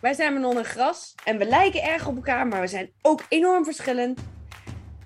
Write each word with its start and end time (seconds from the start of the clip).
Wij 0.00 0.14
zijn 0.14 0.32
Manon 0.32 0.56
en 0.58 0.64
Gras. 0.64 1.14
En 1.24 1.38
we 1.38 1.44
lijken 1.44 1.82
erg 1.82 2.06
op 2.06 2.16
elkaar, 2.16 2.46
maar 2.46 2.60
we 2.60 2.66
zijn 2.66 2.90
ook 3.02 3.22
enorm 3.28 3.64
verschillend. 3.64 4.20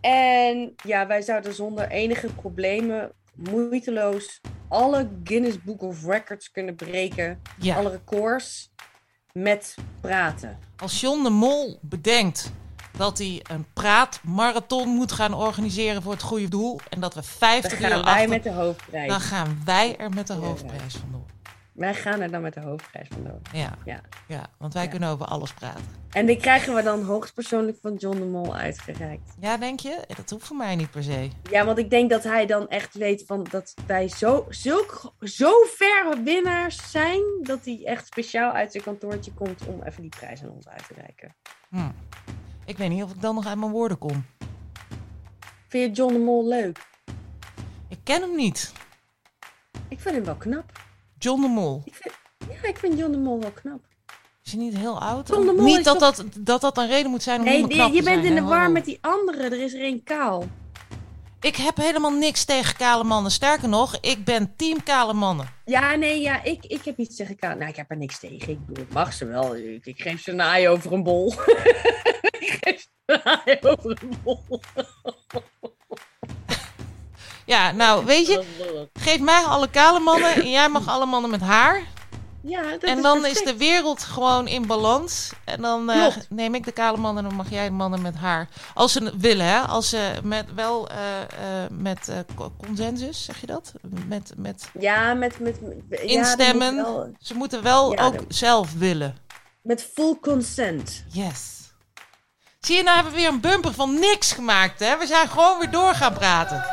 En 0.01 0.75
ja, 0.85 1.07
wij 1.07 1.23
zouden 1.23 1.55
zonder 1.55 1.89
enige 1.91 2.27
problemen 2.27 3.13
moeiteloos 3.35 4.41
alle 4.69 5.11
Guinness 5.25 5.63
Book 5.63 5.83
of 5.83 6.05
Records 6.05 6.51
kunnen 6.51 6.75
breken. 6.77 7.43
Ja. 7.59 7.77
Alle 7.77 7.91
records 7.91 8.73
met 9.33 9.75
praten. 10.01 10.59
Als 10.77 11.01
John 11.01 11.23
de 11.23 11.31
Mol 11.31 11.79
bedenkt 11.83 12.53
dat 12.97 13.19
hij 13.19 13.41
een 13.51 13.67
praatmarathon 13.73 14.89
moet 14.89 15.13
gaan 15.13 15.35
organiseren 15.35 16.03
voor 16.03 16.13
het 16.13 16.23
goede 16.23 16.49
doel 16.49 16.81
en 16.89 17.01
dat 17.01 17.15
we 17.15 17.21
Dan 17.21 17.31
50 17.31 17.79
gaan 17.79 17.91
euro 17.91 18.05
wij 18.05 18.29
met 18.29 18.43
de 18.43 18.51
hoofdprijs. 18.51 19.09
dan 19.09 19.21
gaan 19.21 19.63
wij 19.65 19.97
er 19.97 20.11
met 20.11 20.27
de 20.27 20.33
hoofdprijs 20.33 20.97
vandoor. 20.97 21.32
Wij 21.73 21.95
gaan 21.95 22.21
er 22.21 22.31
dan 22.31 22.43
met 22.43 22.55
de 22.55 22.61
hoofdprijs 22.61 23.09
vandoor. 23.13 23.41
Ja, 23.53 23.75
Ja. 23.85 24.01
ja, 24.29 24.47
want 24.59 24.75
wij 24.75 24.83
Ja. 24.85 24.89
kunnen 24.91 25.09
over 25.09 25.27
alles 25.27 25.53
praten. 25.53 25.85
En 26.11 26.27
die 26.27 26.37
krijgen 26.37 26.75
we 26.75 26.83
dan 26.83 27.03
hoogstpersoonlijk 27.05 27.79
van 27.83 27.95
John 27.95 28.17
de 28.17 28.25
Mol 28.25 28.57
uitgereikt. 28.57 29.35
Ja, 29.41 29.57
denk 29.57 29.81
je? 29.81 30.05
Dat 30.17 30.31
hoeft 30.31 30.47
voor 30.47 30.57
mij 30.57 30.77
niet 30.77 30.91
per 30.91 31.03
se. 31.03 31.29
Ja, 31.51 31.65
want 31.65 31.79
ik 31.79 31.91
denk 31.91 32.11
dat 32.11 32.23
hij 32.25 32.47
dan 32.47 32.69
echt 32.69 32.95
weet 32.95 33.23
van 33.27 33.47
dat 33.51 33.75
wij 33.87 34.09
zo, 34.09 34.47
zulk, 34.49 35.15
zo 35.21 35.51
ver 35.67 36.23
winnaars 36.25 36.91
zijn... 36.91 37.23
dat 37.43 37.65
hij 37.65 37.81
echt 37.85 38.07
speciaal 38.07 38.53
uit 38.53 38.73
zijn 38.73 38.85
kantoortje 38.85 39.33
komt 39.33 39.67
om 39.67 39.83
even 39.83 40.01
die 40.03 40.11
prijs 40.19 40.43
aan 40.43 40.51
ons 40.51 40.69
uit 40.69 40.87
te 40.87 40.95
reiken. 40.95 41.35
Hm. 41.71 41.91
Ik 42.65 42.79
weet 42.79 42.89
niet 42.91 43.03
of 43.03 43.11
ik 43.13 43.21
dan 43.21 43.35
nog 43.35 43.47
uit 43.47 43.59
mijn 43.59 43.71
woorden 43.73 43.99
kom. 43.99 44.25
Vind 45.69 45.97
je 45.97 46.03
John 46.03 46.13
de 46.13 46.19
Mol 46.19 46.49
leuk? 46.49 46.79
Ik 47.89 47.99
ken 48.03 48.21
hem 48.21 48.37
niet. 48.37 48.73
Ik 49.89 50.01
vind 50.01 50.15
hem 50.15 50.25
wel 50.25 50.35
knap. 50.37 50.81
John 51.23 51.41
de 51.41 51.49
Mol. 51.49 51.83
Ik 51.85 51.95
vind, 51.95 52.15
ja, 52.63 52.69
ik 52.69 52.79
vind 52.79 52.99
John 52.99 53.13
de 53.13 53.19
Mol 53.19 53.41
wel 53.41 53.51
knap. 53.51 53.81
Is 54.45 54.53
hij 54.53 54.61
niet 54.61 54.77
heel 54.77 55.01
oud? 55.01 55.29
John 55.29 55.47
de 55.47 55.53
Mol 55.53 55.65
niet 55.65 55.79
is 55.79 55.85
dat, 55.85 55.99
toch- 55.99 56.17
dat, 56.17 56.27
dat 56.39 56.61
dat 56.61 56.79
een 56.79 56.89
reden 56.89 57.11
moet 57.11 57.23
zijn 57.23 57.39
om 57.41 57.45
Nee, 57.45 57.57
niet 57.59 57.67
meer 57.67 57.77
knap 57.77 57.89
je, 57.89 57.95
je 57.95 57.99
te 58.03 58.05
bent 58.11 58.23
zijn, 58.25 58.37
in 58.37 58.43
de 58.43 58.49
war 58.49 58.71
met 58.71 58.85
die 58.85 58.99
andere. 59.01 59.43
Er 59.43 59.63
is 59.63 59.73
er 59.75 59.81
één 59.81 60.03
kaal. 60.03 60.45
Ik 61.41 61.57
heb 61.57 61.77
helemaal 61.77 62.11
niks 62.11 62.45
tegen 62.45 62.77
kale 62.77 63.05
mannen. 63.05 63.31
Sterker 63.33 63.69
nog, 63.69 63.97
ik 64.01 64.25
ben 64.25 64.57
team 64.57 64.83
kale 64.83 65.13
mannen. 65.13 65.47
Ja, 65.65 65.95
nee, 65.95 66.21
ja, 66.21 66.43
ik, 66.43 66.65
ik 66.65 66.85
heb 66.85 66.99
iets 66.99 67.17
tegen 67.17 67.37
kaal. 67.37 67.57
Nou, 67.57 67.71
ik 67.71 67.77
heb 67.77 67.91
er 67.91 67.97
niks 67.97 68.19
tegen. 68.19 68.49
Ik 68.53 68.67
bedoel, 68.67 68.85
ik 68.85 68.93
mag 68.93 69.13
ze 69.13 69.27
wel. 69.27 69.57
Ik, 69.57 69.87
ik 69.87 70.01
geef 70.03 70.21
ze 70.23 70.31
een 70.31 70.43
aai 70.43 70.69
over 70.69 70.93
een 70.93 71.03
bol. 71.03 71.33
ik 72.41 72.59
geef 72.61 72.81
ze 72.81 72.89
een 73.07 73.21
aai 73.25 73.59
over 73.61 73.99
een 74.03 74.19
bol. 74.23 74.41
Ja, 77.47 77.71
nou, 77.73 78.05
weet 78.05 78.27
je, 78.27 78.45
geef 78.93 79.21
mij 79.21 79.43
alle 79.43 79.71
kale 79.71 79.99
mannen 80.01 80.35
en 80.35 80.51
jij 80.51 80.69
mag 80.69 80.89
alle 80.95 81.07
mannen 81.07 81.31
met 81.31 81.41
haar. 81.41 81.83
Ja, 82.45 82.63
dat 82.63 82.83
en 82.83 83.03
dan 83.03 83.27
is 83.27 83.43
de 83.43 83.57
wereld 83.57 84.03
gewoon 84.03 84.47
in 84.49 84.67
balans. 84.67 85.31
En 85.45 85.61
dan 85.63 85.91
eh, 85.91 86.07
neem 86.29 86.55
ik 86.55 86.65
de 86.65 86.73
kale 86.73 86.97
mannen 86.97 87.23
en 87.23 87.29
dan 87.29 87.39
mag 87.39 87.51
jij 87.51 87.65
de 87.65 87.71
mannen 87.75 88.03
met 88.03 88.15
haar. 88.15 88.49
Als 88.75 88.93
ze 88.93 89.13
willen, 89.19 89.47
hè? 89.47 89.59
Als 89.61 89.89
ze 89.89 90.13
met 90.23 90.55
wel 90.55 90.89
eh, 90.89 91.21
eh, 91.23 91.71
met 91.71 92.13
co- 92.35 92.53
consensus, 92.67 93.25
zeg 93.25 93.41
je 93.41 93.47
dat? 93.47 93.73
Met, 94.07 94.33
met 94.37 94.69
Ja, 94.81 95.15
met... 95.15 95.39
met, 95.41 95.61
met 95.61 95.75
ja, 95.91 95.97
dat 95.97 96.01
Instemmen. 96.01 96.75
moet 96.75 96.85
wel- 96.85 97.11
ze 97.21 97.35
moeten 97.35 97.63
wel 97.63 97.93
Ja, 97.93 98.05
ook 98.05 98.15
dat- 98.15 98.25
zelf 98.29 98.73
willen. 98.73 99.17
met 99.63 99.89
full 99.95 100.17
consent. 100.21 101.05
Yes. 101.09 101.51
Zie 102.61 102.77
je, 102.77 102.83
nou 102.83 102.95
hebben 102.95 103.15
we 103.15 103.21
weer 103.21 103.29
een 103.29 103.41
bumper 103.41 103.75
van 103.75 103.95
niks 103.99 104.33
gemaakt, 104.33 104.81
hè? 104.81 104.99
We 104.99 105.07
zijn 105.07 105.29
gewoon 105.29 105.59
weer 105.59 105.71
door 105.71 105.95
gaan 105.95 106.13
praten. 106.13 106.65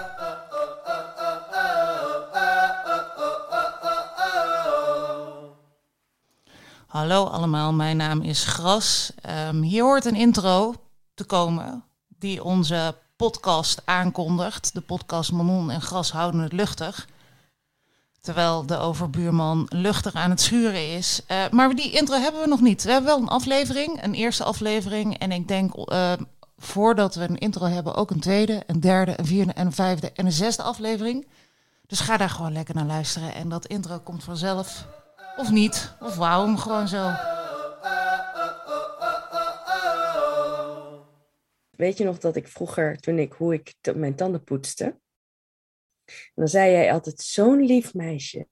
Hallo 6.90 7.26
allemaal, 7.26 7.74
mijn 7.74 7.98
naam 7.98 8.22
is 8.22 8.44
Gras. 8.44 9.12
Ehm, 9.22 9.62
hier 9.62 9.84
hoort 9.84 10.06
een 10.06 10.16
intro 10.16 10.76
te 11.14 11.24
komen 11.24 11.84
die 12.08 12.44
onze 12.44 12.96
podcast 13.16 13.82
aankondigt. 13.86 14.74
De 14.74 14.82
podcast 14.82 15.32
Manon 15.32 15.72
en 15.72 15.82
Gras 15.82 16.12
houden 16.12 16.42
het 16.42 16.54
luchtig. 16.54 17.08
Terwijl 18.22 18.66
de 18.66 18.78
overbuurman 18.78 19.66
luchtig 19.70 20.14
aan 20.14 20.30
het 20.30 20.42
schuren 20.42 20.96
is. 20.96 21.22
Eh, 21.28 21.50
maar 21.52 21.76
die 21.76 21.92
intro 21.92 22.16
hebben 22.16 22.42
we 22.42 22.48
nog 22.48 22.62
niet. 22.62 22.84
We 22.84 22.92
hebben 22.92 23.10
wel 23.10 23.22
een 23.22 23.28
aflevering, 23.28 24.04
een 24.04 24.14
eerste 24.14 24.44
aflevering. 24.44 25.18
En 25.18 25.32
ik 25.32 25.48
denk 25.48 25.76
eh, 25.76 26.14
voordat 26.58 27.16
we 27.16 27.24
een 27.24 27.38
intro 27.38 27.66
hebben 27.66 27.96
ook 27.96 28.12
een 28.12 28.20
tweede, 28.20 28.64
een 28.68 28.80
derde, 28.80 29.14
een 29.20 29.26
vierde 29.26 29.54
en 29.54 29.66
een 29.66 29.74
vijfde 29.74 30.12
en 30.12 30.26
een 30.26 30.32
zesde 30.32 30.64
aflevering. 30.64 31.28
Dus 31.88 32.00
ga 32.00 32.18
daar 32.18 32.30
gewoon 32.30 32.54
lekker 32.54 32.76
naar 32.76 32.86
luisteren. 32.86 33.34
En 33.34 33.50
dat 33.50 33.66
intro 33.66 34.00
komt 34.00 34.24
vanzelf. 34.24 34.86
Of 35.40 35.52
niet. 35.52 35.96
Of 36.00 36.16
wou 36.16 36.46
hem 36.46 36.58
gewoon 36.58 36.88
zo. 36.88 37.12
Weet 41.70 41.98
je 41.98 42.04
nog 42.04 42.18
dat 42.18 42.36
ik 42.36 42.48
vroeger, 42.48 42.98
toen 43.00 43.20
ik, 43.20 43.34
hoe 43.34 43.54
ik 43.54 43.76
mijn 43.96 44.16
tanden 44.16 44.44
poetste... 44.44 45.00
Dan 46.36 46.48
zei 46.48 46.72
jij 46.72 46.92
altijd, 46.92 47.22
zo'n 47.22 47.66
lief 47.66 47.94
meisje. 47.94 48.48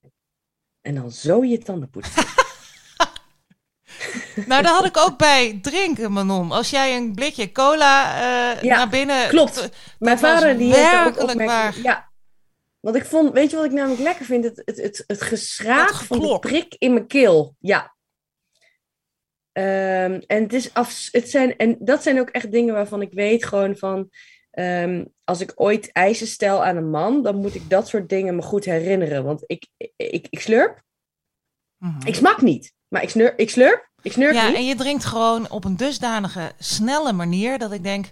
En 0.81 0.96
dan 0.96 1.12
zo 1.12 1.44
je 1.44 1.58
tanden 1.58 1.90
poetsen. 1.90 2.24
Nou, 4.46 4.64
daar 4.64 4.74
had 4.74 4.86
ik 4.86 4.97
ook 4.97 5.18
bij 5.18 5.59
drinken, 5.62 6.12
Manon. 6.12 6.52
Als 6.52 6.70
jij 6.70 6.96
een 6.97 7.16
blikje 7.16 7.52
cola 7.52 8.16
eh, 8.56 8.62
Ja, 8.64 8.78
naar 8.78 8.90
binnen... 8.90 9.28
klopt. 9.28 9.70
Mijn 10.00 10.20
vader 10.20 10.58
die 10.58 10.74
heeft 10.76 11.08
ook 11.08 11.20
opmerkingen- 11.20 11.46
waar. 11.46 11.78
Ja. 11.84 12.06
Want 12.80 12.96
ik 12.96 13.06
vond, 13.06 13.34
weet 13.34 13.50
je 13.50 13.56
wat 13.56 13.66
ik 13.66 13.72
namelijk 13.72 14.02
lekker 14.02 14.26
vind? 14.26 14.44
Het, 14.44 14.62
het, 14.66 14.78
het, 14.78 15.04
het 15.08 15.54
van 16.06 16.20
de 16.20 16.40
prik 16.40 16.76
in 16.78 16.94
mijn 16.94 17.08
keel. 17.08 17.56
Ja. 17.60 17.96
Ehm, 19.52 20.22
en, 20.28 20.44
het 20.44 20.54
is 20.54 20.74
af, 20.74 21.08
het 21.12 21.30
zijn, 21.30 21.58
en 21.58 21.78
dat 21.80 22.04
zijn 22.04 22.20
ook 22.20 22.30
echt 22.30 22.52
dingen 22.52 22.74
waarvan 22.74 23.02
ik 23.02 23.14
weet 23.14 23.46
gewoon 23.46 23.78
van... 23.78 24.10
ehm, 24.52 25.06
als 25.24 25.42
ik 25.42 25.54
ooit 25.56 25.92
eisen 25.92 26.28
stel 26.28 26.66
aan 26.66 26.78
een 26.78 26.90
man, 26.90 27.24
dan 27.24 27.36
moet 27.36 27.56
ik 27.56 27.70
dat 27.70 27.88
soort 27.88 28.10
dingen 28.10 28.36
me 28.36 28.42
goed 28.42 28.66
herinneren. 28.66 29.24
Want 29.24 29.44
ik, 29.46 29.68
ik, 29.96 30.28
ik, 30.30 30.40
slurp. 30.40 30.84
Mhm. 31.78 32.08
Ik 32.08 32.16
smak 32.16 32.42
niet. 32.42 32.74
Maar 32.88 33.04
ik, 33.04 33.09
snur, 33.09 33.40
ik 33.40 33.50
slurp. 33.50 33.90
Ik 34.02 34.16
Ja, 34.16 34.48
niet. 34.48 34.56
en 34.56 34.66
je 34.66 34.76
drinkt 34.76 35.06
gewoon 35.06 35.50
op 35.50 35.64
een 35.64 35.78
dusdanige 35.78 36.52
snelle 36.58 37.14
manier 37.14 37.58
dat 37.58 37.72
ik 37.72 37.84
denk, 37.84 38.12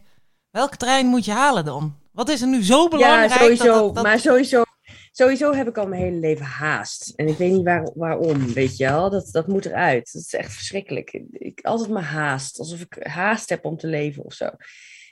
welke 0.49 0.77
trein 0.77 1.05
moet 1.05 1.25
je 1.25 1.31
halen 1.31 1.65
dan? 1.65 1.95
Wat 2.15 2.29
is 2.29 2.41
er 2.41 2.47
nu 2.47 2.63
zo 2.63 2.87
belangrijk? 2.87 3.29
Ja, 3.31 3.37
sowieso. 3.37 3.65
Dat, 3.65 3.73
dat, 3.83 3.95
dat- 3.95 4.03
Maar 4.03 4.19
sowieso, 4.19 4.63
sowieso 5.11 5.53
heb 5.53 5.67
ik 5.67 5.77
al 5.77 5.87
mijn 5.87 6.01
hele 6.01 6.19
leven 6.19 6.45
haast. 6.45 7.13
En 7.15 7.27
ik 7.27 7.37
weet 7.37 7.51
niet 7.51 7.63
waar, 7.63 7.89
waarom, 7.95 8.53
weet 8.53 8.77
je 8.77 8.85
wel. 8.85 9.09
Dat, 9.09 9.29
dat 9.31 9.47
moet 9.47 9.65
eruit. 9.65 10.11
Dat 10.13 10.21
is 10.21 10.33
echt 10.33 10.53
verschrikkelijk. 10.53 11.11
Ik, 11.31 11.59
altijd 11.61 11.89
maar 11.89 12.03
haast. 12.03 12.59
Alsof 12.59 12.79
ik 12.81 12.97
haast 13.07 13.49
heb 13.49 13.65
om 13.65 13.77
te 13.77 13.87
leven 13.87 14.23
of 14.23 14.33
zo. 14.33 14.45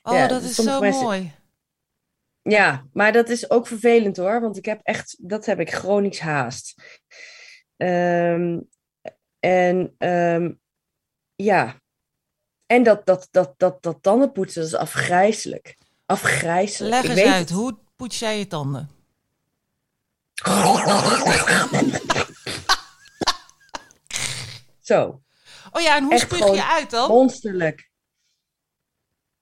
oh, 0.01 0.13
ja, 0.13 0.27
dat 0.27 0.41
is 0.43 0.55
zo 0.55 0.79
mensen- 0.79 1.03
mooi. 1.03 1.31
Ja, 2.41 2.85
maar 2.93 3.11
dat 3.11 3.29
is 3.29 3.49
ook 3.49 3.67
vervelend 3.67 4.17
hoor. 4.17 4.41
Want 4.41 4.57
ik 4.57 4.65
heb 4.65 4.79
echt, 4.83 5.15
dat 5.19 5.45
heb 5.45 5.59
ik 5.59 5.71
chronisch 5.73 6.19
haast. 6.19 6.75
Ehm, 7.77 8.59
en 9.39 9.95
ehm, 9.97 10.51
ja. 11.35 11.81
En 12.65 12.83
dat, 12.83 13.05
dat, 13.05 13.27
dat, 13.31 13.53
dat, 13.57 13.83
dat 13.83 13.97
tandenpoetsen, 14.01 14.61
dat 14.61 14.71
is 14.71 14.77
afgrijzelijk. 14.77 15.77
Afgrijzelijk. 16.05 16.93
Leg 16.93 17.03
Ik 17.03 17.09
eens 17.09 17.19
weet 17.19 17.33
uit, 17.33 17.49
het. 17.49 17.57
hoe 17.57 17.77
poets 17.95 18.19
jij 18.19 18.37
je 18.37 18.47
tanden? 18.47 18.89
Zo. 24.81 25.21
Oh 25.71 25.81
ja, 25.81 25.95
en 25.95 26.03
hoe 26.03 26.13
Echt 26.13 26.21
spuug 26.21 26.55
je 26.55 26.65
uit 26.65 26.89
dan? 26.89 27.09
Monsterlijk. 27.09 27.89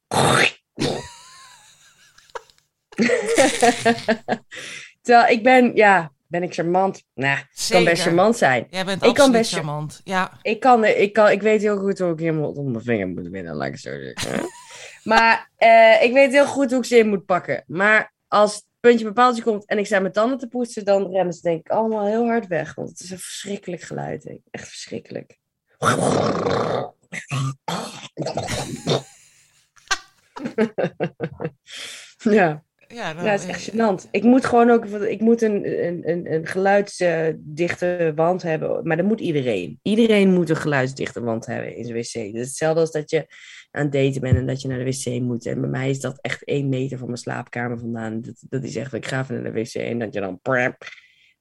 Terwijl 5.02 5.32
ik 5.32 5.44
ben, 5.44 5.76
ja, 5.76 6.12
ben 6.28 6.44
ik 6.44 6.54
charmant? 6.54 7.04
Nou, 7.14 7.38
ik 7.40 7.48
kan 7.70 7.84
best 7.84 8.02
charmant 8.02 8.38
zijn. 8.38 8.68
Jij 8.70 8.86
bent 8.86 9.04
Ik 9.04 9.14
kan 9.14 9.32
best- 9.32 9.54
charmant. 9.54 10.02
Ja, 10.04 10.32
Ik 10.42 10.60
kan, 10.60 10.86
ik 10.86 11.14
kan, 11.14 11.30
ik 11.32 11.42
weet 11.42 11.62
heel 11.62 11.78
goed 11.78 12.00
hoe 12.00 12.12
ik 12.12 12.20
iemand 12.20 12.58
om 12.58 12.74
de 12.74 12.82
vinger 12.82 13.08
moet 13.08 13.28
winnen, 13.28 13.56
laat 13.56 13.68
ik 13.68 13.74
het 13.74 13.82
zo 13.82 13.90
zeggen. 13.90 14.50
Maar 15.04 15.52
eh, 15.56 16.04
ik 16.04 16.14
weet 16.14 16.32
heel 16.32 16.46
goed 16.46 16.70
hoe 16.70 16.80
ik 16.80 16.86
ze 16.86 16.98
in 16.98 17.10
moet 17.10 17.26
pakken. 17.26 17.64
Maar 17.68 18.14
als 18.28 18.56
het 18.56 18.66
puntje 18.80 19.04
bij 19.04 19.14
paaltje 19.14 19.44
komt 19.44 19.66
en 19.66 19.78
ik 19.78 19.86
sta 19.86 20.00
mijn 20.00 20.14
tanden 20.14 20.38
te 20.38 20.48
poetsen, 20.48 20.86
dan 20.86 21.12
rennen 21.12 21.34
ze 21.34 21.42
denk 21.42 21.60
ik 21.60 21.70
allemaal 21.72 22.06
heel 22.06 22.26
hard 22.26 22.48
weg. 22.48 22.76
Want 22.76 22.90
het 22.90 23.00
is 23.00 23.12
een 23.12 23.20
verschrikkelijk 23.20 23.82
geluid. 23.82 24.40
Echt 24.52 24.68
verschrikkelijk. 24.68 25.40
ja. 32.40 32.64
Ja, 32.94 33.16
het 33.16 33.40
is 33.40 33.48
echt 33.48 33.72
gênant. 33.72 34.10
Ik 34.12 34.24
moet 34.24 34.46
gewoon 34.46 34.70
ook 34.70 34.86
ik 34.86 35.20
moet 35.20 35.42
een, 35.42 35.86
een, 35.86 36.10
een, 36.10 36.34
een 36.34 36.46
geluidsdichte 36.46 38.12
wand 38.16 38.42
hebben. 38.42 38.88
Maar 38.88 38.98
dat 38.98 39.06
moet 39.06 39.20
iedereen. 39.20 39.80
Iedereen 39.82 40.34
moet 40.34 40.50
een 40.50 40.56
geluidsdichte 40.56 41.22
wand 41.22 41.46
hebben 41.46 41.76
in 41.76 41.86
zijn 41.86 41.98
wc. 41.98 42.34
Dat 42.34 42.46
hetzelfde 42.46 42.80
als 42.80 42.92
dat 42.92 43.10
je 43.10 43.26
aan 43.72 43.84
het 43.84 43.92
daten 43.92 44.22
bent 44.22 44.38
en 44.38 44.48
dat 44.48 44.62
je 44.62 44.68
naar 44.68 44.78
de 44.78 44.86
wc 44.86 45.22
moet. 45.22 45.46
En 45.46 45.62
bij 45.62 45.70
mij 45.70 45.90
is 45.90 46.00
dat 46.00 46.18
echt 46.22 46.44
één 46.44 46.70
meter 46.70 46.98
van 46.98 47.08
mijn 47.08 47.20
slaapkamer 47.20 47.80
vandaan. 47.80 48.22
Dat, 48.22 48.44
dat 48.50 48.64
is 48.64 48.76
echt, 48.76 48.94
ik 48.94 49.06
ga 49.06 49.22
even 49.22 49.36
naar 49.42 49.54
de 49.54 49.62
wc 49.62 49.74
en 49.74 50.00
dat 50.00 50.14
je 50.14 50.20
dan... 50.20 50.40
prep, 50.42 50.78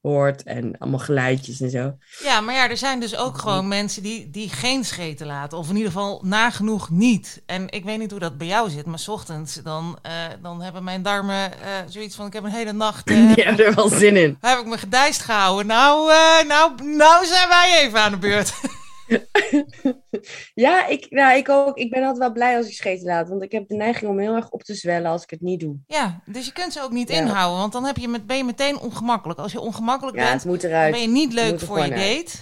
hoort 0.01 0.43
en 0.43 0.77
allemaal 0.77 0.99
geluidjes 0.99 1.61
en 1.61 1.69
zo. 1.69 1.97
Ja, 2.23 2.41
maar 2.41 2.55
ja, 2.55 2.69
er 2.69 2.77
zijn 2.77 2.99
dus 2.99 3.15
ook 3.15 3.37
gewoon 3.37 3.67
mensen 3.67 4.03
die, 4.03 4.29
die 4.29 4.49
geen 4.49 4.85
scheten 4.85 5.27
laten. 5.27 5.57
Of 5.57 5.69
in 5.69 5.75
ieder 5.75 5.91
geval 5.91 6.21
nagenoeg 6.23 6.89
niet. 6.89 7.41
En 7.45 7.69
ik 7.69 7.83
weet 7.83 7.99
niet 7.99 8.11
hoe 8.11 8.19
dat 8.19 8.37
bij 8.37 8.47
jou 8.47 8.69
zit, 8.69 8.85
maar 8.85 8.99
s 8.99 9.07
ochtends 9.07 9.55
dan, 9.55 9.99
eh, 10.01 10.13
dan 10.41 10.61
hebben 10.61 10.83
mijn 10.83 11.01
darmen 11.01 11.61
eh, 11.61 11.69
zoiets 11.87 12.15
van... 12.15 12.25
ik 12.25 12.33
heb 12.33 12.43
een 12.43 12.51
hele 12.51 12.73
nacht... 12.73 13.07
Die 13.07 13.17
hebben 13.17 13.65
er 13.65 13.75
wel 13.75 13.89
zin 13.89 14.17
in. 14.17 14.37
heb 14.39 14.59
ik 14.59 14.65
me 14.65 14.77
gedijst 14.77 15.21
gehouden. 15.21 15.65
Nou, 15.65 16.11
nou, 16.47 16.83
nou 16.83 17.25
zijn 17.25 17.49
wij 17.49 17.79
even 17.81 17.99
aan 17.99 18.11
de 18.11 18.17
beurt. 18.17 18.53
Ja, 20.53 20.87
ik, 20.87 21.05
nou, 21.09 21.37
ik 21.37 21.49
ook. 21.49 21.77
Ik 21.77 21.89
ben 21.89 21.99
altijd 22.01 22.17
wel 22.19 22.31
blij 22.31 22.57
als 22.57 22.67
ik 22.67 22.73
scheten 22.73 23.05
laat. 23.05 23.29
Want 23.29 23.41
ik 23.43 23.51
heb 23.51 23.67
de 23.67 23.75
neiging 23.75 24.11
om 24.11 24.19
heel 24.19 24.35
erg 24.35 24.49
op 24.49 24.63
te 24.63 24.73
zwellen 24.75 25.11
als 25.11 25.23
ik 25.23 25.29
het 25.29 25.41
niet 25.41 25.59
doe. 25.59 25.75
ja, 25.87 26.21
dus 26.25 26.45
je 26.45 26.51
kunt 26.51 26.73
ze 26.73 26.81
ook 26.81 26.91
niet 26.91 27.09
Ja. 27.09 27.15
inhouden. 27.17 27.59
Want 27.59 27.71
dan 27.73 27.85
heb 27.85 27.97
je 27.97 28.07
met, 28.07 28.27
ben 28.27 28.37
je 28.37 28.43
meteen 28.43 28.79
ongemakkelijk. 28.79 29.39
Als 29.39 29.51
je 29.51 29.59
ongemakkelijk 29.59 30.17
Ja, 30.17 30.29
bent, 30.29 30.45
moet 30.45 30.63
eruit. 30.63 30.91
ben 30.91 31.01
je 31.01 31.07
niet 31.07 31.33
leuk 31.33 31.59
voor 31.59 31.77
je 31.77 31.83
uit. 31.83 31.95
date. 31.95 32.23
Dus 32.23 32.39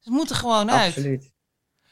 het 0.00 0.12
moet 0.14 0.30
er 0.30 0.36
gewoon 0.36 0.70
uit. 0.70 0.86
Absoluut. 0.96 1.30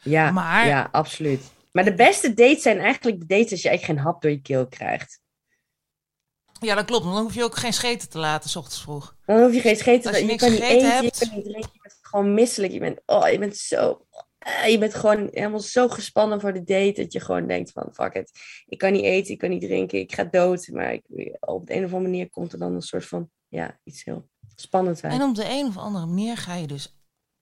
Ja, 0.02 0.30
Maar- 0.30 0.66
ja, 0.66 0.88
absoluut. 0.92 1.40
Maar 1.72 1.84
de 1.84 1.94
beste 1.94 2.34
dates 2.34 2.62
zijn 2.62 2.78
eigenlijk 2.78 3.20
de 3.20 3.26
dates 3.26 3.50
als 3.50 3.62
je 3.62 3.68
eigenlijk 3.68 3.98
geen 3.98 4.08
hap 4.10 4.22
door 4.22 4.30
je 4.30 4.40
keel 4.42 4.66
krijgt. 4.66 5.20
Ja, 6.60 6.74
dat 6.74 6.84
klopt. 6.84 7.04
Dan 7.04 7.16
hoef 7.22 7.34
je 7.34 7.44
ook 7.44 7.56
geen 7.56 7.72
scheten 7.72 8.08
te 8.08 8.18
laten, 8.18 8.50
s 8.50 8.56
ochtends 8.56 8.80
vroeg. 8.82 9.16
Dan 9.26 9.40
hoef 9.42 9.54
je 9.54 9.60
geen 9.60 9.76
scheten 9.76 10.08
Als 10.10 10.16
je 10.18 10.24
je 10.24 10.30
niks 10.30 10.42
kan 10.42 10.52
niet 10.52 10.60
eten, 10.60 10.90
hebt. 10.90 11.18
je 11.18 11.26
kan 11.26 11.34
niet 11.36 11.44
drinken, 11.44 11.70
je 11.72 11.78
bent 11.82 11.98
gewoon 12.00 12.34
misselijk. 12.34 12.72
Je 12.72 12.78
bent, 12.78 13.00
oh, 13.06 13.28
je 13.28 13.38
bent 13.38 13.56
zo... 13.56 14.05
eh, 14.46 14.70
Je 14.70 14.78
bent 14.78 14.94
gewoon 14.94 15.28
helemaal 15.32 15.60
zo 15.60 15.88
gespannen 15.88 16.40
voor 16.40 16.52
de 16.52 16.64
date 16.64 17.02
dat 17.02 17.12
je 17.12 17.20
gewoon 17.20 17.46
denkt 17.46 17.72
van 17.72 17.88
fuck 17.92 18.14
it. 18.14 18.30
Ik 18.66 18.78
kan 18.78 18.92
niet 18.92 19.04
eten, 19.04 19.32
ik 19.32 19.38
kan 19.38 19.50
niet 19.50 19.62
drinken, 19.62 19.98
ik 19.98 20.14
ga 20.14 20.24
dood. 20.24 20.68
Maar 20.72 20.92
ik, 20.92 21.04
op 21.40 21.66
de 21.66 21.74
een 21.74 21.84
of 21.84 21.92
andere 21.92 22.10
manier 22.10 22.30
komt 22.30 22.52
er 22.52 22.58
dan 22.58 22.74
een 22.74 22.82
soort 22.82 23.06
van 23.06 23.30
ja, 23.48 23.78
iets 23.84 24.04
heel 24.04 24.28
spannends 24.54 25.02
uit. 25.02 25.12
En 25.12 25.22
op 25.22 25.34
de 25.34 25.48
een 25.48 25.66
of 25.66 25.76
andere 25.76 26.06
manier 26.06 26.36
ga 26.36 26.54
je 26.54 26.66
dus 26.66 26.96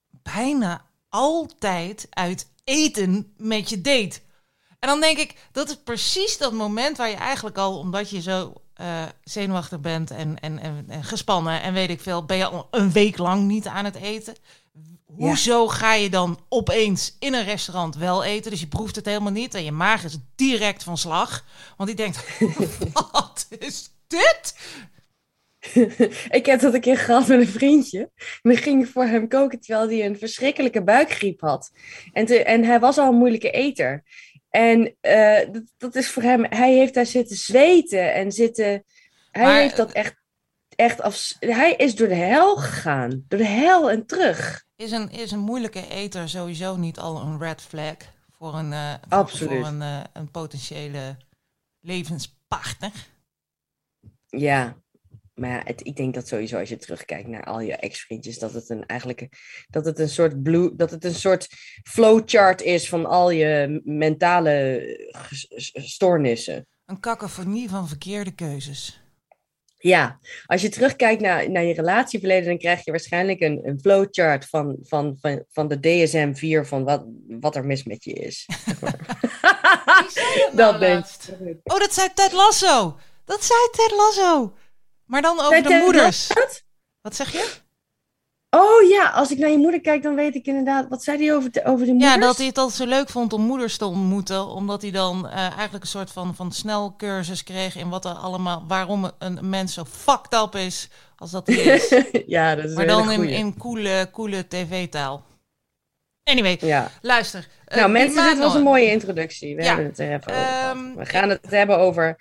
bijna 0.09 0.85
altijd 1.09 2.07
uit 2.09 2.53
eten 2.63 3.33
met 3.37 3.69
je 3.69 3.81
date. 3.81 4.19
En 4.79 4.89
dan 4.89 5.01
denk 5.01 5.17
ik, 5.17 5.47
dat 5.51 5.69
is 5.69 5.77
precies 5.77 6.37
dat 6.37 6.53
moment 6.53 6.97
waar 6.97 7.09
je 7.09 7.15
eigenlijk 7.15 7.57
al, 7.57 7.77
omdat 7.77 8.09
je 8.09 8.21
zo 8.21 8.53
eh, 8.73 9.03
zenuwachtig 9.23 9.79
bent 9.79 10.11
en, 10.11 10.39
en, 10.39 10.59
en, 10.59 10.85
en 10.87 11.03
gespannen 11.03 11.61
en 11.61 11.73
weet 11.73 11.89
ik 11.89 12.01
veel, 12.01 12.25
ben 12.25 12.37
je 12.37 12.45
al 12.45 12.67
een 12.71 12.91
week 12.91 13.17
lang 13.17 13.43
niet 13.47 13.67
aan 13.67 13.85
het 13.85 13.95
eten. 13.95 14.35
Hoezo 15.17 15.67
ga 15.67 15.93
je 15.93 16.09
dan 16.09 16.39
opeens 16.49 17.15
in 17.19 17.33
een 17.33 17.43
restaurant 17.43 17.95
wel 17.95 18.23
eten? 18.23 18.51
Dus 18.51 18.59
je 18.59 18.67
proeft 18.67 18.95
het 18.95 19.05
helemaal 19.05 19.31
niet 19.31 19.53
en 19.53 19.63
je 19.63 19.71
maag 19.71 20.03
is 20.03 20.17
direct 20.35 20.83
van 20.83 20.97
slag. 20.97 21.45
Want 21.77 21.89
die 21.89 21.97
denkt, 21.97 22.39
wat 23.11 23.47
is 23.59 23.89
dit? 24.07 24.55
Ik 26.29 26.45
heb 26.45 26.59
dat 26.59 26.73
een 26.73 26.81
keer 26.81 26.97
gehad 26.97 27.27
met 27.27 27.39
een 27.39 27.47
vriendje. 27.47 27.99
En 28.15 28.39
dan 28.41 28.55
ging 28.57 28.83
ik 28.83 28.91
voor 28.91 29.05
hem 29.05 29.27
koken 29.27 29.59
terwijl 29.59 29.87
hij 29.89 30.05
een 30.05 30.17
verschrikkelijke 30.17 30.83
buikgriep 30.83 31.41
had. 31.41 31.71
En, 32.13 32.25
te- 32.25 32.43
en 32.43 32.63
hij 32.63 32.79
was 32.79 32.97
al 32.97 33.07
een 33.09 33.17
moeilijke 33.17 33.51
eter. 33.51 34.03
En 34.49 34.95
eh, 35.01 35.51
dat, 35.51 35.63
dat 35.77 35.95
is 35.95 36.09
voor 36.09 36.23
hem, 36.23 36.45
hij 36.49 36.73
heeft 36.73 36.93
daar 36.93 37.05
zitten 37.05 37.35
zweten 37.37 38.13
en 38.13 38.31
zitten. 38.31 38.83
Hij 39.31 39.43
Maar- 39.43 39.59
heeft 39.61 39.75
dat 39.77 39.91
echt, 39.91 40.15
echt 40.75 41.01
af. 41.01 41.33
Hij 41.39 41.73
is 41.73 41.95
door 41.95 42.07
de 42.07 42.15
hel 42.15 42.55
gegaan. 42.55 43.23
Door 43.27 43.39
de 43.39 43.45
hel 43.45 43.91
en 43.91 44.05
terug. 44.05 44.63
Is 44.75 44.91
een, 44.91 45.11
is 45.11 45.31
een 45.31 45.39
moeilijke 45.39 45.87
eter 45.89 46.29
sowieso 46.29 46.75
niet 46.75 46.99
al 46.99 47.21
een 47.21 47.39
red 47.39 47.61
flag 47.61 47.95
voor 48.37 48.53
een, 48.53 48.73
eh, 48.73 48.93
voor- 48.93 49.17
Absoluut. 49.17 49.57
voor 49.59 49.67
een, 49.67 49.81
eh, 49.81 50.03
een 50.13 50.31
potentiële 50.31 51.17
levenspartner? 51.79 52.91
Ja, 54.27 54.77
maar 55.33 55.49
ja, 55.49 55.61
het, 55.63 55.85
ik 55.85 55.95
denk 55.95 56.13
dat 56.13 56.27
sowieso 56.27 56.59
als 56.59 56.69
je 56.69 56.77
terugkijkt 56.77 57.27
naar 57.27 57.43
al 57.43 57.59
je 57.59 57.75
ex-vriendjes, 57.75 58.39
dat 58.39 58.53
het 58.53 58.69
een 58.69 58.85
eigenlijk 58.85 59.27
dat 59.69 59.85
het 59.85 59.99
een 59.99 60.09
soort 60.09 60.43
blue, 60.43 60.75
dat 60.75 60.91
het 60.91 61.03
een 61.03 61.13
soort 61.13 61.47
flowchart 61.83 62.61
is 62.61 62.89
van 62.89 63.05
al 63.05 63.29
je 63.29 63.81
mentale 63.83 64.83
stoornissen. 65.73 66.67
Een 66.85 66.99
cacophonie 66.99 67.69
van 67.69 67.87
verkeerde 67.87 68.31
keuzes. 68.31 69.04
Ja, 69.77 70.19
als 70.45 70.61
je 70.61 70.69
terugkijkt 70.69 71.21
naar, 71.21 71.49
naar 71.51 71.63
je 71.63 71.73
relatieverleden, 71.73 72.45
dan 72.45 72.57
krijg 72.57 72.85
je 72.85 72.91
waarschijnlijk 72.91 73.41
een, 73.41 73.59
een 73.63 73.79
flowchart 73.79 74.45
van, 74.45 74.77
van, 74.81 75.17
van, 75.19 75.45
van 75.49 75.67
de 75.67 75.79
DSM-4 75.79 76.67
van 76.67 76.83
wat, 76.83 77.05
wat 77.27 77.55
er 77.55 77.65
mis 77.65 77.83
met 77.83 78.03
je 78.03 78.13
is. 78.13 78.45
dat 80.51 80.79
denk 80.79 81.05
ik. 81.39 81.59
Oh, 81.63 81.79
dat 81.79 81.93
zei 81.93 82.09
Ted 82.13 82.31
Lasso. 82.31 82.99
Dat 83.25 83.43
zei 83.43 83.59
Ted 83.71 83.91
Lasso. 83.91 84.53
Maar 85.05 85.21
dan 85.21 85.39
over 85.39 85.63
de 85.63 85.69
Ted 85.69 85.81
moeders. 85.81 86.31
Wat 87.01 87.15
zeg 87.15 87.31
je? 87.31 87.63
Oh 88.55 88.89
ja, 88.89 89.09
als 89.09 89.31
ik 89.31 89.37
naar 89.37 89.49
je 89.49 89.57
moeder 89.57 89.81
kijk, 89.81 90.03
dan 90.03 90.15
weet 90.15 90.35
ik 90.35 90.45
inderdaad. 90.45 90.87
Wat 90.89 91.03
zei 91.03 91.25
hij 91.25 91.35
over 91.35 91.51
de, 91.51 91.65
over 91.65 91.85
de 91.85 91.91
moeders? 91.91 92.13
Ja, 92.13 92.19
dat 92.19 92.37
hij 92.37 92.45
het 92.45 92.57
altijd 92.57 92.77
zo 92.77 92.85
leuk 92.95 93.09
vond 93.09 93.33
om 93.33 93.41
moeders 93.41 93.77
te 93.77 93.85
ontmoeten. 93.85 94.47
Omdat 94.47 94.81
hij 94.81 94.91
dan 94.91 95.27
eh, 95.29 95.37
eigenlijk 95.37 95.83
een 95.83 95.87
soort 95.89 96.11
van, 96.11 96.35
van 96.35 96.51
snelcursus 96.51 97.43
kreeg 97.43 97.75
in 97.75 97.89
wat 97.89 98.05
er 98.05 98.11
allemaal, 98.11 98.63
waarom 98.67 99.11
een 99.19 99.49
mens 99.49 99.73
zo 99.73 99.83
fucked 99.85 100.33
up 100.33 100.55
is 100.55 100.89
als 101.15 101.31
dat 101.31 101.47
hij 101.47 101.55
is. 101.55 102.01
ja, 102.25 102.55
dat 102.55 102.65
is 102.65 102.75
maar 102.75 102.87
dan 102.87 103.11
in, 103.11 103.29
in 103.29 103.57
coole, 103.57 104.09
coole 104.11 104.47
tv-taal. 104.47 105.23
Anyway, 106.23 106.57
Ja. 106.61 106.91
luister. 107.01 107.47
eh, 107.65 107.77
Nou, 107.77 107.91
mensen, 107.91 108.23
dit 108.23 108.37
was 108.37 108.53
een 108.55 108.63
mooie 108.63 108.91
introductie. 108.91 109.55
We 109.55 109.61
Ja. 109.61 109.67
hebben 109.67 109.85
het 109.85 109.99
er 109.99 110.13
even 110.13 110.31
over. 110.31 110.43
Ehm, 110.45 110.95
We 110.95 111.05
gaan 111.05 111.29
het 111.29 111.49
hebben 111.49 111.77
over 111.77 112.15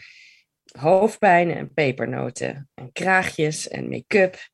hoofdpijn 0.78 1.50
en 1.50 1.72
pepernoten. 1.75 2.69
En 2.75 2.92
kraagjes 2.92 3.69
en 3.69 3.88
make-up. 3.88 4.52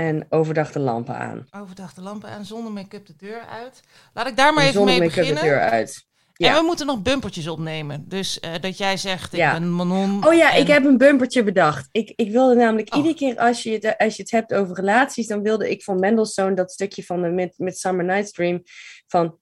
En 0.00 0.26
overdag 0.28 0.72
de 0.72 0.78
lampen 0.78 1.16
aan. 1.18 1.46
Overdag 1.50 1.94
de 1.94 2.00
lampen 2.00 2.28
aan, 2.28 2.44
zonder 2.44 2.72
make-up 2.72 3.06
de 3.06 3.14
deur 3.16 3.40
uit. 3.46 3.80
Laat 4.14 4.26
ik 4.26 4.36
daar 4.36 4.52
maar 4.54 4.62
En 4.62 4.68
even 4.68 4.72
zonder 4.80 4.98
mee 4.98 5.08
make-up 5.08 5.24
de 5.26 5.30
beginnen. 5.32 5.58
deur 5.60 5.70
uit. 5.70 6.08
En 6.36 6.46
Ja. 6.46 6.54
we 6.58 6.62
moeten 6.64 6.86
nog 6.86 7.02
bumpertjes 7.02 7.48
opnemen. 7.48 8.04
Dus 8.08 8.40
eh, 8.40 8.50
dat 8.60 8.78
jij 8.78 8.96
zegt, 8.96 9.32
ik 9.32 9.38
Ja. 9.38 9.52
ben 9.52 9.72
Manon. 9.74 10.26
Oh 10.26 10.34
ja, 10.34 10.52
en- 10.54 10.60
ik 10.60 10.66
heb 10.66 10.84
een 10.84 10.98
bumpertje 10.98 11.42
bedacht. 11.44 11.88
Ik, 11.92 12.12
ik 12.16 12.30
wilde 12.30 12.54
namelijk 12.54 12.90
Oh. 12.92 12.96
iedere 12.96 13.14
keer 13.14 13.38
als 13.38 13.62
je, 13.62 13.70
het, 13.72 13.98
als 13.98 14.16
je 14.16 14.22
het 14.22 14.30
hebt 14.30 14.54
over 14.54 14.74
relaties, 14.76 15.26
dan 15.26 15.42
wilde 15.42 15.70
ik 15.70 15.82
van 15.82 15.98
Mendelssohn 15.98 16.54
dat 16.54 16.70
stukje 16.72 17.02
van 17.04 17.22
de 17.22 17.28
Mid, 17.28 17.54
Midsummer 17.58 18.04
Night's 18.04 18.32
Dream 18.32 18.62
van... 19.06 19.38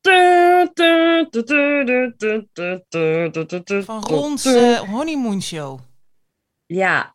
Van 3.84 4.02
Rons 4.06 4.44
eh, 4.44 4.78
honeymoon 4.78 5.42
show. 5.42 5.78
Ja, 6.66 7.12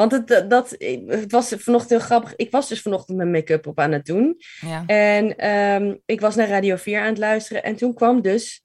want 0.00 0.12
het, 0.12 0.50
dat, 0.50 0.76
het 1.06 1.32
was 1.32 1.54
vanochtend 1.56 1.90
heel 1.90 2.08
grappig. 2.08 2.36
Ik 2.36 2.50
was 2.50 2.68
dus 2.68 2.82
vanochtend 2.82 3.16
mijn 3.16 3.30
make-up 3.30 3.66
op 3.66 3.78
aan 3.78 3.92
het 3.92 4.06
doen. 4.06 4.36
Ja. 4.60 4.82
En 4.86 5.36
ehm, 5.36 5.94
ik 6.06 6.20
was 6.20 6.34
naar 6.34 6.48
Radio 6.48 6.76
4 6.76 7.00
aan 7.00 7.06
het 7.06 7.18
luisteren. 7.18 7.62
En 7.62 7.76
toen 7.76 7.94
kwam 7.94 8.22
dus 8.22 8.62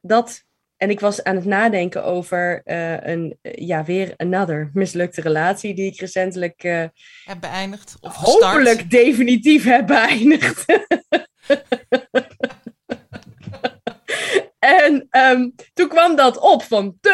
dat. 0.00 0.44
En 0.76 0.90
ik 0.90 1.00
was 1.00 1.24
aan 1.24 1.34
het 1.34 1.44
nadenken 1.44 2.04
over 2.04 2.60
eh, 2.64 3.06
een, 3.06 3.38
eh, 3.42 3.66
ja, 3.66 3.84
weer 3.84 4.14
another 4.16 4.70
mislukte 4.72 5.20
relatie 5.20 5.74
die 5.74 5.92
ik 5.92 6.00
recentelijk 6.00 6.62
eh, 6.64 6.84
Heb 7.24 7.40
beëindigd 7.40 7.96
of 8.00 8.14
gestart. 8.14 8.52
hopelijk 8.52 8.90
definitief 8.90 9.64
heb 9.64 9.86
beëindigd. 9.86 10.64
en 14.66 15.06
ehm, 15.10 15.48
toen 15.74 15.88
kwam 15.88 16.16
dat 16.16 16.38
op 16.38 16.62
van. 16.62 16.96
tu, 17.00 17.10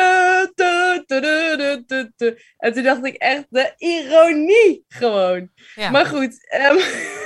tu, 0.54 1.04
tu, 1.06 1.20
tu, 1.20 1.56
tu, 1.56 1.84
tu, 1.86 2.12
tu. 2.16 2.38
En 2.56 2.72
toen 2.72 2.82
dacht 2.82 3.04
ik 3.04 3.14
echt 3.14 3.46
de 3.48 3.74
ironie 3.76 4.84
gewoon. 4.88 5.48
Ja. 5.74 5.90
Maar 5.90 6.06
goed, 6.06 6.48
ehm, 6.48 6.76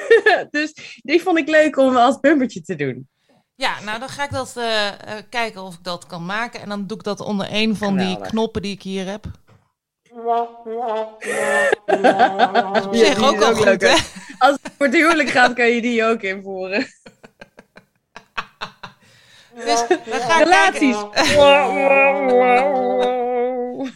dus 0.56 1.00
die 1.02 1.22
vond 1.22 1.38
ik 1.38 1.48
leuk 1.48 1.76
om 1.76 1.96
als 1.96 2.20
bumpertje 2.20 2.62
te 2.62 2.74
doen. 2.74 3.08
ja, 3.54 3.80
nou 3.84 3.98
dan 3.98 4.08
ga 4.08 4.24
ik 4.24 4.30
dat 4.30 4.56
eh, 4.56 4.86
eh, 4.86 4.94
kijken 5.30 5.62
of 5.62 5.74
ik 5.74 5.82
dat 5.82 6.06
kan 6.06 6.26
maken. 6.26 6.60
En 6.60 6.68
dan 6.68 6.86
doe 6.86 6.96
ik 6.96 7.04
dat 7.04 7.20
onder 7.20 7.48
een 7.50 7.76
van 7.76 7.96
die 7.96 8.20
knoppen 8.20 8.62
die 8.62 8.72
ik 8.72 8.82
hier 8.82 9.06
heb. 9.06 9.24
Op 12.86 12.94
zich 12.94 13.14
die 13.14 13.24
ook 13.26 13.34
is 13.34 13.42
al 13.42 13.54
goed, 13.54 13.64
leuk, 13.64 13.80
hè? 13.80 13.96
Als 14.38 14.58
het 14.62 14.72
voor 14.76 14.86
het 14.86 14.94
huwelijk 14.94 15.28
gaat, 15.28 15.52
kan 15.52 15.68
je 15.68 15.80
die 15.80 16.04
ook 16.04 16.22
invoeren. 16.22 16.86
Dus 19.64 19.86
we 19.88 20.24
gaan 20.28 20.42
Relaties. 20.42 20.96
kijken 21.12 22.56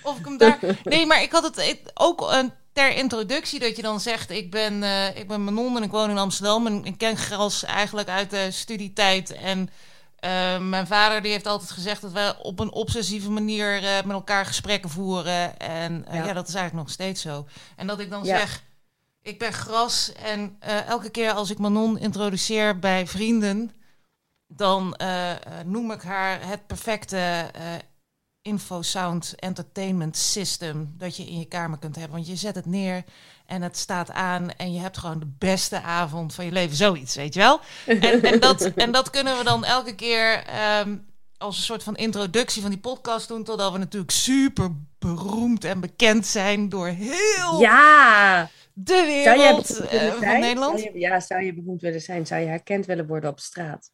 of 0.02 0.18
ik 0.18 0.24
hem 0.24 0.36
daar... 0.38 0.58
Nee, 0.84 1.06
maar 1.06 1.22
ik 1.22 1.32
had 1.32 1.42
het 1.44 1.90
ook 1.94 2.30
eh, 2.30 2.38
ter 2.72 2.96
introductie 2.96 3.60
dat 3.60 3.76
je 3.76 3.82
dan 3.82 4.00
zegt... 4.00 4.30
Ik 4.30 4.50
ben, 4.50 4.82
eh, 4.82 5.16
ik 5.16 5.28
ben 5.28 5.44
Manon 5.44 5.76
en 5.76 5.82
ik 5.82 5.90
woon 5.90 6.10
in 6.10 6.18
Amsterdam. 6.18 6.66
En 6.66 6.84
ik 6.84 6.98
ken 6.98 7.16
Gras 7.16 7.64
eigenlijk 7.64 8.08
uit 8.08 8.30
de 8.30 8.50
studietijd. 8.50 9.32
En 9.32 9.70
eh, 10.18 10.58
mijn 10.58 10.86
vader 10.86 11.22
die 11.22 11.32
heeft 11.32 11.46
altijd 11.46 11.70
gezegd... 11.70 12.00
dat 12.02 12.12
we 12.12 12.34
op 12.42 12.58
een 12.60 12.72
obsessieve 12.72 13.30
manier 13.30 13.80
met 14.04 14.12
elkaar 14.12 14.46
gesprekken 14.46 14.90
voeren. 14.90 15.58
En 15.58 16.06
ja. 16.12 16.24
Ja. 16.24 16.32
dat 16.32 16.48
is 16.48 16.54
eigenlijk 16.54 16.86
nog 16.86 16.94
steeds 16.94 17.22
zo. 17.22 17.46
En 17.76 17.86
dat 17.86 18.00
ik 18.00 18.10
dan 18.10 18.24
Ja. 18.24 18.38
zeg... 18.38 18.62
Ik 19.22 19.38
ben 19.38 19.52
Gras 19.52 20.12
en 20.12 20.56
elke 20.86 21.10
keer 21.10 21.32
als 21.32 21.50
ik 21.50 21.58
Manon 21.58 21.98
introduceer 21.98 22.78
bij 22.78 23.06
vrienden... 23.06 23.79
dan 24.52 24.94
eh, 24.94 25.30
eh, 25.30 25.38
noem 25.64 25.90
ik 25.92 26.02
haar 26.02 26.46
het 26.48 26.66
perfecte... 26.66 27.16
eh, 27.52 27.62
InfoSound 28.42 29.34
Entertainment 29.36 30.16
System 30.16 30.94
dat 30.96 31.16
je 31.16 31.24
in 31.26 31.38
je 31.38 31.44
kamer 31.44 31.78
kunt 31.78 31.96
hebben. 31.96 32.14
Want 32.14 32.26
je 32.28 32.36
zet 32.36 32.54
het 32.54 32.66
neer 32.66 33.04
en 33.46 33.62
het 33.62 33.76
staat 33.76 34.10
aan 34.10 34.50
en 34.50 34.72
je 34.72 34.80
hebt 34.80 34.98
gewoon 34.98 35.18
de 35.18 35.30
beste 35.38 35.80
avond 35.82 36.34
van 36.34 36.44
je 36.44 36.52
leven. 36.52 36.76
Zoiets, 36.76 37.14
weet 37.14 37.34
je 37.34 37.40
wel? 37.40 37.60
En, 37.86 38.22
en, 38.22 38.40
dat, 38.40 38.62
en 38.84 38.92
dat 38.92 39.10
kunnen 39.10 39.38
we 39.38 39.44
dan 39.44 39.64
elke 39.64 39.94
keer 39.94 40.44
ehm, 40.44 40.96
als 41.38 41.56
een 41.56 41.62
soort 41.62 41.82
van 41.82 41.96
introductie 41.96 42.62
van 42.62 42.70
die 42.70 42.80
podcast 42.80 43.28
doen. 43.28 43.44
Totdat 43.44 43.72
we 43.72 43.78
natuurlijk 43.78 44.10
super 44.12 44.70
beroemd 44.98 45.64
en 45.64 45.80
bekend 45.80 46.26
zijn 46.26 46.68
door 46.68 46.86
heel 46.88 47.60
Ja! 47.60 48.50
de 48.72 48.94
Zou 48.94 49.06
jij 49.06 49.36
wereld 49.36 49.66
van? 49.66 50.40
Nederland. 50.40 50.80
Zou 50.80 50.92
je- 50.92 50.98
ja, 50.98 51.20
zou 51.20 51.42
je 51.42 51.54
beroemd 51.54 51.80
willen 51.80 52.00
zijn? 52.00 52.26
Zou 52.26 52.40
je 52.40 52.46
herkend 52.46 52.86
willen 52.86 53.06
worden 53.06 53.30
op 53.30 53.40
straat? 53.40 53.90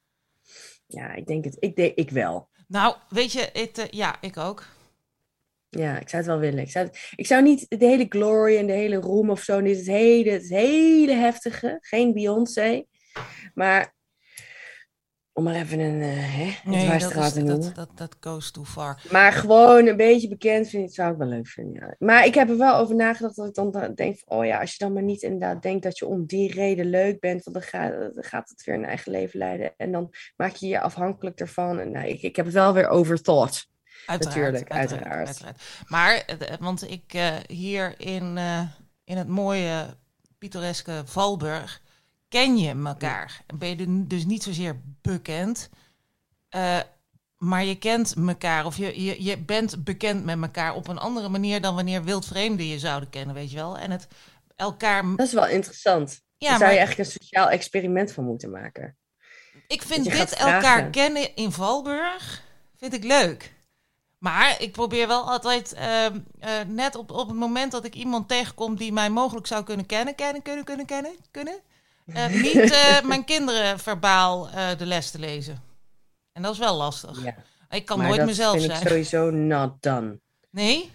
Ja, 0.87 1.15
ik 1.15 1.27
denk 1.27 1.45
het. 1.45 1.57
Ik, 1.59 1.77
denk, 1.77 1.95
ik 1.95 2.11
wel. 2.11 2.49
Nou, 2.69 2.97
weet 3.09 3.33
je, 3.33 3.49
het, 3.53 3.79
eh, 3.79 3.85
ja, 3.91 4.17
ik 4.21 4.37
ook. 4.37 4.67
Ja, 5.69 5.99
ik 5.99 6.09
zou 6.09 6.23
het 6.23 6.31
wel 6.31 6.41
willen. 6.41 6.59
Ik 6.63 6.71
zou, 6.71 6.87
het- 6.87 7.13
ik 7.17 7.27
zou 7.27 7.43
niet 7.43 7.67
de 7.69 7.87
hele 7.87 8.07
glory 8.09 8.57
en 8.57 8.67
de 8.67 8.73
hele 8.73 8.97
roem 8.97 9.31
of 9.31 9.43
zo, 9.43 9.61
niet 9.61 9.77
het 9.77 9.87
hele, 9.87 10.31
het 10.31 10.49
hele 10.49 11.13
heftige, 11.13 11.79
geen 11.81 12.13
Beyoncé. 12.13 12.85
Maar 13.55 13.95
om 15.37 15.45
maar 15.45 15.55
even 15.55 15.79
een, 15.81 16.01
eh 16.03 16.35
hè, 16.37 16.43
een 16.65 16.71
Nee, 16.71 16.99
dat, 16.99 17.15
is, 17.17 17.33
te 17.33 17.43
noemen. 17.43 17.61
dat, 17.61 17.75
dat, 17.75 17.91
dat 17.95 18.17
goes 18.21 18.51
too 18.51 18.65
far. 18.65 19.03
Maar 19.11 19.33
gewoon 19.33 19.87
een 19.87 19.97
beetje 19.97 20.29
bekend 20.29 20.69
vind 20.69 20.89
ik, 20.89 20.95
zou 20.95 21.13
ik 21.13 21.19
wel 21.19 21.29
leuk 21.29 21.49
vinden. 21.49 21.75
Ja. 21.83 21.95
Maar 21.99 22.27
ik 22.27 22.35
heb 22.35 22.49
er 22.49 22.59
wel 22.59 22.77
over 22.77 22.95
nagedacht 22.97 23.37
dat 23.37 23.47
ik 23.49 23.55
dan 23.55 23.71
da- 23.71 23.89
denk 23.89 24.19
van, 24.19 24.39
oh 24.39 24.45
ja, 24.45 24.61
als 24.61 24.73
je 24.73 24.79
dan 24.79 24.93
maar 24.93 25.03
niet 25.03 25.23
inderdaad 25.23 25.63
denkt 25.63 25.83
dat 25.83 25.99
je 25.99 26.07
om 26.07 26.27
die 26.27 26.53
reden 26.53 26.87
leuk 26.91 27.21
bent, 27.21 27.45
want 27.45 27.57
dan 27.57 27.67
gaat, 27.67 28.15
dan 28.15 28.25
gaat 28.25 28.49
het 28.49 28.65
weer 28.65 28.75
een 28.75 28.85
eigen 28.85 29.13
leven 29.13 29.39
leiden. 29.39 29.73
En 29.77 29.93
dan 29.93 30.15
maak 30.37 30.55
je 30.55 30.67
je 30.67 30.81
afhankelijk 30.81 31.41
ervan. 31.41 31.79
En 31.79 31.91
nou, 31.91 32.07
ik, 32.07 32.23
ik 32.23 32.37
heb 32.37 32.45
het 32.45 32.55
wel 32.55 32.73
weer 32.73 32.89
overthought. 32.89 33.69
Uiteraard, 34.07 34.37
Natuurlijk, 34.53 34.71
uiteraard. 34.71 35.41
Maar, 35.87 36.15
eh, 36.27 36.53
eh, 36.53 36.61
want 36.61 36.91
ik 36.91 37.21
hier 37.47 37.95
in, 38.01 38.39
in 39.05 39.17
het 39.17 39.29
mooie, 39.29 39.87
pittoreske 40.39 41.03
Valburg 41.05 41.83
ken 42.29 42.57
je 42.57 42.83
elkaar. 42.85 43.43
En 43.47 43.59
Ben 43.59 43.69
je 43.69 44.07
dus 44.07 44.25
niet 44.25 44.43
zozeer 44.43 44.81
bekend, 45.03 45.71
eh, 46.49 46.81
maar 47.37 47.65
je 47.65 47.79
kent 47.79 48.15
elkaar. 48.27 48.67
Of 48.67 48.77
je, 48.77 49.03
je, 49.03 49.25
je 49.25 49.39
bent 49.39 49.85
bekend 49.85 50.25
met 50.25 50.43
elkaar 50.43 50.75
op 50.75 50.89
een 50.89 50.99
andere 50.99 51.29
manier 51.29 51.61
dan 51.61 51.75
wanneer 51.75 52.05
wildvreemden 52.05 52.67
je 52.67 52.79
zouden 52.79 53.11
kennen, 53.11 53.35
weet 53.35 53.51
je 53.51 53.57
wel. 53.57 53.79
En 53.79 53.91
het 53.91 54.07
elkaar... 54.57 55.03
Dat 55.17 55.27
is 55.27 55.33
wel 55.33 55.47
interessant. 55.47 56.25
Ja, 56.37 56.49
Daar 56.49 56.59
zou 56.59 56.71
maar 56.71 56.73
je 56.73 56.79
eigenlijk 56.79 57.09
een 57.09 57.21
sociaal 57.21 57.49
experiment 57.49 58.13
van 58.13 58.25
moeten 58.25 58.51
maken. 58.51 58.97
ik 59.67 59.83
vind 59.83 60.05
dit 60.05 60.33
elkaar 60.33 60.91
kennen 60.91 61.37
in 61.37 61.53
Valburg, 61.53 62.43
vind 62.77 62.93
ik 62.93 63.05
leuk. 63.05 63.55
Maar 64.19 64.61
ik 64.61 64.73
probeer 64.73 65.07
wel 65.07 65.31
altijd, 65.31 65.73
ehm, 65.73 66.19
eh, 66.39 66.53
net 66.67 66.95
op, 66.95 67.11
op 67.11 67.29
het 67.29 67.37
moment 67.37 67.73
dat 67.73 67.85
ik 67.85 67.95
iemand 67.95 68.29
tegenkom 68.29 68.77
die 68.77 68.93
mij 68.93 69.11
mogelijk 69.11 69.47
zou 69.47 69.65
kunnen 69.65 69.87
kennen, 69.87 70.15
kennen, 70.15 70.43
kunnen, 70.43 70.65
kunnen, 70.65 70.87
kennen, 70.87 71.13
kunnen, 71.31 71.61
niet 72.15 72.71
eh, 72.73 73.03
mijn 73.03 73.25
kinderen 73.25 73.79
verbaal 73.79 74.49
eh, 74.51 74.69
de 74.79 74.87
les 74.87 75.11
te 75.11 75.19
lezen. 75.19 75.63
En 76.33 76.43
dat 76.43 76.53
is 76.53 76.59
wel 76.59 76.77
lastig. 76.77 77.25
Ja. 77.25 77.35
Ik 77.71 77.85
kan 77.85 77.97
maar 77.99 78.07
nooit 78.07 78.19
dat 78.19 78.29
mezelf 78.29 78.53
vind 78.53 78.65
zijn. 78.65 78.83
ik 78.83 78.89
sowieso 78.89 79.31
not 79.31 79.83
done. 79.83 80.19
Nee? 80.51 80.91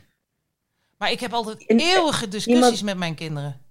Maar 0.97 1.11
ik 1.11 1.19
heb 1.19 1.33
altijd 1.33 1.59
In- 1.61 1.79
eeuwige 1.79 2.27
discussies 2.27 2.53
iemand- 2.63 2.81
met 2.81 2.97
mijn 2.97 3.15
kinderen. 3.15 3.61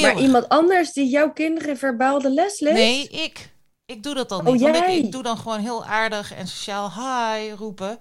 Maar 0.00 0.18
iemand 0.18 0.48
anders 0.48 0.92
die 0.92 1.08
jouw 1.08 1.32
kinderen 1.32 1.76
verbaal 1.76 2.18
de 2.20 2.30
les 2.30 2.60
leest? 2.60 2.74
Nee, 2.76 3.08
ik. 3.08 3.52
Ik 3.86 4.02
doe 4.02 4.14
dat 4.14 4.28
dan 4.28 4.46
Oh, 4.46 4.52
niet. 4.52 4.60
ik, 4.62 4.74
jij? 4.74 4.98
ik 4.98 5.12
doe 5.12 5.22
dan 5.22 5.38
gewoon 5.38 5.58
heel 5.60 5.84
aardig 5.84 6.32
en 6.34 6.48
sociaal 6.48 6.92
hi 6.92 7.50
roepen. 7.50 7.98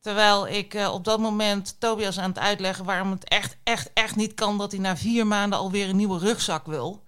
Terwijl 0.00 0.48
ik 0.48 0.74
eh, 0.74 0.92
op 0.94 1.04
dat 1.04 1.18
moment 1.18 1.76
Tobias 1.80 2.18
aan 2.18 2.28
het 2.28 2.38
uitleggen 2.38 2.84
waarom 2.84 3.10
het 3.10 3.28
echt, 3.28 3.56
echt, 3.64 3.90
echt 3.94 4.16
niet 4.16 4.34
kan 4.34 4.58
dat 4.58 4.72
hij 4.72 4.80
na 4.80 4.96
vier 4.96 5.26
maanden 5.26 5.58
alweer 5.58 5.88
een 5.88 5.96
nieuwe 5.96 6.18
rugzak 6.18 6.66
wil. 6.66 7.04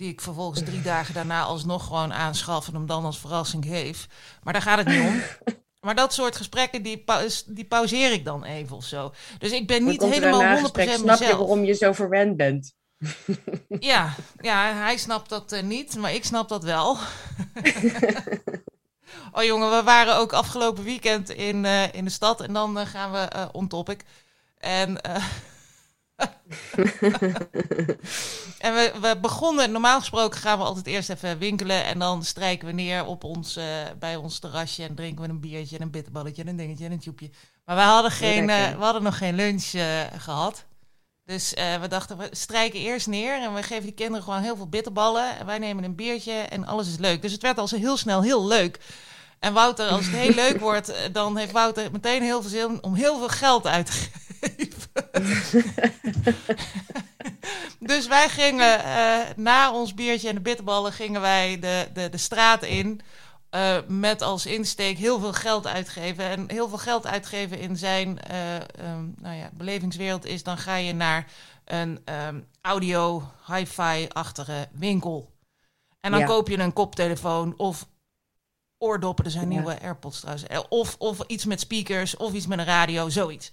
Die 0.00 0.08
ik 0.08 0.20
vervolgens 0.20 0.62
drie 0.62 0.82
dagen 0.82 1.14
daarna 1.14 1.42
alsnog 1.42 1.86
gewoon 1.86 2.12
aanschaf 2.12 2.68
en 2.68 2.74
hem 2.74 2.86
dan 2.86 3.04
als 3.04 3.18
verrassing 3.18 3.64
geef. 3.64 4.06
Maar 4.42 4.52
daar 4.52 4.62
gaat 4.62 4.78
het 4.78 4.88
niet 4.88 5.00
om. 5.00 5.22
Maar 5.80 5.94
dat 5.94 6.12
soort 6.12 6.36
gesprekken, 6.36 6.82
die, 6.82 6.98
paus- 6.98 7.44
die 7.46 7.64
pauzeer 7.64 8.12
ik 8.12 8.24
dan 8.24 8.44
even 8.44 8.76
of 8.76 8.84
zo. 8.84 9.12
Dus 9.38 9.50
ik 9.50 9.66
ben 9.66 9.84
niet 9.84 10.02
helemaal 10.02 10.38
daarna 10.40 10.56
100% 10.56 10.58
een 10.58 10.62
gesprek. 10.62 10.86
mezelf. 10.86 11.16
Snap 11.16 11.28
je 11.28 11.36
waarom 11.36 11.64
je 11.64 11.74
zo 11.74 11.92
verwend 11.92 12.36
bent? 12.36 12.74
Ja, 13.90 14.14
ja, 14.40 14.72
hij 14.74 14.96
snapt 14.96 15.28
dat 15.28 15.52
eh, 15.52 15.62
niet, 15.62 15.96
maar 15.96 16.14
ik 16.14 16.24
snap 16.24 16.48
dat 16.48 16.64
wel. 16.64 16.96
oh 19.36 19.42
jongen, 19.42 19.70
we 19.70 19.82
waren 19.82 20.16
ook 20.16 20.32
afgelopen 20.32 20.84
weekend 20.84 21.30
in, 21.30 21.64
eh, 21.64 21.92
in 21.94 22.04
de 22.04 22.10
stad 22.10 22.40
en 22.40 22.52
dan 22.52 22.78
eh, 22.78 22.86
gaan 22.86 23.12
we 23.12 23.48
on 23.52 23.68
topic. 23.68 24.04
En, 24.58 25.00
en 28.58 28.74
we, 28.74 28.92
we 29.00 29.18
begonnen, 29.20 29.72
normaal 29.72 29.98
gesproken 29.98 30.40
gaan 30.40 30.58
we 30.58 30.64
altijd 30.64 30.86
eerst 30.86 31.10
even 31.10 31.38
winkelen 31.38 31.84
en 31.84 31.98
dan 31.98 32.24
strijken 32.24 32.66
we 32.66 32.72
neer 32.72 33.04
op 33.04 33.24
ons, 33.24 33.56
eh, 33.56 33.64
bij 33.98 34.16
ons 34.16 34.38
terrasje 34.38 34.82
en 34.82 34.94
drinken 34.94 35.24
we 35.24 35.28
een 35.28 35.40
biertje 35.40 35.76
en 35.76 35.82
een 35.82 35.90
bitterballetje 35.90 36.42
en 36.42 36.48
een 36.48 36.56
dingetje 36.56 36.84
en 36.84 36.92
een 36.92 36.98
tjoepje. 36.98 37.30
Maar 37.64 37.76
we 37.76 37.82
hadden, 37.82 38.10
geen, 38.10 38.50
eh, 38.50 38.76
we 38.76 38.84
hadden 38.84 39.02
nog 39.02 39.18
geen 39.18 39.34
lunch 39.34 39.72
eh, 39.72 40.00
gehad. 40.16 40.64
Dus 41.24 41.54
we 41.80 41.88
dachten, 41.88 42.16
we 42.16 42.28
strijken 42.30 42.80
eerst 42.80 43.06
neer 43.06 43.42
en 43.42 43.54
we 43.54 43.62
geven 43.62 43.82
die 43.82 43.92
kinderen 43.92 44.22
gewoon 44.22 44.42
heel 44.42 44.56
veel 44.56 44.68
bitterballen. 44.68 45.38
En 45.38 45.46
wij 45.46 45.58
nemen 45.58 45.84
een 45.84 45.94
biertje 45.94 46.32
en 46.32 46.66
alles 46.66 46.88
is 46.88 46.98
leuk. 46.98 47.22
Dus 47.22 47.32
het 47.32 47.42
werd 47.42 47.58
al 47.58 47.68
zo 47.68 47.76
heel 47.76 47.96
snel 47.96 48.22
heel 48.22 48.46
leuk. 48.46 48.78
En 49.40 49.52
Wouter, 49.52 49.88
als 49.88 50.06
het 50.06 50.14
heel 50.14 50.34
leuk 50.34 50.60
wordt, 50.60 50.88
eh, 50.88 50.98
dan 51.12 51.36
heeft 51.36 51.52
Wouter 51.52 51.90
meteen 51.92 52.22
heel 52.22 52.40
veel 52.40 52.50
zin 52.50 52.82
om 52.82 52.94
heel 52.94 53.18
veel 53.18 53.28
geld 53.28 53.66
uit 53.66 53.86
te 53.86 53.92
geven. 54.40 54.88
dus 57.78 58.06
wij 58.06 58.28
gingen 58.28 58.84
eh, 58.84 59.18
na 59.36 59.72
ons 59.72 59.94
biertje 59.94 60.28
en 60.28 60.34
de 60.34 60.40
bitterballen 60.40 60.92
gingen 60.92 61.20
wij 61.20 61.58
de, 61.58 61.88
de, 61.92 62.08
de 62.08 62.16
straat 62.18 62.62
in. 62.62 63.00
eh, 63.50 63.76
met 63.88 64.22
als 64.22 64.46
insteek 64.46 64.98
heel 64.98 65.20
veel 65.20 65.32
geld 65.32 65.66
uitgeven. 65.66 66.24
En 66.24 66.44
heel 66.50 66.68
veel 66.68 66.78
geld 66.78 67.06
uitgeven 67.06 67.58
in 67.58 67.76
zijn 67.76 68.20
eh, 68.22 68.56
ehm, 68.56 69.04
nou 69.16 69.36
ja, 69.36 69.50
belevingswereld 69.52 70.24
is... 70.24 70.42
dan 70.42 70.58
ga 70.58 70.76
je 70.76 70.92
naar 70.94 71.26
een 71.64 72.00
ehm, 72.04 72.40
audio, 72.60 73.22
hi-fi-achtige 73.46 74.68
winkel. 74.72 75.30
En 76.00 76.10
dan 76.10 76.20
Ja. 76.20 76.26
koop 76.26 76.48
je 76.48 76.58
een 76.58 76.72
koptelefoon 76.72 77.54
of 77.56 77.86
oordoppen. 78.80 79.24
Er 79.24 79.30
zijn 79.30 79.50
Ja. 79.50 79.56
nieuwe 79.58 79.80
AirPods 79.80 80.20
trouwens. 80.20 80.46
Eh, 80.46 80.60
Of, 80.68 80.96
of 80.98 81.18
iets 81.26 81.44
met 81.44 81.60
speakers 81.60 82.16
of 82.16 82.32
iets 82.32 82.46
met 82.46 82.58
een 82.58 82.64
radio, 82.64 83.08
zoiets. 83.08 83.50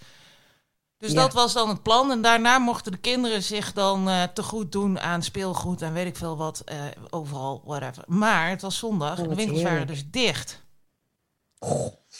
Dus 0.97 1.11
Ja. 1.11 1.21
dat 1.21 1.33
was 1.33 1.53
dan 1.53 1.69
het 1.69 1.83
plan. 1.83 2.11
En 2.11 2.21
daarna 2.21 2.57
mochten 2.59 2.91
de 2.91 2.97
kinderen 2.97 3.43
zich 3.43 3.73
dan 3.73 4.09
eh 4.09 4.23
te 4.23 4.43
goed 4.43 4.71
doen 4.71 4.99
aan 4.99 5.23
speelgoed 5.23 5.81
en 5.81 5.93
weet 5.93 6.07
ik 6.07 6.15
veel 6.15 6.37
wat. 6.37 6.61
eh, 6.65 6.77
overal, 7.09 7.61
whatever. 7.65 8.03
Maar 8.07 8.49
het 8.49 8.61
was 8.61 8.77
zondag 8.77 9.11
Oh, 9.11 9.17
en 9.17 9.23
de 9.23 9.29
wat 9.29 9.37
winkels 9.37 9.61
waren 9.61 9.87
dus 9.87 10.03
dicht. 10.11 10.61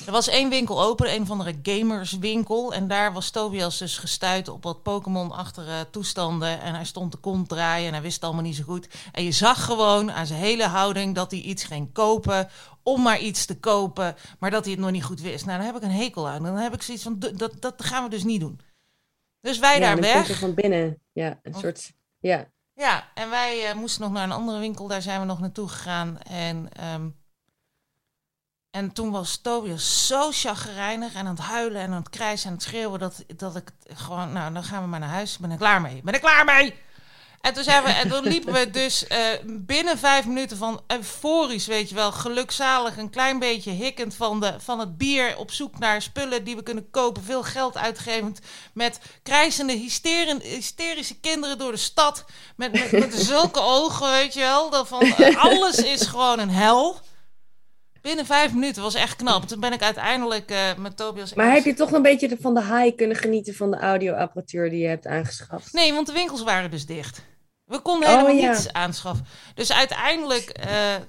Er 0.05 0.11
was 0.11 0.27
één 0.27 0.49
winkel 0.49 0.83
open, 0.83 1.13
een 1.13 1.21
of 1.21 1.29
andere 1.31 1.59
gamerswinkel. 1.63 2.73
En 2.73 2.87
daar 2.87 3.13
was 3.13 3.29
Tobias 3.29 3.77
dus 3.77 3.97
gestuurd 3.97 4.47
op 4.47 4.63
wat 4.63 4.83
Pokémon-achtige 4.83 5.87
toestanden. 5.91 6.61
En 6.61 6.73
hij 6.75 6.85
stond 6.85 7.11
de 7.11 7.17
kont 7.17 7.49
draaien 7.49 7.87
en 7.87 7.93
hij 7.93 8.01
wist 8.01 8.15
het 8.15 8.23
allemaal 8.23 8.43
niet 8.43 8.55
zo 8.55 8.63
goed. 8.63 8.87
En 9.11 9.23
je 9.23 9.31
zag 9.31 9.65
gewoon 9.65 10.11
aan 10.11 10.25
zijn 10.25 10.39
hele 10.39 10.65
houding 10.67 11.15
dat 11.15 11.31
hij 11.31 11.39
iets 11.39 11.63
ging 11.63 11.93
kopen. 11.93 12.49
Om 12.83 13.01
maar 13.01 13.19
iets 13.19 13.45
te 13.45 13.59
kopen, 13.59 14.15
maar 14.39 14.51
dat 14.51 14.63
hij 14.63 14.73
het 14.73 14.81
nog 14.81 14.91
niet 14.91 15.03
goed 15.03 15.21
wist. 15.21 15.45
Nou, 15.45 15.57
dan 15.57 15.67
heb 15.67 15.75
ik 15.75 15.83
een 15.83 15.91
hekel 15.91 16.27
aan. 16.27 16.43
Dan 16.43 16.55
heb 16.55 16.73
ik 16.73 16.81
zoiets 16.81 17.03
van, 17.03 17.19
dat, 17.35 17.53
dat 17.59 17.73
gaan 17.85 18.03
we 18.03 18.09
dus 18.09 18.23
niet 18.23 18.39
doen. 18.39 18.59
Dus 19.41 19.59
wij 19.59 19.79
ja, 19.79 19.79
daar 19.79 19.99
weg. 19.99 20.29
er 20.29 20.35
van 20.35 20.53
binnen. 20.53 20.99
Ja, 21.11 21.39
een 21.43 21.53
Of- 21.53 21.61
soort... 21.61 21.91
Ja. 22.19 22.47
Ja, 22.73 23.07
en 23.13 23.29
wij 23.29 23.65
eh, 23.69 23.75
moesten 23.75 24.01
nog 24.01 24.11
naar 24.11 24.23
een 24.23 24.31
andere 24.31 24.59
winkel. 24.59 24.87
Daar 24.87 25.01
zijn 25.01 25.19
we 25.19 25.25
nog 25.25 25.39
naartoe 25.39 25.67
gegaan. 25.67 26.19
En, 26.21 26.69
ehm, 26.73 27.09
en 28.77 28.93
toen 28.93 29.12
was 29.12 29.38
Tobias 29.38 30.07
zo 30.07 30.31
chagrijnig 30.31 31.13
en 31.13 31.19
aan 31.19 31.36
het 31.36 31.46
huilen 31.46 31.81
en 31.81 31.91
aan 31.91 32.00
het 32.00 32.10
krijsen 32.10 32.48
en 32.48 32.53
het 32.53 32.63
schreeuwen... 32.63 33.00
dat, 33.00 33.24
dat 33.36 33.55
ik 33.55 33.69
gewoon, 33.93 34.34
nou, 34.34 34.53
dan 34.53 34.63
gaan 34.63 34.81
we 34.81 34.88
maar 34.88 35.00
naar 35.00 35.10
huis. 35.10 35.38
Ben 35.38 35.51
ik 35.51 35.57
klaar 35.57 35.81
mee? 35.81 36.01
Ben 36.03 36.13
ik 36.13 36.22
klaar 36.22 36.46
mee? 36.46 36.74
En 37.41 37.53
toen, 37.53 37.63
we, 37.63 37.72
en 37.72 38.24
liepen 38.24 38.53
we 38.53 38.69
dus 38.69 39.07
eh, 39.07 39.19
binnen 39.46 39.98
vijf 39.98 40.25
minuten 40.25 40.57
van 40.57 40.81
euforisch, 40.88 41.67
weet 41.67 41.89
je 41.89 41.96
wel, 41.96 42.12
gelukzalig, 42.12 42.98
een 42.98 43.10
klein 43.10 43.39
beetje 43.39 43.72
hikkend 43.72 44.15
van, 44.15 44.39
de, 44.39 44.55
van 44.60 44.79
het 44.79 44.98
bier, 44.98 45.38
op 45.38 45.51
zoek 45.51 45.79
naar 45.79 46.01
spullen 46.01 46.43
die 46.43 46.55
we 46.55 46.63
kunnen 46.63 46.89
kopen, 46.89 47.24
veel 47.24 47.43
geld 47.43 47.77
uitgevend, 47.77 48.39
met 48.74 49.00
krijzende, 49.24 49.74
hysterische 50.41 51.19
kinderen 51.19 51.57
door 51.57 51.72
de 51.72 51.77
stad, 51.77 52.25
met, 52.55 52.72
met, 52.72 52.91
met 52.91 53.13
zulke 53.13 53.60
ogen, 53.60 54.12
weet 54.12 54.34
je 54.34 54.39
wel, 54.39 54.69
dat 54.69 54.88
van 54.88 55.01
eh, 55.01 55.43
alles 55.43 55.77
is 55.77 56.01
gewoon 56.01 56.39
een 56.39 56.50
hel. 56.50 57.00
Binnen 58.07 58.25
vijf 58.25 58.53
minuten 58.53 58.81
was 58.81 58.93
echt 58.93 59.15
knap. 59.15 59.47
Toen 59.47 59.59
ben 59.59 59.73
ik 59.73 59.81
uiteindelijk 59.81 60.51
eh, 60.51 60.75
met 60.77 60.97
Tobias... 60.97 61.33
Maar 61.33 61.53
heb 61.53 61.65
je 61.65 61.73
toch 61.73 61.91
een 61.91 62.01
beetje 62.01 62.37
van 62.39 62.53
de 62.53 62.63
high 62.63 62.95
kunnen 62.95 63.17
genieten 63.17 63.55
van 63.55 63.71
de 63.71 63.77
audioapparatuur 63.77 64.69
die 64.69 64.79
je 64.79 64.87
hebt 64.87 65.07
aangeschaft? 65.07 65.73
Nee, 65.73 65.93
want 65.93 66.07
de 66.07 66.13
winkels 66.13 66.43
waren 66.43 66.71
dus 66.71 66.85
dicht. 66.85 67.21
We 67.65 67.79
konden 67.79 68.09
Oh, 68.09 68.15
helemaal 68.15 68.41
ja. 68.41 68.49
niets 68.51 68.73
aanschaffen. 68.73 69.25
Dus 69.55 69.71
uiteindelijk, 69.71 70.49
eh 70.49 70.95
eh 70.95 71.01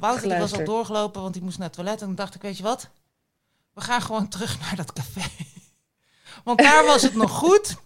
Wouter 0.00 0.28
die 0.28 0.38
was 0.38 0.52
al 0.52 0.64
doorgelopen, 0.64 1.22
want 1.22 1.34
die 1.34 1.42
moest 1.42 1.58
naar 1.58 1.66
het 1.66 1.76
toilet. 1.76 2.00
En 2.00 2.06
toen 2.06 2.14
dacht 2.14 2.34
ik, 2.34 2.42
weet 2.42 2.56
je 2.56 2.62
wat? 2.62 2.88
we 3.72 3.80
gaan 3.80 4.02
gewoon 4.02 4.28
terug 4.28 4.58
naar 4.60 4.76
dat 4.76 4.92
café. 4.92 5.28
Want 6.44 6.58
daar 6.58 6.84
was 6.84 7.02
het 7.02 7.14
nog 7.14 7.30
goed. 7.30 7.76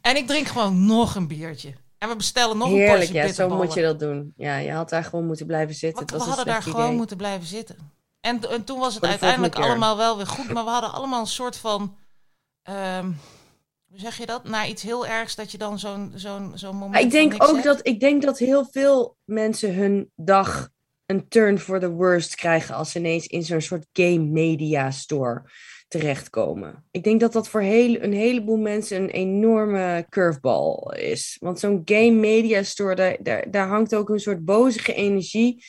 En 0.00 0.16
ik 0.16 0.26
drink 0.26 0.46
gewoon 0.46 0.86
nog 0.86 1.14
een 1.14 1.28
biertje. 1.28 1.74
En 1.98 2.08
we 2.08 2.16
bestellen 2.16 2.58
nog 2.58 2.70
een 2.70 2.86
portie 2.86 3.14
ja, 3.14 3.32
zo 3.32 3.48
moet 3.48 3.74
je 3.74 3.82
dat 3.82 3.98
doen. 3.98 4.32
Ja, 4.36 4.56
je 4.56 4.72
had 4.72 4.88
daar 4.88 5.04
gewoon 5.04 5.26
moeten 5.26 5.46
blijven 5.46 5.74
zitten. 5.74 5.98
Want 5.98 6.10
Het 6.10 6.22
we 6.22 6.26
hadden 6.28 6.46
daar 6.46 6.62
gewoon 6.62 6.96
moeten 6.96 7.16
blijven 7.16 7.46
zitten. 7.46 7.76
En, 8.20 8.50
en 8.50 8.64
toen 8.64 8.78
was 8.78 8.94
het 8.94 9.04
uiteindelijk 9.04 9.54
allemaal 9.54 9.96
wel 9.96 10.16
weer 10.16 10.26
goed. 10.26 10.52
Maar 10.52 10.64
we 10.64 10.70
hadden 10.70 10.92
allemaal 10.92 11.20
een 11.20 11.26
soort 11.26 11.56
van... 11.56 11.96
ehm, 12.62 13.10
hoe 13.88 13.98
zeg 13.98 14.18
je 14.18 14.26
dat? 14.26 14.44
Na 14.44 14.66
iets 14.66 14.82
heel 14.82 15.06
ergs 15.06 15.34
dat 15.34 15.52
je 15.52 15.58
dan 15.58 15.78
zo'n 15.78 16.12
zo'n 16.14 16.52
zo'n 16.54 16.76
moment 16.76 17.04
ik 17.04 17.10
denk 17.10 17.34
ook 17.34 17.52
hebt. 17.52 17.64
dat, 17.64 17.86
ik 17.86 18.00
denk 18.00 18.22
dat 18.22 18.38
heel 18.38 18.66
veel 18.70 19.16
mensen 19.24 19.74
hun 19.74 20.10
dag 20.16 20.68
een 21.06 21.28
turn 21.28 21.58
for 21.58 21.80
the 21.80 21.90
worst 21.90 22.34
krijgen 22.34 22.74
als 22.74 22.90
ze 22.90 22.98
ineens 22.98 23.26
in 23.26 23.42
zo'n 23.42 23.60
soort 23.60 23.86
game 23.92 24.18
media 24.18 24.90
store 24.90 25.42
terechtkomen. 25.88 26.84
Ik 26.90 27.04
denk 27.04 27.20
dat 27.20 27.32
dat 27.32 27.48
voor 27.48 27.60
heel, 27.60 28.02
een 28.02 28.12
heleboel 28.12 28.56
mensen 28.56 29.02
een 29.02 29.10
enorme 29.10 30.06
curveball 30.08 30.96
is. 30.96 31.36
Want 31.40 31.58
zo'n 31.58 31.82
game 31.84 32.10
media 32.10 32.62
store, 32.62 32.94
daar, 32.94 33.16
daar, 33.20 33.50
daar 33.50 33.68
hangt 33.68 33.94
ook 33.94 34.08
een 34.08 34.20
soort 34.20 34.44
bozige 34.44 34.94
energie. 34.94 35.64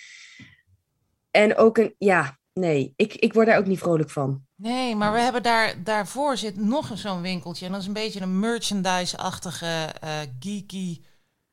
En 1.31 1.55
ook 1.55 1.77
een, 1.77 1.95
ja, 1.97 2.37
nee, 2.53 2.93
ik, 2.95 3.13
ik 3.13 3.33
word 3.33 3.47
daar 3.47 3.57
ook 3.57 3.65
niet 3.67 3.79
vrolijk 3.79 4.09
van. 4.09 4.47
Nee, 4.55 4.95
maar 4.95 5.13
we 5.13 5.19
hebben 5.19 5.43
daar, 5.43 5.83
daarvoor 5.83 6.37
zit 6.37 6.57
nog 6.57 6.91
zo'n 6.93 7.21
winkeltje. 7.21 7.65
En 7.65 7.71
dat 7.71 7.81
is 7.81 7.87
een 7.87 7.93
beetje 7.93 8.21
een 8.21 8.39
merchandise-achtige, 8.39 9.65
eh, 9.99 10.09
geeky 10.39 11.01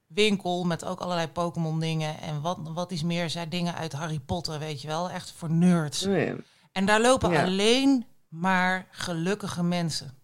winkel. 0.07 0.65
Met 0.65 0.85
ook 0.85 1.01
allerlei 1.01 1.29
Pokémon 1.29 1.81
dingen. 1.81 2.21
En 2.21 2.41
wat, 2.41 2.59
wat 2.63 2.91
is 2.93 3.03
meer, 3.03 3.31
zijn 3.31 3.49
dingen 3.49 3.75
uit 3.75 3.93
Harry 3.93 4.19
Potter, 4.19 4.59
weet 4.59 4.83
je 4.83 4.89
wel. 4.89 5.11
Echt 5.11 5.33
voor 5.37 5.51
nerds. 5.51 6.07
Oh 6.07 6.19
ja. 6.19 6.35
En 6.73 6.87
daar 6.87 7.01
lopen 7.01 7.31
Ja. 7.31 7.45
alleen 7.45 8.05
maar 8.29 8.89
gelukkige 8.91 9.63
mensen. 9.63 10.19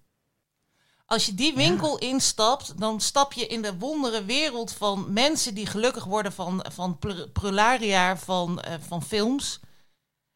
Als 1.07 1.27
je 1.27 1.35
die 1.35 1.55
winkel 1.55 1.99
instapt, 1.99 2.79
dan 2.81 3.01
stap 3.01 3.33
je 3.33 3.47
in 3.47 3.63
de 3.63 3.79
wondere 3.79 4.25
wereld 4.25 4.73
van 4.73 5.13
mensen 5.13 5.55
die 5.55 5.67
gelukkig 5.67 6.05
worden 6.05 6.33
van, 6.33 6.65
van 6.71 6.99
pr- 6.99 7.29
prularia 7.33 8.17
van, 8.17 8.61
eh, 8.61 8.75
van 8.81 9.03
films. 9.03 9.61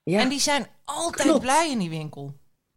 Ja. 0.02 0.20
En 0.20 0.28
die 0.28 0.40
zijn 0.40 0.68
altijd 0.84 1.28
Klopt. 1.28 1.40
blij 1.42 1.70
in 1.70 1.78
die 1.78 1.90
winkel. 1.90 2.34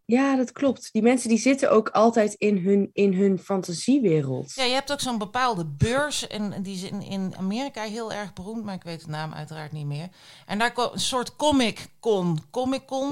Ja, 0.09 0.35
dat 0.35 0.51
klopt. 0.51 0.89
Die 0.91 1.01
mensen 1.01 1.29
die 1.29 1.37
zitten 1.37 1.71
ook 1.71 1.89
altijd 1.89 2.33
in 2.33 2.57
hun, 2.57 2.89
in 2.93 3.13
hun 3.13 3.39
fantasiewereld. 3.39 4.53
Ja, 4.55 4.63
je 4.63 4.73
hebt 4.73 4.91
ook 4.91 4.99
zo'n 4.99 5.17
bepaalde 5.17 5.65
beurs. 5.65 6.27
En 6.27 6.61
die 6.63 6.75
is 6.75 6.83
in, 6.83 7.01
in 7.01 7.33
Amerika 7.37 7.81
heel 7.83 8.13
erg 8.13 8.33
beroemd, 8.33 8.63
maar 8.63 8.75
ik 8.75 8.83
weet 8.83 9.05
de 9.05 9.11
naam 9.11 9.33
uiteraard 9.33 9.71
niet 9.71 9.85
meer. 9.85 10.07
En 10.45 10.59
daar 10.59 10.71
komt 10.73 10.93
een 10.93 10.99
soort. 10.99 11.35
Comic-Con, 11.35 12.37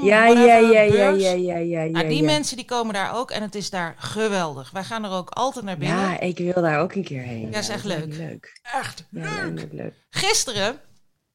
Ja, 0.04 0.26
ja, 0.26 0.34
whatever, 0.34 0.72
ja, 0.74 0.82
ja, 0.82 1.10
ja, 1.10 1.10
ja, 1.10 1.58
ja, 1.58 1.82
ja. 1.82 1.92
Nou, 1.92 2.08
die 2.08 2.18
ja. 2.20 2.24
mensen 2.26 2.56
die 2.58 2.66
komen 2.66 2.94
daar 2.94 3.16
ook 3.16 3.32
en 3.32 3.42
het 3.42 3.56
is 3.56 3.70
daar 3.70 3.96
geweldig. 3.98 4.72
Wij 4.72 4.84
gaan 4.84 5.04
er 5.04 5.12
ook 5.12 5.30
altijd 5.30 5.66
naar 5.66 5.78
binnen. 5.78 5.98
Ja, 5.98 6.20
ik 6.20 6.38
wil 6.38 6.62
daar 6.62 6.80
ook 6.80 6.94
een 6.94 7.04
keer 7.04 7.22
heen. 7.22 7.52
Ja, 7.52 7.58
is 7.60 7.70
echt 7.70 7.84
leuk. 7.86 8.16
leuk. 8.16 8.60
Echt 8.74 9.06
Ja, 9.10 9.46
leuk. 9.46 9.60
leuk, 9.60 9.74
leuk. 9.74 9.94
Gisteren 10.10 10.80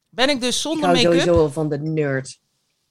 ben 0.09 0.29
ik 0.29 0.41
dus 0.41 0.55
Ik 0.55 0.61
zonder 0.61 0.83
hou 0.89 0.95
make-up. 0.95 1.11
sowieso 1.19 1.35
wel 1.39 1.51
van 1.51 1.69
de 1.69 1.77
nerd. 1.79 2.41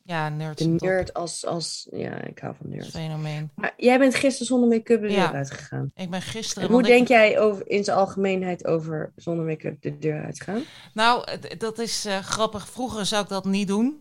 Ja, 0.04 0.28
nerd. 0.28 0.59
De 0.59 0.64
nerd 0.66 1.14
als, 1.14 1.47
als... 1.47 1.88
Ja, 1.90 2.21
ik 2.23 2.38
hou 2.38 2.54
van 2.61 2.68
nerd. 2.68 2.90
fenomeen. 2.90 3.50
Maar 3.54 3.75
jij 3.76 3.99
bent 3.99 4.14
gisteren 4.14 4.47
zonder 4.47 4.68
make-up 4.68 5.00
de 5.00 5.06
deur 5.09 5.16
Ja. 5.16 5.32
uitgegaan. 5.32 5.90
Ik 5.94 6.11
ben 6.11 6.23
gisteren. 6.23 6.68
En 6.68 6.75
hoe 6.75 6.80
ik- 6.82 6.87
denk 6.88 7.09
jij 7.09 7.40
over, 7.40 7.68
in 7.71 7.85
zijn 7.85 7.97
algemeenheid 7.97 8.66
over 8.66 9.12
zonder 9.16 9.44
make-up 9.44 9.82
de 9.82 9.99
deur 9.99 10.25
uitgaan? 10.25 10.62
Nou, 10.94 11.25
dat 11.59 11.78
is 11.78 12.04
eh, 12.04 12.18
grappig. 12.18 12.68
Vroeger 12.68 13.06
zou 13.06 13.23
ik 13.23 13.28
dat 13.28 13.44
niet 13.44 13.68
doen. 13.68 14.00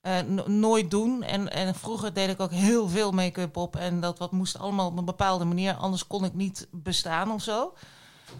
Eh, 0.00 0.20
no- 0.20 0.46
nooit 0.48 0.90
doen. 0.90 1.22
En, 1.22 1.50
en 1.50 1.74
vroeger 1.74 2.12
deed 2.14 2.28
ik 2.28 2.40
ook 2.40 2.52
heel 2.52 2.88
veel 2.88 3.10
make-up 3.12 3.56
op. 3.56 3.76
En 3.76 4.00
dat 4.00 4.18
wat 4.18 4.32
moest 4.32 4.58
allemaal 4.58 4.86
op 4.88 4.98
een 4.98 5.04
bepaalde 5.04 5.44
manier. 5.44 5.74
Anders 5.74 6.06
kon 6.06 6.24
ik 6.24 6.34
niet 6.34 6.68
bestaan 6.70 7.30
of 7.32 7.42
zo. 7.42 7.74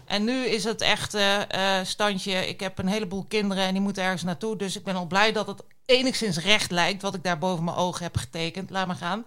En 0.05 0.23
nu 0.23 0.45
is 0.45 0.63
het 0.63 0.81
echt 0.81 1.13
eh, 1.13 1.79
standje. 1.83 2.47
Ik 2.47 2.59
heb 2.59 2.77
een 2.77 2.87
heleboel 2.87 3.25
kinderen 3.27 3.63
en 3.63 3.73
die 3.73 3.81
moeten 3.81 4.03
ergens 4.03 4.23
naartoe. 4.23 4.57
Dus 4.57 4.75
ik 4.77 4.83
ben 4.83 4.95
al 4.95 5.05
blij 5.07 5.31
dat 5.31 5.47
het 5.47 5.63
enigszins 5.85 6.37
recht 6.37 6.71
lijkt. 6.71 7.01
Wat 7.01 7.15
ik 7.15 7.23
daar 7.23 7.37
boven 7.37 7.63
mijn 7.63 7.77
ogen 7.77 8.03
heb 8.03 8.17
getekend. 8.17 8.69
Laat 8.69 8.87
maar 8.87 8.95
gaan. 8.95 9.25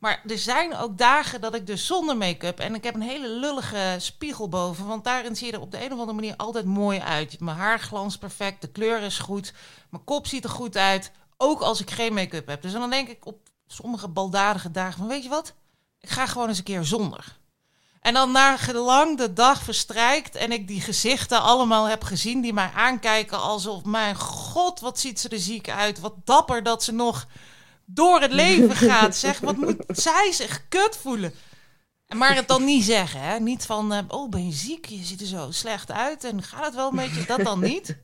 Maar 0.00 0.22
er 0.26 0.38
zijn 0.38 0.76
ook 0.76 0.98
dagen 0.98 1.40
dat 1.40 1.54
ik 1.54 1.66
dus 1.66 1.86
zonder 1.86 2.16
make-up... 2.16 2.58
en 2.58 2.74
ik 2.74 2.84
heb 2.84 2.94
een 2.94 3.02
hele 3.02 3.28
lullige 3.28 3.96
spiegel 3.98 4.48
boven... 4.48 4.86
want 4.86 5.04
daarin 5.04 5.36
zie 5.36 5.46
je 5.46 5.52
er 5.52 5.60
op 5.60 5.70
de 5.70 5.84
een 5.84 5.92
of 5.92 5.98
andere 5.98 6.12
manier 6.12 6.36
altijd 6.36 6.64
mooi 6.64 6.98
uit. 6.98 7.40
Mijn 7.40 7.56
haar 7.56 7.80
glanst 7.80 8.18
perfect, 8.18 8.60
de 8.60 8.68
kleur 8.68 9.02
is 9.02 9.18
goed... 9.18 9.52
mijn 9.90 10.04
kop 10.04 10.26
ziet 10.26 10.44
er 10.44 10.50
goed 10.50 10.76
uit, 10.76 11.12
ook 11.36 11.60
als 11.60 11.80
ik 11.80 11.90
geen 11.90 12.14
make-up 12.14 12.46
heb. 12.46 12.62
Dus 12.62 12.72
dan 12.72 12.90
denk 12.90 13.08
ik 13.08 13.26
op 13.26 13.38
sommige 13.66 14.08
baldadige 14.08 14.70
dagen 14.70 14.98
van... 14.98 15.08
weet 15.08 15.22
je 15.22 15.28
wat, 15.28 15.54
ik 16.00 16.10
ga 16.10 16.26
gewoon 16.26 16.48
eens 16.48 16.58
een 16.58 16.64
keer 16.64 16.84
zonder. 16.84 17.38
En 18.00 18.14
dan 18.14 18.32
na 18.32 18.56
gelang 18.56 19.18
de 19.18 19.32
dag 19.32 19.62
verstrijkt... 19.62 20.34
en 20.34 20.52
ik 20.52 20.68
die 20.68 20.80
gezichten 20.80 21.42
allemaal 21.42 21.84
heb 21.84 22.04
gezien... 22.04 22.40
die 22.40 22.52
mij 22.52 22.70
aankijken 22.74 23.40
alsof... 23.40 23.84
mijn 23.84 24.16
god, 24.16 24.80
wat 24.80 25.00
ziet 25.00 25.20
ze 25.20 25.28
er 25.28 25.38
ziek 25.38 25.70
uit. 25.70 26.00
Wat 26.00 26.14
dapper 26.24 26.62
dat 26.62 26.84
ze 26.84 26.92
nog 26.92 27.26
door 27.84 28.20
het 28.20 28.32
leven 28.32 28.76
gaat. 28.90 29.16
Zeg, 29.16 29.40
wat 29.40 29.56
moet 29.56 29.84
zij 29.88 30.32
zich 30.32 30.68
kut 30.68 30.98
voelen? 31.02 31.34
Maar 32.16 32.34
het 32.34 32.48
dan 32.48 32.64
niet 32.64 32.84
zeggen, 32.84 33.20
hè? 33.20 33.40
Niet 33.40 33.66
van, 33.66 33.92
eh, 33.92 33.98
oh, 34.08 34.28
ben 34.28 34.46
je 34.46 34.52
ziek? 34.52 34.86
Je 34.86 35.04
ziet 35.04 35.20
er 35.20 35.26
zo 35.26 35.50
slecht 35.50 35.90
uit 35.90 36.24
en 36.24 36.42
gaat 36.42 36.64
het 36.64 36.74
wel 36.74 36.88
een 36.88 36.96
beetje? 36.96 37.24
Dat 37.26 37.44
dan 37.44 37.60
niet. 37.60 37.96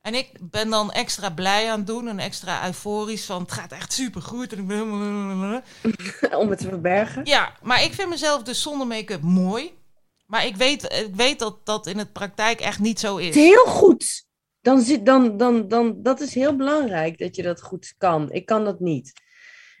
En 0.00 0.14
ik 0.14 0.30
ben 0.40 0.70
dan 0.70 0.92
extra 0.92 1.30
blij 1.30 1.70
aan 1.70 1.78
het 1.78 1.86
doen 1.86 2.08
en 2.08 2.18
extra 2.18 2.66
euforisch 2.66 3.24
van, 3.24 3.42
het 3.42 3.52
gaat 3.52 3.72
echt 3.72 3.98
ik 3.98 4.66
ben... 4.66 4.90
Om 6.40 6.50
het 6.50 6.58
te 6.58 6.68
verbergen? 6.68 7.24
Ja, 7.24 7.52
maar 7.62 7.82
ik 7.82 7.92
vind 7.92 8.08
mezelf 8.08 8.42
dus 8.42 8.62
zonder 8.62 8.86
make-up 8.86 9.22
mooi. 9.22 9.78
Maar 10.26 10.46
ik 10.46 10.56
weet, 10.56 10.84
ik 10.84 11.14
weet 11.14 11.38
dat 11.38 11.66
dat 11.66 11.86
in 11.86 11.98
het 11.98 12.12
praktijk 12.12 12.60
echt 12.60 12.78
niet 12.78 13.00
zo 13.00 13.16
is 13.16 13.34
heel 13.34 13.64
goed. 13.64 14.24
Dan 14.60 14.80
zit, 14.80 15.06
dan, 15.06 15.36
dan, 15.36 15.68
dan, 15.68 16.02
dat 16.02 16.20
is 16.20 16.34
heel 16.34 16.56
belangrijk 16.56 17.18
dat 17.18 17.36
je 17.36 17.42
dat 17.42 17.62
goed 17.62 17.94
kan. 17.98 18.32
Ik 18.32 18.46
kan 18.46 18.64
dat 18.64 18.80
niet. 18.80 19.12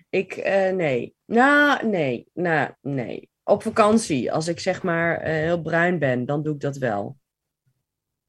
Ik, 0.08 0.32
eh, 0.32 0.72
nee. 0.72 1.14
Nou, 1.26 1.86
nee. 1.86 2.26
Nou, 2.34 2.70
nee. 2.80 3.30
Op 3.44 3.62
vakantie, 3.62 4.32
als 4.32 4.48
ik 4.48 4.60
zeg 4.60 4.82
maar 4.82 5.16
eh, 5.16 5.32
heel 5.32 5.62
bruin 5.62 5.98
ben, 5.98 6.26
dan 6.26 6.42
doe 6.42 6.54
ik 6.54 6.60
dat 6.60 6.76
wel. 6.76 7.19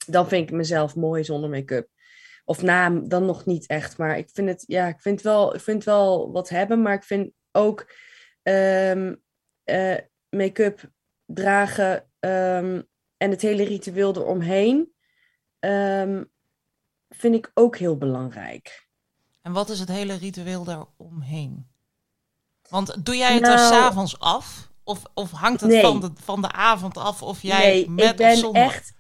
Dan 0.08 0.28
vind 0.28 0.50
ik 0.50 0.56
mezelf 0.56 0.96
mooi 0.96 1.24
zonder 1.24 1.50
make-up. 1.50 1.90
Of 2.46 2.62
na, 2.62 2.90
dan 2.90 3.26
nog 3.26 3.46
niet 3.46 3.68
echt. 3.68 3.98
Maar 3.98 4.18
ik 4.18 4.30
vind 4.34 4.50
het, 4.50 4.64
ja, 4.68 4.88
ik 4.88 5.02
vind 5.02 5.22
wel, 5.22 5.56
ik 5.56 5.62
vind 5.62 5.84
wel 5.84 6.32
wat 6.32 6.50
hebben. 6.50 6.82
Maar 6.82 6.94
ik 6.94 7.04
vind 7.04 7.32
ook 7.52 7.92
ehm, 8.44 9.16
eh, 9.64 9.98
make-up 10.30 10.90
dragen 11.26 12.10
ehm, 12.20 12.82
en 13.18 13.30
het 13.30 13.42
hele 13.42 13.64
ritueel 13.64 14.16
eromheen 14.16 14.94
ehm, 15.60 16.24
vind 17.10 17.36
ik 17.36 17.52
ook 17.54 17.78
heel 17.78 17.98
belangrijk. 17.98 18.88
En 19.42 19.52
wat 19.52 19.70
is 19.70 19.80
het 19.80 19.90
hele 19.90 20.14
ritueel 20.14 20.64
daaromheen? 20.64 21.70
Want 22.70 23.06
doe 23.06 23.18
jij 23.18 23.34
het 23.34 23.48
er 23.48 23.56
Nou- 23.56 23.74
s'avonds 23.74 24.20
af? 24.20 24.70
Of, 24.84 25.04
of 25.14 25.32
hangt 25.32 25.62
het 25.62 25.70
Nee. 25.70 25.82
van, 25.82 26.00
de, 26.00 26.12
van 26.16 26.42
de 26.42 26.52
avond 26.52 26.98
af 26.98 27.22
of 27.22 27.42
jij 27.42 27.60
nee, 27.72 27.90
met 27.90 28.10
ik 28.10 28.16
ben 28.16 28.32
of 28.32 28.38
zonder? 28.38 28.62
echt 28.62 28.94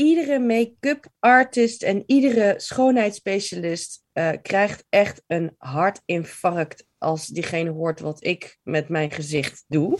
iedere 0.00 0.38
make-up 0.38 1.06
artist 1.18 1.82
en 1.82 2.02
iedere 2.06 2.54
schoonheidsspecialist 2.56 4.02
eh, 4.12 4.28
krijgt 4.42 4.84
echt 4.88 5.22
een 5.26 5.54
hartinfarct 5.58 6.84
als 6.98 7.26
diegene 7.26 7.70
hoort 7.70 8.00
wat 8.00 8.24
ik 8.24 8.58
met 8.62 8.88
mijn 8.88 9.10
gezicht 9.10 9.64
doe. 9.68 9.98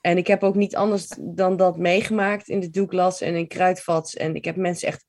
En 0.00 0.16
ik 0.16 0.26
heb 0.26 0.42
ook 0.42 0.54
niet 0.54 0.76
anders 0.76 1.06
dan 1.18 1.56
dat 1.56 1.76
meegemaakt 1.78 2.48
in 2.48 2.60
de 2.60 2.70
Douglas 2.70 3.20
en 3.20 3.34
in 3.34 3.48
Kruidvats. 3.48 4.14
En 4.14 4.34
ik 4.34 4.44
heb 4.44 4.56
mensen 4.56 4.88
echt, 4.88 5.04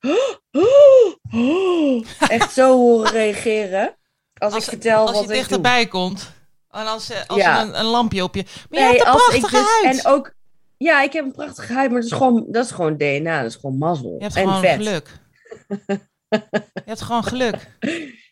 echt 2.28 2.52
zo 2.52 2.76
horen 2.76 3.10
reageren. 3.12 3.96
Als, 4.34 4.54
ik 4.56 4.62
vertel 4.62 5.00
als 5.00 5.10
wat 5.10 5.14
je 5.18 5.20
ik 5.22 5.26
doe. 5.28 5.36
dichterbij 5.36 5.86
komt. 5.86 6.30
En 6.70 6.86
als, 6.86 7.10
als 7.26 7.38
Ja. 7.38 7.60
er 7.60 7.66
een, 7.68 7.78
een 7.78 7.84
lampje 7.84 8.22
op 8.22 8.34
je... 8.34 8.42
Maar 8.44 8.80
je 8.80 8.86
Nee, 8.86 8.96
hebt 8.96 9.00
een 9.06 9.12
als 9.12 9.34
ik 9.34 9.40
prachtige 9.40 9.62
dus- 9.62 9.82
huid. 9.82 9.98
En 10.04 10.06
ook, 10.12 10.34
ja, 10.78 11.02
ik 11.02 11.12
heb 11.12 11.24
een 11.24 11.32
prachtige 11.32 11.72
huid, 11.72 11.90
maar 11.90 12.00
dat 12.00 12.10
is 12.10 12.16
gewoon, 12.16 12.46
dat 12.50 12.64
is 12.64 12.70
gewoon 12.70 12.96
DNA, 12.96 13.42
dat 13.42 13.50
is 13.50 13.56
gewoon 13.56 13.78
mazzel. 13.78 14.14
je 14.18 14.22
hebt 14.22 14.36
en 14.36 14.42
gewoon 14.42 14.60
vet. 14.60 14.76
geluk. 14.76 15.20
je 16.74 16.82
hebt 16.84 17.00
gewoon 17.00 17.24
geluk. 17.24 17.76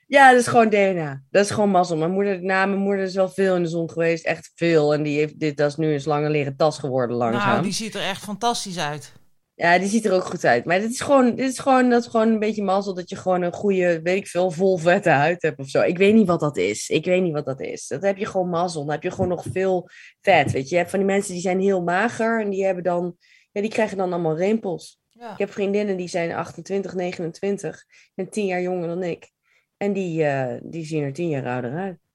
Ja, 0.07 0.31
dat 0.31 0.41
is 0.41 0.47
gewoon 0.47 0.69
DNA. 0.69 1.23
Dat 1.31 1.45
is 1.45 1.51
gewoon 1.51 1.71
mazzel. 1.71 1.97
Mijn 1.97 2.11
moeder, 2.11 2.43
na 2.43 2.67
mijn 2.67 2.81
moeder 2.81 3.05
is 3.05 3.15
wel 3.15 3.29
veel 3.29 3.57
in 3.57 3.63
de 3.63 3.69
zon 3.69 3.91
geweest, 3.91 4.25
echt 4.25 4.53
veel. 4.55 4.95
En 4.95 5.03
die 5.03 5.19
heeft 5.19 5.41
dit, 5.41 5.57
dat 5.57 5.71
is 5.71 5.77
nu 5.77 5.95
een 5.95 6.03
lange 6.05 6.31
leren 6.31 6.57
tas 6.57 6.79
geworden 6.79 7.17
langzaam. 7.17 7.49
Nou, 7.49 7.63
die 7.63 7.73
ziet 7.73 7.95
er 7.95 8.03
echt 8.03 8.23
fantastisch 8.23 8.79
uit. 8.79 9.13
Ja, 9.59 9.79
die 9.79 9.89
ziet 9.89 10.05
er 10.05 10.13
ook 10.13 10.25
goed 10.25 10.45
uit. 10.45 10.65
Maar 10.65 10.81
dit 10.81 10.91
is 10.91 11.01
gewoon, 11.01 11.35
dit 11.35 11.51
is 11.51 11.59
gewoon, 11.59 11.91
dat 11.91 12.03
is 12.03 12.09
gewoon 12.09 12.29
een 12.29 12.39
beetje 12.39 12.63
mazzel 12.63 12.95
dat 12.95 13.09
je 13.09 13.17
gewoon 13.17 13.43
een 13.43 13.53
goede, 13.53 14.01
weet 14.03 14.17
ik 14.17 14.27
veel, 14.27 14.51
vol 14.51 14.77
vette 14.77 15.11
huid 15.11 15.43
hebt 15.43 15.59
of 15.59 15.69
zo. 15.69 15.83
Ik 15.83 15.99
weet 15.99 16.15
niet 16.15 16.27
wat 16.27 16.41
dat 16.41 16.57
is. 16.57 16.89
Ik 16.89 17.05
weet 17.05 17.23
niet 17.23 17.33
wat 17.33 17.45
dat 17.45 17.61
is. 17.61 17.87
Dat 17.87 18.03
heb 18.03 18.17
je 18.17 18.27
gewoon 18.27 18.49
mazzel. 18.49 18.85
Dan 18.85 18.91
heb 18.91 19.03
je 19.03 19.11
gewoon 19.11 19.29
nog 19.29 19.45
veel 19.53 19.89
vet, 20.21 20.53
weet 20.53 20.63
je. 20.69 20.71
Je 20.71 20.77
hebt 20.77 20.91
van 20.91 20.99
die 20.99 21.09
mensen 21.09 21.33
die 21.33 21.43
zijn 21.43 21.61
heel 21.61 21.83
mager 21.83 22.41
en 22.41 22.51
die 22.51 22.65
hebben 22.65 22.85
dan, 22.85 23.17
ja, 23.53 23.61
die 23.61 23.71
krijgen 23.71 23.97
dan 23.97 24.13
allemaal 24.13 24.37
rimpels. 24.37 25.01
Ja. 25.09 25.33
Ik 25.33 25.39
heb 25.39 25.53
vriendinnen 25.53 25.97
die 25.97 26.09
zijn 26.09 26.33
28, 26.33 26.95
29 26.95 27.85
en 28.15 28.31
10 28.31 28.47
jaar 28.47 28.63
jonger 28.63 28.89
dan 28.89 29.03
ik. 29.03 29.31
En 29.77 29.93
die, 29.93 30.25
eh, 30.25 30.61
die 30.63 30.85
zien 30.85 31.03
er 31.03 31.13
10 31.13 31.29
jaar 31.29 31.47
ouder 31.47 31.77
uit. 31.77 32.06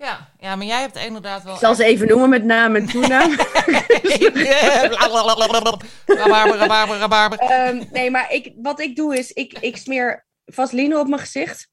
Ja, 0.00 0.32
ja, 0.38 0.56
maar 0.56 0.66
jij 0.66 0.80
hebt 0.80 0.96
inderdaad 0.96 1.42
wel... 1.42 1.52
Ik 1.52 1.58
zal 1.58 1.74
ze 1.74 1.84
even 1.84 2.08
noemen 2.08 2.28
met 2.28 2.44
naam 2.44 2.76
en 2.76 2.86
toenaam. 2.86 3.30
um, 7.68 7.88
nee, 7.90 8.10
maar 8.10 8.32
ik, 8.32 8.52
wat 8.56 8.80
ik 8.80 8.96
doe 8.96 9.16
is, 9.18 9.32
ik, 9.32 9.58
ik 9.58 9.76
smeer 9.76 10.26
vaseline 10.44 10.98
op 10.98 11.08
mijn 11.08 11.20
gezicht. 11.20 11.68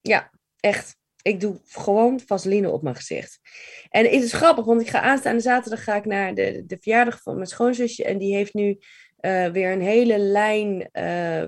Ja, 0.00 0.30
echt. 0.60 0.96
Ik 1.22 1.40
doe 1.40 1.60
gewoon 1.66 2.20
vaseline 2.26 2.70
op 2.70 2.82
mijn 2.82 2.96
gezicht. 2.96 3.40
En 3.88 4.04
het 4.04 4.22
is 4.22 4.32
grappig, 4.32 4.64
want 4.64 4.80
ik 4.80 4.88
ga 4.88 5.00
aanstaande 5.00 5.40
zaterdag 5.40 5.84
ga 5.84 5.94
ik 5.94 6.04
naar 6.04 6.34
de, 6.34 6.64
de 6.66 6.78
verjaardag 6.80 7.22
van 7.22 7.34
mijn 7.34 7.46
schoonzusje. 7.46 8.04
En 8.04 8.18
die 8.18 8.34
heeft 8.34 8.54
nu 8.54 8.78
uh, 9.26 9.46
weer 9.46 9.72
een 9.72 9.80
hele 9.80 10.18
lijn 10.18 10.88
uh, 10.92 11.42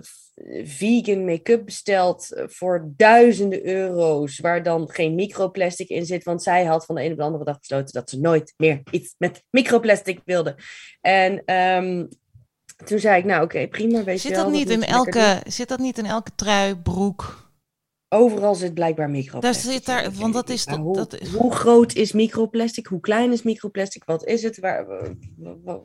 vegan 0.64 1.24
make-up 1.24 1.64
besteld 1.64 2.28
voor 2.46 2.92
duizenden 2.96 3.66
euro's. 3.66 4.38
Waar 4.38 4.62
dan 4.62 4.90
geen 4.90 5.14
microplastic 5.14 5.88
in 5.88 6.06
zit. 6.06 6.24
Want 6.24 6.42
zij 6.42 6.64
had 6.64 6.84
van 6.84 6.94
de 6.94 7.04
een 7.04 7.10
op 7.10 7.16
de 7.16 7.22
andere 7.22 7.44
dag 7.44 7.58
besloten 7.58 7.92
dat 7.92 8.10
ze 8.10 8.20
nooit 8.20 8.54
meer 8.56 8.82
iets 8.90 9.14
met 9.18 9.42
microplastic 9.50 10.20
wilde. 10.24 10.56
En 11.00 11.54
um, 11.54 12.08
toen 12.84 12.98
zei 12.98 13.18
ik, 13.18 13.24
nou 13.24 13.42
oké, 13.42 13.54
okay, 13.54 13.68
prima. 13.68 14.04
Weet 14.04 14.20
zit, 14.20 14.30
je 14.30 14.37
dat 14.37 14.46
wel, 14.46 14.54
niet 14.54 14.70
in 14.70 14.82
elke, 14.82 15.40
zit 15.46 15.68
dat 15.68 15.78
niet 15.78 15.98
in 15.98 16.06
elke 16.06 16.30
trui, 16.34 16.76
broek? 16.76 17.43
Overal 18.14 18.55
zit 18.55 18.74
blijkbaar 18.74 19.11
microplastic. 19.11 19.64
Daar 19.64 19.72
zit 19.72 19.87
daar, 19.87 20.12
want 20.12 20.35
dat 20.35 20.48
is, 20.48 20.66
Maar 20.66 20.74
dat, 20.74 20.85
hoe, 20.85 20.96
dat 20.96 21.20
is 21.20 21.29
hoe 21.29 21.55
groot 21.55 21.94
is 21.94 22.12
microplastic? 22.12 22.87
Hoe 22.87 23.00
klein 23.00 23.33
is 23.33 23.42
microplastic? 23.42 24.05
Wat 24.05 24.24
is 24.24 24.42
het? 24.42 24.59
Waar, 24.59 24.87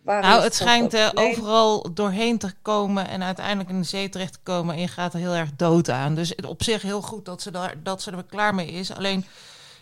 waar, 0.03 0.21
Nou, 0.21 0.37
is 0.37 0.43
het 0.43 0.55
schijnt 0.55 0.93
eh, 0.93 1.09
overal 1.13 1.93
doorheen 1.93 2.37
te 2.37 2.53
komen 2.61 3.07
en 3.07 3.23
uiteindelijk 3.23 3.69
in 3.69 3.79
de 3.79 3.87
zee 3.87 4.09
terecht 4.09 4.33
te 4.33 4.39
komen. 4.43 4.75
En 4.75 4.81
je 4.81 4.87
gaat 4.87 5.13
er 5.13 5.19
heel 5.19 5.35
erg 5.35 5.55
dood 5.55 5.89
aan. 5.89 6.15
Dus 6.15 6.35
op 6.35 6.63
zich 6.63 6.81
heel 6.81 7.01
goed 7.01 7.25
dat 7.25 7.41
ze, 7.41 7.51
daar, 7.51 7.75
dat 7.83 8.01
ze 8.01 8.11
er 8.11 8.25
klaar 8.25 8.55
mee 8.55 8.67
is. 8.67 8.93
Alleen, 8.93 9.25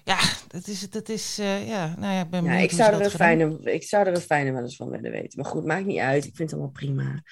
ja, 0.04 0.18
het 0.52 0.68
is, 0.68 0.82
het 0.92 1.10
is 1.10 1.40
uh, 1.40 1.68
ja, 1.68 1.94
nou 1.98 2.14
ja, 2.14 2.22
ik 2.22 2.30
ben 2.30 2.44
Ja, 2.44 2.54
ik 2.54 2.72
zou, 2.72 2.92
er 2.94 3.00
dat 3.00 3.02
doen. 3.02 3.12
fijne, 3.12 3.60
ik 3.64 3.84
zou 3.84 4.06
er 4.06 4.14
het 4.14 4.24
fijne 4.24 4.52
wel 4.52 4.62
eens 4.62 4.76
van 4.76 4.90
willen 4.90 5.12
weten. 5.12 5.42
Maar 5.42 5.52
goed, 5.52 5.66
maakt 5.66 5.86
niet 5.86 6.00
uit. 6.00 6.26
Ik 6.26 6.36
vind 6.36 6.50
het 6.52 6.60
allemaal 6.60 6.78
prima. 6.78 7.24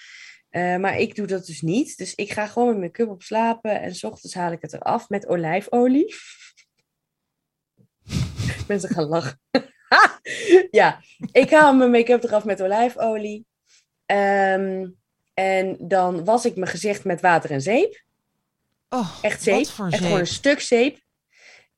Eh, 0.56 0.78
maar 0.78 0.98
ik 0.98 1.16
doe 1.16 1.28
dat 1.28 1.46
dus 1.46 1.62
niet. 1.62 1.98
Dus 1.98 2.16
ik 2.16 2.32
ga 2.32 2.48
gewoon 2.48 2.68
met 2.68 2.78
mijn 2.78 2.92
make-up 2.92 3.10
op 3.10 3.22
slapen. 3.22 3.82
En 3.82 3.96
s 3.96 4.04
ochtends 4.04 4.36
haal 4.36 4.52
ik 4.52 4.62
het 4.62 4.74
eraf 4.74 5.10
met 5.10 5.28
olijfolie. 5.28 6.16
Mensen 8.68 8.90
gaan 8.90 9.06
lachen. 9.06 9.40
ja, 10.72 11.02
ik 11.32 11.50
haal 11.50 11.76
mijn 11.76 11.92
make-up 11.92 12.24
eraf 12.24 12.44
met 12.46 12.62
olijfolie. 12.62 13.46
Ehm, 14.06 14.88
en 15.34 15.78
dan 15.80 16.26
was 16.26 16.46
ik 16.46 16.56
mijn 16.56 16.72
gezicht 16.72 17.04
met 17.04 17.22
water 17.22 17.52
en 17.52 17.62
zeep. 17.62 18.04
Oh, 18.90 19.18
Echt 19.22 19.44
zeep. 19.44 19.58
Echt 19.58 19.74
gewoon 19.76 20.20
een 20.20 20.28
stuk 20.28 20.60
zeep. 20.60 21.00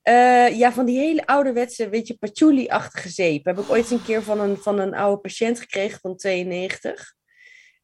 Eh, 0.02 0.58
ja, 0.58 0.72
van 0.72 0.86
die 0.86 0.98
hele 0.98 1.26
ouderwetse, 1.26 1.88
weet 1.88 2.06
je, 2.06 2.18
patchouli-achtige 2.18 3.08
zeep. 3.08 3.44
Heb 3.44 3.58
ik 3.58 3.70
ooit 3.70 3.90
een 3.90 4.04
keer 4.04 4.22
van 4.22 4.40
een, 4.40 4.56
van 4.56 4.78
een 4.78 4.94
oude 4.94 5.20
patiënt 5.20 5.60
gekregen 5.60 6.00
van 6.00 6.16
92. 6.16 7.16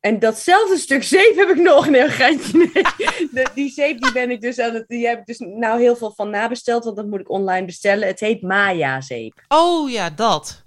En 0.05 0.19
datzelfde 0.19 0.77
stuk 0.77 1.03
zeep 1.03 1.37
heb 1.37 1.49
ik 1.49 1.57
nog 1.63 1.87
een 1.87 1.95
heel 1.95 2.09
geintje. 2.09 2.59
Nee, 2.59 2.83
de- 3.31 3.51
die 3.55 3.71
zeep 3.71 4.01
die 4.01 4.13
ben 4.13 4.31
ik 4.31 4.41
dus 4.41 4.59
aan 4.59 4.75
het, 4.75 4.89
die 4.89 5.07
heb 5.07 5.19
ik 5.19 5.27
dus 5.27 5.39
nou 5.39 5.81
heel 5.81 5.97
veel 5.97 6.13
van 6.15 6.31
nabesteld, 6.31 6.85
want 6.85 6.97
dat 6.97 7.07
moet 7.07 7.21
ik 7.21 7.31
online 7.31 7.67
bestellen. 7.67 8.09
Het 8.09 8.21
heet 8.21 8.43
Maya 8.43 9.01
zeep. 9.01 9.45
Oh 9.49 9.91
ja, 9.91 10.11
dat. 10.11 10.63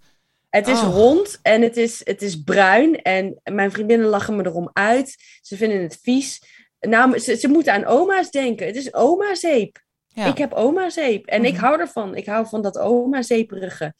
Het 0.49 0.67
is 0.67 0.79
Oh. 0.79 0.95
rond 0.95 1.39
en 1.41 1.61
het 1.61 1.77
is, 1.77 2.01
het 2.03 2.21
is 2.21 2.43
bruin. 2.43 3.01
En 3.01 3.41
mijn 3.43 3.71
vriendinnen 3.71 4.07
lachen 4.07 4.35
me 4.35 4.45
erom 4.45 4.69
uit. 4.73 5.15
Ze 5.41 5.57
vinden 5.57 5.81
het 5.81 5.99
vies. 6.01 6.41
Nou, 6.79 7.17
ze, 7.19 7.35
ze 7.35 7.47
moeten 7.47 7.73
aan 7.73 7.85
oma's 7.85 8.31
denken. 8.31 8.65
Het 8.67 8.75
is 8.75 8.93
oma 8.93 9.35
zeep. 9.35 9.79
Ja. 10.07 10.25
Ik 10.25 10.37
heb 10.37 10.53
oma 10.53 10.89
zeep. 10.89 11.25
En 11.25 11.45
ik 11.45 11.53
Mhm. 11.53 11.63
hou 11.63 11.79
ervan. 11.79 12.15
Ik 12.15 12.25
hou 12.25 12.47
van 12.47 12.61
dat 12.61 12.77
oma 12.77 13.21
zeeperige. 13.21 13.93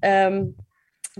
Ehm, 0.00 0.44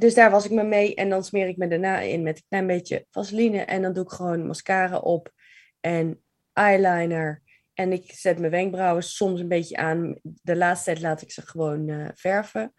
dus 0.00 0.14
daar 0.14 0.30
was 0.30 0.44
ik 0.44 0.50
me 0.50 0.62
mee. 0.62 0.94
En 0.94 1.08
dan 1.08 1.24
smeer 1.24 1.48
ik 1.48 1.56
me 1.56 1.68
daarna 1.68 1.98
in 1.98 2.22
met 2.22 2.36
een 2.36 2.44
klein 2.48 2.66
beetje 2.66 3.06
vaseline. 3.10 3.58
En 3.58 3.82
dan 3.82 3.92
doe 3.92 4.04
ik 4.04 4.10
gewoon 4.10 4.46
mascara 4.46 4.98
op. 4.98 5.32
En 5.80 6.22
eyeliner. 6.52 7.42
En 7.74 7.92
ik 7.92 8.12
zet 8.12 8.38
mijn 8.38 8.50
wenkbrauwen 8.50 9.02
soms 9.02 9.40
een 9.40 9.48
beetje 9.48 9.76
aan. 9.76 10.18
De 10.22 10.56
laatste 10.56 10.84
tijd 10.84 11.00
laat 11.00 11.22
ik 11.22 11.30
ze 11.30 11.42
gewoon 11.46 11.88
eh, 11.88 12.08
verven. 12.14 12.72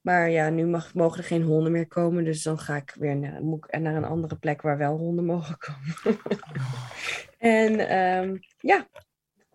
Maar 0.00 0.30
ja, 0.30 0.50
nu 0.50 0.66
mag, 0.66 0.94
mogen 0.94 1.18
er 1.18 1.24
geen 1.24 1.42
honden 1.42 1.72
meer 1.72 1.88
komen. 1.88 2.24
Dus 2.24 2.42
dan 2.42 2.58
ga 2.58 2.76
ik 2.76 2.94
weer 2.98 3.16
naar, 3.16 3.42
moet 3.42 3.70
naar 3.70 3.94
een 3.94 4.04
andere 4.04 4.36
plek 4.36 4.62
waar 4.62 4.78
wel 4.78 4.96
honden 4.96 5.24
mogen 5.24 5.56
komen. 5.58 6.20
en 7.38 7.88
ehm, 7.88 8.36
ja, 8.58 8.88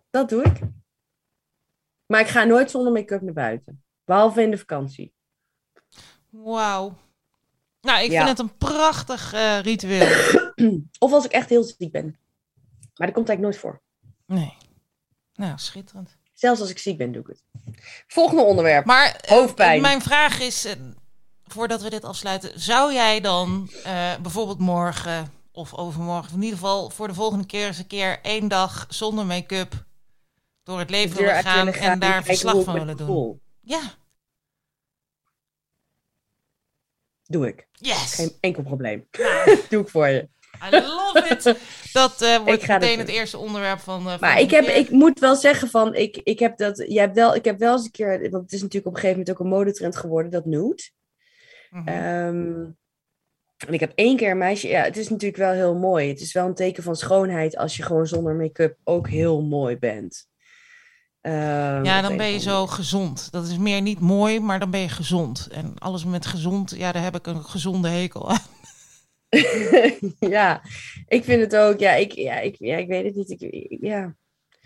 dat 0.10 0.30
doe 0.30 0.43
ik. 0.43 0.60
Maar 2.06 2.22
ik 2.22 2.28
ga 2.28 2.43
nooit 2.43 2.72
zonder 2.72 2.91
make-up 2.91 3.22
naar 3.22 3.34
buiten. 3.34 3.84
Behalve 4.06 4.41
in 4.41 4.52
de 4.52 4.58
vakantie. 4.58 5.13
Wauw. 6.43 6.95
Nou, 7.82 8.04
ik 8.04 8.12
Ja. 8.12 8.17
vind 8.26 8.38
het 8.38 8.39
een 8.50 8.58
prachtig 8.58 9.34
eh, 9.34 9.60
ritueel. 9.60 10.08
Of 11.00 11.12
als 11.12 11.26
ik 11.26 11.32
echt 11.32 11.50
heel 11.50 11.63
ziek 11.63 11.91
ben. 11.91 12.17
Maar 12.95 13.08
dat 13.08 13.15
komt 13.15 13.30
eigenlijk 13.30 13.39
nooit 13.39 13.58
voor. 13.58 13.82
Nee. 14.26 14.58
Nou, 15.34 15.54
schitterend. 15.58 16.17
Zelfs 16.34 16.62
als 16.62 16.69
ik 16.69 16.78
ziek 16.78 16.97
ben, 16.97 17.12
doe 17.12 17.21
ik 17.21 17.28
het. 17.28 17.43
Volgende 18.08 18.41
onderwerp. 18.41 18.86
Maar 18.86 19.15
eh, 19.15 19.32
Hoofdpijn. 19.32 19.82
mijn 19.82 20.02
vraag 20.02 20.39
is, 20.39 20.65
eh, 20.65 20.73
voordat 21.43 21.82
we 21.82 21.89
dit 21.89 22.04
afsluiten, 22.04 22.60
zou 22.60 22.93
jij 22.93 23.19
dan 23.21 23.69
bijvoorbeeld 24.21 24.60
morgen 24.60 25.32
of 25.52 25.73
overmorgen, 25.73 26.34
in 26.36 26.41
ieder 26.41 26.58
geval 26.60 26.89
voor 26.89 27.08
de 27.08 27.13
volgende 27.13 27.45
keer 27.45 27.67
eens 27.67 27.78
een 27.78 27.88
keer 27.88 28.19
één 28.21 28.47
dag 28.47 28.86
zonder 28.89 29.26
make-up 29.26 29.86
door 30.63 30.80
het 30.80 30.89
leven 30.89 31.17
willen 31.17 31.43
gaan 31.43 31.67
en 31.67 32.00
daar 32.00 32.23
verslag 32.23 32.63
van 32.63 32.73
willen 32.73 32.97
doen? 32.97 33.41
Ja, 33.62 33.82
Doe 37.28 37.48
ik. 37.48 37.68
yes. 37.72 38.13
Geen 38.13 38.32
enkel 38.40 38.63
probleem. 38.63 39.08
doe 39.70 39.82
ik 39.82 39.90
voor 39.90 40.08
je. 40.08 40.28
I 40.63 40.72
love 40.72 41.28
it. 41.30 41.44
Dat 41.94 42.22
eh, 42.22 42.38
wordt 42.38 42.68
meteen 42.68 43.00
het 43.00 43.08
eerste 43.08 43.38
onderwerp 43.38 43.80
van. 43.80 44.02
van 44.02 44.18
Maar 44.20 44.40
ik, 44.40 44.52
heb, 44.52 44.66
keer. 44.66 44.76
ik 44.76 44.90
moet 44.90 45.20
wel 45.20 45.36
zeggen 45.36 45.70
van, 45.70 45.96
ik, 45.96 46.18
ik 46.24 46.40
heb 46.40 46.58
dat, 46.58 46.84
jij 46.88 47.04
hebt 47.04 47.16
wel, 47.16 47.36
ik 47.36 47.46
heb 47.46 47.60
wel 47.60 47.74
eens 47.74 47.86
een 47.86 47.92
keer, 47.92 48.30
want 48.30 48.44
het 48.44 48.54
is 48.54 48.62
natuurlijk 48.62 48.88
op 48.88 48.94
een 48.94 49.00
gegeven 49.00 49.20
moment 49.20 49.30
ook 49.30 49.40
een 49.40 49.52
modetrend 49.52 49.96
geworden, 49.96 50.32
dat 50.32 50.46
nude. 50.46 50.90
Mhm. 51.70 51.88
Ehm, 51.88 52.66
en 53.66 53.74
ik 53.74 53.80
heb 53.80 53.92
één 53.96 54.18
keer 54.18 54.32
een 54.32 54.38
meisje, 54.38 54.68
ja, 54.68 54.84
het 54.84 54.98
is 54.98 55.10
natuurlijk 55.10 55.42
wel 55.42 55.52
heel 55.52 55.76
mooi. 55.76 56.10
Het 56.10 56.20
is 56.20 56.34
wel 56.34 56.46
een 56.46 56.56
teken 56.56 56.84
van 56.84 56.96
schoonheid 56.96 57.58
als 57.58 57.78
je 57.78 57.84
gewoon 57.84 58.08
zonder 58.08 58.36
make-up 58.36 58.78
ook 58.84 59.10
heel 59.10 59.42
mooi 59.42 59.78
bent. 59.78 60.28
Ehm, 61.21 61.86
ja, 61.86 62.01
dan 62.01 62.17
ben 62.17 62.27
je 62.27 62.39
zo 62.39 62.67
gezond. 62.67 63.32
Dat 63.32 63.47
is 63.47 63.58
meer 63.58 63.82
niet 63.82 63.99
mooi, 63.99 64.39
maar 64.39 64.60
dan 64.60 64.71
ben 64.71 64.80
je 64.80 64.89
gezond. 64.89 65.47
En 65.51 65.73
alles 65.77 66.06
met 66.06 66.25
gezond, 66.25 66.73
ja, 66.77 66.91
daar 66.91 67.03
heb 67.03 67.15
ik 67.15 67.27
een 67.27 67.43
gezonde 67.45 67.89
hekel 67.89 68.30
aan. 68.30 68.39
ja, 70.19 70.62
ik 71.08 71.23
vind 71.23 71.41
het 71.41 71.56
ook, 71.56 71.80
ja, 71.80 71.91
ik, 71.91 72.12
ja, 72.12 72.39
ik, 72.39 72.56
ja, 72.60 72.77
ik 72.77 72.88
weet 72.88 73.06
het 73.06 73.15
niet. 73.15 73.41
Ik, 73.41 73.77
ja. 73.82 74.15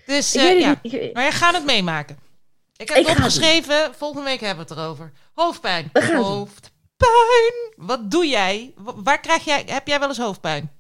Dus 0.06 0.36
eh, 0.36 0.42
weet 0.42 0.66
het 0.66 0.78
ja, 0.82 1.00
niet. 1.00 1.14
Maar 1.14 1.26
je 1.26 1.32
gaat 1.32 1.54
het 1.54 1.66
meemaken. 1.66 2.18
Ik 2.78 2.88
heb 2.88 2.98
Ik 2.98 3.08
het 3.08 3.18
opgeschreven, 3.18 3.96
volgende 3.96 4.26
week 4.30 4.40
hebben 4.40 4.68
we 4.68 4.74
het 4.74 4.82
erover. 4.82 5.12
Hoofdpijn. 5.34 5.90
Hoofdpijn. 5.94 6.72
Wat 7.76 8.12
doe 8.12 8.28
jij? 8.28 8.74
Wa- 8.76 9.02
Waar 9.04 9.20
krijg 9.20 9.44
jij, 9.44 9.64
heb 9.66 9.88
jij 9.88 10.00
wel 10.00 10.08
eens 10.08 10.18
hoofdpijn? 10.18 10.72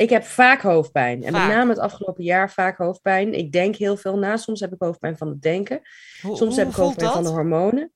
Ik 0.00 0.10
heb 0.10 0.24
vaak 0.24 0.60
hoofdpijn. 0.62 1.22
En 1.24 1.32
Vaak. 1.32 1.46
met 1.46 1.56
name 1.56 1.70
het 1.70 1.78
afgelopen 1.78 2.24
jaar 2.24 2.50
vaak 2.50 2.76
hoofdpijn. 2.78 3.34
Ik 3.34 3.52
denk 3.52 3.76
heel 3.76 3.96
veel 3.96 4.18
na. 4.18 4.36
Soms 4.36 4.60
heb 4.60 4.72
ik 4.72 4.80
hoofdpijn 4.82 5.16
van 5.16 5.28
het 5.28 5.42
denken. 5.42 5.80
Hoe, 6.22 6.36
Soms 6.36 6.40
hoe 6.54 6.58
heb 6.58 6.68
ik 6.68 6.74
hoofdpijn 6.74 7.10
van 7.10 7.22
de 7.22 7.28
hormonen. 7.28 7.92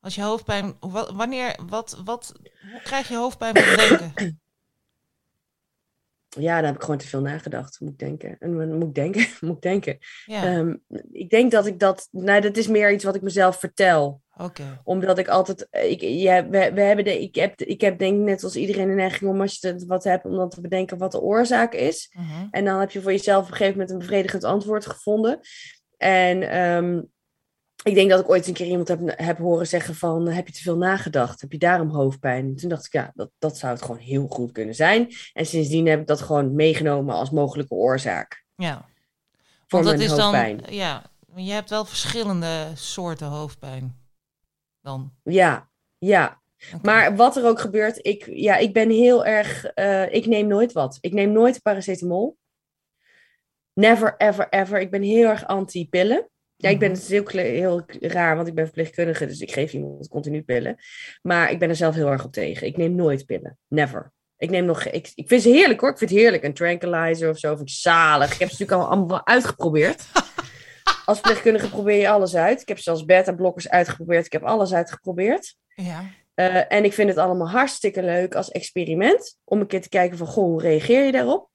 Als 0.00 0.14
je 0.14 0.22
hoofdpijn, 0.22 0.76
wa- 0.80 1.14
wanneer, 1.14 1.56
wat, 1.66 2.00
wat, 2.04 2.32
hoe 2.70 2.80
krijg 2.82 3.08
je 3.08 3.16
hoofdpijn 3.16 3.56
van 3.56 3.64
het 3.64 3.88
denken? 3.88 4.38
Ja, 6.38 6.54
daar 6.56 6.64
heb 6.64 6.74
ik 6.74 6.80
gewoon 6.80 6.98
te 6.98 7.06
veel 7.08 7.20
nagedacht, 7.20 7.80
moet 7.80 7.90
ik 7.90 7.98
denken. 7.98 8.36
En 8.38 8.56
dan 8.56 8.78
moet 8.78 8.88
ik 8.88 8.94
denken, 8.94 9.26
moet 9.40 9.56
ik 9.56 9.62
denken. 9.62 9.98
Ja, 10.24 10.42
Ehm, 10.44 10.76
ik 11.12 11.30
denk 11.30 11.50
dat 11.50 11.66
ik 11.66 11.78
dat... 11.78 12.08
Nou, 12.10 12.40
dat 12.40 12.56
is 12.56 12.66
meer 12.68 12.92
iets 12.92 13.04
wat 13.04 13.14
ik 13.14 13.22
mezelf 13.22 13.58
vertel. 13.58 14.22
Omdat 14.84 15.18
ik 15.18 15.28
altijd... 15.28 15.68
Ik, 15.70 16.00
ja, 16.00 16.48
we, 16.48 16.72
we 16.74 16.80
hebben 16.80 17.04
de, 17.04 17.22
ik, 17.22 17.34
heb, 17.34 17.60
ik 17.60 17.80
heb 17.80 17.98
denk 17.98 18.18
ik 18.18 18.24
net 18.24 18.44
als 18.44 18.56
iedereen 18.56 18.88
een 18.88 18.96
neiging 18.96 19.30
om 19.30 19.40
als 19.40 19.58
je 19.60 19.66
het 19.68 19.86
wat 19.86 20.04
hebt... 20.04 20.24
om 20.24 20.36
dan 20.36 20.48
te 20.48 20.60
bedenken 20.60 20.98
wat 20.98 21.12
de 21.12 21.20
oorzaak 21.20 21.74
is. 21.74 22.10
Mhm. 22.12 22.46
En 22.50 22.64
dan 22.64 22.80
heb 22.80 22.90
je 22.90 23.02
voor 23.02 23.10
jezelf 23.10 23.44
op 23.44 23.50
een 23.50 23.56
gegeven 23.56 23.72
moment 23.72 23.90
een 23.90 23.98
bevredigend 23.98 24.44
antwoord 24.44 24.86
gevonden. 24.86 25.40
En 25.96 26.50
ehm, 26.50 27.02
ik 27.82 27.94
denk 27.94 28.10
dat 28.10 28.20
ik 28.20 28.28
ooit 28.28 28.46
een 28.46 28.54
keer 28.54 28.66
iemand 28.66 28.88
heb, 28.88 29.00
heb 29.04 29.38
horen 29.38 29.66
zeggen 29.66 29.94
van... 29.94 30.28
Heb 30.28 30.46
je 30.46 30.52
te 30.52 30.62
veel 30.62 30.76
nagedacht? 30.76 31.40
Heb 31.40 31.52
je 31.52 31.58
daarom 31.58 31.88
hoofdpijn? 31.88 32.46
En 32.46 32.56
toen 32.56 32.68
dacht 32.68 32.86
ik, 32.86 32.92
ja, 32.92 33.12
dat, 33.14 33.30
dat 33.38 33.58
zou 33.58 33.72
het 33.72 33.82
gewoon 33.82 34.00
heel 34.00 34.26
goed 34.26 34.52
kunnen 34.52 34.74
zijn. 34.74 35.08
En 35.32 35.46
sindsdien 35.46 35.86
heb 35.86 36.00
ik 36.00 36.06
dat 36.06 36.20
gewoon 36.20 36.54
meegenomen 36.54 37.14
als 37.14 37.30
mogelijke 37.30 37.74
oorzaak. 37.74 38.44
Ja. 38.56 38.88
Voor 39.66 39.82
Want 39.82 39.98
dat 39.98 40.08
is 40.10 40.16
dan, 40.16 40.20
hoofdpijn. 40.20 40.60
ja, 40.68 41.02
je 41.34 41.52
hebt 41.52 41.70
wel 41.70 41.84
verschillende 41.84 42.66
soorten 42.74 43.26
hoofdpijn. 43.26 44.03
Dan. 44.84 45.12
Ja, 45.22 45.68
ja. 45.98 46.42
Maar 46.82 47.16
wat 47.16 47.36
er 47.36 47.46
ook 47.46 47.60
gebeurt, 47.60 48.06
ik, 48.06 48.26
ja, 48.26 48.56
ik 48.56 48.72
ben 48.72 48.90
heel 48.90 49.24
erg... 49.24 49.64
eh, 49.64 50.14
ik 50.14 50.26
neem 50.26 50.46
nooit 50.46 50.72
wat. 50.72 50.98
Ik 51.00 51.12
neem 51.12 51.32
nooit 51.32 51.62
paracetamol. 51.62 52.36
Never, 53.72 54.14
ever, 54.16 54.48
ever. 54.48 54.80
Ik 54.80 54.90
ben 54.90 55.02
heel 55.02 55.28
erg 55.28 55.46
anti-pillen. 55.46 56.28
Ja, 56.56 56.68
ik 56.68 56.78
ben 56.78 56.90
het 56.90 56.98
is 56.98 57.08
heel, 57.08 57.22
kle- 57.22 57.40
heel 57.42 57.84
raar, 58.00 58.36
want 58.36 58.48
ik 58.48 58.54
ben 58.54 58.64
verpleegkundige, 58.64 59.26
dus 59.26 59.40
ik 59.40 59.52
geef 59.52 59.72
iemand 59.72 60.08
continu 60.08 60.42
pillen. 60.42 60.76
Maar 61.22 61.50
ik 61.50 61.58
ben 61.58 61.68
er 61.68 61.76
zelf 61.76 61.94
heel 61.94 62.10
erg 62.10 62.24
op 62.24 62.32
tegen. 62.32 62.66
Ik 62.66 62.76
neem 62.76 62.94
nooit 62.94 63.26
pillen. 63.26 63.58
Never. 63.68 64.12
Ik 64.36 64.50
neem 64.50 64.64
nog, 64.64 64.84
ik, 64.84 65.12
ik 65.14 65.28
vind 65.28 65.42
ze 65.42 65.48
heerlijk 65.48 65.80
hoor. 65.80 65.90
Ik 65.90 65.98
vind 65.98 66.10
het 66.10 66.18
heerlijk. 66.18 66.42
Een 66.44 66.54
tranquilizer 66.54 67.30
of 67.30 67.38
zo, 67.38 67.56
vind 67.56 67.68
ik 67.68 67.74
zalig. 67.74 68.32
Ik 68.32 68.38
heb 68.38 68.50
ze 68.50 68.56
natuurlijk 68.62 68.88
al 68.90 68.96
allemaal 68.96 69.26
uitgeprobeerd. 69.26 70.04
Als 71.04 71.18
verpleegkundige 71.18 71.68
probeer 71.68 72.00
je 72.00 72.08
alles 72.08 72.34
uit. 72.34 72.60
Ik 72.60 72.68
heb 72.68 72.78
zelfs 72.78 73.04
beta-blokkers 73.04 73.68
uitgeprobeerd. 73.68 74.26
Ik 74.26 74.32
heb 74.32 74.42
alles 74.44 74.72
uitgeprobeerd. 74.74 75.56
Ja. 75.74 76.04
Eh, 76.34 76.72
en 76.72 76.84
ik 76.84 76.92
vind 76.92 77.08
het 77.08 77.18
allemaal 77.18 77.50
hartstikke 77.50 78.02
leuk 78.02 78.34
als 78.34 78.50
experiment. 78.50 79.38
Om 79.44 79.60
een 79.60 79.66
keer 79.66 79.82
te 79.82 79.88
kijken 79.88 80.18
van, 80.18 80.26
goh, 80.26 80.44
hoe 80.44 80.60
reageer 80.62 81.04
je 81.04 81.12
daarop? 81.12 81.48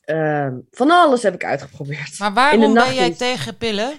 Ehm, 0.00 0.58
van 0.70 0.90
alles 0.90 1.22
heb 1.22 1.34
ik 1.34 1.44
uitgeprobeerd. 1.44 2.18
Maar 2.18 2.32
waarom 2.34 2.60
ben 2.74 2.94
jij 2.94 3.10
tegen 3.14 3.56
pillen? 3.56 3.92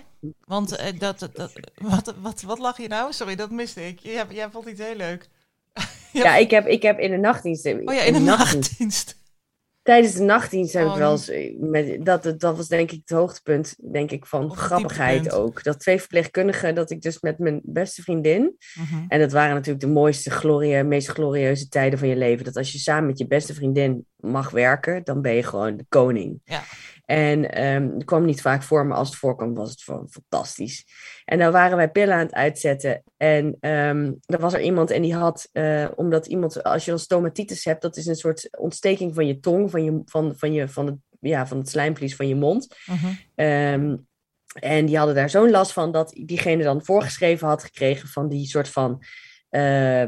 Want 0.46 0.76
eh, 0.76 1.00
dat, 1.00 1.20
dat, 1.20 1.36
dat- 1.36 1.54
wat, 1.76 2.14
wat, 2.22 2.42
wat 2.42 2.60
lag 2.60 2.78
je 2.78 2.88
nou? 2.88 3.14
Sorry, 3.14 3.36
dat 3.36 3.50
miste 3.52 3.88
ik. 3.88 4.00
Jij, 4.00 4.26
jij 4.30 4.50
vond 4.50 4.68
iets 4.68 4.82
heel 4.82 4.96
leuk. 4.96 5.30
Ja, 6.14 6.36
ik 6.36 6.50
heb, 6.50 6.68
ik 6.68 6.82
heb 6.82 7.00
in 7.00 7.12
de 7.12 7.18
nachtdienst... 7.18 7.66
Oh 7.66 7.94
ja, 7.94 8.02
in 8.02 8.14
de 8.14 8.20
nachtdienst. 8.20 9.16
Tijdens 9.86 10.13
de 10.13 10.24
nachtdienst 10.24 10.74
heb 10.74 10.86
Oh, 10.86 10.91
ik 10.91 10.98
wel 10.98 11.12
eens... 11.12 11.30
eh, 11.30 11.56
Met, 11.60 12.06
dat, 12.06 12.24
dat 12.24 12.58
was 12.58 12.67
denk 12.67 12.91
ik 12.91 13.02
het 13.06 13.17
hoogtepunt, 13.17 13.76
denk 13.91 14.12
ik, 14.12 14.26
van 14.26 14.56
grappigheid 14.56 15.32
ook. 15.32 15.63
Dat 15.63 15.80
twee 15.80 16.00
verpleegkundigen, 16.00 16.76
dat 16.76 16.91
ik 16.91 17.02
dus 17.02 17.19
met 17.19 17.39
mijn 17.39 17.62
beste 17.63 18.02
vriendin... 18.02 18.56
Mhm. 18.74 19.04
En 19.08 19.19
dat 19.19 19.32
waren 19.32 19.54
natuurlijk 19.54 19.86
de 19.86 19.91
mooiste, 19.91 20.32
glorie, 20.32 20.84
meest 20.84 21.08
glorieuze 21.08 21.67
tijden 21.67 22.00
van 22.00 22.08
je 22.08 22.15
leven. 22.15 22.45
Dat 22.45 22.56
als 22.58 22.71
je 22.71 22.78
samen 22.78 23.06
met 23.06 23.17
je 23.17 23.28
beste 23.28 23.54
vriendin 23.54 24.06
mag 24.15 24.50
werken, 24.50 25.04
dan 25.04 25.21
ben 25.21 25.34
je 25.34 25.43
gewoon 25.43 25.78
de 25.78 25.86
koning. 25.89 26.41
Ja. 26.43 26.63
En 27.06 27.56
het 27.94 28.04
kwam 28.06 28.26
niet 28.26 28.41
vaak 28.41 28.63
voor, 28.63 28.86
maar 28.86 28.98
als 28.98 29.10
het 29.10 29.18
voorkwam, 29.18 29.54
was 29.54 29.70
het 29.70 29.82
gewoon 29.82 30.10
fantastisch. 30.10 30.86
En 31.26 31.39
dan 31.39 31.52
waren 31.52 31.78
wij 31.78 31.89
pillen 31.89 32.13
aan 32.13 32.26
het 32.26 32.34
uitzetten. 32.34 33.04
En 33.18 33.58
er 34.26 34.39
was 34.39 34.54
er 34.54 34.62
iemand 34.62 34.91
en 34.91 35.02
die 35.02 35.15
had, 35.15 35.50
eh, 35.52 35.88
omdat 35.96 36.26
iemand, 36.26 36.63
als 36.63 36.86
je 36.86 36.91
dan 36.91 37.00
stomatitis 37.00 37.65
hebt, 37.65 37.82
dat 37.82 37.98
is 37.98 38.06
een 38.06 38.15
soort 38.15 38.58
ontsteking 38.58 39.15
van 39.15 39.28
je 39.28 39.39
tong, 39.39 39.72
van, 39.72 39.84
je, 39.84 40.02
van, 40.06 40.34
van, 40.36 40.54
je, 40.54 40.68
van, 40.68 40.86
het, 40.86 40.96
ja, 41.20 41.48
van 41.48 41.58
het 41.58 41.70
slijmvlies 41.70 42.15
van 42.15 42.28
je 42.28 42.36
mond. 42.36 42.76
Mhm. 42.86 43.13
Ehm, 43.36 43.96
en 44.60 44.86
die 44.86 44.98
hadden 44.98 45.15
daar 45.15 45.30
zo'n 45.30 45.50
last 45.50 45.72
van 45.72 45.91
dat 45.91 46.22
diegene 46.26 46.63
dan 46.63 46.86
voorgeschreven 46.86 47.48
had 47.48 47.63
gekregen 47.63 48.08
van 48.08 48.30
die 48.30 48.48
soort 48.48 48.70
van 48.70 49.04
eh, 49.50 50.04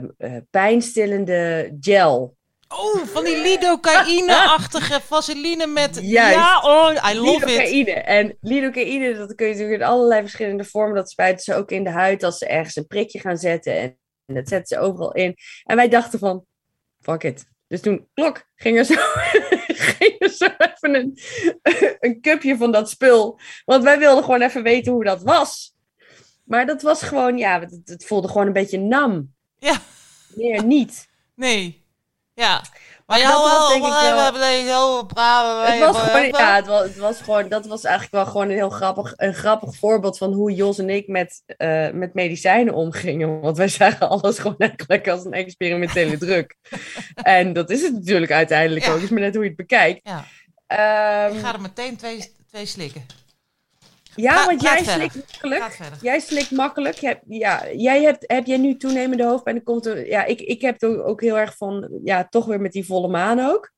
pijnstillende 0.49 1.71
gel. 1.79 2.36
Oh, 2.67 3.05
van 3.05 3.23
die 3.23 3.41
lidocaïne-achtige 3.41 5.01
vaseline 5.09 5.67
met... 5.67 5.99
Juist. 6.01 6.35
Ja, 6.35 6.61
oh, 6.61 7.11
I 7.11 7.15
love 7.19 7.35
it. 7.35 7.45
Lidocaïne. 7.45 7.91
En 7.91 8.37
lidocaïne, 8.41 9.17
dat 9.17 9.35
kun 9.35 9.47
je 9.47 9.53
natuurlijk 9.53 9.81
in 9.81 9.87
allerlei 9.87 10.21
verschillende 10.21 10.63
vormen. 10.63 10.95
Dat 10.95 11.09
spuiten 11.09 11.43
ze 11.43 11.55
ook 11.55 11.71
in 11.71 11.83
de 11.83 11.89
huid 11.89 12.23
als 12.23 12.37
ze 12.37 12.47
ergens 12.47 12.75
een 12.75 12.87
prikje 12.87 13.19
gaan 13.19 13.37
zetten. 13.37 13.73
En, 13.77 13.97
en 14.25 14.35
dat 14.35 14.47
zetten 14.47 14.77
ze 14.77 14.83
overal 14.83 15.13
in. 15.13 15.35
En 15.63 15.75
wij 15.75 15.89
dachten 15.89 16.19
van, 16.19 16.45
fuck 17.01 17.23
it. 17.23 17.45
Dus 17.67 17.81
toen, 17.81 18.07
klok, 18.13 18.43
ging 18.55 18.77
er 18.77 18.85
zo, 18.85 18.95
ging 19.95 20.15
er 20.19 20.29
zo 20.29 20.45
even 20.45 20.95
een, 20.95 21.17
een 21.99 22.21
cupje 22.21 22.57
van 22.57 22.71
dat 22.71 22.89
spul. 22.89 23.39
Want 23.65 23.83
wij 23.83 23.99
wilden 23.99 24.23
gewoon 24.23 24.41
even 24.41 24.63
weten 24.63 24.91
hoe 24.91 25.03
dat 25.03 25.23
was. 25.23 25.75
Maar 26.43 26.65
dat 26.65 26.81
was 26.81 27.03
gewoon, 27.03 27.37
ja, 27.37 27.59
het, 27.59 27.81
het 27.85 28.05
voelde 28.05 28.27
gewoon 28.27 28.47
een 28.47 28.53
beetje 28.53 28.79
nam. 28.79 29.33
Ja. 29.57 29.81
Meer 30.35 30.63
niet. 30.63 31.07
Nee. 31.35 31.85
Ja. 32.45 32.61
Maar 33.05 33.17
dat 33.19 33.27
ja, 33.27 33.33
was 33.33 33.51
wel, 33.51 33.67
denk 33.67 33.83
ik 33.85 33.89
wel- 33.89 33.99
we 34.01 34.05
hebben. 34.21 34.41
Het 34.41 35.79
was 35.79 35.97
gewoon, 36.01 36.27
ja, 36.27 36.55
het 36.55 36.65
was, 36.67 36.83
het 36.83 36.97
was 36.97 37.17
gewoon, 37.21 37.49
dat 37.49 37.65
was 37.65 37.83
eigenlijk 37.83 38.15
wel 38.15 38.25
gewoon 38.25 38.49
een 38.49 38.55
heel 38.55 38.69
grappig, 38.69 39.13
een 39.15 39.33
grappig 39.33 39.75
voorbeeld 39.75 40.17
van 40.17 40.33
hoe 40.33 40.53
Jos 40.53 40.77
en 40.79 40.89
ik 40.89 41.07
met, 41.07 41.43
eh, 41.45 41.89
met 41.91 42.13
medicijnen 42.13 42.73
omgingen. 42.73 43.39
Want 43.41 43.57
wij 43.57 43.67
zagen 43.67 44.09
alles 44.09 44.39
gewoon 44.39 44.57
eigenlijk 44.57 45.07
als 45.07 45.25
een 45.25 45.33
experimentele 45.33 46.17
druk. 46.27 46.55
en 47.15 47.53
dat 47.53 47.69
is 47.69 47.81
het 47.81 47.93
natuurlijk 47.93 48.31
uiteindelijk 48.31 48.85
Ja. 48.85 48.91
ook, 48.91 49.01
is 49.01 49.09
maar 49.09 49.19
net 49.21 49.33
hoe 49.33 49.43
je 49.43 49.49
het 49.49 49.57
bekijkt. 49.57 49.99
Ja. 50.03 50.25
Ehm, 50.67 51.35
Ik 51.35 51.41
ga 51.43 51.53
er 51.53 51.61
meteen 51.61 51.97
twee, 51.97 52.33
twee 52.49 52.65
slikken. 52.65 53.05
Ja, 54.17 54.31
Ga- 54.37 54.45
want 54.45 54.61
jij 54.61 54.83
slikt 54.83 55.15
makkelijk. 55.15 55.77
Jij 56.01 56.19
slikt 56.19 56.51
makkelijk. 56.51 56.95
Je 56.97 57.07
hebt- 57.07 57.23
ja, 57.27 57.71
jij 57.71 58.01
hebt, 58.01 58.23
heb 58.27 58.45
jij 58.45 58.57
nu 58.57 58.77
toenemende 58.77 59.25
hoofdpijn? 59.25 59.55
Dan 59.55 59.63
komt 59.65 59.85
er, 59.85 60.07
ja, 60.07 60.25
ik, 60.25 60.39
ik 60.41 60.61
heb 60.61 60.81
het 60.81 60.99
ook, 61.03 61.21
heel 61.21 61.37
erg 61.37 61.55
van, 61.57 61.99
ja, 62.03 62.27
toch 62.29 62.45
weer 62.45 62.61
met 62.61 62.71
die 62.71 62.85
volle 62.85 63.07
maan 63.07 63.39
ook. 63.39 63.71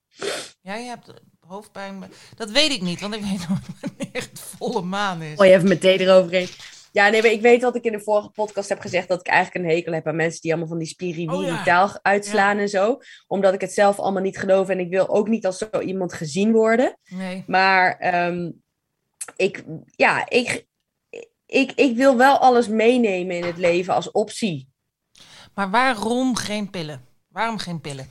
Jij 0.60 0.84
hebt 0.84 1.12
hoofdpijn. 1.46 2.04
Dat 2.36 2.50
weet 2.50 2.70
ik 2.70 2.82
niet, 2.82 3.00
want 3.00 3.14
ik 3.14 3.20
weet 3.20 3.30
nooit 3.48 3.66
wanneer 3.80 4.08
het 4.30 4.40
volle 4.58 4.82
maan 4.82 5.22
is. 5.22 5.38
Oh, 5.38 5.46
je 5.46 5.52
even 5.52 5.68
meteen 5.68 5.98
eroverheen. 6.00 6.48
Ja, 6.92 7.08
nee, 7.08 7.22
maar 7.22 7.30
ik 7.30 7.40
weet 7.40 7.62
wat 7.62 7.76
ik 7.76 7.84
in 7.84 7.92
de 7.92 8.00
vorige 8.00 8.28
podcast 8.30 8.68
heb 8.68 8.80
gezegd. 8.80 9.08
Dat 9.08 9.20
ik 9.20 9.26
eigenlijk 9.26 9.64
een 9.64 9.70
hekel 9.70 9.92
heb 9.92 10.06
aan 10.06 10.16
mensen 10.16 10.40
die 10.40 10.50
allemaal 10.50 10.68
van 10.68 10.78
die 10.78 10.86
spiriwiri-taal 10.88 11.86
Oh, 11.86 11.94
uitslaan 12.02 12.58
en 12.58 12.68
zo. 12.68 12.98
Omdat 13.26 13.54
ik 13.54 13.60
het 13.60 13.72
zelf 13.72 13.98
allemaal 13.98 14.22
niet 14.22 14.38
geloof. 14.38 14.68
En 14.68 14.78
ik 14.80 14.90
wil 14.90 15.08
ook 15.08 15.28
niet 15.28 15.46
als 15.46 15.58
zo 15.58 15.80
iemand 15.80 16.12
gezien 16.12 16.52
worden. 16.52 16.98
Nee. 17.08 17.44
Maar 17.46 17.96
ehm, 17.98 18.50
ik, 19.36 19.64
ja, 19.96 20.28
ik, 20.28 20.66
ik, 21.46 21.72
ik 21.72 21.96
wil 21.96 22.16
wel 22.16 22.38
alles 22.38 22.68
meenemen 22.68 23.36
in 23.36 23.44
het 23.44 23.56
leven 23.56 23.94
als 23.94 24.10
optie. 24.10 24.68
Maar 25.54 25.70
waarom 25.70 26.36
geen 26.36 26.70
pillen? 26.70 27.04
Waarom 27.28 27.58
geen 27.58 27.80
pillen? 27.80 28.08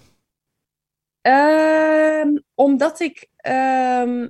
Ehm, 1.21 2.37
omdat 2.55 2.99
ik. 2.99 3.29
ehm, 3.35 4.27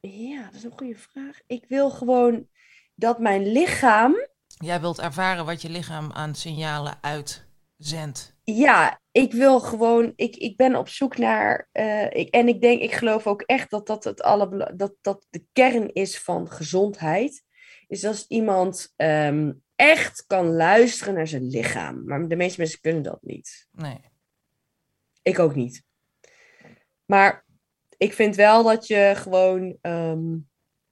ja, 0.00 0.44
dat 0.44 0.54
is 0.54 0.64
een 0.64 0.72
goede 0.76 0.96
vraag. 0.96 1.40
Ik 1.46 1.64
wil 1.68 1.90
gewoon 1.90 2.48
dat 2.94 3.18
mijn 3.18 3.46
lichaam. 3.52 4.14
Jij 4.46 4.80
wilt 4.80 4.98
ervaren 4.98 5.44
wat 5.44 5.62
je 5.62 5.70
lichaam 5.70 6.12
aan 6.12 6.34
signalen 6.34 6.98
uitzendt. 7.00 8.33
Ja, 8.44 9.00
ik 9.12 9.32
wil 9.32 9.60
gewoon. 9.60 10.12
Ik, 10.16 10.36
ik 10.36 10.56
ben 10.56 10.76
op 10.76 10.88
zoek 10.88 11.16
naar. 11.18 11.68
eh, 11.72 12.10
ik, 12.10 12.28
en 12.28 12.48
ik 12.48 12.60
denk, 12.60 12.80
ik 12.82 12.92
geloof 12.92 13.26
ook 13.26 13.42
echt 13.42 13.70
dat 13.70 13.86
dat, 13.86 14.04
het 14.04 14.22
alle, 14.22 14.72
dat 14.76 14.94
dat 15.00 15.26
de 15.30 15.44
kern 15.52 15.92
is 15.92 16.18
van 16.18 16.50
gezondheid. 16.50 17.44
Is 17.88 18.04
als 18.04 18.26
iemand 18.28 18.92
ehm, 18.96 19.52
echt 19.76 20.24
kan 20.26 20.46
luisteren 20.52 21.14
naar 21.14 21.26
zijn 21.26 21.46
lichaam. 21.46 22.04
Maar 22.06 22.28
de 22.28 22.36
meeste 22.36 22.60
mensen 22.60 22.80
kunnen 22.80 23.02
dat 23.02 23.22
niet. 23.22 23.68
Nee. 23.72 24.00
Ik 25.22 25.38
ook 25.38 25.54
niet. 25.54 25.82
Maar 27.04 27.44
ik 27.96 28.12
vind 28.12 28.36
wel 28.36 28.62
dat 28.62 28.86
je 28.86 29.12
gewoon. 29.16 29.78
ehm, 29.80 30.36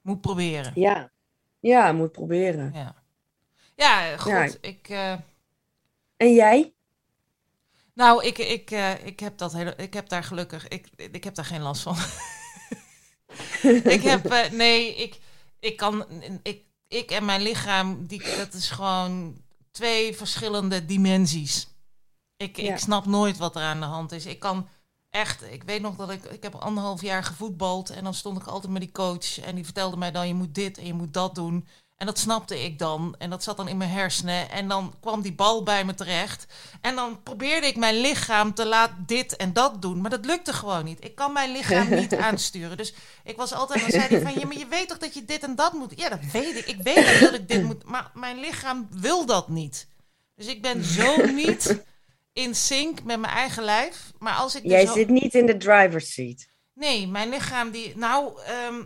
Moet 0.00 0.20
proberen. 0.20 0.72
ja, 0.74 1.12
ja, 1.60 1.92
moet 1.92 2.12
proberen. 2.12 2.70
Ja. 2.74 3.02
Ja, 3.76 4.16
goed. 4.16 4.32
Ja. 4.32 4.48
Ik, 4.60 4.88
eh, 4.88 5.12
En 6.16 6.34
jij? 6.34 6.74
Nou, 7.94 8.24
ik, 8.24 8.38
ik, 8.38 8.70
eh, 8.70 9.06
ik, 9.06 9.20
heb 9.20 9.38
dat 9.38 9.52
hele, 9.52 9.74
ik 9.76 9.94
heb 9.94 10.08
daar 10.08 10.24
gelukkig. 10.24 10.68
Ik, 10.68 10.88
ik 10.96 11.24
heb 11.24 11.34
daar 11.34 11.44
geen 11.44 11.60
last 11.62 11.82
van. 11.82 11.96
ik 13.96 14.02
heb. 14.02 14.24
eh, 14.26 14.50
nee, 14.50 14.94
ik, 14.94 15.18
ik 15.60 15.76
kan. 15.76 16.06
Ik, 16.42 16.64
ik 16.88 17.10
en 17.10 17.24
mijn 17.24 17.42
lichaam, 17.42 18.06
die, 18.06 18.36
dat 18.36 18.52
is 18.54 18.70
gewoon 18.70 19.42
twee 19.70 20.16
verschillende 20.16 20.84
dimensies. 20.84 21.66
Ik, 22.36 22.56
Ja. 22.56 22.72
ik 22.72 22.78
snap 22.78 23.06
nooit 23.06 23.36
wat 23.36 23.56
er 23.56 23.62
aan 23.62 23.80
de 23.80 23.86
hand 23.86 24.12
is. 24.12 24.26
Ik 24.26 24.38
kan 24.38 24.68
echt, 25.10 25.42
ik 25.42 25.62
weet 25.62 25.80
nog 25.82 25.96
dat 25.96 26.10
ik, 26.10 26.24
ik 26.24 26.42
heb 26.42 26.54
anderhalf 26.54 27.02
jaar 27.02 27.24
gevoetbald 27.24 27.90
en 27.90 28.04
dan 28.04 28.14
stond 28.14 28.38
ik 28.38 28.46
altijd 28.46 28.72
met 28.72 28.82
die 28.82 28.92
coach 28.92 29.40
en 29.40 29.54
die 29.54 29.64
vertelde 29.64 29.96
mij 29.96 30.10
dan 30.10 30.28
je 30.28 30.34
moet 30.34 30.54
dit 30.54 30.78
en 30.78 30.86
je 30.86 30.94
moet 30.94 31.12
dat 31.14 31.34
doen. 31.34 31.66
En 32.02 32.08
dat 32.08 32.18
snapte 32.18 32.64
ik 32.64 32.78
dan 32.78 33.14
en 33.18 33.30
dat 33.30 33.42
zat 33.42 33.56
dan 33.56 33.68
in 33.68 33.76
mijn 33.76 33.90
hersenen 33.90 34.50
en 34.50 34.68
dan 34.68 34.94
kwam 35.00 35.22
die 35.22 35.32
bal 35.32 35.62
bij 35.62 35.84
me 35.84 35.94
terecht 35.94 36.46
en 36.80 36.94
dan 36.94 37.22
probeerde 37.22 37.66
ik 37.66 37.76
mijn 37.76 38.00
lichaam 38.00 38.54
te 38.54 38.66
laten 38.66 39.04
dit 39.06 39.36
en 39.36 39.52
dat 39.52 39.82
doen, 39.82 40.00
maar 40.00 40.10
dat 40.10 40.24
lukte 40.24 40.52
gewoon 40.52 40.84
niet. 40.84 41.04
Ik 41.04 41.14
kan 41.14 41.32
mijn 41.32 41.52
lichaam 41.52 41.88
niet 42.00 42.16
aansturen. 42.16 42.76
Dus 42.76 42.94
ik 43.24 43.36
was 43.36 43.52
altijd, 43.52 43.80
dan 43.80 43.90
zei 43.90 44.02
hij 44.08 44.20
van, 44.20 44.40
ja, 44.40 44.46
maar 44.46 44.58
je 44.58 44.66
weet 44.66 44.88
toch 44.88 44.98
dat 44.98 45.14
je 45.14 45.24
dit 45.24 45.42
en 45.42 45.54
dat 45.54 45.72
moet. 45.72 45.92
Ja, 45.96 46.08
dat 46.08 46.18
weet 46.32 46.56
ik. 46.56 46.66
Ik 46.66 46.82
weet 46.82 47.20
dat 47.20 47.34
ik 47.34 47.48
dit 47.48 47.62
moet, 47.62 47.84
maar 47.84 48.10
mijn 48.14 48.40
lichaam 48.40 48.88
wil 48.90 49.26
dat 49.26 49.48
niet. 49.48 49.88
Dus 50.34 50.46
ik 50.46 50.62
ben 50.62 50.84
zo 50.84 51.26
niet 51.26 51.82
in 52.32 52.54
sync 52.54 53.02
met 53.02 53.20
mijn 53.20 53.32
eigen 53.32 53.62
lijf. 53.62 54.12
Maar 54.18 54.34
als 54.34 54.54
ik 54.54 54.62
dus 54.62 54.72
Jij 54.72 54.86
zit 54.86 55.08
niet 55.08 55.34
in 55.34 55.46
de 55.46 55.56
driver's 55.56 56.12
seat. 56.12 56.46
Nee, 56.74 57.08
mijn 57.08 57.28
lichaam 57.28 57.70
die... 57.70 57.96
Nou, 57.96 58.42
ehm, 58.42 58.82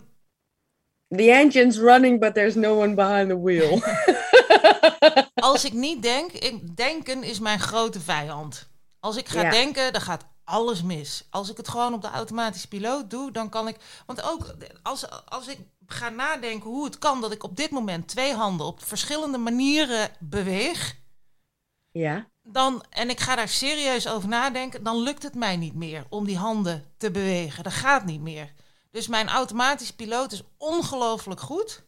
The 1.08 1.30
engine's 1.32 1.78
running, 1.78 2.20
but 2.20 2.34
there's 2.34 2.54
no 2.54 2.78
one 2.78 2.94
behind 2.94 3.28
the 3.28 3.40
wheel. 3.42 3.80
als 5.50 5.64
ik 5.64 5.72
niet 5.72 6.02
denk... 6.02 6.32
Ik, 6.32 6.76
denken 6.76 7.22
is 7.22 7.38
mijn 7.38 7.60
grote 7.60 8.00
vijand. 8.00 8.68
Als 9.00 9.16
ik 9.16 9.28
ga 9.28 9.42
Ja. 9.42 9.50
denken, 9.50 9.92
dan 9.92 10.02
gaat 10.02 10.26
alles 10.44 10.82
mis. 10.82 11.26
Als 11.30 11.50
ik 11.50 11.56
het 11.56 11.68
gewoon 11.68 11.94
op 11.94 12.02
de 12.02 12.08
automatische 12.10 12.68
piloot 12.68 13.10
doe, 13.10 13.30
dan 13.32 13.48
kan 13.48 13.68
ik... 13.68 13.76
Want 14.06 14.22
ook 14.22 14.54
als, 14.82 15.24
als 15.24 15.46
ik 15.48 15.58
ga 15.86 16.08
nadenken 16.08 16.70
hoe 16.70 16.84
het 16.84 16.98
kan... 16.98 17.20
dat 17.20 17.32
ik 17.32 17.42
op 17.42 17.56
dit 17.56 17.70
moment 17.70 18.08
twee 18.08 18.32
handen 18.34 18.66
op 18.66 18.84
verschillende 18.84 19.38
manieren 19.38 20.10
beweeg... 20.18 20.96
ja. 21.90 22.26
dan, 22.42 22.84
en 22.90 23.10
ik 23.10 23.20
ga 23.20 23.36
daar 23.36 23.48
serieus 23.48 24.08
over 24.08 24.28
nadenken, 24.28 24.82
dan 24.82 25.02
lukt 25.02 25.22
het 25.22 25.34
mij 25.34 25.56
niet 25.56 25.74
meer 25.74 26.04
om 26.08 26.24
die 26.24 26.36
handen 26.36 26.84
te 26.96 27.10
bewegen. 27.10 27.64
Dat 27.64 27.72
gaat 27.72 28.04
niet 28.04 28.20
meer. 28.20 28.52
Dus 28.96 29.06
mijn 29.06 29.28
automatische 29.28 29.94
piloot 29.94 30.32
is 30.32 30.42
ongelooflijk 30.56 31.40
goed. 31.40 31.82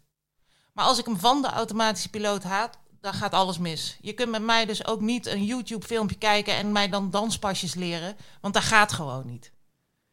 Maar 0.72 0.84
als 0.84 0.98
ik 0.98 1.04
hem 1.04 1.18
van 1.18 1.42
de 1.42 1.48
automatische 1.48 2.10
piloot 2.10 2.42
haat, 2.42 2.78
dan 3.00 3.12
gaat 3.12 3.32
alles 3.32 3.58
mis. 3.58 3.98
Je 4.00 4.12
kunt 4.12 4.30
met 4.30 4.42
mij 4.42 4.66
dus 4.66 4.86
ook 4.86 5.00
niet 5.00 5.26
een 5.26 5.44
YouTube-filmpje 5.44 6.18
kijken 6.18 6.54
en 6.54 6.72
mij 6.72 6.88
dan 6.88 7.10
danspasjes 7.10 7.74
leren, 7.74 8.16
want 8.40 8.54
dat 8.54 8.62
gaat 8.62 8.92
gewoon 8.92 9.26
niet. 9.26 9.52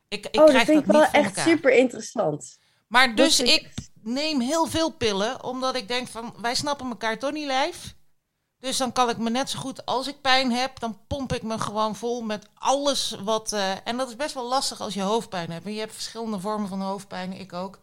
Ik, 0.07 0.25
ik 0.25 0.35
oh, 0.35 0.41
dat 0.41 0.49
krijg 0.49 0.65
vind 0.65 0.79
ik 0.79 0.85
dat 0.85 0.95
wel 0.95 1.05
niet 1.05 1.13
echt 1.13 1.25
elkaar. 1.25 1.47
super 1.47 1.71
interessant. 1.71 2.57
Maar 2.87 3.15
dus 3.15 3.39
ik 3.39 3.73
neem 4.01 4.39
heel 4.39 4.65
veel 4.65 4.89
pillen, 4.89 5.43
omdat 5.43 5.75
ik 5.75 5.87
denk 5.87 6.07
van 6.07 6.35
wij 6.41 6.55
snappen 6.55 6.89
elkaar 6.89 7.19
toch 7.19 7.31
niet 7.31 7.45
lijf. 7.45 7.95
Dus 8.65 8.77
dan 8.77 8.91
kan 8.91 9.09
ik 9.09 9.17
me 9.17 9.29
net 9.29 9.49
zo 9.49 9.59
goed 9.59 9.85
als 9.85 10.07
ik 10.07 10.21
pijn 10.21 10.51
heb, 10.51 10.79
dan 10.79 10.97
pomp 11.07 11.33
ik 11.33 11.43
me 11.43 11.59
gewoon 11.59 11.95
vol 11.95 12.21
met 12.21 12.47
alles 12.53 13.17
wat. 13.23 13.53
eh, 13.53 13.71
en 13.83 13.97
dat 13.97 14.07
is 14.09 14.15
best 14.15 14.33
wel 14.33 14.47
lastig 14.47 14.81
als 14.81 14.93
je 14.93 15.01
hoofdpijn 15.01 15.51
hebt. 15.51 15.65
En 15.65 15.73
je 15.73 15.79
hebt 15.79 15.93
verschillende 15.93 16.39
vormen 16.39 16.67
van 16.69 16.81
hoofdpijn, 16.81 17.33
ik 17.33 17.53
ook. 17.53 17.79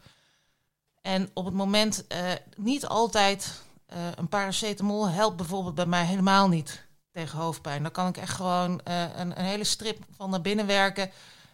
En 1.03 1.31
op 1.35 1.45
het 1.45 1.55
moment 1.55 2.07
eh, 2.07 2.18
niet 2.57 2.87
altijd 2.87 3.62
eh, 3.87 3.97
een 4.14 4.29
paracetamol 4.29 5.09
helpt 5.09 5.37
bijvoorbeeld 5.37 5.75
bij 5.75 5.87
mij 5.87 6.05
helemaal 6.05 6.49
niet 6.49 6.87
tegen 7.12 7.38
hoofdpijn. 7.38 7.83
Dan 7.83 7.92
kan 7.92 8.09
ik 8.09 8.16
echt 8.16 8.35
gewoon 8.35 8.81
een, 8.85 9.21
een 9.21 9.45
hele 9.45 9.64
strip 9.64 9.99
van 10.16 10.31
naar 10.31 10.40
binnen 10.40 10.66
werken. 10.66 11.11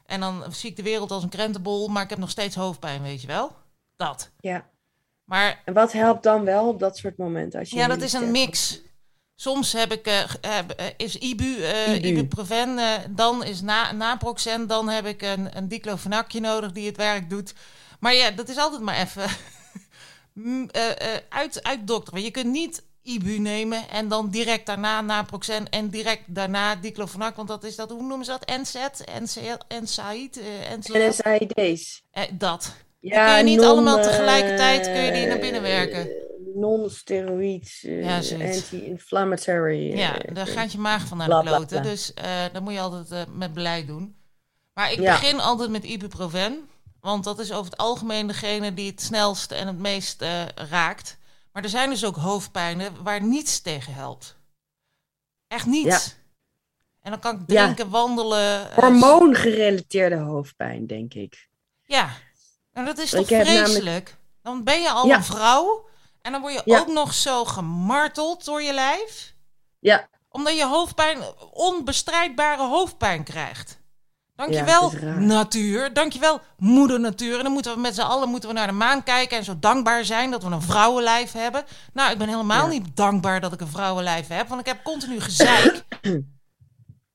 En 0.06 0.20
dan 0.20 0.44
zie 0.50 0.70
ik 0.70 0.76
de 0.76 0.82
wereld 0.82 1.10
als 1.10 1.22
een 1.22 1.28
krentenbol, 1.28 1.88
maar 1.88 2.02
ik 2.02 2.10
heb 2.10 2.18
nog 2.18 2.30
steeds 2.30 2.54
hoofdpijn, 2.56 3.02
weet 3.02 3.20
je 3.20 3.26
wel? 3.26 3.52
Dat. 3.96 4.30
Ja. 4.40 4.64
Maar 5.24 5.62
En 5.64 5.74
wat 5.74 5.92
helpt 5.92 6.22
dan 6.22 6.44
wel 6.44 6.68
op 6.68 6.78
dat 6.78 6.96
soort 6.96 7.16
momenten? 7.16 7.58
Als 7.58 7.70
je 7.70 7.76
ja, 7.76 7.86
dat 7.86 8.02
is 8.02 8.12
een 8.12 8.30
mix. 8.30 8.80
Soms 9.40 9.72
heb 9.72 9.92
ik, 9.92 10.06
eh, 10.06 10.22
eh, 10.40 10.64
is 10.96 11.16
Ibu, 11.16 11.62
eh 11.62 11.94
Ibu. 11.94 12.06
ibuprofen, 12.06 12.78
dan 13.10 13.44
is 13.44 13.60
na, 13.60 13.92
naproxen, 13.92 14.66
dan 14.66 14.88
heb 14.88 15.06
ik 15.06 15.22
een, 15.22 15.56
een 15.56 15.68
diclofenacje 15.68 16.40
nodig 16.40 16.72
die 16.72 16.86
het 16.86 16.96
werk 16.96 17.30
doet. 17.30 17.54
Maar 18.00 18.14
ja, 18.14 18.30
dat 18.30 18.48
is 18.48 18.56
altijd 18.56 18.82
maar 18.82 18.96
even 18.96 19.28
mm, 20.32 20.68
eh, 20.70 20.82
uit, 21.28 21.62
uitdokteren. 21.62 22.22
Je 22.22 22.30
kunt 22.30 22.52
niet 22.52 22.82
Ibu 23.02 23.38
nemen 23.38 23.88
en 23.88 24.08
dan 24.08 24.30
direct 24.30 24.66
daarna 24.66 25.00
naproxen 25.00 25.68
en 25.68 25.88
direct 25.88 26.22
daarna 26.26 26.74
diclofenac, 26.74 27.36
want 27.36 27.48
dat 27.48 27.64
is 27.64 27.76
dat, 27.76 27.90
hoe 27.90 28.02
noemen 28.02 28.24
ze 28.24 28.30
dat? 28.30 28.58
NCL, 29.20 29.80
NSAID, 29.80 30.40
NSAID's. 30.78 32.02
dat. 32.32 32.74
Ja, 33.00 33.26
kun 33.26 33.36
je 33.36 33.56
niet 33.56 33.64
allemaal 33.64 34.02
tegelijkertijd, 34.02 34.86
kun 34.86 35.02
je 35.02 35.12
die 35.12 35.26
naar 35.26 35.38
binnen 35.38 35.62
werken. 35.62 36.26
Non-steroïd, 36.60 37.80
eh, 37.82 38.04
Ja, 38.04 38.16
anti-inflammatory. 38.16 39.96
Ja, 39.96 40.18
daar 40.32 40.46
eh, 40.48 40.52
gaat 40.54 40.72
je 40.72 40.78
maag 40.78 41.06
van 41.06 41.16
naar 41.18 41.28
de 41.28 41.40
kloten. 41.42 41.82
Dus 41.82 42.14
eh 42.14 42.44
dat 42.52 42.62
moet 42.62 42.72
je 42.72 42.80
altijd 42.80 43.34
met 43.36 43.52
beleid 43.52 43.86
doen. 43.86 44.16
Maar 44.72 44.92
ik 44.92 45.00
Ja. 45.00 45.12
begin 45.20 45.40
altijd 45.40 45.70
met 45.70 45.84
ibuprofen. 45.84 46.68
Want 47.00 47.24
dat 47.24 47.38
is 47.38 47.52
over 47.52 47.70
het 47.70 47.80
algemeen 47.80 48.26
degene 48.26 48.74
die 48.74 48.90
het 48.90 49.00
snelst 49.02 49.50
en 49.52 49.66
het 49.66 49.78
meest 49.78 50.22
raakt. 50.54 51.18
Maar 51.52 51.62
er 51.62 51.68
zijn 51.68 51.90
dus 51.90 52.04
ook 52.04 52.16
hoofdpijnen 52.16 53.02
waar 53.02 53.22
niets 53.22 53.60
tegen 53.60 53.94
helpt. 53.94 54.36
Echt 55.48 55.66
niets. 55.66 55.86
Ja. 56.06 56.12
En 57.02 57.10
dan 57.10 57.20
kan 57.20 57.34
ik 57.34 57.40
Ja. 57.46 57.62
drinken, 57.64 57.90
wandelen. 57.90 58.74
Hormoongerelateerde 58.74 60.16
hoofdpijn, 60.16 60.86
denk 60.86 61.14
ik. 61.14 61.48
Ja. 61.82 62.10
En 62.72 62.84
dat 62.84 62.98
is 62.98 63.12
Ik 63.12 63.18
toch 63.18 63.30
namelijk- 63.30 63.56
vreselijk? 63.66 64.16
Dan 64.42 64.64
ben 64.64 64.80
je 64.80 64.90
al 64.90 65.10
een 65.10 65.24
vrouw. 65.24 65.87
En 66.28 66.34
dan 66.34 66.42
word 66.42 66.54
je 66.54 66.62
Ja. 66.64 66.78
ook 66.78 66.86
nog 66.86 67.14
zo 67.14 67.44
gemarteld 67.44 68.44
door 68.44 68.62
je 68.62 68.72
lijf. 68.72 69.34
Ja, 69.78 70.08
Omdat 70.30 70.56
je 70.56 70.66
hoofdpijn, 70.66 71.18
onbestrijdbare 71.52 72.62
hoofdpijn 72.62 73.24
krijgt. 73.24 73.80
Dankjewel, 74.34 74.92
natuur. 75.18 75.92
Dankjewel, 75.92 76.40
moeder 76.56 77.00
natuur. 77.00 77.36
En 77.36 77.42
dan 77.42 77.52
moeten 77.52 77.74
we 77.74 77.80
met 77.80 77.94
z'n 77.94 78.00
allen 78.00 78.28
moeten 78.28 78.48
we 78.48 78.54
naar 78.54 78.66
de 78.66 78.72
maan 78.72 79.02
kijken 79.02 79.38
en 79.38 79.44
zo 79.44 79.58
dankbaar 79.58 80.04
zijn 80.04 80.30
dat 80.30 80.42
we 80.42 80.50
een 80.50 80.62
vrouwenlijf 80.62 81.32
hebben. 81.32 81.64
Nou, 81.92 82.12
ik 82.12 82.18
ben 82.18 82.28
helemaal 82.28 82.64
Ja. 82.64 82.68
niet 82.72 82.96
dankbaar 82.96 83.40
dat 83.40 83.52
ik 83.52 83.60
een 83.60 83.66
vrouwenlijf 83.68 84.28
heb, 84.28 84.48
want 84.48 84.60
ik 84.60 84.66
heb 84.66 84.82
continu 84.82 85.20
gezeik. 85.20 85.84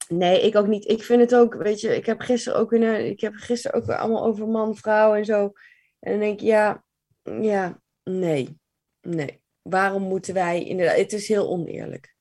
nee, 0.08 0.41
ik 0.41 0.56
ook 0.56 0.67
niet. 0.67 0.88
Ik 0.89 1.04
vind 1.04 1.21
het 1.21 1.36
ook, 1.36 1.54
weet 1.54 1.80
je, 1.82 1.95
ik 1.95 2.06
heb 2.06 2.19
gisteren 2.21 2.60
ook 2.60 2.69
weer, 2.69 2.99
ik 2.99 3.21
heb 3.21 3.34
gisteren 3.36 3.78
ook 3.82 3.86
weer 3.86 3.97
allemaal 3.97 4.23
over 4.26 4.47
man, 4.47 4.76
vrouw 4.76 5.13
en 5.15 5.26
zo. 5.26 5.52
En 5.99 6.12
dan 6.12 6.19
denk 6.19 6.34
ik, 6.34 6.45
ja, 6.45 6.84
ja, 7.41 7.80
nee, 8.04 8.62
nee. 9.07 9.41
Waarom 9.61 10.03
moeten 10.03 10.33
wij, 10.33 10.63
inderdaad, 10.63 10.97
het 10.97 11.13
is 11.13 11.27
heel 11.27 11.49
oneerlijk. 11.49 12.15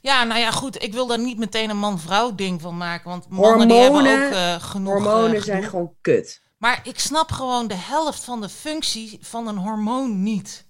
ja, 0.00 0.24
nou 0.24 0.40
ja, 0.40 0.50
goed. 0.50 0.82
Ik 0.82 0.92
wil 0.92 1.06
daar 1.06 1.18
niet 1.18 1.38
meteen 1.38 1.70
een 1.70 1.78
man-vrouw 1.78 2.34
ding 2.34 2.60
van 2.60 2.76
maken, 2.76 3.10
want 3.10 3.28
mannen 3.28 3.68
die 3.68 3.76
hebben 3.76 4.00
Hormonen- 4.00 4.26
ook 4.28 4.32
eh, 4.34 4.62
genoeg 4.62 4.92
Hormonen 4.92 5.34
eh, 5.36 5.42
zijn 5.42 5.56
gedoe. 5.56 5.70
gewoon 5.70 5.94
kut. 6.00 6.42
Maar 6.58 6.80
ik 6.84 6.98
snap 6.98 7.30
gewoon 7.32 7.66
de 7.68 7.74
helft 7.76 8.24
van 8.24 8.40
de 8.40 8.48
functie 8.48 9.18
van 9.20 9.48
een 9.48 9.56
hormoon 9.56 10.22
niet. 10.22 10.66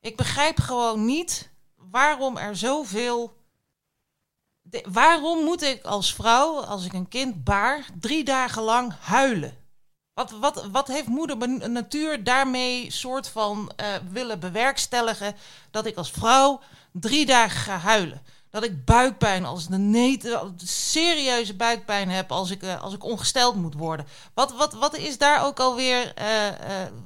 Ik 0.00 0.16
begrijp 0.16 0.58
gewoon 0.58 1.04
niet 1.04 1.50
waarom 1.76 2.36
er 2.36 2.56
zoveel. 2.56 3.38
De- 4.62 4.84
waarom 4.92 5.44
moet 5.44 5.62
ik 5.62 5.84
als 5.84 6.14
vrouw, 6.14 6.60
als 6.60 6.84
ik 6.84 6.92
een 6.92 7.08
kind 7.08 7.44
baar, 7.44 7.86
drie 8.00 8.24
dagen 8.24 8.62
lang 8.62 8.92
huilen? 9.00 9.58
Wat, 10.14 10.30
wat, 10.40 10.68
wat 10.72 10.88
heeft 10.88 11.06
moeder 11.06 11.36
natuur 11.70 12.24
daarmee 12.24 12.90
soort 12.90 13.28
van 13.28 13.72
eh, 13.76 13.86
willen 14.10 14.40
bewerkstelligen 14.40 15.34
dat 15.70 15.86
ik 15.86 15.96
als 15.96 16.10
vrouw 16.10 16.60
drie 16.92 17.26
dagen 17.26 17.60
ga 17.60 17.76
huilen? 17.76 18.22
Dat 18.50 18.64
ik 18.64 18.84
buikpijn 18.84 19.44
als 19.44 19.66
de 19.66 20.52
serieuze 20.64 21.56
buikpijn 21.56 22.08
heb 22.08 22.30
als 22.30 22.50
ik, 22.50 22.62
eh, 22.62 22.82
als 22.82 22.94
ik 22.94 23.04
ongesteld 23.04 23.54
moet 23.54 23.74
worden. 23.74 24.06
Wat, 24.34 24.52
wat, 24.56 24.72
wat 24.72 24.96
is 24.96 25.18
daar 25.18 25.44
ook 25.44 25.60
alweer, 25.60 26.12
eh, 26.14 26.26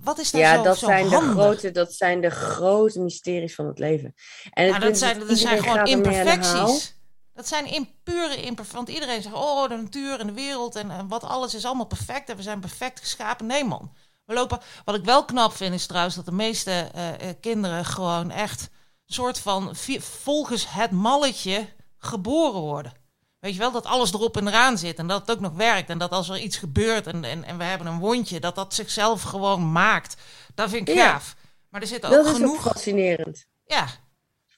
wat 0.02 0.18
is 0.18 0.30
daar 0.30 0.40
Ja, 0.40 0.56
zo, 0.56 0.62
dat 0.62 0.78
zo 0.78 0.86
zijn, 0.86 1.08
de 1.08 1.16
grote, 1.16 1.70
dat 1.70 1.92
zijn 1.92 2.20
de 2.20 2.30
grote 2.30 3.00
mysteries 3.00 3.54
van 3.54 3.66
het 3.66 3.78
leven. 3.78 4.14
En 4.50 4.64
het 4.64 4.72
Nou, 4.72 4.90
dat 4.90 4.98
zijn, 4.98 5.18
dat 5.18 5.38
zijn 5.38 5.62
gewoon 5.62 5.86
imperfecties. 5.86 6.94
Dat 7.34 7.48
zijn 7.48 7.66
in, 7.66 7.88
pure 8.02 8.36
imperfecties. 8.36 8.72
Want 8.72 8.88
iedereen 8.88 9.22
zegt, 9.22 9.34
oh, 9.34 9.68
de 9.68 9.76
natuur 9.76 10.20
en 10.20 10.26
de 10.26 10.32
wereld 10.32 10.76
en, 10.76 10.90
en 10.90 11.08
wat 11.08 11.24
alles 11.24 11.54
is 11.54 11.64
allemaal 11.64 11.86
perfect. 11.86 12.28
En 12.28 12.36
we 12.36 12.42
zijn 12.42 12.60
perfect 12.60 13.00
geschapen. 13.00 13.46
Nee, 13.46 13.64
man. 13.64 13.92
We 14.24 14.34
lopen, 14.34 14.60
wat 14.84 14.94
ik 14.94 15.04
wel 15.04 15.24
knap 15.24 15.52
vind 15.52 15.74
is 15.74 15.86
trouwens 15.86 16.14
dat 16.14 16.24
de 16.24 16.32
meeste 16.32 16.70
eh, 16.94 17.28
eh, 17.28 17.34
kinderen 17.40 17.84
gewoon 17.84 18.30
echt 18.30 18.68
soort 19.06 19.38
van 19.38 19.76
volgens 19.98 20.66
het 20.68 20.90
malletje 20.90 21.68
geboren 21.98 22.60
worden. 22.60 22.92
Weet 23.40 23.52
je 23.52 23.58
wel, 23.58 23.72
dat 23.72 23.86
alles 23.86 24.12
erop 24.12 24.36
en 24.36 24.46
eraan 24.48 24.78
zit 24.78 24.98
en 24.98 25.06
dat 25.06 25.20
het 25.20 25.30
ook 25.30 25.40
nog 25.40 25.52
werkt. 25.52 25.90
En 25.90 25.98
dat 25.98 26.10
als 26.10 26.28
er 26.28 26.38
iets 26.38 26.56
gebeurt 26.56 27.06
en, 27.06 27.24
en, 27.24 27.44
en 27.44 27.58
we 27.58 27.64
hebben 27.64 27.86
een 27.86 27.98
wondje, 27.98 28.40
dat 28.40 28.54
dat 28.54 28.74
zichzelf 28.74 29.22
gewoon 29.22 29.72
maakt. 29.72 30.16
Dat 30.54 30.70
vind 30.70 30.88
ik 30.88 30.94
Ja. 30.94 31.10
gaaf. 31.12 31.36
Maar 31.68 31.80
er 31.80 31.86
zitten 31.86 32.10
ook 32.10 32.16
Dat 32.16 32.24
is 32.24 32.30
ook 32.30 32.36
genoeg... 32.36 32.62
fascinerend. 32.62 33.46
Ja, 33.66 33.86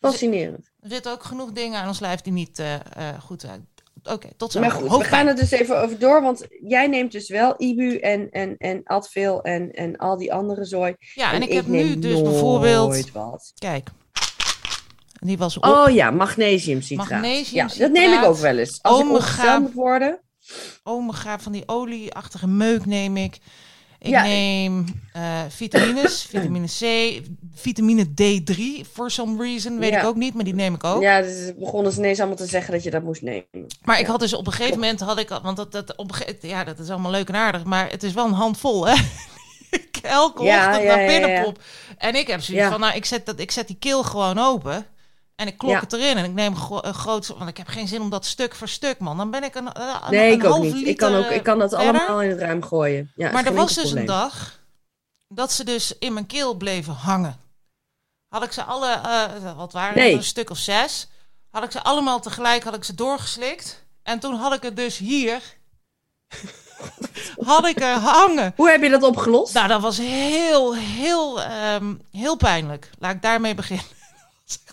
Fascinerend. 0.00 0.70
Er 0.86 0.92
zitten 0.92 1.12
ook 1.12 1.22
genoeg 1.22 1.52
dingen 1.52 1.80
aan 1.80 1.88
ons 1.88 2.00
lijf 2.00 2.20
die 2.20 2.32
niet 2.32 2.58
eh, 2.58 2.74
eh, 2.74 2.80
goed 3.20 3.40
zijn. 3.40 3.68
Oké, 4.02 4.28
tot 4.36 4.52
zo. 4.52 4.60
Maar 4.60 4.70
goed, 4.70 4.90
we 4.90 5.04
gaan 5.04 5.26
er 5.26 5.36
dus 5.36 5.50
even 5.50 5.82
over 5.82 5.98
door. 5.98 6.22
Want 6.22 6.46
jij 6.62 6.86
neemt 6.86 7.12
dus 7.12 7.28
wel 7.28 7.54
Ibu 7.58 7.98
en, 7.98 8.30
en, 8.30 8.56
en 8.58 8.80
Advil 8.84 9.42
en, 9.42 9.72
en 9.72 9.96
al 9.96 10.16
die 10.16 10.32
andere 10.32 10.64
zooi. 10.64 10.96
Ja, 11.14 11.32
en, 11.32 11.42
ik, 11.42 11.52
heb 11.52 11.66
neem 11.66 11.86
nu 11.86 11.98
dus 11.98 12.22
bijvoorbeeld... 12.22 13.12
wat. 13.12 13.52
Kijk. 13.58 13.88
Die 15.20 15.38
was 15.38 15.56
op. 15.56 15.64
Oh 15.64 15.90
ja, 15.90 16.10
magnesiumcitraat. 16.10 17.08
Ja, 17.08 17.16
Magnesiumcitraat, 17.16 17.78
dat 17.78 18.02
neem 18.02 18.12
ik 18.12 18.24
ook 18.24 18.36
wel 18.36 18.56
eens. 18.56 18.78
Als 18.82 18.98
ik 19.00 19.04
omega. 19.04 19.18
ongesteld 19.18 19.62
moet 19.62 19.72
worden. 19.72 20.20
omega 20.82 21.38
van 21.38 21.52
die 21.52 21.62
olieachtige 21.68 22.46
meuk 22.46 22.86
neem 22.86 23.16
ik. 23.16 23.38
Ik 23.98 24.08
Ja. 24.08 24.22
neem 24.22 24.84
eh, 25.12 25.40
vitamines, 25.48 26.22
vitamine 26.30 26.66
C, 26.66 27.20
vitamine 27.54 28.04
D3 28.06 28.86
for 28.92 29.10
some 29.10 29.42
reason, 29.42 29.78
weet 29.78 29.90
Ja. 29.90 30.00
ik 30.00 30.06
ook 30.06 30.16
niet, 30.16 30.34
maar 30.34 30.44
die 30.44 30.54
neem 30.54 30.74
ik 30.74 30.84
ook. 30.84 31.02
Ja, 31.02 31.20
dus 31.22 31.52
begonnen 31.58 31.92
ze 31.92 31.98
ineens 31.98 32.18
allemaal 32.18 32.36
te 32.36 32.46
zeggen 32.46 32.72
dat 32.72 32.82
je 32.82 32.90
dat 32.90 33.02
moest 33.02 33.22
nemen. 33.22 33.46
Maar 33.84 33.98
ik 33.98 34.06
had 34.06 34.20
dus 34.20 34.34
op 34.34 34.46
een 34.46 34.52
gegeven 34.52 34.78
moment 34.80 35.00
had 35.00 35.18
ik, 35.18 35.28
want 35.42 35.56
dat, 35.56 35.72
dat 35.72 35.96
op 35.96 36.10
een 36.26 36.36
ja, 36.48 36.64
dat 36.64 36.78
is 36.78 36.90
allemaal 36.90 37.10
leuk 37.10 37.28
en 37.28 37.34
aardig, 37.34 37.64
maar 37.64 37.90
het 37.90 38.02
is 38.02 38.12
wel 38.12 38.26
een 38.26 38.32
handvol, 38.32 38.86
hè? 38.86 38.94
ik 39.70 39.96
elke 40.02 40.42
ochtend 40.42 40.84
naar 40.84 41.06
binnen 41.06 41.42
pop. 41.42 41.62
En 41.98 42.14
ik 42.14 42.26
heb 42.26 42.40
zoiets 42.40 42.66
van, 42.66 42.80
nou, 42.80 42.94
ik 42.94 43.04
zet, 43.04 43.26
dat, 43.26 43.40
ik 43.40 43.50
zet 43.50 43.66
die 43.66 43.76
keel 43.78 44.02
gewoon 44.02 44.38
open. 44.38 44.86
En 45.36 45.46
ik 45.46 45.58
klok 45.58 45.70
Ja. 45.72 45.80
het 45.80 45.92
erin 45.92 46.16
en 46.16 46.24
ik 46.24 46.32
neem 46.32 46.56
gro- 46.56 46.82
een 46.82 46.94
groot... 46.94 47.26
Want 47.26 47.48
ik 47.50 47.56
heb 47.56 47.66
geen 47.66 47.88
zin 47.88 48.00
om 48.00 48.10
dat 48.10 48.24
stuk 48.26 48.54
voor 48.54 48.68
stuk, 48.68 48.98
man. 48.98 49.16
Dan 49.16 49.30
ben 49.30 49.42
ik 49.44 49.54
een, 49.54 49.72
eh, 49.72 49.96
een, 50.04 50.10
Nee, 50.10 50.32
een 50.32 50.38
ik 50.38 50.44
ook 50.44 50.62
niet. 50.62 50.86
Ik 50.86 50.96
kan, 50.96 51.14
ook, 51.14 51.26
ik 51.26 51.42
kan 51.42 51.58
dat 51.58 51.70
verder. 51.74 51.88
allemaal 52.00 52.22
in 52.22 52.30
het 52.30 52.38
ruim 52.38 52.62
gooien. 52.64 53.12
Ja, 53.16 53.30
maar 53.32 53.46
er 53.46 53.54
was 53.54 53.74
dus 53.74 53.90
een 53.90 54.04
dag 54.06 54.58
dat 55.28 55.52
ze 55.52 55.64
dus 55.64 55.98
in 55.98 56.12
mijn 56.12 56.26
keel 56.26 56.54
bleven 56.54 56.92
hangen. 56.92 57.40
Had 58.28 58.42
ik 58.42 58.52
ze 58.52 58.62
alle, 58.62 58.90
eh, 58.92 59.56
wat 59.56 59.72
waren 59.72 59.96
Nee. 59.98 60.08
het, 60.08 60.16
een 60.16 60.24
stuk 60.24 60.50
of 60.50 60.58
zes, 60.58 61.08
had 61.50 61.64
ik 61.64 61.70
ze 61.70 61.82
allemaal 61.82 62.20
tegelijk, 62.20 62.64
had 62.64 62.74
ik 62.74 62.84
ze 62.84 62.94
doorgeslikt. 62.94 63.84
En 64.02 64.18
toen 64.18 64.34
had 64.34 64.52
ik 64.54 64.62
het 64.62 64.76
dus 64.76 64.98
hier, 64.98 65.40
had 67.46 67.66
ik 67.66 67.80
er 67.80 67.96
hangen. 67.98 68.52
Hoe 68.56 68.70
heb 68.70 68.82
je 68.82 68.88
dat 68.90 69.02
opgelost? 69.02 69.54
Nou, 69.54 69.68
dat 69.68 69.80
was 69.80 69.96
heel, 69.96 70.74
heel, 70.74 71.42
ehm, 71.42 71.94
heel 72.10 72.36
pijnlijk. 72.36 72.90
Laat 72.98 73.14
ik 73.14 73.22
daarmee 73.22 73.54
beginnen. 73.54 73.86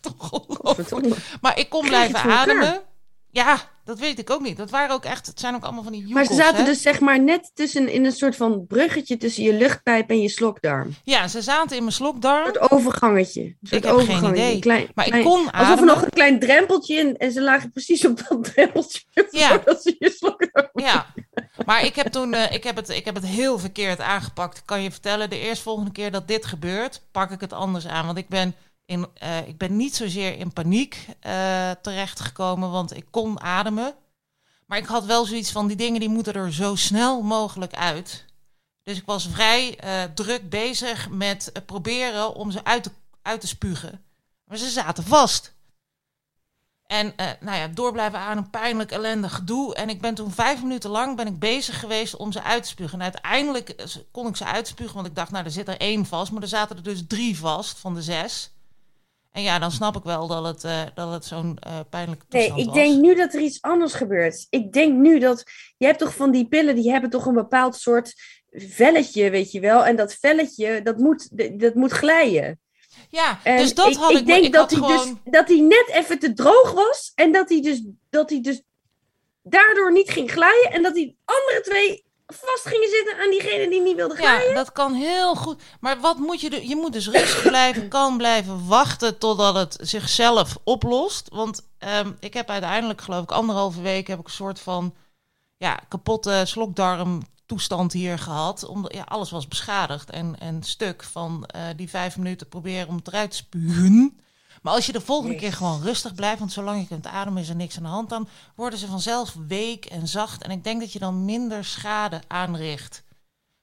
Echt 0.06 0.32
ongelooflijk. 0.32 1.38
Maar 1.42 1.60
ik 1.60 1.70
kon 1.70 1.86
blijven 1.88 2.16
het 2.16 2.24
elkaar? 2.24 2.40
ademen. 2.40 2.82
Ja, 3.32 3.58
dat 3.86 4.00
weet 4.00 4.20
ik 4.20 4.30
ook 4.30 4.42
niet. 4.42 4.58
Dat 4.58 4.70
waren 4.70 4.96
ook 4.96 5.06
echt, 5.06 5.26
het 5.26 5.40
zijn 5.40 5.56
ook 5.56 5.64
allemaal 5.64 5.84
van 5.84 5.92
die 5.92 6.14
Maar 6.14 6.26
ze 6.26 6.34
zaten 6.34 6.58
hè? 6.60 6.64
dus 6.66 6.82
zeg 6.82 7.00
maar 7.00 7.20
net 7.22 7.52
tussen 7.54 7.90
in 7.90 8.06
een 8.06 8.12
soort 8.12 8.36
van 8.36 8.66
bruggetje 8.68 9.18
tussen 9.18 9.44
je 9.44 9.54
luchtpijp 9.54 10.10
en 10.10 10.22
je 10.22 10.30
slokdarm. 10.30 10.96
Ja, 11.04 11.28
ze 11.28 11.42
zaten 11.42 11.76
in 11.76 11.82
mijn 11.82 11.96
slokdarm. 11.96 12.46
Soort 12.46 12.72
overgangetje. 12.72 13.56
Ik 13.70 13.84
heb 13.84 13.96
geen 13.98 14.26
idee. 14.30 14.60
Klein, 14.60 14.88
Maar 14.96 15.08
ik 15.08 15.24
kon 15.24 15.40
Alsof 15.40 15.52
er 15.52 15.54
ademen. 15.54 15.86
nog 15.86 16.02
een 16.04 16.10
klein 16.10 16.40
drempeltje 16.40 16.96
in 16.96 17.18
en 17.18 17.32
ze 17.32 17.42
lagen 17.42 17.72
precies 17.72 18.06
op 18.06 18.28
dat 18.30 18.44
drempeltje. 18.44 19.02
Ja. 19.32 19.48
Zodat 19.50 19.82
ze 19.84 19.96
je 20.00 20.10
slokdarm... 20.10 20.70
Ja, 20.74 21.06
maar 21.66 21.86
ik 21.86 21.96
heb 21.96 22.08
toen 22.08 22.34
eh, 22.34 22.52
ik 22.52 22.64
heb 22.64 22.76
het, 22.76 22.90
ik 22.90 23.06
heb 23.06 23.16
het 23.16 23.26
heel 23.26 23.60
verkeerd 23.60 24.00
aangepakt. 24.00 24.58
Ik 24.58 24.64
kan 24.66 24.82
je 24.82 24.92
vertellen, 24.92 25.30
de 25.30 25.40
eerstvolgende 25.40 25.92
keer 25.92 26.12
dat 26.12 26.28
dit 26.28 26.46
gebeurt, 26.46 27.02
pak 27.12 27.32
ik 27.32 27.40
het 27.42 27.54
anders 27.54 27.88
aan. 27.88 28.06
Want 28.06 28.18
ik 28.18 28.28
ben, 28.28 28.56
eh, 29.02 29.48
ik 29.48 29.58
ben 29.58 29.76
niet 29.78 29.96
zozeer 29.96 30.38
in 30.38 30.54
paniek 30.54 31.08
eh, 31.20 31.72
terechtgekomen, 31.82 32.72
want 32.72 32.96
ik 32.96 33.06
kon 33.10 33.42
ademen. 33.42 33.96
Maar 34.66 34.78
ik 34.78 34.86
had 34.86 35.06
wel 35.06 35.26
zoiets 35.26 35.52
van, 35.52 35.68
die 35.68 35.76
dingen 35.76 36.00
die 36.00 36.10
moeten 36.10 36.34
er 36.34 36.54
zo 36.54 36.76
snel 36.76 37.22
mogelijk 37.22 37.74
uit. 37.74 38.26
Dus 38.84 38.98
ik 38.98 39.06
was 39.06 39.28
vrij 39.28 39.78
eh, 39.80 40.04
druk 40.04 40.50
bezig 40.50 41.10
met 41.10 41.52
proberen 41.66 42.36
om 42.36 42.52
ze 42.52 42.64
uit 42.64 42.84
te, 42.84 42.92
uit 43.22 43.42
te 43.42 43.48
spugen. 43.48 44.04
Maar 44.46 44.58
ze 44.58 44.70
zaten 44.70 45.04
vast. 45.04 45.54
En 46.86 47.14
nou 47.40 47.58
ja, 47.58 47.68
door 47.68 47.92
blijven 47.92 48.20
aan 48.20 48.38
een 48.38 48.50
pijnlijk, 48.50 48.92
ellendig 48.92 49.36
gedoe. 49.36 49.76
En 49.76 49.90
ik 49.90 50.02
ben 50.02 50.16
toen 50.16 50.32
vijf 50.32 50.62
minuten 50.62 50.90
lang 50.90 51.16
ben 51.16 51.28
ik 51.28 51.40
bezig 51.40 51.80
geweest 51.80 52.16
om 52.16 52.32
ze 52.32 52.44
uit 52.44 52.64
te 52.64 52.70
spugen. 52.70 52.94
En 52.94 53.04
uiteindelijk 53.04 53.86
kon 54.12 54.28
ik 54.28 54.36
ze 54.36 54.46
uitspugen, 54.46 54.96
want 54.96 55.08
ik 55.08 55.16
dacht, 55.16 55.32
nou, 55.32 55.46
er 55.46 55.52
zit 55.52 55.68
er 55.68 55.80
één 55.80 56.06
vast. 56.06 56.32
Maar 56.32 56.42
er 56.42 56.48
zaten 56.48 56.76
er 56.76 56.84
dus 56.84 57.04
drie 57.08 57.38
vast 57.38 57.80
van 57.80 57.94
de 57.94 58.02
zes. 58.02 58.53
En 59.34 59.42
ja, 59.42 59.60
dan 59.60 59.72
snap 59.72 59.96
ik 59.96 60.04
wel 60.04 60.28
dat 60.28 60.46
het, 60.46 60.64
eh, 60.64 60.82
dat 60.96 61.12
het 61.14 61.26
zo'n 61.26 61.58
eh 61.60 61.80
pijnlijke 61.90 62.26
Nee, 62.30 62.48
toestand 62.48 62.62
ik 62.62 62.66
was. 62.66 62.76
denk 62.76 63.02
nu 63.02 63.16
dat 63.16 63.34
er 63.34 63.42
iets 63.42 63.62
anders 63.62 63.94
gebeurt. 63.94 64.48
Ik 64.50 64.74
denk 64.74 64.94
nu 64.98 65.20
dat... 65.20 65.44
Je 65.78 65.86
hebt 65.86 66.00
toch 66.00 66.16
van 66.16 66.32
die 66.32 66.48
pillen, 66.48 66.76
die 66.76 66.92
hebben 66.92 67.10
toch 67.10 67.26
een 67.26 67.34
bepaald 67.34 67.76
soort 67.76 68.14
velletje, 68.52 69.30
weet 69.30 69.52
je 69.52 69.60
wel. 69.60 69.86
En 69.86 69.96
dat 69.96 70.14
velletje, 70.14 70.82
dat 70.82 70.98
moet, 70.98 71.30
dat 71.60 71.76
moet 71.76 71.92
glijden. 71.92 72.60
Ja, 73.10 73.40
En 73.44 73.58
dus 73.58 73.74
dat 73.74 73.88
ik, 73.88 73.98
had 73.98 74.12
ik, 74.12 74.18
ik 74.18 74.26
denk 74.26 74.46
ik 74.46 74.54
dat, 74.54 74.72
hij 74.72 74.80
gewoon... 74.80 75.20
dus, 75.24 75.34
dat 75.34 75.48
hij 75.48 75.60
net 75.60 75.90
even 75.92 76.20
te 76.20 76.34
droog 76.34 76.72
was. 76.72 77.12
En 77.16 77.32
dat 77.32 77.50
hij 77.50 77.62
dus, 77.62 77.84
dat 78.10 78.30
hij 78.30 78.42
dus 78.42 78.62
daardoor 79.42 79.92
niet 79.92 80.10
ging 80.10 80.32
glijden. 80.32 80.72
En 80.72 80.84
dat 80.84 80.94
die 80.94 81.18
andere 81.26 81.62
twee 81.62 82.06
vast 82.42 82.68
gingen 82.68 82.90
zitten 82.90 83.18
aan 83.18 83.30
diegene 83.30 83.70
die 83.70 83.82
niet 83.82 83.96
wilde 83.96 84.16
glijden. 84.16 84.50
Ja, 84.50 84.56
dat 84.56 84.72
kan 84.72 84.94
heel 84.94 85.36
goed. 85.36 85.62
Maar 85.80 86.00
wat 86.00 86.18
moet 86.18 86.42
je 86.42 86.50
doen? 86.50 86.68
Je 86.68 86.76
moet 86.76 86.94
dus 86.94 87.10
rustig 87.10 87.42
blijven, 87.42 87.88
kalm 87.98 88.18
blijven, 88.18 88.68
wachten 88.68 89.18
totdat 89.18 89.56
het 89.56 89.78
zichzelf 89.82 90.58
oplost. 90.64 91.30
Want 91.30 91.62
ehm, 91.78 92.12
ik 92.20 92.34
heb 92.34 92.50
uiteindelijk, 92.50 93.02
geloof 93.02 93.24
ik, 93.24 93.32
anderhalve 93.32 93.82
week 93.82 94.08
heb 94.08 94.20
ik 94.20 94.26
een 94.26 94.32
soort 94.32 94.60
van 94.60 94.96
ja, 95.58 95.80
kapotte 95.88 96.44
slokdarm 96.46 97.22
toestand 97.46 97.94
hier 97.94 98.20
gehad. 98.20 98.66
Omdat 98.66 98.94
ja, 98.94 99.04
alles 99.08 99.32
was 99.32 99.48
beschadigd 99.48 100.10
en, 100.10 100.40
en 100.40 100.64
stuk 100.64 101.04
van 101.04 101.46
eh, 101.46 101.62
die 101.76 101.90
vijf 101.90 102.18
minuten 102.18 102.48
proberen 102.48 102.88
om 102.88 102.96
het 102.96 103.08
eruit 103.08 103.32
te 103.32 103.38
spugen. 103.38 104.18
Maar 104.64 104.74
als 104.74 104.86
je 104.86 104.92
de 104.92 105.02
volgende 105.02 105.36
keer 105.36 105.54
gewoon 105.54 105.82
rustig 105.82 106.14
blijft, 106.16 106.40
want 106.40 106.52
zolang 106.52 106.82
je 106.82 106.88
kunt 106.88 107.08
ademen 107.08 107.42
is 107.42 107.50
er 107.50 107.56
niks 107.56 107.78
aan 107.78 107.84
de 107.84 107.90
hand, 107.90 108.10
dan 108.10 108.28
worden 108.56 108.80
ze 108.80 108.88
vanzelf 108.88 109.36
week 109.48 109.86
en 109.86 110.08
zacht. 110.08 110.44
En 110.44 110.52
ik 110.52 110.64
denk 110.64 110.80
dat 110.80 110.92
je 110.94 111.00
dan 111.00 111.26
minder 111.26 111.66
schade 111.66 112.22
aanricht. 112.28 113.04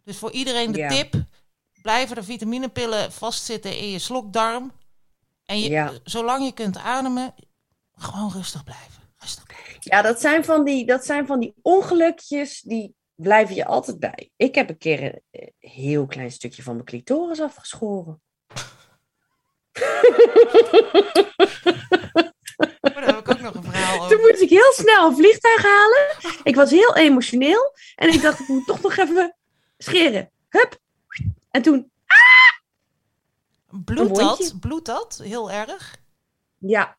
Dus 0.05 0.16
voor 0.18 0.30
iedereen 0.30 0.72
de 0.72 0.78
Ja. 0.78 0.88
tip, 0.88 1.14
blijven 1.82 2.16
er 2.16 2.24
vitaminepillen 2.24 3.12
vastzitten 3.12 3.78
in 3.78 3.88
je 3.90 3.98
slokdarm. 3.98 4.72
En 5.44 5.61
je, 5.61 5.68
Ja. 5.70 5.92
zolang 6.05 6.44
je 6.44 6.53
kunt 6.53 6.76
ademen, 6.78 7.34
gewoon 7.96 8.32
rustig 8.32 8.64
blijven. 8.64 9.03
Rustig 9.16 9.44
blijven. 9.46 9.76
Ja, 9.80 10.03
dat 10.03 10.20
zijn, 10.20 10.44
van 10.44 10.64
die, 10.64 10.86
dat 10.86 11.05
zijn 11.05 11.26
van 11.26 11.40
die 11.40 11.55
ongelukjes, 11.62 12.61
die 12.61 12.94
blijven 13.14 13.55
je 13.55 13.64
altijd 13.66 13.98
bij. 13.98 14.30
Ik 14.36 14.55
heb 14.55 14.68
een 14.68 14.78
keer 14.78 15.03
een 15.03 15.20
eh, 15.30 15.48
heel 15.59 16.07
klein 16.07 16.30
stukje 16.32 16.62
van 16.62 16.72
mijn 16.74 16.86
clitoris 16.86 17.40
afgeschoren. 17.40 18.20
Daar 22.80 23.04
heb 23.06 23.18
ik 23.18 23.28
ook 23.28 23.40
nog 23.40 23.54
een 23.54 23.62
verhaal 23.62 24.08
Toen 24.08 24.20
moest 24.20 24.40
ik 24.40 24.48
heel 24.50 24.72
snel 24.72 25.08
een 25.08 25.16
vliegtuig 25.16 25.62
halen. 25.62 26.16
Ik 26.42 26.54
was 26.54 26.70
heel 26.70 26.96
emotioneel. 26.96 27.74
En 27.94 28.08
ik 28.08 28.22
dacht, 28.22 28.40
ik 28.40 28.48
moet 28.48 28.66
toch 28.66 28.80
nog 28.82 28.96
even 28.96 29.36
scheren. 29.78 30.30
Hup. 30.48 30.78
En 31.50 31.62
toen, 31.62 31.90
Bloedt 33.84 34.16
dat? 34.16 34.54
Bloedt 34.60 34.86
dat? 34.86 35.20
Heel 35.22 35.50
erg? 35.50 35.96
ja, 36.58 36.96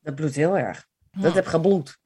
dat 0.00 0.14
bloedt 0.14 0.34
heel 0.34 0.56
erg. 0.56 0.86
Dat 1.10 1.34
heb 1.34 1.46
gebloed. 1.46 1.98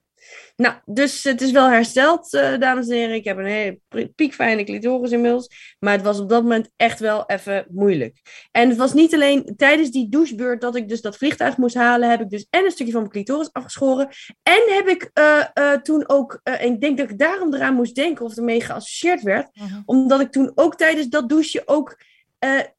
Nou, 0.56 0.74
dus 0.84 1.24
het 1.24 1.40
is 1.40 1.50
wel 1.50 1.68
hersteld, 1.70 2.34
eh, 2.34 2.58
dames 2.58 2.88
en 2.88 2.94
heren. 2.96 3.14
Ik 3.14 3.24
heb 3.24 3.38
een 3.38 3.44
hele 3.44 3.80
piekfijne 4.14 4.64
clitoris 4.64 5.10
inmiddels. 5.10 5.74
Maar 5.78 5.92
het 5.92 6.02
was 6.02 6.20
op 6.20 6.28
dat 6.28 6.42
moment 6.42 6.70
echt 6.76 7.00
wel 7.00 7.24
even 7.26 7.66
moeilijk. 7.70 8.20
En 8.50 8.68
het 8.68 8.78
was 8.78 8.92
niet 8.92 9.14
alleen 9.14 9.54
tijdens 9.56 9.90
die 9.90 10.08
douchebeurt 10.08 10.60
dat 10.60 10.76
ik 10.76 10.88
dus 10.88 11.00
dat 11.00 11.16
vliegtuig 11.16 11.56
moest 11.56 11.74
halen, 11.74 12.10
heb 12.10 12.20
ik 12.20 12.30
dus 12.30 12.46
en 12.50 12.64
een 12.64 12.70
stukje 12.70 12.92
van 12.92 13.00
mijn 13.00 13.12
clitoris 13.12 13.52
afgeschoren. 13.52 14.08
En 14.42 14.62
heb 14.74 14.88
ik 14.88 15.10
eh, 15.12 15.44
eh, 15.54 15.80
toen 15.80 16.08
ook, 16.08 16.40
en 16.42 16.72
ik 16.72 16.80
denk 16.80 16.98
dat 16.98 17.10
ik 17.10 17.18
daarom 17.18 17.54
eraan 17.54 17.74
moest 17.74 17.94
denken 17.94 18.24
of 18.24 18.36
ermee 18.36 18.60
geassocieerd 18.60 19.22
werd, 19.22 19.48
Mhm. 19.52 19.80
omdat 19.84 20.20
ik 20.20 20.30
toen 20.30 20.52
ook 20.54 20.76
tijdens 20.76 21.08
dat 21.08 21.28
douchen 21.28 21.62
ook 21.64 21.98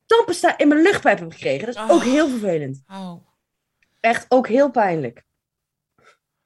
tandpasta 0.05 0.57
in 0.57 0.67
mijn 0.67 0.81
luchtpijp 0.81 1.19
heb 1.19 1.31
gekregen. 1.31 1.65
Dat 1.65 1.75
is 1.75 1.81
ook 1.81 1.89
Oh. 1.91 2.03
heel 2.03 2.27
vervelend. 2.27 2.83
Au. 2.87 3.19
Echt 3.99 4.25
ook 4.29 4.47
heel 4.47 4.71
pijnlijk. 4.71 5.23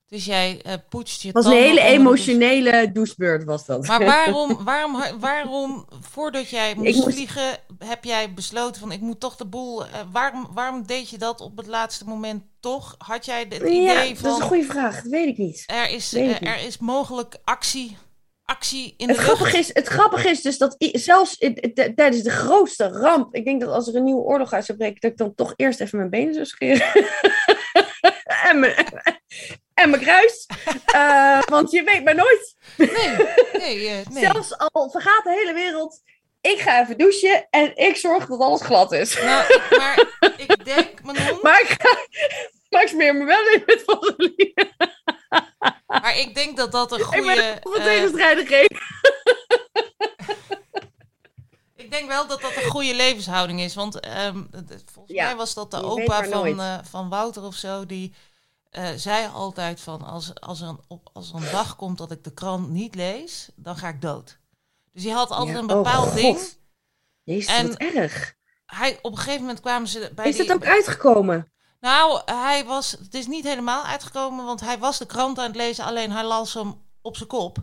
Dus 0.09 0.25
jij 0.25 0.59
eh 0.63 0.73
poetst 0.89 1.21
je 1.21 1.27
Het 1.27 1.35
was 1.37 1.45
een 1.45 1.51
hele 1.51 1.67
de 1.67 1.75
douche. 1.75 1.93
emotionele 1.93 2.91
douchebeurt 2.91 3.43
was 3.43 3.65
dat. 3.65 3.87
Maar 3.87 4.05
waarom, 4.15 4.63
waarom, 4.63 5.03
waarom, 5.19 5.85
voordat 6.01 6.49
jij 6.49 6.75
moest, 6.75 6.95
moest- 6.95 7.13
vliegen, 7.15 7.57
heb 7.79 8.03
jij 8.03 8.33
besloten 8.33 8.81
van 8.81 8.91
ik 8.91 8.99
moet 9.01 9.19
toch 9.19 9.35
de 9.35 9.45
boel. 9.45 9.85
eh, 9.85 9.91
waarom, 10.11 10.47
waarom 10.53 10.85
deed 10.87 11.09
je 11.09 11.17
dat 11.17 11.41
op 11.41 11.57
het 11.57 11.67
laatste 11.67 12.05
moment 12.05 12.43
toch? 12.59 12.95
Had 12.97 13.25
jij 13.25 13.39
het 13.39 13.53
idee 13.53 13.81
ja, 13.81 13.93
dat 13.93 14.03
is 14.11 14.19
van 14.19 14.29
een 14.35 14.41
goede 14.41 14.63
vraag. 14.63 14.95
Dat 15.01 15.11
weet 15.11 15.27
ik 15.27 15.37
niet. 15.37 15.63
er, 15.65 15.89
is, 15.89 16.13
eh, 16.13 16.27
niet. 16.27 16.37
er 16.41 16.65
is 16.65 16.77
mogelijk 16.77 17.37
actie, 17.43 17.97
actie 18.45 18.93
in 18.97 19.07
de 19.07 19.13
Het 19.13 19.21
lucht? 19.21 19.31
grappige, 19.33 19.57
is, 19.57 19.69
het 19.73 19.87
grappige 19.87 20.29
is 20.29 20.41
dus 20.41 20.57
dat 20.57 20.75
zelfs 20.79 21.37
tijdens 21.95 22.21
de 22.23 22.29
grootste 22.31 22.87
ramp, 22.87 23.35
ik 23.35 23.45
denk 23.45 23.61
dat 23.61 23.69
als 23.69 23.87
er 23.87 23.95
een 23.95 24.03
nieuwe 24.03 24.21
oorlog 24.21 24.53
uit 24.53 24.65
zou 24.65 24.77
breken, 24.77 25.01
dat 25.01 25.11
ik 25.11 25.17
dan 25.17 25.35
toch 25.35 25.53
eerst 25.55 25.79
even 25.79 25.97
mijn 25.97 26.09
benen 26.09 26.33
zou 26.33 26.45
scheren. 26.45 26.87
en, 28.49 28.59
mijn, 28.59 28.75
en 29.73 29.89
mijn 29.89 30.01
kruis. 30.01 30.45
Eh, 30.85 31.41
want 31.43 31.71
je 31.71 31.83
weet 31.83 32.03
maar 32.03 32.15
nooit. 32.15 32.55
Nee, 32.77 32.87
nee, 33.53 33.87
eh, 33.87 34.05
nee. 34.13 34.23
Zelfs 34.23 34.57
al 34.57 34.89
vergaat 34.89 35.23
de 35.23 35.31
hele 35.31 35.53
wereld, 35.53 36.01
ik 36.41 36.59
ga 36.59 36.81
even 36.81 36.97
douchen 36.97 37.47
en 37.49 37.75
ik 37.77 37.95
zorg 37.95 38.25
dat 38.25 38.39
alles 38.39 38.61
glad 38.61 38.91
is. 38.91 39.21
Nou, 39.21 39.43
ik- 39.53 39.77
maar 39.77 39.99
ik 40.47 40.65
denk, 40.65 41.01
Manon, 41.01 41.39
Maar 41.41 41.61
ik, 41.61 41.75
ga, 41.79 41.97
maar 42.69 42.81
ik 42.81 42.87
smeer 42.87 43.15
me 43.15 43.25
wel 43.25 43.47
in 43.53 43.63
met 43.65 43.83
vaseline. 43.85 44.71
maar 45.87 46.17
ik 46.17 46.35
denk 46.35 46.57
dat 46.57 46.71
dat 46.71 46.91
een 46.91 46.99
Ik 46.99 47.09
ben 47.09 47.19
goede. 47.23 47.57
op 47.63 47.73
een 47.73 47.79
eh, 47.81 47.85
tegenstrijdig. 47.87 48.49
Ik 51.75 51.91
denk 51.91 52.07
wel 52.07 52.27
dat 52.27 52.41
dat 52.41 52.55
een 52.55 52.69
goede 52.69 52.93
levenshouding 52.95 53.59
is. 53.61 53.75
Want 53.75 53.99
ehm, 53.99 54.43
volgens 54.93 55.15
Ja, 55.15 55.25
mij 55.25 55.35
was 55.35 55.53
dat 55.53 55.71
de 55.71 55.83
opa 55.83 56.23
van, 56.23 56.81
van 56.89 57.09
Wouter 57.09 57.43
of 57.43 57.55
zo. 57.55 57.85
Die 57.85 58.13
eh, 58.69 58.89
zei 58.95 59.27
altijd 59.27 59.81
van 59.81 60.01
als, 60.01 60.39
als, 60.39 60.61
er 60.61 60.67
een, 60.67 60.79
op, 60.87 61.09
als 61.13 61.29
er 61.29 61.35
een 61.35 61.51
dag 61.51 61.75
komt 61.75 61.97
dat 61.97 62.11
ik 62.11 62.23
de 62.23 62.33
krant 62.33 62.69
niet 62.69 62.95
lees, 62.95 63.49
dan 63.55 63.75
ga 63.77 63.87
ik 63.87 64.01
dood. 64.01 64.39
Dus 64.91 65.03
hij 65.03 65.11
had 65.13 65.29
altijd 65.29 65.55
Ja, 65.57 65.63
een 65.63 65.69
oh 65.71 65.75
bepaald 65.77 66.05
God. 66.07 66.15
ding. 66.15 66.39
Jezus, 67.23 67.55
En- 67.55 67.67
wat 67.67 67.77
erg. 67.77 68.35
Hij, 68.65 68.99
op 69.01 69.11
een 69.11 69.17
gegeven 69.17 69.41
moment 69.41 69.59
kwamen 69.59 69.87
ze 69.87 70.11
bij 70.15 70.29
Is 70.29 70.35
die... 70.35 70.45
het 70.45 70.53
ook 70.55 70.65
uitgekomen? 70.65 71.51
Nou, 71.79 72.21
hij 72.25 72.65
was, 72.65 72.91
het 72.91 73.13
is 73.13 73.27
niet 73.27 73.43
helemaal 73.43 73.83
uitgekomen, 73.83 74.45
want 74.45 74.59
hij 74.59 74.77
was 74.79 74.97
de 74.97 75.05
krant 75.05 75.37
aan 75.39 75.45
het 75.47 75.55
lezen, 75.55 75.85
alleen 75.85 76.11
hij 76.11 76.23
las 76.23 76.53
hem 76.53 76.81
op 77.01 77.15
zijn 77.17 77.29
kop. 77.29 77.57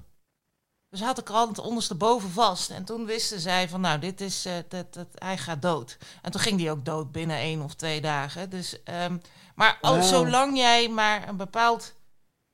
Dus 0.95 1.03
had 1.03 1.17
de 1.17 1.23
krant 1.23 1.59
ondersteboven 1.59 2.31
vast. 2.31 2.71
En 2.71 2.85
toen 2.85 3.07
wisten 3.07 3.41
zij 3.41 3.69
van, 3.69 3.81
nou, 3.81 3.99
dit 3.99 4.21
is, 4.21 4.45
eh, 4.45 4.55
dat, 4.69 4.95
dat, 4.95 5.07
hij 5.15 5.39
gaat 5.39 5.63
dood. 5.63 5.97
En 6.23 6.31
toen 6.31 6.41
ging 6.41 6.61
hij 6.61 6.71
ook 6.71 6.85
dood 6.85 7.13
binnen 7.13 7.37
één 7.37 7.63
of 7.63 7.75
twee 7.75 8.01
dagen. 8.01 8.51
Dus, 8.51 8.83
ehm, 8.83 9.17
maar 9.55 9.79
al, 9.81 9.97
Wauw. 9.97 10.07
zolang 10.07 10.57
jij 10.57 10.89
maar 10.89 11.29
een 11.29 11.37
bepaald... 11.37 11.95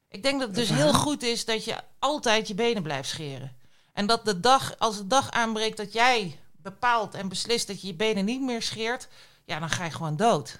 Ik 0.09 0.23
denk 0.23 0.39
dat 0.39 0.49
het 0.49 0.57
dus 0.57 0.69
heel 0.69 0.93
goed 0.93 1.23
is 1.23 1.45
dat 1.45 1.65
je 1.65 1.77
altijd 1.99 2.49
je 2.49 2.55
benen 2.55 2.83
blijft 2.83 3.09
scheren. 3.09 3.57
En 3.93 4.07
dat 4.07 4.25
de 4.25 4.41
dag, 4.41 4.79
als 4.79 4.97
de 4.97 5.07
dag 5.07 5.31
aanbreekt 5.31 5.77
dat 5.77 5.93
jij 5.93 6.39
bepaalt 6.57 7.15
en 7.15 7.29
beslist 7.29 7.67
dat 7.67 7.81
je 7.81 7.87
je 7.87 7.95
benen 7.95 8.25
niet 8.25 8.41
meer 8.43 8.63
scheert, 8.63 9.09
ja, 9.45 9.59
dan 9.59 9.71
ga 9.71 9.85
je 9.85 9.91
gewoon 9.91 10.17
dood. 10.17 10.59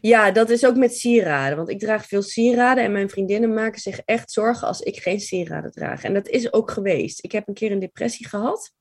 Ja, 0.00 0.30
dat 0.30 0.50
is 0.50 0.66
ook 0.66 0.76
met 0.76 0.96
sieraden. 0.96 1.56
Want 1.56 1.68
ik 1.68 1.78
draag 1.78 2.06
veel 2.06 2.22
sieraden 2.22 2.84
en 2.84 2.92
mijn 2.92 3.10
vriendinnen 3.10 3.54
maken 3.54 3.80
zich 3.80 4.00
echt 4.04 4.30
zorgen 4.30 4.66
als 4.68 4.80
ik 4.80 4.96
geen 4.98 5.20
sieraden 5.20 5.72
draag. 5.72 6.04
En 6.04 6.14
dat 6.14 6.28
is 6.28 6.52
ook 6.52 6.70
geweest. 6.70 7.24
Ik 7.24 7.32
heb 7.32 7.48
een 7.48 7.54
keer 7.54 7.72
een 7.72 7.78
depressie 7.78 8.28
gehad. 8.28 8.72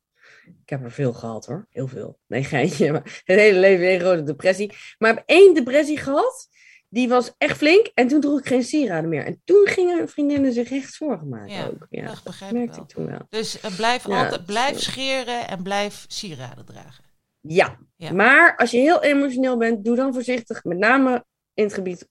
Ik 0.46 0.70
heb 0.70 0.84
er 0.84 0.92
veel 0.92 1.14
gehad 1.14 1.46
hoor. 1.46 1.68
Heel 1.70 1.88
veel. 1.88 2.20
Nee, 2.28 2.44
geintje. 2.44 2.92
Maar 2.92 3.22
het 3.26 3.40
hele 3.40 3.60
leven 3.60 3.94
een 3.94 4.00
grote 4.00 4.24
depressie. 4.24 4.74
Maar 4.98 5.12
ik 5.12 5.18
heb 5.18 5.28
één 5.28 5.54
depressie 5.54 5.98
gehad. 5.98 6.48
die 6.90 7.10
was 7.10 7.32
echt 7.38 7.58
flink. 7.58 7.92
En 7.94 8.08
toen 8.08 8.22
droeg 8.22 8.40
ik 8.40 8.48
geen 8.48 8.64
sieraden 8.64 9.10
meer. 9.10 9.26
En 9.26 9.42
toen 9.46 9.68
gingen 9.68 10.10
vriendinnen 10.10 10.54
zich 10.54 10.72
echt 10.72 10.94
zorgen 10.94 11.30
maken 11.30 11.54
Ja, 11.54 11.66
ook. 11.66 11.88
Ja, 11.90 12.06
dat 12.06 12.24
begrijp 12.24 12.52
dat 12.52 12.62
ik 12.62 12.68
merkte 12.68 12.76
wel. 12.76 12.84
ik 12.84 12.90
toen 12.90 13.06
wel. 13.06 13.28
Dus 13.30 13.60
eh, 13.60 13.76
blijf, 13.76 14.08
Ja, 14.08 14.24
altijd, 14.24 14.46
blijf 14.46 14.80
scheren 14.80 15.48
en 15.48 15.64
blijf 15.64 16.06
sieraden 16.08 16.66
dragen. 16.66 17.11
Ja. 17.42 17.78
Ja. 17.96 18.12
maar 18.12 18.58
als 18.58 18.72
je 18.72 18.78
heel 18.78 19.04
emotioneel 19.04 19.58
bent, 19.58 19.86
doe 19.86 19.96
dan 19.96 20.14
voorzichtig. 20.14 20.64
Met 20.64 20.78
name 20.78 21.26
in 21.54 21.64
het 21.64 21.74
gebied 21.74 22.08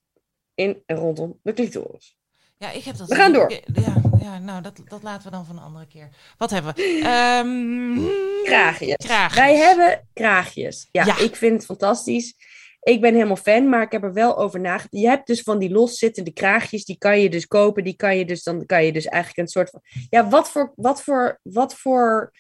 in 0.55 0.83
en 0.87 0.97
rondom 0.97 1.39
de 1.43 1.53
clitoris. 1.53 2.19
Ja, 2.57 2.71
ik 2.71 2.85
heb 2.85 2.97
dat. 2.97 3.09
We 3.09 3.15
gaan 3.15 3.33
door. 3.33 3.51
Ja, 3.51 3.95
ja 4.21 4.39
nou, 4.39 4.63
dat, 4.63 4.81
dat 4.89 5.03
laten 5.03 5.25
we 5.25 5.31
dan 5.31 5.45
voor 5.47 5.55
een 5.55 5.61
andere 5.63 5.87
keer. 5.87 6.09
Wat 6.39 6.51
hebben 6.51 6.75
we? 6.75 6.83
Ehm, 7.05 8.45
Kraagjes. 8.45 8.97
kraagjes. 8.97 9.39
Wij 9.39 9.57
hebben 9.57 10.09
kraagjes. 10.13 10.89
Ja, 10.93 11.05
Ja. 11.05 11.19
ik 11.19 11.37
vind 11.37 11.53
het 11.57 11.65
fantastisch. 11.65 12.35
Ik 12.83 13.01
ben 13.01 13.15
helemaal 13.15 13.37
fan, 13.37 13.69
maar 13.69 13.83
ik 13.83 13.93
heb 13.93 14.03
er 14.03 14.13
wel 14.13 14.39
over 14.39 14.61
nagedacht. 14.61 14.89
Je 15.01 15.09
hebt 15.09 15.27
dus 15.27 15.43
van 15.43 15.59
die 15.59 15.71
loszittende 15.71 16.33
kraagjes, 16.33 16.85
die 16.85 16.99
kan 16.99 17.21
je 17.21 17.31
dus 17.31 17.47
kopen. 17.47 17.85
Die 17.85 17.97
kan 17.97 18.17
je 18.17 18.25
dus, 18.25 18.43
dan 18.43 18.67
kan 18.67 18.85
je 18.85 18.93
dus 18.93 19.07
eigenlijk 19.07 19.39
een 19.43 19.53
soort 19.53 19.71
van... 19.71 19.81
Ja, 20.11 20.29
wat 20.29 20.51
voor, 20.51 20.73
wat 20.77 21.03
voor, 21.03 21.41
wat 21.43 21.75
voor 21.75 22.33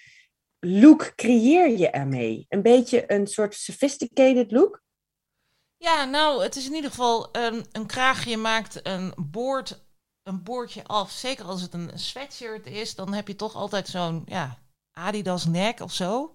look 0.61 1.13
creëer 1.17 1.79
je 1.79 1.91
ermee? 1.91 2.47
Een 2.49 2.63
beetje 2.63 3.13
een 3.13 3.27
soort 3.27 3.55
sophisticated 3.55 4.51
look? 4.51 4.83
Ja, 5.77 6.05
nou, 6.05 6.43
het 6.43 6.57
is 6.57 6.67
in 6.67 6.75
ieder 6.75 6.91
geval 6.91 7.29
een, 7.33 7.67
een 7.73 7.87
kraagje 7.87 8.37
maakt 8.37 8.87
een 8.87 9.15
boord, 9.17 9.83
een 10.23 10.43
boordje 10.43 10.85
af. 10.85 11.11
Zeker 11.11 11.45
als 11.45 11.63
het 11.63 11.75
een 11.75 11.91
sweatshirt 11.95 12.67
is, 12.67 12.95
dan 12.95 13.13
heb 13.13 13.29
je 13.29 13.37
toch 13.37 13.55
altijd 13.55 13.89
zo'n 13.89 14.23
ja, 14.27 14.59
Adidas 14.93 15.47
nek 15.47 15.81
of 15.81 15.93
zo. 15.93 16.35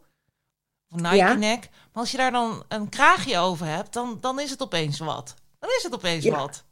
Of 0.89 0.99
Nike 1.01 1.15
Ja. 1.15 1.34
nek. 1.34 1.69
Maar 1.69 2.01
als 2.03 2.11
je 2.11 2.17
daar 2.17 2.32
dan 2.32 2.63
een 2.67 2.89
kraagje 2.89 3.38
over 3.38 3.65
hebt, 3.65 3.93
dan, 3.93 4.17
dan 4.21 4.39
is 4.39 4.49
het 4.49 4.61
opeens 4.61 4.99
wat. 4.99 5.36
Dan 5.59 5.69
is 5.78 5.84
het 5.84 5.93
opeens 5.93 6.23
Ja. 6.23 6.36
wat. 6.38 6.63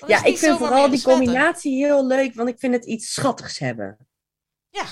Dan 0.00 0.08
Ja, 0.08 0.24
ik 0.24 0.38
vind 0.38 0.58
vooral 0.58 0.90
die 0.90 1.02
combinatie 1.02 1.84
heel 1.84 2.06
leuk, 2.06 2.34
want 2.34 2.48
ik 2.48 2.58
vind 2.58 2.74
het 2.74 2.84
iets 2.84 3.12
schattigs 3.12 3.58
hebben. 3.58 4.08
Ja. 4.70 4.84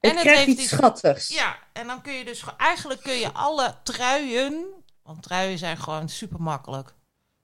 Het, 0.00 0.10
En 0.10 0.16
het 0.16 0.26
heeft 0.26 0.46
iets 0.46 0.60
iets- 0.62 0.70
schattigs. 0.70 1.28
Ja, 1.28 1.58
en 1.72 1.86
dan 1.86 2.02
kun 2.02 2.12
je 2.12 2.24
dus 2.24 2.44
eigenlijk 2.56 3.02
kun 3.02 3.12
je 3.18 3.32
alle 3.32 3.74
truien, 3.82 4.66
want 5.02 5.22
truien 5.22 5.58
zijn 5.58 5.76
gewoon 5.78 6.08
super 6.08 6.42
makkelijk, 6.42 6.94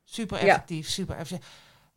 super 0.04 0.38
Ja. 0.44 0.46
effectief, 0.46 0.88
super 0.88 1.16
effectief, 1.16 1.48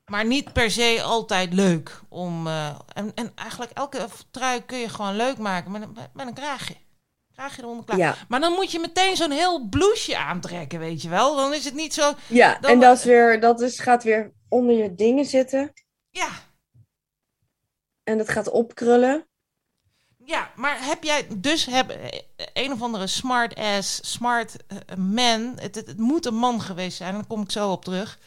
maar 0.06 0.26
niet 0.26 0.54
per 0.54 0.72
se 0.72 1.02
altijd 1.04 1.54
leuk 1.54 2.02
om. 2.10 2.48
eh, 2.48 2.80
en, 2.94 3.12
en 3.16 3.32
eigenlijk 3.36 3.72
elke 3.72 4.08
trui 4.32 4.62
kun 4.66 4.78
je 4.78 4.90
gewoon 4.90 5.16
leuk 5.16 5.38
maken 5.38 5.72
met 5.72 5.82
een, 5.82 5.92
met- 5.94 6.14
met 6.14 6.28
een 6.28 6.34
kraagje. 6.34 6.76
Kraagje 7.34 7.62
eronder 7.62 7.86
klaar. 7.86 7.98
Ja, 7.98 8.16
Maar 8.28 8.40
dan 8.40 8.54
moet 8.54 8.72
je 8.72 8.80
meteen 8.80 9.16
zo'n 9.16 9.32
heel 9.32 9.68
blouseje 9.70 10.18
aantrekken, 10.18 10.80
weet 10.80 11.02
je 11.02 11.10
wel. 11.10 11.36
Dan 11.36 11.54
is 11.54 11.66
het 11.66 11.74
niet 11.74 11.94
zo. 11.94 12.14
ja. 12.28 12.58
Dan- 12.60 12.72
en 12.72 12.80
dat, 12.80 12.98
is 12.98 13.04
weer, 13.04 13.40
dat 13.40 13.62
is, 13.62 13.80
gaat 13.80 14.04
weer 14.04 14.34
onder 14.50 14.76
je 14.76 14.96
dingen 14.96 15.26
zitten. 15.26 15.74
Ja, 16.10 16.30
En 18.04 18.18
dat 18.18 18.30
gaat 18.30 18.50
opkrullen. 18.50 19.28
Ja, 20.26 20.52
maar 20.56 20.78
heb 20.86 21.04
jij 21.04 21.28
dus 21.38 21.66
heb, 21.66 21.90
eh, 21.90 22.20
een 22.54 22.72
of 22.72 22.82
andere 22.82 23.08
smart 23.08 23.56
ass, 23.56 24.12
smart 24.12 24.56
eh, 24.68 24.98
man, 24.98 25.54
het, 25.56 25.76
het, 25.76 25.88
het 25.88 25.98
moet 25.98 26.26
een 26.26 26.36
man 26.36 26.62
geweest 26.62 26.98
zijn, 26.98 27.14
daar 27.14 27.26
kom 27.26 27.42
ik 27.42 27.52
zo 27.52 27.72
op 27.72 27.84
terug. 27.84 28.20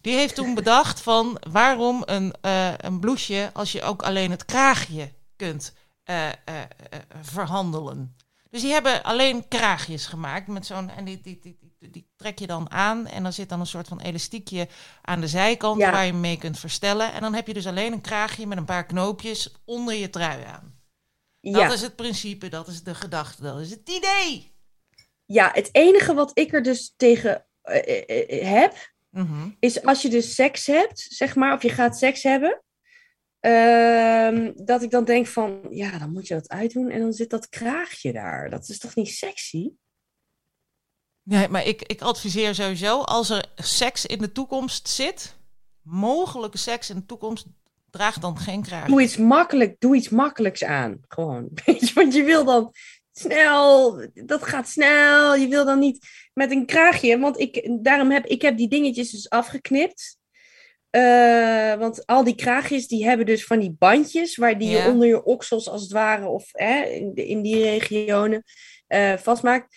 Die 0.00 0.14
heeft 0.14 0.34
toen 0.34 0.54
bedacht 0.62 1.00
van 1.00 1.38
waarom 1.50 2.02
een, 2.04 2.34
eh, 2.40 2.72
een 2.76 3.00
blouseje 3.00 3.50
als 3.52 3.72
je 3.72 3.82
ook 3.82 4.02
alleen 4.02 4.30
het 4.30 4.44
kraagje 4.44 5.12
kunt 5.36 5.72
eh, 6.06 6.28
eh, 6.28 6.34
eh, 6.44 6.98
verhandelen. 7.22 8.16
Dus 8.50 8.60
die 8.62 8.72
hebben 8.72 9.02
alleen 9.02 9.48
kraagjes 9.48 10.06
gemaakt 10.06 10.46
met 10.46 10.66
zo'n 10.66 10.90
en 10.90 11.04
die, 11.04 11.20
die, 11.20 11.38
die, 11.40 11.58
die, 11.90 12.08
trek 12.16 12.38
je 12.38 12.46
dan 12.46 12.70
aan 12.70 13.06
en 13.06 13.22
dan 13.22 13.32
zit 13.32 13.48
dan 13.48 13.60
een 13.60 13.66
soort 13.66 13.88
van 13.88 14.00
elastiekje 14.00 14.68
aan 15.02 15.20
de 15.20 15.28
zijkant 15.28 15.80
Ja. 15.80 15.90
waar 15.90 16.06
je 16.06 16.12
mee 16.12 16.38
kunt 16.38 16.58
verstellen. 16.58 17.12
En 17.12 17.20
dan 17.20 17.34
heb 17.34 17.46
je 17.46 17.54
dus 17.54 17.66
alleen 17.66 17.92
een 17.92 18.00
kraagje 18.00 18.46
met 18.46 18.58
een 18.58 18.64
paar 18.64 18.86
knoopjes 18.86 19.54
onder 19.64 19.94
je 19.94 20.10
trui 20.10 20.44
aan. 20.44 20.75
Dat 21.52 21.60
Ja. 21.62 21.72
is 21.72 21.80
het 21.80 21.96
principe, 21.96 22.48
dat 22.48 22.68
is 22.68 22.82
de 22.82 22.94
gedachte, 22.94 23.42
dat 23.42 23.60
is 23.60 23.70
het 23.70 23.88
idee. 23.88 24.54
ja, 25.24 25.50
het 25.52 25.68
enige 25.72 26.14
wat 26.14 26.30
ik 26.38 26.52
er 26.52 26.62
dus 26.62 26.94
tegen 26.96 27.46
eh, 27.62 28.02
eh, 28.08 28.40
eh, 28.42 28.48
heb, 28.60 28.94
Mhm. 29.10 29.48
is 29.58 29.82
als 29.84 30.02
je 30.02 30.08
dus 30.08 30.34
seks 30.34 30.66
hebt, 30.66 31.00
zeg 31.08 31.34
maar, 31.34 31.54
of 31.54 31.62
je 31.62 31.68
gaat 31.68 31.98
seks 31.98 32.22
hebben, 32.22 32.62
ehm, 33.40 34.52
dat 34.54 34.82
ik 34.82 34.90
dan 34.90 35.04
denk 35.04 35.26
van, 35.26 35.60
ja, 35.70 35.98
dan 35.98 36.12
moet 36.12 36.26
je 36.26 36.34
dat 36.34 36.48
uitdoen 36.48 36.90
en 36.90 37.00
dan 37.00 37.12
zit 37.12 37.30
dat 37.30 37.48
kraagje 37.48 38.12
daar. 38.12 38.50
Dat 38.50 38.68
is 38.68 38.78
toch 38.78 38.94
niet 38.94 39.08
sexy? 39.08 39.70
Nee, 41.22 41.48
maar 41.48 41.64
ik, 41.64 41.82
ik 41.82 42.00
adviseer 42.02 42.54
sowieso, 42.54 43.00
als 43.00 43.30
er 43.30 43.44
seks 43.56 44.06
in 44.06 44.18
de 44.18 44.32
toekomst 44.32 44.88
zit, 44.88 45.36
mogelijke 45.82 46.58
seks 46.58 46.90
in 46.90 46.96
de 46.96 47.06
toekomst, 47.06 47.46
draag 47.96 48.18
dan 48.18 48.38
geen 48.38 48.62
kraag. 48.62 48.86
Doe 48.86 49.02
iets 49.02 49.16
makkelijk, 49.16 49.76
doe 49.78 49.96
iets 49.96 50.08
makkelijks 50.08 50.64
aan, 50.64 50.98
gewoon. 51.08 51.48
Weet 51.64 51.88
je, 51.88 51.94
want 51.94 52.14
je 52.14 52.22
wil 52.22 52.44
dan 52.44 52.72
snel, 53.12 54.00
dat 54.14 54.42
gaat 54.42 54.68
snel. 54.68 55.34
Je 55.34 55.48
wil 55.48 55.64
dan 55.64 55.78
niet 55.78 56.06
met 56.34 56.50
een 56.50 56.66
kraagje, 56.66 57.18
want 57.18 57.40
ik, 57.40 57.68
daarom 57.82 58.10
heb 58.10 58.26
ik 58.26 58.42
heb 58.42 58.56
die 58.56 58.68
dingetjes 58.68 59.10
dus 59.10 59.30
afgeknipt. 59.30 60.18
Eh, 60.90 61.74
want 61.74 62.06
al 62.06 62.24
die 62.24 62.34
kraagjes 62.34 62.88
die 62.88 63.06
hebben 63.06 63.26
dus 63.26 63.44
van 63.44 63.58
die 63.58 63.76
bandjes 63.78 64.36
waar 64.36 64.58
die 64.58 64.70
Ja. 64.70 64.82
je 64.82 64.90
onder 64.90 65.08
je 65.08 65.24
oksels 65.24 65.68
als 65.68 65.82
het 65.82 65.92
ware 65.92 66.26
of 66.26 66.48
hè, 66.52 66.82
in, 67.14 67.42
die 67.42 67.62
regionen 67.62 68.44
eh, 68.86 69.16
vastmaakt. 69.16 69.74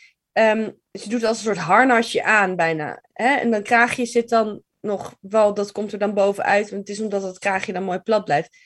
Dus 0.91 1.03
je 1.03 1.09
doet 1.09 1.23
als 1.23 1.37
een 1.37 1.43
soort 1.43 1.57
harnasje 1.57 2.23
aan 2.23 2.55
bijna. 2.55 3.03
Hè? 3.13 3.35
En 3.35 3.51
dan 3.51 3.63
kraagje 3.63 4.05
zit 4.05 4.29
dan 4.29 4.63
nog 4.81 5.15
wel, 5.21 5.53
dat 5.53 5.71
komt 5.71 5.91
er 5.91 5.99
dan 5.99 6.13
bovenuit. 6.13 6.69
Want 6.69 6.87
het 6.87 6.97
is 6.97 7.03
omdat 7.03 7.23
het 7.23 7.39
kraagje 7.39 7.73
dan 7.73 7.83
mooi 7.83 7.99
plat 7.99 8.25
blijft. 8.25 8.57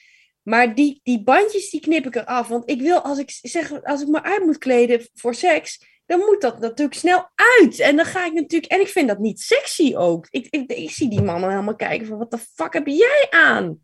Maar 0.42 0.74
die, 0.74 1.00
die 1.02 1.22
bandjes 1.22 1.70
die 1.70 1.80
knip 1.80 2.06
ik 2.06 2.14
eraf. 2.14 2.48
Want 2.48 2.70
ik 2.70 2.80
wil, 2.80 3.00
als 3.00 3.18
ik 3.18 3.38
zeg, 3.42 3.82
als 3.82 4.02
ik 4.02 4.08
me 4.08 4.22
uit 4.22 4.44
moet 4.44 4.58
kleden 4.58 5.08
voor 5.14 5.34
seks, 5.34 5.92
dan 6.06 6.18
moet 6.18 6.40
dat 6.40 6.58
natuurlijk 6.60 6.98
snel 6.98 7.30
uit. 7.34 7.78
En 7.78 7.96
dan 7.96 8.04
ga 8.04 8.26
ik 8.26 8.32
natuurlijk, 8.32 8.72
en 8.72 8.80
ik 8.80 8.88
vind 8.88 9.08
dat 9.08 9.18
niet 9.18 9.40
sexy 9.40 9.94
ook. 9.96 10.26
Ik, 10.30 10.46
ik, 10.50 10.72
ik 10.72 10.90
zie 10.90 11.08
die 11.08 11.22
mannen 11.22 11.50
helemaal 11.50 11.76
kijken 11.76 12.06
van, 12.06 12.18
wat 12.18 12.30
de 12.30 12.38
fuck 12.38 12.72
heb 12.72 12.86
jij 12.86 13.26
aan? 13.30 13.78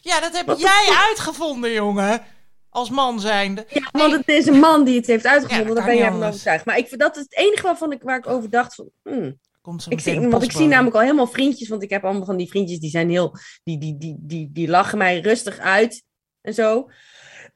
Ja, 0.00 0.20
dat 0.20 0.36
heb 0.36 0.46
Wat 0.46 0.56
de 0.56 0.62
jij 0.62 0.96
uitgevonden, 1.08 1.72
jongen. 1.72 2.22
Als 2.70 2.90
man 2.90 3.20
zijnde. 3.20 3.66
Ja, 3.68 3.88
want 3.92 4.12
het 4.12 4.28
is 4.28 4.46
een 4.46 4.58
man 4.58 4.84
die 4.84 4.96
het 4.96 5.06
heeft 5.06 5.26
uitgevonden, 5.26 5.66
Ja, 5.66 5.74
dat 5.74 5.76
daar 5.76 5.86
ben 5.86 5.96
jij 5.96 6.10
van 6.10 6.22
overtuigd. 6.22 6.64
Maar 6.64 6.78
ik, 6.78 6.98
dat 6.98 7.16
is 7.16 7.22
het 7.22 7.36
enige 7.36 7.62
waarvan 7.62 7.92
ik, 7.92 8.02
waar 8.02 8.18
ik 8.18 8.26
over 8.26 8.50
dacht 8.50 8.74
van, 8.74 8.90
hmm, 9.02 9.38
Komt 9.68 9.82
zo 9.82 9.90
Ik 9.90 10.00
zie, 10.00 10.20
want 10.28 10.42
ik 10.42 10.52
zie 10.52 10.66
namelijk 10.66 10.94
al 10.94 11.02
helemaal 11.02 11.26
vriendjes, 11.26 11.68
want 11.68 11.82
ik 11.82 11.90
heb 11.90 12.04
allemaal 12.04 12.24
van 12.24 12.36
die 12.36 12.48
vriendjes 12.48 12.78
die 12.78 12.90
zijn 12.90 13.10
heel, 13.10 13.36
die, 13.64 13.78
die, 13.78 13.96
die, 13.98 14.16
die, 14.18 14.52
die 14.52 14.68
lachen 14.68 14.98
mij 14.98 15.20
rustig 15.20 15.58
uit 15.58 16.02
en 16.40 16.54
zo. 16.54 16.90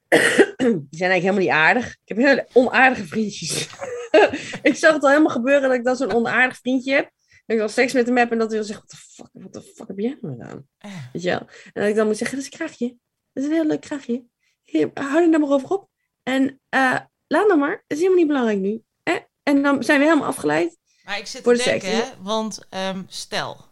Die 0.09 0.99
zijn 0.99 1.11
eigenlijk 1.11 1.21
helemaal 1.21 1.41
niet 1.41 1.49
aardig. 1.49 1.87
Ik 1.87 2.09
heb 2.09 2.17
hele 2.17 2.49
onaardige 2.53 3.07
vriendjes. 3.07 3.69
ik 4.63 4.77
zag 4.77 4.93
het 4.93 5.03
al 5.03 5.09
helemaal 5.09 5.33
gebeuren 5.33 5.63
dat 5.63 5.73
ik 5.79 5.85
dan 5.85 5.97
zo'n 5.97 6.13
onaardig 6.13 6.57
vriendje 6.57 6.93
heb. 6.93 7.11
Dat 7.29 7.57
ik 7.57 7.59
dan 7.59 7.69
seks 7.69 7.93
met 7.93 8.07
hem 8.07 8.17
heb 8.17 8.31
en 8.31 8.39
dat 8.39 8.49
hij 8.49 8.59
dan 8.59 8.67
zegt, 8.67 8.81
wat 8.81 8.91
de 8.91 8.97
fuck, 8.97 9.29
wat 9.33 9.53
de 9.53 9.63
fuck 9.63 9.89
heb 9.89 9.99
jij 9.99 10.19
nou 10.21 10.35
gedaan? 10.35 10.69
Ja. 10.79 10.89
Weet 11.13 11.23
je 11.23 11.29
wel? 11.29 11.41
En 11.73 11.83
dat 11.83 11.87
ik 11.87 11.95
dan 11.95 12.07
moet 12.07 12.17
zeggen, 12.17 12.37
dat 12.37 12.47
is 12.47 12.53
een 12.53 12.59
kraagje. 12.59 12.97
Dat 13.33 13.45
is 13.45 13.51
een 13.51 13.57
heel 13.57 13.67
leuk 13.67 13.81
kraagje. 13.81 14.25
Hier, 14.63 14.91
hou 14.95 15.23
er 15.23 15.29
nou 15.29 15.43
maar 15.43 15.53
over 15.53 15.69
op. 15.69 15.89
En 16.23 16.61
eh, 16.69 16.99
laat 17.27 17.47
nou 17.47 17.59
maar, 17.59 17.85
dat 17.87 17.99
is 17.99 17.99
helemaal 17.99 18.19
niet 18.19 18.27
belangrijk 18.27 18.59
nu. 18.59 18.83
Eh? 19.03 19.17
En 19.43 19.63
dan 19.63 19.83
zijn 19.83 19.99
we 19.99 20.05
helemaal 20.05 20.29
afgeleid. 20.29 20.81
Maar 21.05 21.19
ik 21.19 21.27
zit 21.27 21.45
te 21.45 21.53
de 21.53 21.63
denken, 21.65 21.97
hè, 21.97 22.05
want 22.21 22.59
ehm, 22.69 23.03
stel. 23.09 23.65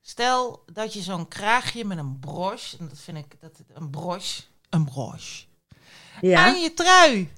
Stel 0.00 0.62
dat 0.72 0.92
je 0.92 1.00
zo'n 1.02 1.28
kraagje 1.28 1.84
met 1.84 1.98
een 1.98 2.18
broche, 2.18 2.76
en 2.78 2.88
dat 2.88 2.98
vind 2.98 3.16
ik, 3.16 3.40
dat 3.40 3.52
een 3.74 3.90
broche, 3.90 4.42
een 4.70 4.84
broche, 4.84 5.44
Ja. 6.20 6.44
aan 6.46 6.60
je 6.60 6.74
trui 6.74 7.32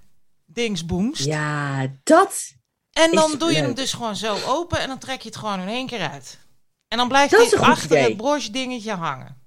dingsboemst. 0.47 1.25
Ja, 1.25 1.87
dat. 2.03 2.53
en 2.93 3.13
dan 3.13 3.39
doe 3.39 3.53
je 3.53 3.59
hem 3.59 3.75
dus 3.75 3.93
gewoon 3.93 4.17
zo 4.17 4.39
open 4.47 4.81
en 4.81 4.89
dan 4.89 4.99
trek 4.99 5.21
je 5.21 5.29
het 5.29 5.39
gewoon 5.39 5.61
in 5.61 5.69
één 5.69 5.87
keer 5.87 6.11
uit. 6.11 6.39
En 6.89 6.99
dan 6.99 7.09
blijft 7.09 7.37
hij 7.37 7.59
achter 7.59 7.91
idee. 7.91 8.03
het 8.03 8.17
broche 8.17 8.51
dingetje 8.51 8.93
hangen. 8.93 9.41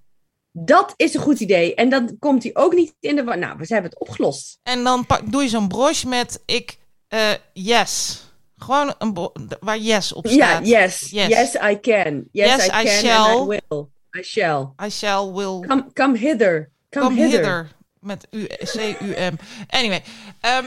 Dat 0.52 0.94
is 0.96 1.14
een 1.14 1.22
goed 1.22 1.40
idee. 1.40 1.76
En 1.76 1.90
dan 1.90 2.16
komt 2.20 2.44
hij 2.44 2.56
ook 2.56 2.74
niet 2.74 2.96
in 3.00 3.16
de... 3.16 3.24
Nou, 3.24 3.58
we 3.58 3.66
hebben 3.68 3.90
het 3.90 4.00
opgelost. 4.00 4.60
En 4.64 4.84
dan 4.84 5.06
pak, 5.06 5.32
doe 5.32 5.44
je 5.44 5.50
zo'n 5.50 5.68
broche 5.68 6.08
met 6.08 6.42
ik, 6.46 6.78
eh, 7.08 7.32
yes. 7.54 8.24
Gewoon 8.58 8.94
een 8.98 9.32
waar 9.60 9.78
yes 9.78 10.14
op 10.14 10.26
Ja, 10.26 10.32
staat. 10.32 10.68
yes. 10.68 11.10
Yes. 11.10 11.28
Yes, 11.28 11.54
I 11.56 11.80
can. 11.82 12.28
Yes, 12.32 12.56
Yes, 12.56 12.66
I 12.68 12.70
I 12.82 12.84
can 12.86 12.88
shall. 12.88 13.40
and 13.40 13.54
I 13.54 13.62
will. 13.70 13.90
I 14.20 14.24
shall. 14.24 14.74
I 14.86 14.90
shall 14.90 15.34
will 15.34 15.60
Come, 15.68 15.86
come 15.94 16.18
hither. 16.18 16.72
Come, 16.90 17.06
Come 17.06 17.22
hither. 17.22 17.38
hither. 17.38 17.72
Met 18.00 18.28
U, 18.32 18.46
C-U-M. 18.48 19.36
Anyway. 19.70 20.04
ehm, 20.40 20.66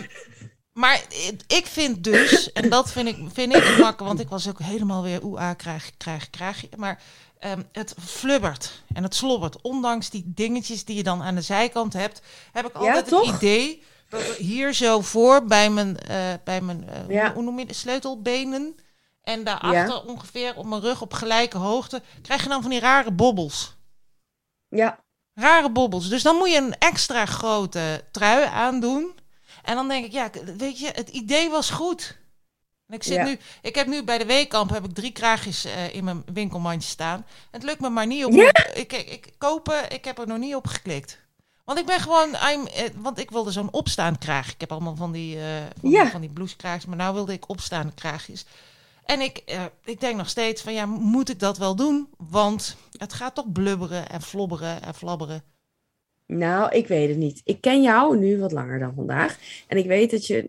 maar 0.73 1.03
ik- 1.47 1.67
vind 1.67 2.05
dus, 2.05 2.53
en 2.53 2.69
dat 2.69 2.91
vind 2.93 3.09
ik, 3.09 3.17
vind 3.33 3.55
ik 3.55 3.63
makkelijk, 3.65 3.99
want 3.99 4.21
ik 4.21 4.29
was 4.29 4.49
ook 4.49 4.59
helemaal 4.63 5.03
weer 5.03 5.25
oeh, 5.25 5.51
krijg, 5.57 5.91
krijg, 5.97 6.31
krijg 6.31 6.61
je. 6.61 6.69
Maar 6.77 7.03
ehm, 7.39 7.63
het 7.73 7.95
flubbert 8.01 8.83
en 8.95 9.03
het 9.03 9.15
slobbert. 9.15 9.61
Ondanks 9.63 10.11
die 10.11 10.23
dingetjes 10.27 10.85
die 10.85 10.97
je 10.97 11.03
dan 11.03 11.23
aan 11.23 11.35
de 11.35 11.41
zijkant 11.41 11.93
hebt, 11.93 12.21
heb 12.53 12.67
ik 12.67 12.75
altijd 12.75 13.11
het 13.11 13.27
idee 13.27 13.83
hier 14.39 14.73
zo 14.75 15.01
voor 15.01 15.45
bij 15.45 15.71
mijn, 15.71 15.99
eh, 15.99 16.17
bij 16.45 16.61
mijn 16.61 16.89
eh, 16.89 17.09
Ja. 17.09 17.33
hoe 17.33 17.43
noem 17.43 17.59
je 17.59 17.67
het, 17.67 17.77
sleutelbenen 17.77 18.77
En 19.23 19.45
daarachter 19.45 19.95
Ja. 19.95 20.03
ongeveer 20.07 20.57
op 20.57 20.67
mijn 20.67 20.81
rug 20.81 21.01
op 21.03 21.13
gelijke 21.13 21.59
hoogte 21.59 22.03
krijg 22.23 22.43
je 22.43 22.49
dan 22.49 22.63
van 22.63 22.71
die 22.71 22.81
rare 22.81 23.11
bobbels. 23.13 23.77
Ja, 24.69 24.99
Rare 25.35 25.71
bobbels. 25.71 26.09
Dus 26.09 26.23
dan 26.23 26.37
moet 26.37 26.51
je 26.51 26.57
een 26.57 26.79
extra 26.79 27.27
grote 27.27 28.05
trui 28.13 28.45
aandoen. 28.47 29.15
En 29.63 29.75
dan 29.75 29.89
denk 29.89 30.05
ik, 30.05 30.13
ja, 30.13 30.31
weet 30.57 30.79
je, 30.79 30.91
het 30.95 31.09
idee 31.09 31.51
was 31.51 31.71
goed. 31.71 32.19
En 32.87 32.95
ik, 32.95 33.03
zit 33.03 33.15
Ja. 33.17 33.25
nu, 33.25 33.39
ik 33.63 33.75
heb 33.75 33.87
nu 33.87 34.05
bij 34.05 34.19
de 34.19 34.27
weekkamp 34.27 34.71
heb 34.71 34.85
ik 34.85 34.95
drie 34.95 35.13
kraagjes 35.13 35.65
eh, 35.65 35.95
in 35.95 36.05
mijn 36.05 36.23
winkelmandje 36.33 36.89
staan. 36.89 37.27
Het 37.51 37.63
lukt 37.63 37.81
me 37.81 37.89
maar 37.89 38.07
niet 38.07 38.25
om. 38.25 38.41
Ik, 38.75 38.93
ik 38.93 39.33
kopen, 39.39 39.91
ik 39.91 40.05
heb 40.05 40.19
er 40.19 40.27
nog 40.27 40.39
niet 40.39 40.55
op 40.55 40.67
geklikt. 40.67 41.19
Want 41.69 41.81
ik 41.81 41.87
ben 41.87 42.01
gewoon, 42.01 42.29
I'm, 42.29 42.67
eh, 42.67 42.85
want 42.97 43.19
ik 43.19 43.31
wilde 43.31 43.51
zo'n 43.51 43.73
opstaand 43.73 44.19
kraag. 44.19 44.53
Ik 44.53 44.61
heb 44.61 44.73
allemaal 44.73 44.97
van 44.97 45.13
die, 45.13 45.37
eh 45.37 45.63
van, 45.81 45.91
Ja. 45.91 46.03
die, 46.03 46.11
van 46.11 46.21
die 46.21 46.31
blousekraagjes, 46.31 46.87
maar 46.87 46.97
nou 46.97 47.15
wilde 47.15 47.33
ik 47.33 47.49
opstaande 47.49 47.95
kraagjes. 47.95 48.47
En 49.05 49.21
ik, 49.21 49.37
eh, 49.37 49.65
ik 49.85 50.01
denk 50.01 50.17
nog 50.17 50.29
steeds 50.29 50.63
van 50.63 50.73
ja, 50.73 50.87
moet 50.87 51.29
ik 51.29 51.39
dat 51.39 51.59
wel 51.59 51.77
doen? 51.77 52.09
Want 52.17 52.77
het 52.99 53.13
gaat 53.13 53.35
toch 53.35 53.53
blubberen 53.53 54.09
en 54.09 54.23
flobberen 54.23 54.83
en 54.83 54.95
flabberen. 54.95 55.43
nou, 56.27 56.75
ik 56.75 56.87
weet 56.87 57.09
het 57.09 57.19
niet. 57.19 57.41
Ik 57.45 57.61
ken 57.61 57.83
jou 57.83 58.19
nu 58.19 58.39
wat 58.39 58.53
langer 58.53 58.79
dan 58.79 58.95
vandaag. 58.95 59.39
En 59.67 59.77
ik 59.77 59.87
weet 59.87 60.11
dat 60.11 60.27
je... 60.27 60.49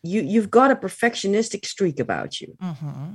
you, 0.00 0.24
you've 0.24 0.46
got 0.50 0.70
a 0.70 0.74
perfectionistic 0.74 1.64
streak 1.64 2.00
about 2.00 2.36
you. 2.36 2.52
Mhm. 2.58 3.10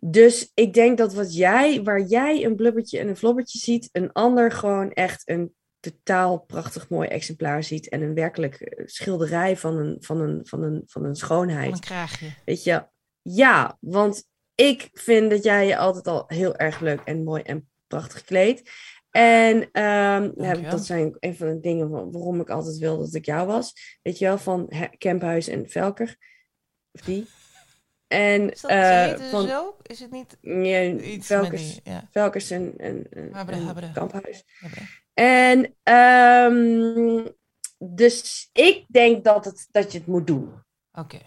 Dus 0.00 0.50
ik 0.54 0.74
denk 0.74 0.98
dat 0.98 1.14
wat 1.14 1.34
jij, 1.34 1.82
waar 1.82 2.00
jij 2.02 2.44
een 2.44 2.56
blubbertje 2.56 2.98
en 2.98 3.08
een 3.08 3.16
flobbertje 3.16 3.58
ziet, 3.58 3.88
een 3.92 4.12
ander 4.12 4.52
gewoon 4.52 4.92
echt 4.92 5.28
een 5.28 5.54
totaal 5.80 6.38
prachtig 6.38 6.88
mooi 6.88 7.08
exemplaar 7.08 7.62
ziet. 7.62 7.88
En 7.88 8.02
een 8.02 8.14
werkelijk 8.14 8.54
eh, 8.60 8.86
schilderij 8.86 9.56
van 9.56 9.76
een, 9.76 9.96
van 10.00 10.20
een, 10.20 10.40
van 10.46 10.62
een, 10.62 10.82
van 10.86 11.00
een 11.02 11.06
Van 11.06 11.16
schoonheid. 11.16 11.72
een 11.72 11.80
kraagje. 11.80 12.26
Weet 12.44 12.64
je, 12.64 12.86
ja, 13.22 13.76
want 13.80 14.24
ik 14.54 14.88
vind 14.92 15.30
dat 15.30 15.44
jij 15.44 15.66
je 15.66 15.76
altijd 15.76 16.06
al 16.06 16.24
heel 16.26 16.56
erg 16.56 16.80
leuk 16.80 17.00
en 17.04 17.24
mooi 17.24 17.42
en 17.42 17.68
prachtig 17.86 18.24
kleedt. 18.24 18.70
En 19.10 19.68
ehm, 19.72 20.30
dat 20.70 20.84
zijn 20.86 21.16
een 21.18 21.36
van 21.36 21.46
de 21.48 21.60
dingen 21.60 21.88
wa- 21.90 22.10
waarom 22.10 22.40
ik 22.40 22.50
altijd 22.50 22.76
wilde 22.78 23.04
dat 23.04 23.14
ik 23.14 23.24
jou 23.24 23.46
was. 23.46 23.98
Weet 24.02 24.18
je 24.18 24.24
wel, 24.24 24.38
van 24.38 24.72
Kemphuis 24.98 25.48
en 25.48 25.68
Velker. 25.68 26.16
Of 26.92 27.00
die. 27.00 27.26
En 28.06 28.50
Is 28.52 28.60
dat 28.60 28.70
eh, 28.70 29.06
het 29.06 29.22
van 29.22 29.48
zo? 29.48 29.76
Is 29.82 30.00
het 30.00 30.10
niet 30.10 30.36
ja, 30.40 30.82
iets 30.82 31.26
Velkers, 31.26 31.74
met 31.74 31.84
die... 31.84 31.92
Ja. 31.92 32.08
Velkers 32.10 32.50
en, 32.50 32.74
en. 32.76 33.06
Kamphuis. 33.92 34.44
En 35.20 35.76
ehm, 35.82 37.26
dus 37.78 38.48
ik 38.52 38.84
denk 38.88 39.24
dat, 39.24 39.44
het, 39.44 39.68
dat 39.70 39.92
je 39.92 39.98
het 39.98 40.06
moet 40.06 40.26
doen. 40.26 40.52
Oké. 40.92 41.18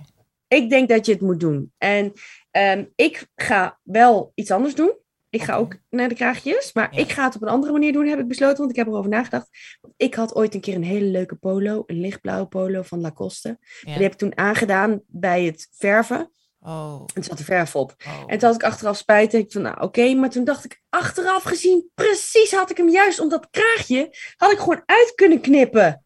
Ik 0.47 0.69
denk 0.69 0.89
dat 0.89 1.05
je 1.05 1.11
het 1.11 1.21
moet 1.21 1.39
doen. 1.39 1.73
En 1.77 2.13
ehm, 2.51 2.85
ik 2.95 3.27
ga 3.35 3.79
wel 3.83 4.31
iets 4.35 4.51
anders 4.51 4.75
doen. 4.75 4.93
Ik 5.29 5.41
ga 5.41 5.55
ook 5.55 5.77
naar 5.89 6.09
de 6.09 6.15
kraagjes. 6.15 6.73
Maar 6.73 6.95
Ja. 6.95 6.99
ik 6.99 7.09
ga 7.11 7.23
het 7.25 7.35
op 7.35 7.41
een 7.41 7.47
andere 7.47 7.71
manier 7.71 7.93
doen, 7.93 8.07
heb 8.07 8.19
ik 8.19 8.27
besloten. 8.27 8.57
Want 8.57 8.69
ik 8.69 8.75
heb 8.75 8.87
erover 8.87 9.09
nagedacht. 9.09 9.49
Ik 9.97 10.13
had 10.13 10.35
ooit 10.35 10.53
een 10.53 10.61
keer 10.61 10.75
een 10.75 10.83
hele 10.83 11.05
leuke 11.05 11.35
polo. 11.35 11.83
Een 11.85 11.99
lichtblauwe 11.99 12.47
polo 12.47 12.81
van 12.81 13.01
Lacoste. 13.01 13.57
Ja. 13.81 13.93
Die 13.93 14.03
heb 14.03 14.11
ik 14.11 14.17
toen 14.17 14.37
aangedaan 14.37 15.01
bij 15.07 15.43
het 15.43 15.67
verven. 15.71 16.31
Oh. 16.65 17.05
En 17.13 17.23
zat 17.23 17.39
er 17.39 17.45
verf 17.45 17.75
op. 17.75 17.95
oh. 18.07 18.23
En 18.27 18.37
toen 18.37 18.49
had 18.49 18.55
ik 18.55 18.63
achteraf 18.63 18.97
spijt. 18.97 19.33
En 19.33 19.39
ik 19.39 19.51
van, 19.51 19.61
nou 19.61 19.81
oké. 19.81 20.13
Maar 20.13 20.29
toen 20.29 20.43
dacht 20.43 20.65
ik, 20.65 20.81
achteraf 20.89 21.43
gezien, 21.43 21.89
precies 21.95 22.51
had 22.51 22.69
ik 22.69 22.77
hem 22.77 22.89
juist 22.89 23.19
om 23.19 23.29
dat 23.29 23.49
kraagje, 23.49 24.17
had 24.35 24.51
ik 24.51 24.57
gewoon 24.57 24.83
uit 24.85 25.11
kunnen 25.15 25.41
knippen. 25.41 26.05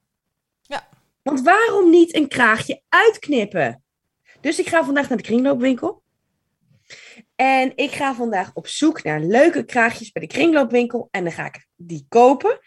Ja. 0.61 0.87
Want 1.23 1.41
waarom 1.41 1.89
niet 1.89 2.15
een 2.15 2.27
kraagje 2.27 2.81
uitknippen? 2.89 3.83
Dus 4.41 4.59
ik 4.59 4.67
ga 4.67 4.85
vandaag 4.85 5.09
naar 5.09 5.17
de 5.17 5.23
kringloopwinkel. 5.23 6.03
En 7.35 7.71
ik 7.75 7.91
ga 7.91 8.15
vandaag 8.15 8.51
op 8.53 8.67
zoek 8.67 9.03
naar 9.03 9.19
leuke 9.19 9.65
kraagjes 9.65 10.11
bij 10.11 10.21
de 10.21 10.33
kringloopwinkel. 10.33 11.07
En 11.11 11.23
dan 11.23 11.33
ga 11.33 11.45
ik 11.45 11.67
die 11.75 12.05
kopen. 12.09 12.59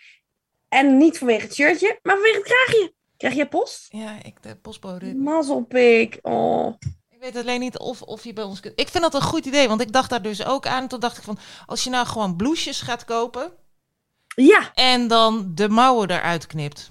En 0.69 0.97
niet 0.97 1.19
vanwege 1.19 1.43
het 1.43 1.55
shirtje, 1.55 1.99
maar 2.03 2.15
vanwege 2.15 2.37
het 2.37 2.47
kraagje. 2.47 2.93
Krijg 3.17 3.35
jij 3.35 3.49
post? 3.49 3.87
Ja, 3.89 4.23
ik, 4.23 4.43
de 4.43 4.57
postbode. 4.57 5.15
Mazzelpik. 5.15 6.19
Oh. 6.23 6.75
Ik 7.21 7.33
weet 7.33 7.43
alleen 7.43 7.61
niet 7.61 7.79
of, 7.79 8.03
of 8.03 8.25
je 8.25 8.33
bij 8.33 8.45
ons 8.45 8.61
kunt. 8.61 8.81
Ik 8.81 8.89
vind 8.89 9.03
dat 9.03 9.15
een 9.15 9.23
goed 9.23 9.45
idee, 9.47 9.69
want 9.69 9.81
ik 9.81 9.93
dacht 9.93 10.11
daar 10.11 10.23
dus 10.23 10.45
ook 10.45 10.67
aan. 10.67 10.89
Toen 10.89 11.01
dacht 11.01 11.17
ik 11.17 11.23
van, 11.23 11.39
als 11.67 11.85
je 11.85 11.91
nou 11.91 12.07
gewoon 12.07 12.37
blouses 12.37 12.81
gaat 12.81 13.05
kopen 13.05 13.53
Ja, 14.35 14.75
en 14.75 15.09
dan 15.09 15.53
de 15.55 15.69
mouwen 15.69 16.11
eruit 16.11 16.47
knipt. 16.47 16.91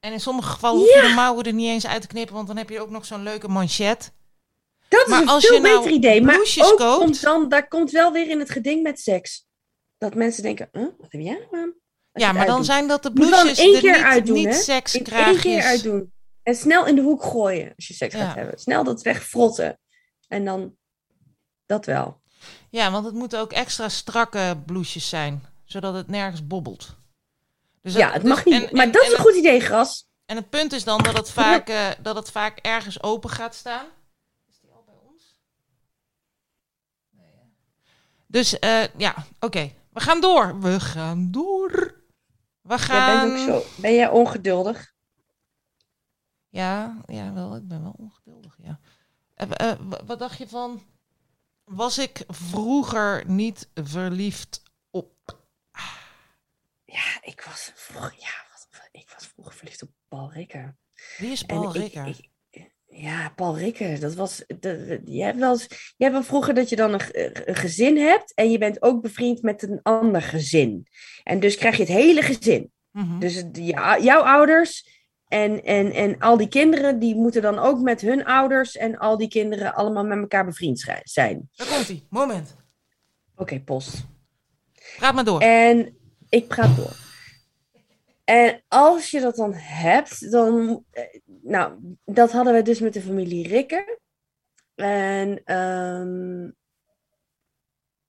En 0.00 0.12
in 0.12 0.20
sommige 0.20 0.48
gevallen 0.48 0.80
hoef 0.80 0.94
je 0.94 1.08
de 1.08 1.14
mouwen 1.14 1.44
er 1.44 1.52
niet 1.52 1.68
eens 1.68 1.86
uit 1.86 2.00
te 2.00 2.06
knippen, 2.06 2.34
want 2.34 2.46
dan 2.46 2.56
heb 2.56 2.68
je 2.68 2.80
ook 2.80 2.90
nog 2.90 3.04
zo'n 3.04 3.22
leuke 3.22 3.48
manchet. 3.48 4.12
Dat 4.88 5.00
is 5.06 5.12
Maar 5.12 5.20
een 5.22 5.28
als 5.28 5.46
veel 5.46 5.54
je 5.54 5.60
nou 5.60 5.76
beter 5.78 5.92
idee. 5.92 6.22
Maar 6.22 6.40
ook 6.58 6.76
koopt- 6.78 6.98
komt 6.98 7.20
dan, 7.22 7.48
daar 7.48 7.68
komt 7.68 7.90
wel 7.90 8.12
weer 8.12 8.28
in 8.28 8.38
het 8.38 8.50
geding 8.50 8.82
met 8.82 9.00
seks. 9.00 9.46
Dat 9.98 10.14
mensen 10.14 10.42
denken, 10.42 10.68
huh, 10.72 10.82
wat 10.98 11.12
heb 11.12 11.20
jij 11.20 11.46
nou 11.50 11.62
aan? 11.62 11.74
Ja, 12.12 12.32
maar 12.32 12.46
dan 12.46 12.64
zijn 12.64 12.88
dat 12.88 13.02
de 13.02 13.10
één 13.56 13.72
de 13.72 13.80
keer 13.80 13.92
niet, 13.92 14.02
uitdoen, 14.02 14.34
niet 14.34 14.44
hè? 14.44 14.50
In 14.50 14.56
één 14.56 14.64
sekskraagjes. 14.64 15.40
keer 15.40 15.62
uitdoen. 15.62 16.12
En 16.48 16.54
snel 16.54 16.86
in 16.86 16.94
de 16.94 17.00
hoek 17.02 17.22
gooien 17.22 17.72
als 17.76 17.86
je 17.88 17.94
seks 17.94 18.14
Ja. 18.14 18.26
gaat 18.26 18.34
hebben. 18.34 18.58
Snel 18.58 18.84
dat 18.84 19.02
wegfrotten. 19.02 19.78
En 20.28 20.44
dan 20.44 20.76
dat 21.66 21.86
wel. 21.86 22.20
Ja, 22.70 22.90
want 22.90 23.04
het 23.04 23.14
moeten 23.14 23.40
ook 23.40 23.52
extra 23.52 23.88
strakke 23.88 24.62
blouses 24.66 25.08
zijn, 25.08 25.42
zodat 25.64 25.94
het 25.94 26.08
nergens 26.08 26.46
bobbelt. 26.46 26.96
Dus 27.82 27.94
ja, 27.94 28.12
het 28.12 28.20
dus- 28.22 28.30
mag 28.30 28.44
niet. 28.44 28.54
en- 28.68 28.76
maar 28.76 28.84
en- 28.86 28.92
dat 28.92 29.02
is 29.02 29.08
en 29.08 29.14
een 29.14 29.20
goed 29.20 29.34
idee, 29.34 29.60
Gras. 29.60 30.06
En 30.26 30.36
het 30.36 30.50
punt 30.50 30.72
is 30.72 30.84
dan 30.84 31.02
dat 31.02 31.16
het 31.16 31.30
vaak, 31.40 31.68
eh, 31.68 31.88
dat 32.02 32.16
het 32.16 32.30
vaak 32.30 32.58
ergens 32.58 33.02
open 33.02 33.30
gaat 33.30 33.54
staan. 33.54 33.86
Is 34.48 34.58
die 34.60 34.70
al 34.70 34.82
bij 34.86 34.94
ons? 35.10 35.40
Nee? 37.10 37.26
Dus 38.26 38.58
eh, 38.58 38.84
ja, 38.96 39.14
oké. 39.40 39.72
We 39.92 40.00
gaan 40.00 40.20
door. 40.20 40.60
We 40.60 40.80
gaan 40.80 41.30
door. 41.30 41.94
We 42.60 42.78
gaan. 42.78 43.28
bent 43.34 43.50
ook 43.50 43.62
zo. 43.62 43.80
Ben 43.80 43.94
jij 43.94 44.08
ongeduldig? 44.08 44.96
Ja, 46.58 47.00
ja, 47.06 47.32
wel. 47.32 47.56
Ik 47.56 47.68
ben 47.68 47.82
wel 47.82 47.94
ongeduldig. 47.98 48.56
Ja. 48.62 48.80
Eh, 49.34 49.70
eh, 49.70 49.78
wat 50.06 50.18
dacht 50.18 50.38
je 50.38 50.48
van? 50.48 50.82
Was 51.64 51.98
ik 51.98 52.24
vroeger 52.28 53.24
niet 53.26 53.70
verliefd 53.74 54.62
op? 54.90 55.12
Ja, 56.84 57.18
ik 57.20 57.42
was 57.46 57.72
vroeger, 57.74 58.14
ja, 58.18 58.30
wat, 58.50 58.88
ik 58.90 59.10
was 59.14 59.26
vroeger 59.26 59.54
verliefd 59.54 59.82
op 59.82 59.90
Paul 60.08 60.32
Rikker. 60.32 60.76
Wie 61.18 61.30
is 61.30 61.42
Paul 61.42 61.68
ik- 61.74 61.80
Rikker? 61.82 62.06
ik- 62.06 62.30
ja, 62.86 63.28
Paul 63.30 63.58
Rikker, 63.58 64.00
dat 64.00 64.14
was. 64.14 64.44
Je 65.04 65.22
hebt 65.22 65.38
wel 65.38 65.52
eens, 65.52 65.66
je 65.96 66.04
hebt 66.04 66.12
wel 66.12 66.22
vroeger 66.22 66.54
dat 66.54 66.68
je 66.68 66.76
dan 66.76 66.92
een, 66.92 67.00
ge- 67.00 67.48
een 67.48 67.54
gezin 67.54 67.96
hebt 67.96 68.34
en 68.34 68.50
je 68.50 68.58
bent 68.58 68.82
ook 68.82 69.02
bevriend 69.02 69.42
met 69.42 69.62
een 69.62 69.80
ander 69.82 70.22
gezin. 70.22 70.86
En 71.22 71.40
dus 71.40 71.56
krijg 71.56 71.76
je 71.76 71.82
het 71.82 71.92
hele 71.92 72.22
gezin. 72.22 72.72
Mhm. 72.90 73.18
Dus 73.18 73.34
het- 73.34 73.56
ja, 73.56 73.98
jouw 73.98 74.22
ouders 74.22 74.97
en, 75.28 75.64
en, 75.64 75.92
en 75.92 76.18
al 76.18 76.36
die 76.36 76.48
kinderen, 76.48 76.98
die 76.98 77.14
moeten 77.14 77.42
dan 77.42 77.58
ook 77.58 77.80
met 77.80 78.00
hun 78.00 78.24
ouders 78.24 78.76
en 78.76 78.98
al 78.98 79.16
die 79.16 79.28
kinderen 79.28 79.74
allemaal 79.74 80.04
met 80.04 80.18
elkaar 80.18 80.44
bevriend 80.44 80.86
zijn. 81.02 81.48
Daar 81.56 81.66
komt 81.68 81.86
hij. 81.88 82.06
Moment. 82.10 82.56
Oké, 83.36 83.60
post. 83.60 84.06
Praat 84.96 85.14
maar 85.14 85.24
door. 85.24 85.40
En 85.40 85.96
ik 86.28 86.48
praat 86.48 86.76
door. 86.76 86.96
En 88.24 88.62
als 88.68 89.10
je 89.10 89.20
dat 89.20 89.36
dan 89.36 89.52
hebt, 89.54 90.30
dan. 90.30 90.84
eh, 90.90 91.04
Nou, 91.42 91.78
dat 92.04 92.32
hadden 92.32 92.54
we 92.54 92.62
dus 92.62 92.80
met 92.80 92.92
de 92.92 93.00
familie 93.02 93.48
Rikke. 93.48 93.98
En 94.74 95.44
ehm, 95.44 96.50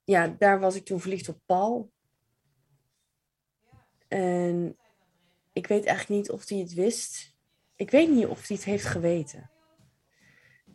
ja, 0.03 0.35
daar 0.37 0.59
was 0.59 0.75
ik 0.75 0.85
toen 0.85 0.99
verliefd 0.99 1.29
op 1.29 1.39
Paul. 1.45 1.91
En 4.07 4.77
ik 5.53 5.67
weet 5.67 5.85
eigenlijk 5.85 6.21
niet 6.21 6.31
of 6.31 6.49
hij 6.49 6.57
het 6.57 6.73
wist. 6.73 7.33
Ik 7.75 7.91
weet 7.91 8.09
niet 8.09 8.25
of 8.25 8.47
hij 8.47 8.55
het 8.55 8.65
heeft 8.65 8.85
geweten. 8.85 9.49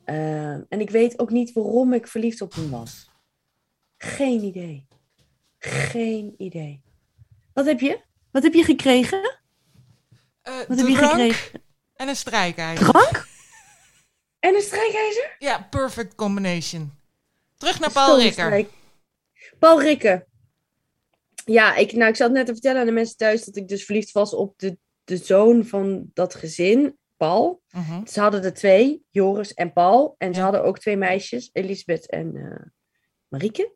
Ehm, 0.04 0.62
en 0.68 0.80
ik 0.80 0.90
weet 0.90 1.18
ook 1.18 1.30
niet 1.30 1.52
waarom 1.52 1.92
ik 1.92 2.06
verliefd 2.06 2.40
op 2.40 2.54
hem 2.54 2.70
was. 2.70 3.10
Geen 3.96 4.42
idee. 4.42 4.86
Geen 5.58 6.34
idee. 6.38 6.82
Wat 7.52 7.66
heb 7.66 7.80
je? 7.80 8.00
Wat 8.30 8.42
heb 8.42 8.54
je 8.54 8.64
gekregen? 8.64 9.38
Eh, 10.42 10.56
Wat 10.68 10.78
heb 10.78 10.86
je 10.86 10.96
gekregen? 10.96 11.62
En 11.94 12.08
een 12.08 12.16
strijkijzer. 12.16 12.86
Drank? 12.86 13.26
En 14.38 14.54
een 14.54 14.60
strijkijzer? 14.62 15.36
Ja, 15.38 15.66
perfect 15.70 16.14
combination. 16.14 16.92
Terug 17.56 17.80
naar 17.80 17.92
Paul 17.92 18.20
Rikker. 18.20 18.66
Paul 19.58 19.80
Rikker. 19.82 20.26
Ja, 21.44 21.76
ik, 21.76 21.92
nou, 21.92 22.10
ik 22.10 22.16
zat 22.16 22.30
net 22.30 22.46
te 22.46 22.52
vertellen 22.52 22.80
aan 22.80 22.86
de 22.86 22.92
mensen 22.92 23.16
thuis 23.16 23.44
dat 23.44 23.56
ik 23.56 23.68
dus 23.68 23.84
verliefd 23.84 24.12
was 24.12 24.34
op 24.34 24.58
de, 24.58 24.78
de 25.04 25.16
zoon 25.16 25.64
van 25.64 26.10
dat 26.14 26.34
gezin, 26.34 26.98
Paul. 27.16 27.62
Mhm. 27.70 28.06
Ze 28.06 28.20
hadden 28.20 28.44
er 28.44 28.54
twee, 28.54 29.02
Joris 29.10 29.54
en 29.54 29.72
Paul. 29.72 30.14
En 30.18 30.34
ze 30.34 30.40
hadden 30.40 30.64
ook 30.64 30.78
twee 30.78 30.96
meisjes, 30.96 31.50
Elisabeth 31.52 32.10
en 32.10 32.36
eh 32.36 32.66
Marieke. 33.28 33.74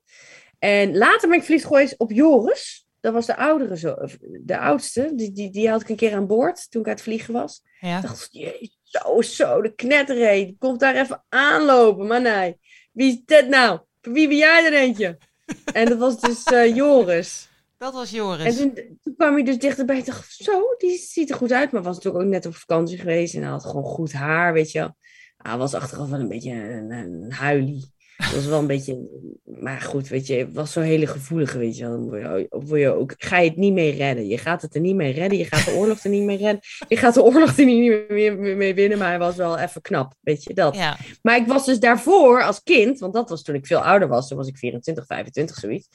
En 0.59 0.97
later 0.97 1.29
ben 1.29 1.39
ik 1.39 1.45
verliefd 1.45 1.67
geweest 1.67 1.99
op 1.99 2.13
Joris. 2.13 2.87
Dat 3.01 3.13
was 3.13 3.27
de 3.27 3.37
oudere 3.37 3.77
zo, 3.77 3.97
de 4.21 4.59
oudste. 4.59 5.13
Die, 5.15 5.33
die, 5.33 5.51
die 5.51 5.69
had 5.69 5.81
ik 5.81 5.89
een 5.89 5.97
keer 5.97 6.15
aan 6.15 6.27
boord 6.27 6.71
toen 6.71 6.81
ik 6.81 6.87
aan 6.87 6.93
het 6.93 7.03
vliegen 7.03 7.35
was. 7.35 7.63
Ja. 7.81 7.97
Ik 7.97 8.03
dacht, 8.03 8.29
jee, 8.31 8.73
zo, 8.83 9.23
zo, 9.23 9.63
de 9.63 9.75
knetteré. 9.75 10.33
Die 10.33 10.57
komt 10.59 10.81
daar 10.81 10.97
even 10.97 11.25
aanlopen. 11.29 12.07
Maar 12.07 12.21
nee, 12.21 12.59
wie 12.93 13.13
is 13.13 13.21
dit 13.25 13.49
nou? 13.49 13.81
Wie 14.01 14.29
ben 14.29 14.37
jij 14.37 14.67
er 14.67 14.73
eentje? 14.73 15.19
En 15.73 15.89
dat 15.89 15.99
was 15.99 16.21
dus 16.21 16.45
eh, 16.45 16.75
Joris. 16.75 17.48
Dat 17.79 17.93
was 17.93 18.11
En 18.11 18.17
Joris. 18.17 18.57
toen, 18.57 18.75
toen 19.03 19.15
kwam 19.17 19.35
hij 19.35 19.43
dus 19.43 19.59
dichterbij. 19.59 19.99
Ik 19.99 20.07
dacht, 20.07 20.35
zo, 20.35 20.63
die 20.79 20.99
ziet 20.99 21.31
er 21.31 21.37
goed 21.37 21.53
uit. 21.53 21.73
Maar 21.73 21.83
was 21.83 21.97
natuurlijk 21.97 22.25
ook 22.25 22.31
net 22.31 22.47
op 22.47 22.55
vakantie 22.55 22.99
geweest. 22.99 23.35
En 23.35 23.43
hij 23.43 23.51
had 23.51 23.65
gewoon 23.65 23.85
goed 23.85 24.13
haar, 24.13 24.53
weet 24.53 24.73
je 24.73 24.79
wel. 24.79 24.97
Hij 25.37 25.57
was 25.57 25.75
achteraf 25.75 26.09
wel 26.09 26.21
een 26.21 26.29
beetje 26.29 26.53
een, 26.53 26.91
een 26.91 27.33
huilie. 27.33 27.93
Het 28.17 28.35
was 28.35 28.47
wel 28.47 28.59
een 28.59 28.67
beetje... 28.67 29.09
Maar 29.45 29.81
goed, 29.81 30.09
weet 30.09 30.27
je, 30.27 30.35
het 30.35 30.55
was 30.55 30.73
zo'n 30.73 30.83
hele 30.83 31.07
gevoelige, 31.07 31.59
weet 31.59 31.77
je 31.77 31.83
wel. 31.83 31.93
Dan 31.93 32.09
word 32.09 32.23
je, 32.23 32.47
word 32.51 32.81
je 32.81 32.89
ook, 32.89 33.15
ga 33.17 33.39
je 33.39 33.49
het 33.49 33.59
niet 33.59 33.73
mee 33.73 33.97
redden. 33.97 34.27
Je 34.27 34.39
gaat 34.39 34.63
het 34.63 34.75
er 34.75 34.81
niet 34.81 34.95
mee 34.95 35.13
redden. 35.13 35.39
Je 35.39 35.45
gaat 35.45 35.65
de 35.65 35.75
oorlog 35.75 36.05
er 36.05 36.11
niet 36.11 36.25
mee 36.25 36.37
redden. 36.37 36.61
Je 36.89 36.97
gaat 36.97 37.15
de 37.15 37.23
oorlog 37.23 37.59
er 37.59 37.65
niet 37.65 37.79
meer 37.79 38.05
mee, 38.09 38.55
mee 38.55 38.75
winnen. 38.75 38.99
Maar 38.99 39.09
hij 39.09 39.19
was 39.19 39.37
wel 39.37 39.59
even 39.59 39.81
knap, 39.81 40.15
weet 40.21 40.43
je, 40.43 40.55
dat. 40.55 40.75
Ja, 40.77 40.97
Maar 41.23 41.37
ik 41.37 41.47
was 41.47 41.67
dus 41.67 41.81
daarvoor 41.81 42.43
als 42.43 42.63
kind, 42.63 42.99
want 42.99 43.13
dat 43.13 43.29
was 43.29 43.43
toen 43.43 43.55
ik 43.55 43.67
veel 43.67 43.85
ouder 43.85 44.09
was, 44.09 44.29
toen 44.29 44.37
was 44.37 44.49
ik 44.49 44.57
24, 44.57 45.07
25, 45.07 45.57
zoiets. 45.57 45.89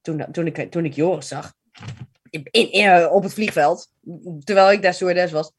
Toen, 0.00 0.26
toen, 0.32 0.46
ik, 0.46 0.70
toen 0.70 0.84
ik 0.84 0.94
Joris 0.94 1.28
zag 1.28 1.52
in, 2.30 2.46
in, 2.50 2.72
in- 2.72 3.08
op 3.08 3.22
het 3.22 3.32
vliegveld, 3.34 3.88
terwijl 4.44 4.72
ik 4.72 4.82
daar 4.82 4.94
stewardess 4.94 5.32
was. 5.32 5.52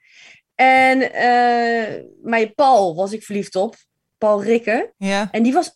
En 0.56 1.12
eh 1.14 2.04
mijn 2.22 2.54
Paul 2.54 2.96
was 2.96 3.12
ik 3.12 3.24
verliefd 3.24 3.56
op, 3.56 3.76
Paul 4.18 4.44
Rikke. 4.44 4.94
ja. 4.98 5.28
En 5.32 5.44
die 5.44 5.54
was, 5.54 5.74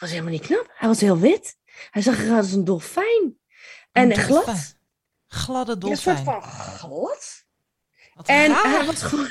was 0.00 0.10
helemaal 0.10 0.30
niet 0.32 0.46
knap, 0.46 0.72
hij 0.74 0.88
was 0.88 1.00
heel 1.00 1.18
wit. 1.18 1.56
Hij 1.90 2.02
zag 2.02 2.18
eruit 2.18 2.42
als 2.42 2.52
een 2.52 2.64
dolfijn. 2.64 3.38
En 3.92 4.10
Een 4.10 4.16
glad. 4.16 4.44
dolfijn. 4.44 4.72
Gladde 5.26 5.76
Ja, 5.78 5.90
een 5.90 5.96
soort 5.96 6.24
dolfijn. 6.24 6.42
van 6.42 6.50
glad. 6.52 7.44
Wat 8.14 8.26
En 8.28 8.48
raar. 8.48 8.70
hij 8.70 8.84
was 8.86 9.02
gewoon... 9.02 9.28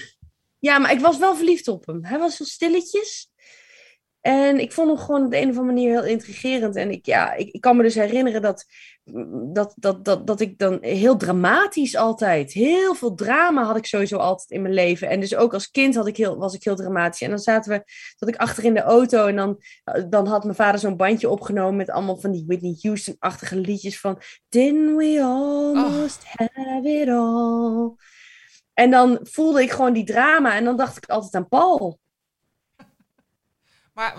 Ja, 0.60 0.78
maar 0.80 0.92
ik 0.92 1.00
was 1.00 1.18
wel 1.18 1.36
verliefd 1.36 1.68
op 1.68 1.86
hem. 1.86 2.06
Hij 2.06 2.20
was 2.20 2.36
zo 2.36 2.44
stilletjes. 2.44 3.32
En 4.24 4.59
ik 4.59 4.71
vond 4.71 4.88
hem 4.88 4.97
gewoon 4.97 5.26
op 5.26 5.32
de 5.32 5.38
een 5.38 5.49
of 5.49 5.57
andere 5.57 5.65
manier 5.65 5.89
heel 5.89 6.11
intrigerend. 6.11 6.76
En 6.76 6.91
ik, 6.91 7.05
ja, 7.05 7.34
ik, 7.34 7.49
ik 7.49 7.61
kan 7.61 7.78
me 7.78 7.84
dus 7.84 7.95
herinneren 7.95 8.41
dat, 8.41 8.65
dat, 9.53 9.74
dat, 9.76 10.05
dat, 10.05 10.28
dat 10.28 10.39
ik 10.39 10.57
dan 10.57 10.78
heel 10.82 11.17
dramatisch 11.17 11.95
altijd... 11.95 12.53
Heel 12.53 12.95
veel 12.95 13.15
drama 13.15 13.63
had 13.63 13.78
ik 13.78 13.86
sowieso 13.86 14.17
altijd 14.17 14.49
in 14.49 14.61
mijn 14.61 14.74
leven. 14.74 15.09
En 15.09 15.19
dus 15.19 15.36
ook 15.36 15.53
als 15.53 15.71
kind 15.71 15.95
had 15.95 16.07
ik 16.07 16.17
heel, 16.17 16.38
was 16.38 16.53
ik 16.53 16.63
heel 16.63 16.76
dramatisch. 16.76 17.21
En 17.21 17.30
dan 17.30 17.39
zaten 17.39 17.71
we, 17.71 17.84
zat 18.15 18.30
ik 18.30 18.36
achter 18.36 18.63
in 18.63 18.74
de 18.74 18.82
auto. 18.82 19.28
En 19.28 19.36
dan, 19.36 19.57
dan 20.09 20.28
had 20.28 20.43
mijn 20.43 20.55
vader 20.55 20.80
zo'n 20.80 20.97
bandje 20.97 21.30
opgenomen 21.30 21.76
met 21.76 21.89
allemaal 21.89 22.17
van 22.17 22.32
die 22.32 22.43
Whitney 22.47 22.78
Houston-achtige 22.82 23.55
liedjes 23.55 23.99
van... 23.99 24.21
Didn't 24.49 24.97
we 24.97 25.19
almost 25.21 26.24
have 26.24 26.89
it 26.89 27.09
all? 27.09 27.95
En 28.74 28.91
dan 28.91 29.19
voelde 29.21 29.61
ik 29.61 29.71
gewoon 29.71 29.93
die 29.93 30.05
drama 30.05 30.55
en 30.55 30.63
dan 30.63 30.78
dacht 30.78 30.97
ik 30.97 31.09
altijd 31.09 31.36
aan 31.36 31.47
Paul. 31.47 32.01
Maar 33.94 34.16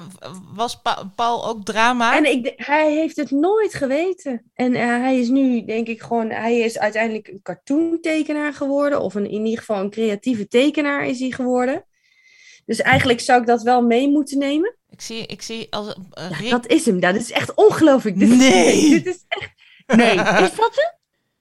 was 0.54 0.80
Pa- 0.80 1.12
Paul 1.14 1.46
ook 1.46 1.64
drama? 1.64 2.16
En 2.16 2.24
ik, 2.24 2.52
hij 2.56 2.92
heeft 2.94 3.16
het 3.16 3.30
nooit 3.30 3.74
geweten. 3.74 4.50
En 4.54 4.74
eh, 4.74 4.86
hij 4.86 5.18
is 5.18 5.28
nu, 5.28 5.64
denk 5.64 5.86
ik, 5.88 6.02
gewoon, 6.02 6.30
hij 6.30 6.58
is 6.58 6.78
uiteindelijk 6.78 7.28
een 7.28 7.42
cartoontekenaar 7.42 8.52
geworden. 8.54 9.00
Of 9.00 9.14
een, 9.14 9.30
in 9.30 9.44
ieder 9.44 9.58
geval 9.58 9.80
een 9.80 9.90
creatieve 9.90 10.48
tekenaar 10.48 11.06
is 11.06 11.20
hij 11.20 11.30
geworden. 11.30 11.84
Dus 12.66 12.80
eigenlijk 12.80 13.20
zou 13.20 13.40
ik 13.40 13.46
dat 13.46 13.62
wel 13.62 13.82
mee 13.82 14.08
moeten 14.08 14.38
nemen. 14.38 14.76
Ik 14.88 15.00
zie, 15.00 15.26
ik 15.26 15.42
zie 15.42 15.72
als 15.72 15.94
eh, 16.10 16.40
Ja, 16.40 16.50
dat 16.50 16.66
is 16.66 16.86
hem. 16.86 17.00
Dat 17.00 17.14
is 17.14 17.30
echt 17.30 17.54
ongelooflijk. 17.54 18.18
Dit, 18.18 18.28
Nee. 18.28 18.88
Dit 19.02 19.06
is 19.06 19.24
echt... 19.28 19.52
Nee, 19.86 20.18
is 20.48 20.54
dat 20.54 20.74
hem? 20.74 20.98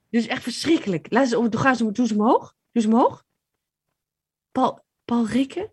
Dit 0.10 0.22
is 0.22 0.28
echt 0.28 0.44
verschrikkelijk. 0.44 1.08
Laat 1.10 1.28
ze, 1.28 1.50
doe, 1.50 1.60
gaan 1.62 1.76
ze, 1.76 1.92
doe 1.92 2.08
ze 2.08 2.14
omhoog. 2.14 2.56
Doe 2.72 2.82
ze 2.84 2.88
omhoog. 2.88 3.26
Paul, 4.52 4.80
Paul 5.06 5.28
Rikke? 5.28 5.73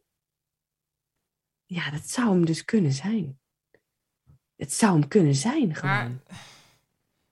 Ja, 1.70 1.90
dat 1.90 2.08
zou 2.08 2.28
hem 2.28 2.46
dus 2.46 2.64
kunnen 2.64 2.92
zijn. 2.92 3.40
Het 4.56 4.72
zou 4.72 4.92
hem 4.92 5.08
kunnen 5.08 5.34
zijn, 5.34 5.74
gewoon. 5.74 6.22
Maar, 6.28 6.46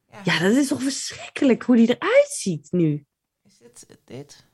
ja, 0.06 0.20
Ja, 0.24 0.38
dat 0.38 0.56
is 0.56 0.68
toch 0.68 0.82
verschrikkelijk 0.82 1.62
hoe 1.62 1.76
die 1.76 1.96
eruit 1.96 2.28
ziet 2.30 2.72
nu. 2.72 3.06
is 3.42 3.58
dit 3.58 3.98
dit? 4.04 4.46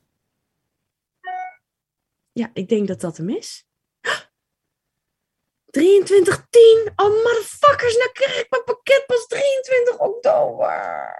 Ja, 2.33 2.51
ik 2.53 2.69
denk 2.69 2.89
dat 2.89 3.01
dat 3.01 3.17
hem 3.17 3.29
is. 3.31 3.67
2310! 5.71 6.93
Oh, 6.97 7.09
motherfuckers, 7.25 7.97
nou 7.97 8.13
krijg 8.13 8.41
ik 8.41 8.51
mijn 8.51 8.65
pakket 8.65 9.05
pas 9.07 9.27
23 9.27 9.99
oktober. 9.99 11.13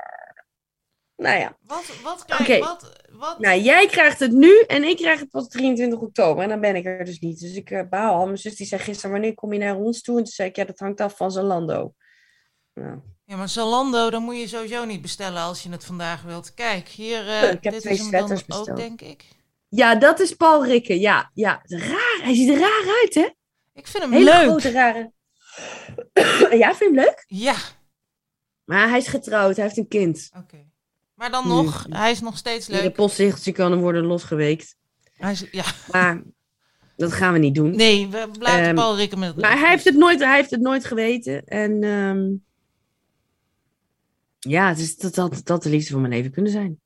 Nou 1.17 1.39
ja. 1.39 1.57
Wat, 1.67 2.01
wat 2.03 2.25
krijg 2.25 2.65
wat, 2.65 2.93
wat? 3.11 3.39
Nou, 3.39 3.61
jij 3.61 3.87
krijgt 3.87 4.21
het 4.21 4.33
nu 4.33 4.61
en 4.67 4.85
ik 4.85 4.97
krijg 4.97 5.21
het 5.21 5.31
pas 5.31 5.49
23 5.49 5.99
oktober. 6.01 6.43
En 6.43 6.49
dan 6.49 6.61
ben 6.61 6.77
ik 6.77 6.85
er 6.85 7.05
dus 7.05 7.19
niet. 7.19 7.41
Dus 7.41 7.55
ik 7.55 7.71
uh, 7.71 7.83
baal. 7.91 8.25
Mijn 8.25 8.39
zus 8.39 8.57
die 8.57 8.67
zei 8.67 8.81
gisteren, 8.81 9.11
wanneer 9.11 9.35
kom 9.35 9.53
je 9.53 9.59
naar 9.59 9.77
ons 9.77 10.03
toe? 10.03 10.19
En 10.19 10.25
toen 10.25 10.33
zei 10.33 10.49
ik, 10.49 10.57
ja, 10.57 10.65
dat 10.65 10.79
hangt 10.79 11.01
af 11.01 11.17
van 11.17 11.31
Zalando. 11.31 11.95
Nou, 12.75 13.01
Ja, 13.25 13.37
maar 13.37 13.49
Zalando, 13.49 14.11
dan 14.11 14.23
moet 14.23 14.37
je 14.39 14.49
sowieso 14.49 14.85
niet 14.85 15.03
bestellen 15.03 15.43
als 15.43 15.63
je 15.63 15.71
het 15.71 15.85
vandaag 15.85 16.23
wilt. 16.23 16.55
Kijk, 16.55 16.89
hier, 16.89 17.29
eh, 17.29 17.53
Ik 17.53 17.65
heb 17.65 17.73
dit 17.73 17.83
twee 17.83 17.95
is 17.95 18.01
hem 18.01 18.11
dan 18.11 18.23
ook, 18.23 18.29
besteld. 18.29 18.77
denk 18.77 19.01
ik. 19.01 19.25
Ja, 19.69 19.95
dat 19.95 20.21
is 20.21 20.33
Paul 20.35 20.65
Rikke. 20.67 21.01
Ja, 21.01 21.31
ja. 21.35 21.61
Raar. 21.65 22.19
Hij 22.23 22.35
ziet 22.35 22.49
er 22.49 22.59
raar 22.59 22.99
uit, 23.03 23.15
hè? 23.15 23.29
Ik 23.73 23.87
vind 23.87 24.03
hem 24.03 24.13
Hele 24.13 24.25
leuk. 24.25 24.49
grote, 24.49 24.71
rare... 24.71 25.13
ja, 26.63 26.75
vind 26.75 26.79
je 26.79 26.85
hem 26.85 26.95
leuk? 26.95 27.25
Ja, 27.27 27.57
Maar 28.65 28.89
hij 28.89 28.99
is 28.99 29.07
getrouwd. 29.09 29.57
Hij 29.57 29.65
heeft 29.65 29.77
een 29.77 29.89
kind. 29.89 30.31
oké. 30.37 30.73
Maar 31.25 31.33
dan 31.33 31.49
nog, 31.49 31.87
hij 31.89 32.11
is 32.11 32.21
nog 32.21 32.37
steeds 32.37 32.67
leuk. 32.67 32.95
postzegeltje 32.95 33.53
kan 33.53 33.71
hem 33.73 33.81
worden 33.81 34.05
losgeweekt. 34.05 34.77
Hij 35.13 35.33
is, 35.33 35.45
ja, 35.51 35.65
Maar 35.93 36.23
dat 36.97 37.13
gaan 37.13 37.33
we 37.33 37.39
niet 37.39 37.55
doen. 37.55 37.77
nee, 37.77 38.09
we 38.09 38.29
blijven 38.39 38.65
Ehm, 38.67 38.75
Paul 38.75 38.97
Rikken 38.97 39.19
met 39.19 39.37
Maar 39.37 39.59
hij 39.59 39.71
heeft, 39.71 39.85
het 39.85 39.97
nooit, 39.97 40.21
hij 40.21 40.37
heeft 40.37 40.51
het 40.51 40.61
nooit 40.61 40.85
geweten. 40.85 41.45
En 41.45 41.83
ehm, 41.83 42.33
ja, 44.39 44.69
het 44.69 44.79
is, 44.79 44.97
dat, 44.97 45.15
dat, 45.15 45.41
dat 45.45 45.63
de 45.63 45.69
liefde 45.71 45.93
van 45.93 46.01
mijn 46.01 46.13
leven 46.13 46.31
kunnen 46.31 46.53
zijn. 46.53 46.81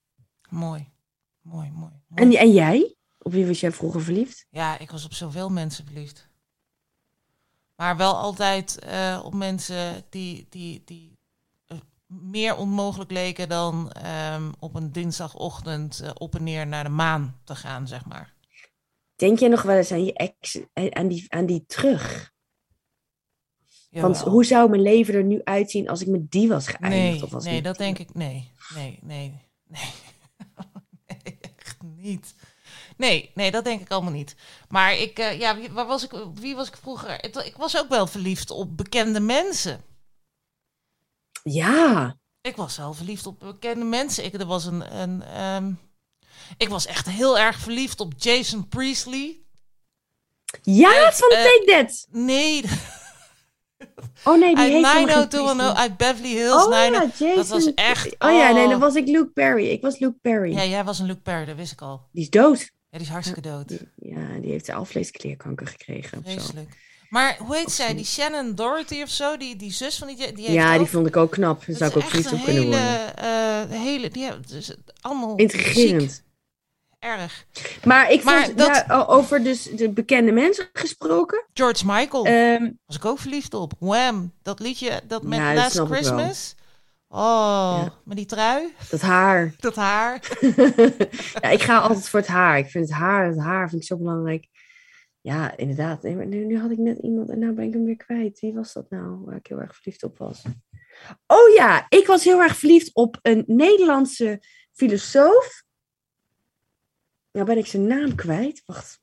Mooi, 0.48 0.88
mooi, 1.42 1.70
mooi. 1.70 1.92
mooi. 2.08 2.32
En, 2.32 2.32
en 2.32 2.52
jij? 2.52 2.96
Op 3.18 3.32
wie 3.32 3.46
was 3.46 3.60
jij 3.60 3.72
vroeger 3.72 4.02
verliefd? 4.02 4.46
Ja, 4.50 4.78
ik 4.78 4.90
was 4.90 5.04
op 5.04 5.12
zoveel 5.12 5.48
mensen 5.50 5.84
verliefd. 5.84 6.28
Maar 7.76 7.96
wel 7.96 8.16
altijd 8.16 8.78
eh, 8.78 9.20
op 9.24 9.34
mensen 9.34 10.04
die, 10.10 10.46
die, 10.48 10.82
die 10.84 11.17
meer 12.08 12.56
onmogelijk 12.56 13.10
leken 13.10 13.48
dan 13.48 13.92
ehm, 13.92 14.50
op 14.58 14.74
een 14.74 14.92
dinsdagochtend 14.92 16.00
eh, 16.00 16.10
op 16.14 16.34
en 16.34 16.42
neer 16.42 16.66
naar 16.66 16.84
de 16.84 16.90
maan 16.90 17.40
te 17.44 17.54
gaan, 17.54 17.88
zeg 17.88 18.04
maar. 18.04 18.34
Denk 19.16 19.38
jij 19.38 19.48
nog 19.48 19.62
wel 19.62 19.76
eens 19.76 19.92
aan 19.92 20.04
je 20.04 20.12
ex, 20.12 20.58
eh, 20.72 20.90
aan 20.90 21.08
die, 21.08 21.24
aan 21.28 21.46
die 21.46 21.64
terug? 21.66 22.32
Want 23.90 24.20
hoe 24.20 24.44
zou 24.44 24.70
mijn 24.70 24.82
leven 24.82 25.14
er 25.14 25.24
nu 25.24 25.40
uitzien 25.44 25.88
als 25.88 26.00
ik 26.00 26.06
met 26.06 26.30
die 26.30 26.48
was 26.48 26.68
geëindigd? 26.68 27.12
Nee, 27.12 27.22
of 27.22 27.34
als 27.34 27.44
nee, 27.44 27.62
dat 27.62 27.78
denk 27.78 27.98
ik. 27.98 28.14
Nee, 28.14 28.52
nee, 28.74 28.98
nee, 29.02 29.34
nee. 29.64 29.90
nee, 31.06 31.38
echt 31.56 31.76
niet. 31.82 32.34
Nee, 32.96 33.30
nee, 33.34 33.50
dat 33.50 33.64
denk 33.64 33.80
ik 33.80 33.90
allemaal 33.90 34.12
niet. 34.12 34.36
Maar 34.68 34.96
ik, 34.96 35.18
eh, 35.18 35.38
ja, 35.38 35.56
wie, 35.56 35.70
waar 35.70 35.86
was 35.86 36.04
ik, 36.04 36.24
wie 36.34 36.54
was 36.54 36.68
ik 36.68 36.76
vroeger? 36.76 37.24
Ik 37.24 37.56
was 37.56 37.78
ook 37.78 37.88
wel 37.88 38.06
verliefd 38.06 38.50
op 38.50 38.76
bekende 38.76 39.20
mensen. 39.20 39.80
Ja, 41.42 42.16
Ik 42.40 42.56
was 42.56 42.76
wel 42.76 42.92
verliefd 42.94 43.26
op 43.26 43.38
bekende 43.40 43.84
mensen. 43.84 44.24
Ik, 44.24 44.34
er 44.34 44.46
was 44.46 44.64
een, 44.64 45.00
een 45.00 45.22
ehm, 45.22 45.72
ik 46.56 46.68
was 46.68 46.86
echt 46.86 47.08
heel 47.08 47.38
erg 47.38 47.58
verliefd 47.58 48.00
op 48.00 48.12
Jason 48.16 48.68
Priestley. 48.68 49.40
ja, 50.62 51.12
van 51.12 51.30
eh, 51.30 51.42
Take 51.42 51.62
That. 51.66 52.06
Nee, 52.10 52.64
Oh 54.24 54.38
nee, 54.38 54.54
die 54.54 54.64
uit 54.64 54.72
helemaal 54.72 54.92
geen 54.94 55.06
90210 55.06 55.56
Priestley. 55.56 55.74
uit 55.82 55.96
Beverly 55.96 56.34
Hills. 56.36 56.64
Oh 56.64 56.72
ja, 56.72 56.88
90 56.88 57.18
Jason. 57.18 57.36
dat 57.36 57.48
was 57.48 57.74
echt. 57.74 58.06
Oh 58.18 58.32
ja, 58.32 58.52
nee, 58.52 58.64
oh. 58.64 58.70
dan 58.70 58.80
was 58.80 58.94
ik 58.94 59.06
Luke 59.06 59.30
Perry. 59.30 59.68
Ik 59.68 59.82
was 59.82 59.98
Luke 59.98 60.18
Perry. 60.22 60.52
Ja, 60.52 60.64
jij 60.64 60.84
was 60.84 60.98
een 60.98 61.06
Luke 61.06 61.20
Perry, 61.20 61.44
dat 61.44 61.56
wist 61.56 61.72
ik 61.72 61.80
al. 61.80 62.08
Die 62.12 62.22
is 62.22 62.30
dood. 62.30 62.58
Ja, 62.90 62.98
die 62.98 63.06
is 63.06 63.08
hartstikke 63.08 63.40
dood. 63.40 63.70
Ja, 63.96 64.38
die 64.40 64.50
heeft 64.50 64.68
alvleesklierkanker 64.68 65.66
gekregen. 65.66 66.18
Of 66.18 66.24
zo. 66.24 66.30
Vreselijk. 66.30 66.87
Maar 67.08 67.36
hoe 67.38 67.56
heet 67.56 67.70
zij? 67.70 67.94
Die 67.94 68.04
Shannon 68.04 68.54
Doherty 68.54 69.02
of 69.02 69.08
zo? 69.08 69.36
Die, 69.36 69.56
die 69.56 69.72
zus 69.72 69.98
van 69.98 70.06
die... 70.08 70.16
die 70.16 70.26
heeft 70.44 70.48
Ja, 70.52 70.72
ook, 70.72 70.78
die 70.78 70.88
vond 70.88 71.06
ik 71.06 71.16
ook 71.16 71.30
knap. 71.30 71.66
Daar 71.66 71.76
zou 71.76 71.90
ik 71.90 71.96
ook 71.96 72.02
verliefd 72.04 72.32
op 72.32 72.44
kunnen 72.44 72.62
worden. 72.66 73.16
eh, 73.16 73.80
hele... 73.80 74.10
Die 74.10 74.24
hebben 74.24 74.44
dus 74.48 74.74
allemaal 75.00 75.36
Intrigerend. 75.36 76.12
ziek. 76.12 76.22
Erg. 76.98 77.46
Maar 77.84 78.10
ik 78.10 78.24
Maar 78.24 78.44
vond, 78.44 78.58
dat- 78.58 78.84
ja, 78.88 79.04
over 79.08 79.42
dus 79.42 79.62
de 79.62 79.88
bekende 79.90 80.32
mensen 80.32 80.68
gesproken. 80.72 81.44
George 81.54 81.86
Michael. 81.86 82.24
ehm, 82.24 82.70
was 82.86 82.96
ik 82.96 83.04
ook 83.04 83.18
verliefd 83.18 83.54
op. 83.54 83.72
Wham. 83.78 84.32
Dat 84.42 84.60
liedje, 84.60 85.00
dat 85.06 85.22
met 85.22 85.38
Ja, 85.38 85.54
Last. 85.54 85.78
Christmas. 85.80 86.54
Oh, 87.08 87.18
Ja. 87.84 87.92
met 88.04 88.16
die 88.16 88.26
trui, 88.26 88.74
dat 88.90 89.00
haar. 89.00 89.54
dat 89.60 89.76
haar. 89.76 90.20
ja, 91.42 91.48
ik 91.50 91.62
ga 91.62 91.78
altijd 91.78 92.08
voor 92.08 92.20
het 92.20 92.28
haar. 92.28 92.58
Ik 92.58 92.66
vind 92.70 92.88
het 92.88 92.98
haar, 92.98 93.26
het 93.26 93.38
haar 93.40 93.68
vind 93.68 93.80
ik 93.82 93.86
zo 93.88 93.96
belangrijk. 93.96 94.46
Ja, 95.20 95.56
inderdaad. 95.56 96.02
Nee, 96.02 96.14
nu, 96.14 96.44
nu 96.44 96.58
had 96.58 96.70
ik 96.70 96.78
net 96.78 96.98
iemand 96.98 97.30
en 97.30 97.38
nou 97.38 97.52
ben 97.52 97.64
ik 97.64 97.72
hem 97.72 97.84
weer 97.84 97.96
kwijt. 97.96 98.40
Wie 98.40 98.54
was 98.54 98.72
dat 98.72 98.90
nou 98.90 99.24
waar 99.24 99.36
ik 99.36 99.46
heel 99.46 99.60
erg 99.60 99.76
verliefd 99.76 100.02
op 100.02 100.18
was? 100.18 100.42
Oh 101.26 101.54
ja, 101.54 101.86
ik 101.88 102.06
was 102.06 102.24
heel 102.24 102.40
erg 102.40 102.56
verliefd 102.56 102.94
op 102.94 103.18
een 103.22 103.44
Nederlandse 103.46 104.42
filosoof. 104.72 105.64
Nou 107.32 107.46
ben 107.46 107.58
ik 107.58 107.66
zijn 107.66 107.86
naam 107.86 108.14
kwijt. 108.14 108.62
Wacht, 108.66 109.00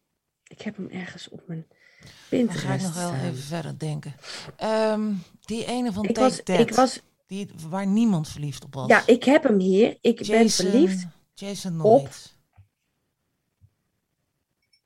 ik 0.48 0.62
heb 0.62 0.78
hem 0.78 0.90
ergens 0.90 1.30
op 1.30 1.44
mijn... 1.48 1.66
Dan 2.00 2.10
Pinterest 2.30 2.66
ga 2.66 2.74
ik 2.74 2.82
nog 2.82 2.96
wel 2.96 3.14
even 3.14 3.38
verder 3.44 3.80
denken. 3.80 4.16
Ehm, 4.56 5.14
die 5.42 5.66
ene 5.66 5.92
van 5.92 6.06
Ik 6.06 6.18
was, 6.18 6.40
ik 6.40 6.74
was, 6.74 7.02
die, 7.28 7.50
waar 7.70 7.88
niemand 7.88 8.28
verliefd 8.30 8.64
op 8.64 8.74
was. 8.74 8.88
ja, 8.88 9.04
ik 9.06 9.24
heb 9.24 9.44
hem 9.44 9.60
hier. 9.60 9.98
Ik 10.02 10.28
ben 10.28 10.50
verliefd. 10.50 11.08
Jason 11.34 11.82
op-. 11.82 12.10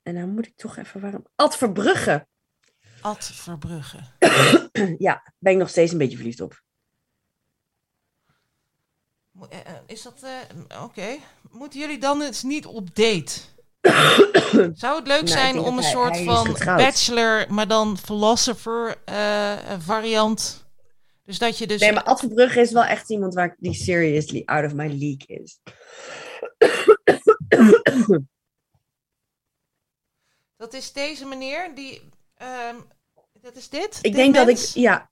En 0.02 0.14
dan 0.14 0.28
moet 0.34 0.46
ik 0.46 0.56
toch 0.56 0.76
even 0.76 1.00
waarom. 1.00 1.26
Ad 1.36 1.56
Verbrugge. 1.56 2.26
Ad 3.00 3.24
Verbrugge. 3.24 3.98
ja, 4.98 5.32
ben 5.38 5.52
ik 5.52 5.58
nog 5.58 5.68
steeds 5.68 5.92
een 5.92 5.98
beetje 5.98 6.16
verliefd 6.16 6.40
op. 6.40 6.62
Eh, 9.50 9.58
eh, 9.58 9.74
Is 9.86 10.02
dat... 10.02 10.22
eh, 10.68 10.82
Oké. 10.82 11.16
Moeten 11.50 11.80
jullie 11.80 11.98
dan 11.98 12.22
eens 12.22 12.42
niet 12.42 12.66
op 12.66 12.94
date? 12.94 13.40
Zou 14.82 14.98
het 14.98 15.06
leuk 15.06 15.22
Nou, 15.22 15.26
zijn 15.26 15.58
om 15.58 15.76
een 15.76 15.82
hij- 15.82 15.92
soort 15.92 16.14
hij 16.14 16.24
van 16.24 16.52
bachelor, 16.64 17.46
maar 17.52 17.68
dan 17.68 17.98
philosopher 17.98 18.96
variant? 19.78 20.68
Dus 21.24 21.38
dat 21.38 21.58
je 21.58 21.66
dus... 21.66 21.80
Nee, 21.80 21.92
maar 21.92 22.02
Ad 22.02 22.20
Verbrugge 22.20 22.60
is 22.60 22.72
wel 22.72 22.84
echt 22.84 23.10
iemand 23.10 23.34
waar 23.34 23.56
die 23.58 23.74
seriously 23.74 24.42
out 24.44 24.64
of 24.64 24.74
my 24.74 24.86
league 24.86 25.26
is. 25.26 25.60
Dat 30.60 30.72
is 30.72 30.92
deze 30.92 31.26
meneer 31.26 31.74
die... 31.74 32.02
ehm, 32.34 32.76
dat 33.40 33.56
is 33.56 33.68
dit? 33.68 33.96
Ik 33.96 34.02
Dit 34.02 34.14
denk 34.14 34.34
dat 34.34 34.48
ik, 34.48 34.58
ja. 34.58 35.10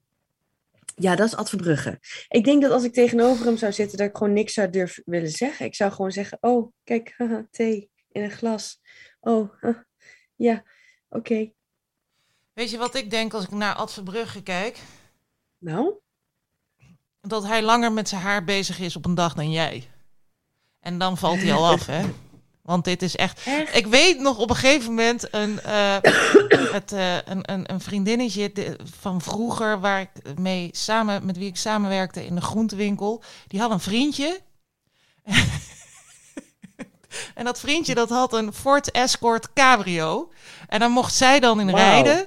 Ja, 0.96 1.16
dat 1.16 1.26
is 1.26 1.34
Ad 1.34 1.48
Verbrugge. 1.48 1.98
Ik 2.28 2.44
denk 2.44 2.62
dat 2.62 2.70
als 2.70 2.84
ik 2.84 2.92
tegenover 2.92 3.46
hem 3.46 3.56
zou 3.56 3.72
zitten, 3.72 3.98
dat 3.98 4.08
ik 4.08 4.16
gewoon 4.16 4.32
niks 4.32 4.52
zou 4.52 4.70
durven 4.70 5.02
willen 5.06 5.30
zeggen. 5.30 5.66
Ik 5.66 5.74
zou 5.74 5.92
gewoon 5.92 6.10
zeggen, 6.10 6.38
oh, 6.40 6.72
kijk, 6.84 7.14
haha, 7.16 7.46
thee 7.50 7.90
in 8.12 8.22
een 8.22 8.30
glas. 8.30 8.80
Oh, 9.20 9.62
ja, 10.36 10.64
oké. 11.08 11.52
Weet 12.52 12.70
je 12.70 12.78
wat 12.78 12.94
ik 12.94 13.10
denk 13.10 13.34
als 13.34 13.44
ik 13.44 13.50
naar 13.50 13.74
Ad 13.74 13.92
Verbrugge 13.92 14.42
kijk? 14.42 14.78
Nou, 15.58 15.94
Dat 17.20 17.44
hij 17.44 17.62
langer 17.62 17.92
met 17.92 18.08
zijn 18.08 18.20
haar 18.20 18.44
bezig 18.44 18.78
is 18.78 18.96
op 18.96 19.04
een 19.04 19.14
dag 19.14 19.34
dan 19.34 19.50
jij. 19.50 19.90
En 20.80 20.98
dan 20.98 21.16
valt 21.18 21.38
hij 21.38 21.52
al 21.52 21.66
af, 21.66 21.86
hè? 21.96 22.08
Want 22.68 22.84
dit 22.84 23.02
is 23.02 23.16
echt... 23.16 23.40
echt? 23.44 23.76
Ik 23.76 23.86
weet 23.86 24.20
nog 24.20 24.38
op 24.38 24.50
een 24.50 24.56
gegeven 24.56 24.88
moment 24.88 25.34
een, 25.34 25.60
eh, 25.60 25.96
het, 26.76 26.92
eh, 26.92 27.14
een, 27.14 27.52
een, 27.52 27.72
een 27.72 27.80
vriendinnetje 27.80 28.76
van 29.00 29.20
vroeger 29.20 29.80
waar 29.80 30.00
ik 30.00 30.38
mee 30.38 30.68
samen, 30.72 31.26
met 31.26 31.36
wie 31.36 31.48
ik 31.48 31.56
samenwerkte 31.56 32.26
in 32.26 32.34
de 32.34 32.40
groentewinkel. 32.40 33.22
Die 33.46 33.60
had 33.60 33.70
een 33.70 33.80
vriendje. 33.80 34.40
en 37.34 37.44
dat 37.44 37.60
vriendje 37.60 37.94
dat 37.94 38.08
had 38.08 38.32
een 38.32 38.52
Ford 38.52 38.90
Escort 38.90 39.52
Cabrio. 39.52 40.30
En 40.66 40.80
dan 40.80 40.90
mocht 40.90 41.14
zij 41.14 41.40
dan 41.40 41.60
in 41.60 41.70
rijden. 41.70 42.26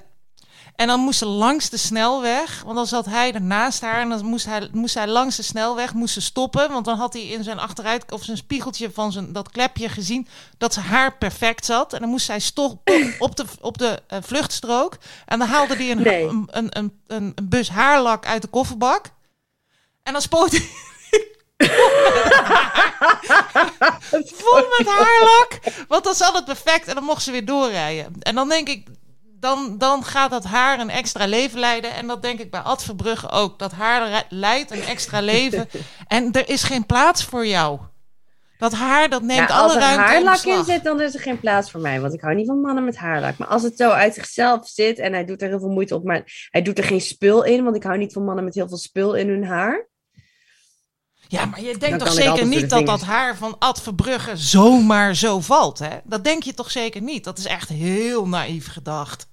En 0.82 0.88
dan 0.88 1.00
moest 1.00 1.18
ze 1.20 1.26
langs 1.26 1.70
de 1.70 1.78
snelweg, 1.78 2.62
want 2.64 2.76
dan 2.76 2.88
zat 2.88 3.06
hij 3.06 3.34
ernaast 3.34 3.82
haar 3.82 4.02
en 4.02 4.10
dan 4.10 4.26
moest 4.26 4.46
hij, 4.46 4.70
moest 4.72 4.94
hij 4.94 5.08
langs 5.08 5.36
de 5.36 5.44
snelweg 5.44 5.94
moest 5.94 6.14
ze 6.14 6.22
stoppen, 6.22 6.72
want 6.72 6.86
dan 6.86 6.98
had 6.98 7.14
hij 7.14 7.22
in 7.22 7.44
zijn 7.44 7.60
achteruit 7.60 8.12
of 8.12 8.24
zijn 8.24 8.38
spiegeltje 8.38 8.92
van 8.92 9.12
zijn 9.12 9.34
dat 9.34 9.52
klepje 9.52 9.90
gezien 9.90 10.28
dat 10.58 10.74
zijn 10.74 10.86
haar 10.86 11.18
perfect 11.18 11.66
zat. 11.66 11.94
En 11.94 12.00
dan 12.00 12.10
moest 12.10 12.26
zij 12.26 12.40
stoppen 12.40 13.16
op 13.20 13.36
de 13.36 13.46
op 13.60 13.78
de 13.78 14.02
eh, 14.08 14.20
vluchtstrook 14.22 14.98
en 15.26 15.40
dan 15.40 15.48
haalde 15.48 15.76
hij 15.76 15.92
een, 15.92 16.02
Nee. 16.02 16.28
een, 16.28 16.48
een, 16.52 16.70
een, 16.72 17.02
een, 17.08 17.36
bus 17.44 17.70
haarlak 17.70 18.26
uit 18.26 18.42
de 18.42 18.48
kofferbak. 18.48 19.06
En 20.04 20.14
dan 20.14 20.22
spoot 20.22 20.52
hij 20.52 20.70
vol 24.42 24.64
met 24.78 24.88
haarlak, 24.88 25.60
want 25.88 26.04
dan 26.04 26.16
zat 26.16 26.34
het 26.34 26.46
perfect 26.46 26.88
en 26.88 26.96
dan 26.96 27.04
mocht 27.04 27.24
ze 27.24 27.32
weer 27.32 27.46
doorrijden. 27.46 28.14
En 28.20 28.36
dan 28.36 28.50
denk 28.50 28.70
ik 28.70 28.88
dan, 29.42 29.78
dan 29.78 30.04
gaat 30.04 30.32
dat 30.32 30.44
haar 30.44 30.80
een 30.80 30.90
extra 30.90 31.26
leven 31.26 31.60
leiden. 31.60 31.94
En 31.94 32.08
dat 32.08 32.22
denk 32.22 32.40
ik 32.40 32.52
bij 32.52 32.60
Ad 32.60 32.84
Verbrugge 32.84 33.30
ook. 33.30 33.60
Dat 33.60 33.72
haar 33.72 34.26
leidt 34.30 34.72
een 34.72 34.84
extra 34.84 35.22
leven. 35.22 35.70
en 36.08 36.32
er 36.32 36.50
is 36.50 36.64
geen 36.64 36.86
plaats 36.86 37.24
voor 37.24 37.48
jou. 37.48 37.80
Dat 38.58 38.74
haar, 38.74 39.10
dat 39.10 39.22
neemt 39.22 39.50
ja, 39.50 39.56
alle 39.56 39.64
als 39.64 39.76
er 39.76 39.80
ruimte 39.80 40.02
haarlak 40.02 40.44
in 40.44 40.64
zit, 40.64 40.84
dan 40.84 41.02
is 41.02 41.14
er 41.14 41.20
geen 41.20 41.40
plaats 41.40 41.72
voor 41.72 41.82
mij. 41.82 42.02
Want 42.02 42.14
ik 42.14 42.22
hou 42.22 42.36
niet 42.36 42.48
van 42.48 42.62
mannen 42.62 42.86
met 42.86 42.98
haarlak. 42.98 43.38
Maar 43.38 43.48
als 43.48 43.64
het 43.64 43.78
zo 43.78 43.90
uit 43.90 44.14
zichzelf 44.14 44.68
zit 44.68 45.00
en 45.00 45.14
hij 45.14 45.26
doet 45.26 45.42
er 45.42 45.48
heel 45.48 45.60
veel 45.60 45.70
moeite 45.70 45.96
op, 45.96 46.04
maar 46.04 46.48
hij 46.50 46.62
doet 46.62 46.78
er 46.78 46.84
geen 46.84 47.02
spul 47.02 47.44
in. 47.44 47.64
Want 47.64 47.76
ik 47.76 47.84
hou 47.84 47.98
niet 47.98 48.14
van 48.14 48.24
mannen 48.24 48.44
met 48.44 48.56
heel 48.56 48.68
veel 48.68 48.78
spul 48.78 49.14
in 49.14 49.28
hun 49.28 49.46
haar. 49.46 49.90
Ja, 51.28 51.46
maar 51.46 51.62
je 51.62 51.70
Dan 51.72 51.80
denkt 51.80 52.00
toch 52.00 52.14
zeker 52.14 52.46
niet 52.46 52.70
dat 52.70 52.86
dat 52.86 53.02
haar 53.02 53.36
van 53.38 53.56
Ad 53.60 53.82
Verbrugge 53.82 54.38
zomaar 54.38 55.16
zo 55.16 55.40
valt, 55.40 55.80
hè? 55.80 55.98
Dat 56.04 56.24
denk 56.24 56.44
je 56.44 56.54
toch 56.54 56.72
zeker 56.72 57.02
niet? 57.02 57.24
Dat 57.24 57.38
is 57.38 57.46
echt 57.46 57.70
heel 57.70 58.28
naïef 58.28 58.68
gedacht. 58.68 59.30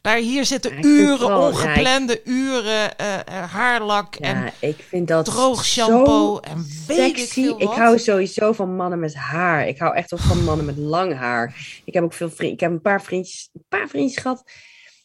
Daar 0.00 0.16
hier 0.16 0.44
zitten 0.44 0.76
ik 0.78 0.84
uren, 0.84 1.28
ja, 1.28 1.34
ik- 1.34 1.40
ongeplande 1.52 2.20
uren, 2.24 2.96
eh, 2.98 3.14
eh, 3.18 3.50
haarlak 3.52 4.14
en 4.16 4.36
Ja, 4.44 4.52
ik 4.58 4.76
vind 4.88 5.08
dat 5.08 5.24
droog 5.24 5.64
zo 5.64 5.82
shampoo 5.82 6.38
en 6.38 6.66
weet 6.86 7.10
ik 7.10 7.16
sexy. 7.18 7.42
veel 7.42 7.60
Ik 7.60 7.66
wat. 7.66 7.76
hou 7.76 7.98
sowieso 7.98 8.52
van 8.52 8.76
mannen 8.76 8.98
met 8.98 9.14
haar. 9.14 9.66
Ik 9.68 9.78
hou 9.78 9.94
echt 9.94 10.10
wel 10.10 10.20
van 10.20 10.44
mannen 10.44 10.66
met 10.66 10.76
lang 10.76 11.14
haar. 11.16 11.54
Ik 11.84 11.94
heb 11.94 12.02
ook 12.04 12.12
veel 12.12 12.30
vrienden. 12.30 12.54
Ik 12.54 12.60
heb 12.60 12.70
een 12.70 12.80
paar 12.80 13.02
vriendjes, 13.02 13.50
een 13.52 13.64
paar 13.68 13.88
vriendjes 13.88 14.22
gehad 14.22 14.44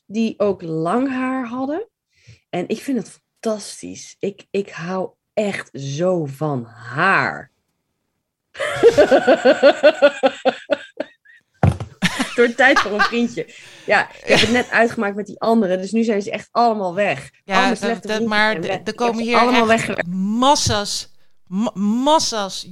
die 0.06 0.40
ook 0.40 0.62
lang 0.62 1.10
haar 1.10 1.48
hadden. 1.48 1.88
En 2.50 2.68
ik 2.68 2.82
vind 2.82 2.98
het 2.98 3.22
fantastisch. 3.42 4.16
Ik, 4.20 4.46
ik 4.52 4.70
hou 4.70 5.10
echt 5.34 5.70
zo 5.74 6.26
van 6.26 6.66
haar. 6.66 7.52
Door 12.36 12.56
tijd 12.56 12.80
voor 12.80 12.92
een 12.92 13.02
vriendje. 13.02 13.54
Ja, 13.86 14.10
ik 14.10 14.28
heb 14.28 14.40
het 14.40 14.52
net 14.52 14.70
uitgemaakt 14.70 15.16
met 15.16 15.26
die 15.26 15.40
anderen. 15.40 15.82
Dus 15.82 15.92
nu 15.92 16.04
zijn 16.04 16.22
ze 16.22 16.32
echt 16.32 16.48
allemaal 16.52 16.94
weg. 16.94 17.30
Ja, 17.46 17.60
mijn 17.60 17.78
dat, 17.80 18.04
dat- 18.04 18.22
maar 18.26 18.62
weg. 18.62 18.70
er 18.70 18.80
Ik 18.80 18.86
heb 18.86 18.96
komen 18.96 19.24
hier 19.24 19.38
allemaal 19.38 19.68
weggewerkt. 19.68 20.08
massa's, 20.14 21.10
ma- 21.48 21.72
massa's 21.74 22.68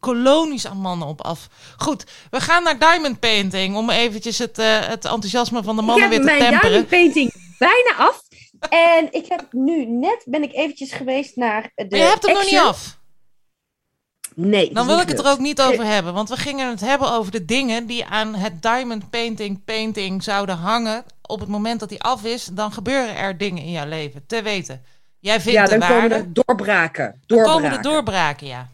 kolonies 0.00 0.66
aan 0.66 0.76
mannen 0.76 1.08
op 1.08 1.20
af. 1.20 1.48
Goed, 1.76 2.04
we 2.30 2.40
gaan 2.40 2.62
naar 2.62 2.78
diamond 2.78 3.20
painting 3.20 3.76
om 3.76 3.90
eventjes 3.90 4.38
het, 4.38 4.58
eh, 4.58 4.80
het 4.80 5.04
enthousiasme 5.04 5.62
van 5.62 5.76
de 5.76 5.82
mannen 5.82 6.04
ik 6.04 6.10
weer 6.10 6.18
heb 6.18 6.28
te 6.28 6.34
mijn 6.38 6.50
temperen. 6.50 6.70
diamond 6.70 6.88
painting 6.88 7.32
bijna 7.58 7.94
af. 7.96 8.22
En 8.68 9.08
ik 9.12 9.24
heb 9.28 9.46
nu 9.50 9.84
net 9.86 10.22
ben 10.24 10.42
ik 10.42 10.52
eventjes 10.54 10.92
geweest 10.92 11.36
naar 11.36 11.62
de. 11.74 11.86
Maar 11.88 11.98
je 11.98 12.04
hebt 12.04 12.26
hem 12.26 12.34
nog 12.34 12.50
niet 12.50 12.58
af. 12.60 12.98
Nee. 14.34 14.72
Dan 14.74 14.86
wil 14.86 15.00
ik 15.00 15.08
het 15.08 15.18
er 15.18 15.30
ook 15.30 15.38
niet 15.38 15.60
over 15.60 15.84
hebben, 15.84 16.14
want 16.14 16.28
we 16.28 16.36
gingen 16.36 16.68
het 16.68 16.80
hebben 16.80 17.10
over 17.12 17.32
de 17.32 17.44
dingen 17.44 17.86
die 17.86 18.04
aan 18.04 18.34
het 18.34 18.62
diamond 18.62 19.10
painting 19.10 19.64
painting 19.64 20.22
zouden 20.22 20.56
hangen. 20.56 21.04
Op 21.22 21.40
het 21.40 21.48
moment 21.48 21.80
dat 21.80 21.88
die 21.88 22.02
af 22.02 22.24
is, 22.24 22.44
dan 22.44 22.72
gebeuren 22.72 23.16
er 23.16 23.38
dingen 23.38 23.62
in 23.62 23.70
jouw 23.70 23.86
leven. 23.86 24.24
Te 24.26 24.42
weten. 24.42 24.82
Jij 25.18 25.40
vindt 25.40 25.58
Ja, 25.58 25.64
de 25.64 25.78
dan 25.78 25.88
komen 25.88 26.08
waarde. 26.08 26.14
er 26.14 26.32
doorbraken. 26.32 27.04
Dan 27.04 27.38
Doorbraken. 27.38 27.62
komen 27.62 27.82
de 27.82 27.88
doorbraken, 27.88 28.46
ja. 28.46 28.68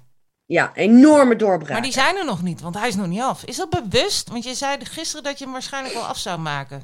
Ja, 0.47 0.71
enorme 0.75 1.37
doorbraken. 1.37 1.73
Maar 1.73 1.83
die 1.83 1.93
zijn 1.93 2.17
er 2.17 2.25
nog 2.25 2.43
niet, 2.43 2.61
want 2.61 2.75
hij 2.79 2.89
is 2.89 2.95
nog 2.95 3.07
niet 3.07 3.21
af. 3.21 3.45
Is 3.45 3.57
dat 3.57 3.71
bewust? 3.71 4.29
Want 4.29 4.45
je 4.45 4.55
zei 4.55 4.77
gisteren 4.85 5.25
dat 5.25 5.39
je 5.39 5.45
hem 5.45 5.53
waarschijnlijk 5.53 5.95
wel 5.95 6.07
af 6.07 6.19
zou 6.19 6.39
maken. 6.39 6.83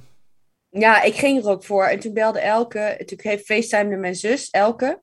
Ja, 0.71 1.03
ik 1.03 1.15
ging 1.15 1.43
er 1.45 1.51
ook 1.51 1.65
voor. 1.65 1.85
En 1.85 2.01
toen 2.01 2.13
belde 2.13 2.41
Elke. 2.41 3.03
Toen 3.07 3.19
heeft 3.23 3.45
FaceTime 3.45 3.97
mijn 3.97 4.15
zus, 4.15 4.51
Elke. 4.51 5.03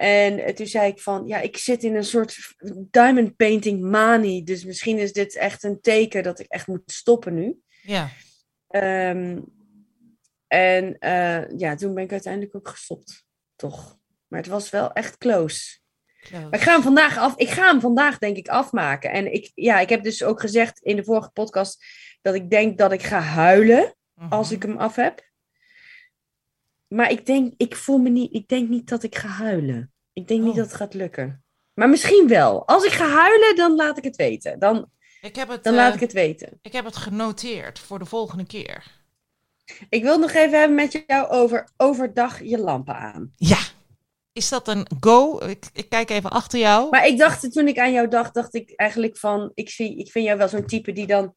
En 0.00 0.54
toen 0.54 0.66
zei 0.66 0.90
ik 0.90 1.00
van, 1.00 1.26
ja, 1.26 1.40
ik 1.40 1.56
zit 1.56 1.82
in 1.84 1.94
een 1.96 2.04
soort 2.04 2.54
diamond 2.90 3.36
painting 3.36 3.80
manie. 3.82 4.42
Dus 4.42 4.64
misschien 4.64 4.98
is 4.98 5.12
dit 5.12 5.36
echt 5.36 5.62
een 5.62 5.80
teken 5.80 6.22
dat 6.22 6.38
ik 6.38 6.46
echt 6.46 6.66
moet 6.66 6.82
stoppen 6.84 7.34
nu. 7.34 7.58
Ja. 7.82 8.08
Ehm, 8.68 9.38
en 10.46 10.98
eh, 10.98 11.58
ja, 11.58 11.74
toen 11.74 11.94
ben 11.94 12.04
ik 12.04 12.12
uiteindelijk 12.12 12.56
ook 12.56 12.68
gestopt. 12.68 13.24
Toch. 13.56 13.98
Maar 14.26 14.40
het 14.40 14.48
was 14.48 14.70
wel 14.70 14.92
echt 14.92 15.18
close. 15.18 15.78
close. 16.20 16.44
Maar 16.44 16.54
ik 16.54 16.60
ga 16.60 16.72
hem 16.72 16.82
vandaag 16.82 17.18
af. 17.18 17.36
Ik 17.36 17.48
ga 17.48 17.70
hem 17.70 17.80
vandaag 17.80 18.18
denk 18.18 18.36
ik 18.36 18.48
afmaken. 18.48 19.10
En 19.10 19.32
ik, 19.32 19.50
ja, 19.54 19.80
ik 19.80 19.88
heb 19.88 20.02
dus 20.02 20.22
ook 20.22 20.40
gezegd 20.40 20.80
in 20.80 20.96
de 20.96 21.04
vorige 21.04 21.30
podcast 21.30 21.84
dat 22.22 22.34
ik 22.34 22.50
denk 22.50 22.78
dat 22.78 22.92
ik 22.92 23.02
ga 23.02 23.20
huilen 23.20 23.94
Mhm. 24.14 24.32
als 24.32 24.50
ik 24.50 24.62
hem 24.62 24.76
af 24.76 24.96
heb. 24.96 25.29
Maar 26.94 27.10
ik 27.10 27.26
denk, 27.26 27.52
ik 27.56 27.76
voel 27.76 27.98
me 27.98 28.08
niet, 28.08 28.34
ik 28.34 28.48
denk 28.48 28.68
niet 28.68 28.88
dat 28.88 29.02
ik 29.02 29.14
ga 29.16 29.28
huilen. 29.28 29.92
Ik 30.12 30.28
denk 30.28 30.40
niet 30.40 30.50
Oh. 30.50 30.56
dat 30.56 30.66
het 30.66 30.74
gaat 30.74 30.94
lukken. 30.94 31.44
Maar 31.74 31.88
misschien 31.88 32.28
wel. 32.28 32.66
Als 32.66 32.84
ik 32.84 32.90
ga 32.92 33.08
huilen, 33.08 33.56
dan 33.56 33.74
laat 33.74 33.98
ik 33.98 34.04
het 34.04 34.16
weten. 34.16 34.58
Dan, 34.58 34.90
Ik 35.20 35.36
heb 35.36 35.48
het, 35.48 35.64
dan 35.64 35.72
eh, 35.72 35.78
laat 35.78 35.94
ik 35.94 36.00
het 36.00 36.12
weten. 36.12 36.58
ik 36.62 36.72
heb 36.72 36.84
het 36.84 36.96
genoteerd 36.96 37.78
voor 37.78 37.98
de 37.98 38.04
volgende 38.04 38.46
keer. 38.46 38.98
Ik 39.88 40.02
wil 40.02 40.18
nog 40.18 40.30
even 40.32 40.58
hebben 40.58 40.76
met 40.76 41.04
jou 41.06 41.28
over 41.28 41.70
overdag 41.76 42.42
je 42.42 42.58
lampen 42.58 42.94
aan. 42.96 43.32
Ja. 43.36 43.58
Is 44.32 44.48
dat 44.48 44.68
een 44.68 44.86
go? 45.00 45.38
Ik, 45.38 45.64
ik 45.72 45.88
kijk 45.88 46.10
even 46.10 46.30
achter 46.30 46.58
jou. 46.58 46.90
Maar 46.90 47.06
ik 47.06 47.18
dacht, 47.18 47.52
toen 47.52 47.68
ik 47.68 47.78
aan 47.78 47.92
jou 47.92 48.08
dacht, 48.08 48.34
dacht 48.34 48.54
ik 48.54 48.72
eigenlijk 48.76 49.16
van, 49.18 49.50
ik, 49.54 49.68
zie, 49.70 49.96
ik 49.98 50.10
vind 50.10 50.24
jou 50.24 50.38
wel 50.38 50.48
zo'n 50.48 50.66
type 50.66 50.92
die 50.92 51.06
dan 51.06 51.34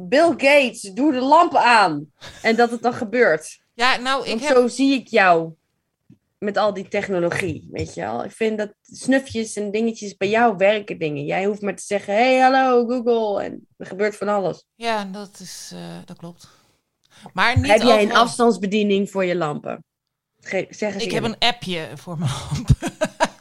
Bill 0.08 0.34
Gates, 0.36 0.80
doe 0.80 1.12
de 1.12 1.20
lampen 1.20 1.60
aan. 1.60 2.12
En 2.42 2.56
dat 2.56 2.70
het 2.70 2.82
dan 2.82 2.94
gebeurt. 2.94 3.60
Ja, 3.74 3.96
nou, 3.96 4.22
ik 4.22 4.28
Want 4.28 4.48
heb, 4.48 4.56
zo 4.56 4.68
zie 4.68 4.94
ik 4.94 5.08
jou. 5.08 5.52
met 6.38 6.56
al 6.56 6.74
die 6.74 6.88
technologie, 6.88 7.68
weet 7.70 7.94
je 7.94 8.00
wel. 8.00 8.24
Ik 8.24 8.30
vind 8.30 8.58
dat 8.58 8.74
snufjes 8.82 9.56
en 9.56 9.70
dingetjes 9.70 10.16
bij 10.16 10.28
jou 10.28 10.56
werken 10.56 10.98
dingen. 10.98 11.24
Jij 11.24 11.44
hoeft 11.44 11.60
maar 11.60 11.76
te 11.76 11.82
zeggen, 11.82 12.14
hey, 12.14 12.38
hallo 12.38 12.86
Google. 12.86 13.44
En 13.44 13.66
er 13.76 13.86
gebeurt 13.86 14.16
van 14.16 14.28
alles. 14.28 14.64
Ja, 14.74 15.04
dat, 15.04 15.38
is, 15.40 15.70
uh, 15.74 15.80
dat 16.04 16.16
klopt. 16.16 16.48
Maar 17.32 17.56
niet 17.56 17.66
heb 17.66 17.82
jij 17.82 17.92
overal... 17.92 18.10
een 18.10 18.16
afstandsbediening 18.16 19.10
voor 19.10 19.24
je 19.24 19.36
lampen? 19.36 19.84
Ge 20.40 20.66
zeg 20.70 20.94
eens 20.94 21.04
Ik 21.04 21.10
heb 21.10 21.24
een 21.24 21.38
appje 21.38 21.88
voor 21.94 22.18
mijn 22.18 22.30
lamp. 22.50 22.68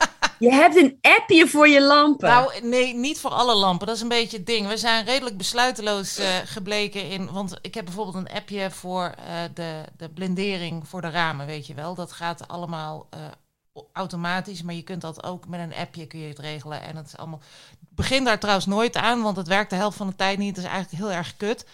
Je 0.42 0.52
hebt 0.52 0.76
een 0.76 0.98
appje 1.02 1.48
voor 1.48 1.68
je 1.68 1.82
lampen. 1.82 2.30
Nou, 2.30 2.66
nee, 2.68 2.96
niet 2.96 3.20
voor 3.20 3.32
alle 3.32 3.56
lampen. 3.56 3.88
Dat 3.88 3.96
is 3.96 4.02
een 4.02 4.08
beetje 4.08 4.38
het 4.38 4.46
ding. 4.46 4.68
We 4.68 4.78
zijn 4.78 5.06
redelijk 5.06 5.38
besluiteloos 5.38 6.20
uh, 6.20 6.26
gebleken 6.46 7.10
in. 7.10 7.32
Want 7.32 7.58
ik 7.62 7.74
heb 7.74 7.86
bijvoorbeeld 7.86 8.16
een 8.16 8.36
appje 8.36 8.72
voor 8.72 9.16
uh, 9.20 9.26
de, 9.54 9.84
de 9.98 10.10
blindering 10.10 10.88
voor 10.88 11.02
de 11.02 11.10
ramen, 11.10 11.46
weet 11.46 11.68
je 11.68 11.74
wel. 11.74 11.96
Dat 11.96 12.12
gaat 12.12 12.48
allemaal 12.48 13.08
uh, 13.14 13.84
automatisch. 13.94 14.62
Maar 14.62 14.74
je 14.74 14.82
kunt 14.82 15.02
dat 15.02 15.24
ook 15.24 15.48
met 15.48 15.60
een 15.60 15.76
appje 15.76 16.08
kun 16.08 16.20
je 16.20 16.28
het 16.28 16.40
regelen. 16.40 16.82
En 16.82 16.96
het 16.96 17.08
is 17.08 17.18
allemaal. 17.18 17.42
Begin 17.80 18.24
daar 18.24 18.40
trouwens 18.40 18.66
nooit 18.66 18.96
aan, 18.96 19.22
want 19.22 19.38
het 19.38 19.48
werkt 19.48 19.70
de 19.70 19.76
helft 19.76 19.98
van 19.98 20.08
de 20.08 20.16
tijd 20.16 20.38
niet. 20.38 20.56
Dat 20.56 20.64
is 20.64 20.70
eigenlijk 20.70 21.04
heel 21.04 21.14
erg 21.18 21.38
kut. 21.38 21.66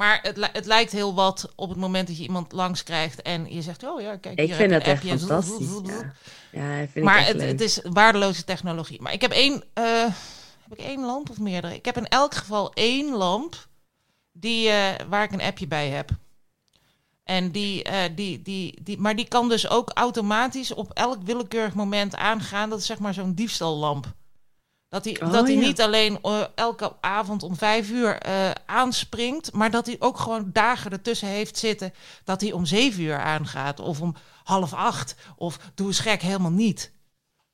Maar 0.00 0.18
het, 0.22 0.50
het, 0.52 0.66
lijkt 0.66 0.92
heel 0.92 1.14
wat 1.14 1.52
op 1.54 1.68
het 1.68 1.78
moment 1.78 2.06
dat 2.06 2.16
je 2.16 2.22
iemand 2.22 2.52
langs 2.52 2.82
krijgt 2.82 3.22
en 3.22 3.54
je 3.54 3.62
zegt, 3.62 3.84
oh 3.84 4.00
ja, 4.00 4.16
kijk, 4.16 4.38
ik 4.38 4.46
hier 4.46 4.54
vind 4.54 4.72
een 4.72 4.80
echt 4.80 4.88
appje. 4.88 5.18
fantastisch. 5.18 5.68
Ja. 5.84 6.12
Ja, 6.52 6.86
vind 6.86 7.04
maar 7.04 7.20
ik 7.20 7.26
het, 7.26 7.40
het, 7.40 7.60
is 7.60 7.80
waardeloze 7.82 8.44
technologie. 8.44 9.02
Maar 9.02 9.12
ik 9.12 9.20
heb 9.20 9.30
één, 9.30 9.52
uh, 9.52 10.04
heb 10.68 10.78
ik 10.78 10.78
één 10.78 11.04
lamp 11.04 11.30
of 11.30 11.38
meerdere? 11.38 11.74
Ik 11.74 11.84
heb 11.84 11.96
in 11.96 12.08
elk 12.08 12.34
geval 12.34 12.72
één 12.72 13.16
lamp 13.16 13.68
die, 14.32 14.68
uh, 14.68 14.88
waar 15.08 15.22
ik 15.22 15.32
een 15.32 15.40
appje 15.40 15.66
bij 15.66 15.88
heb. 15.88 16.10
En 17.24 17.50
die, 17.50 17.90
uh, 17.90 17.96
die, 18.14 18.42
die, 18.42 18.78
die, 18.82 18.98
maar 18.98 19.16
die 19.16 19.28
kan 19.28 19.48
dus 19.48 19.68
ook 19.68 19.90
automatisch 19.94 20.74
op 20.74 20.92
elk 20.92 21.22
willekeurig 21.22 21.74
moment 21.74 22.16
aangaan. 22.16 22.70
Dat 22.70 22.78
is 22.78 22.86
zeg 22.86 22.98
maar 22.98 23.14
zo'n 23.14 23.34
diefstallamp. 23.34 24.14
Dat 24.90 25.04
hij, 25.04 25.20
Oh, 25.22 25.32
dat 25.32 25.46
hij 25.46 25.56
ja. 25.56 25.60
niet 25.60 25.80
alleen 25.80 26.18
uh, 26.22 26.44
elke 26.54 26.92
avond 27.00 27.42
om 27.42 27.56
vijf 27.56 27.90
uur 27.90 28.26
uh, 28.26 28.50
aanspringt, 28.66 29.52
maar 29.52 29.70
dat 29.70 29.86
hij 29.86 29.96
ook 29.98 30.18
gewoon 30.18 30.50
dagen 30.52 30.90
ertussen 30.90 31.28
heeft 31.28 31.58
zitten 31.58 31.92
dat 32.24 32.40
hij 32.40 32.52
om 32.52 32.64
zeven 32.64 33.02
uur 33.02 33.18
aangaat 33.18 33.80
of 33.80 34.00
om 34.00 34.14
half 34.44 34.74
acht 34.74 35.14
of 35.36 35.58
doe 35.74 35.86
eens 35.86 35.98
gek 35.98 36.22
helemaal 36.22 36.50
niet. 36.50 36.92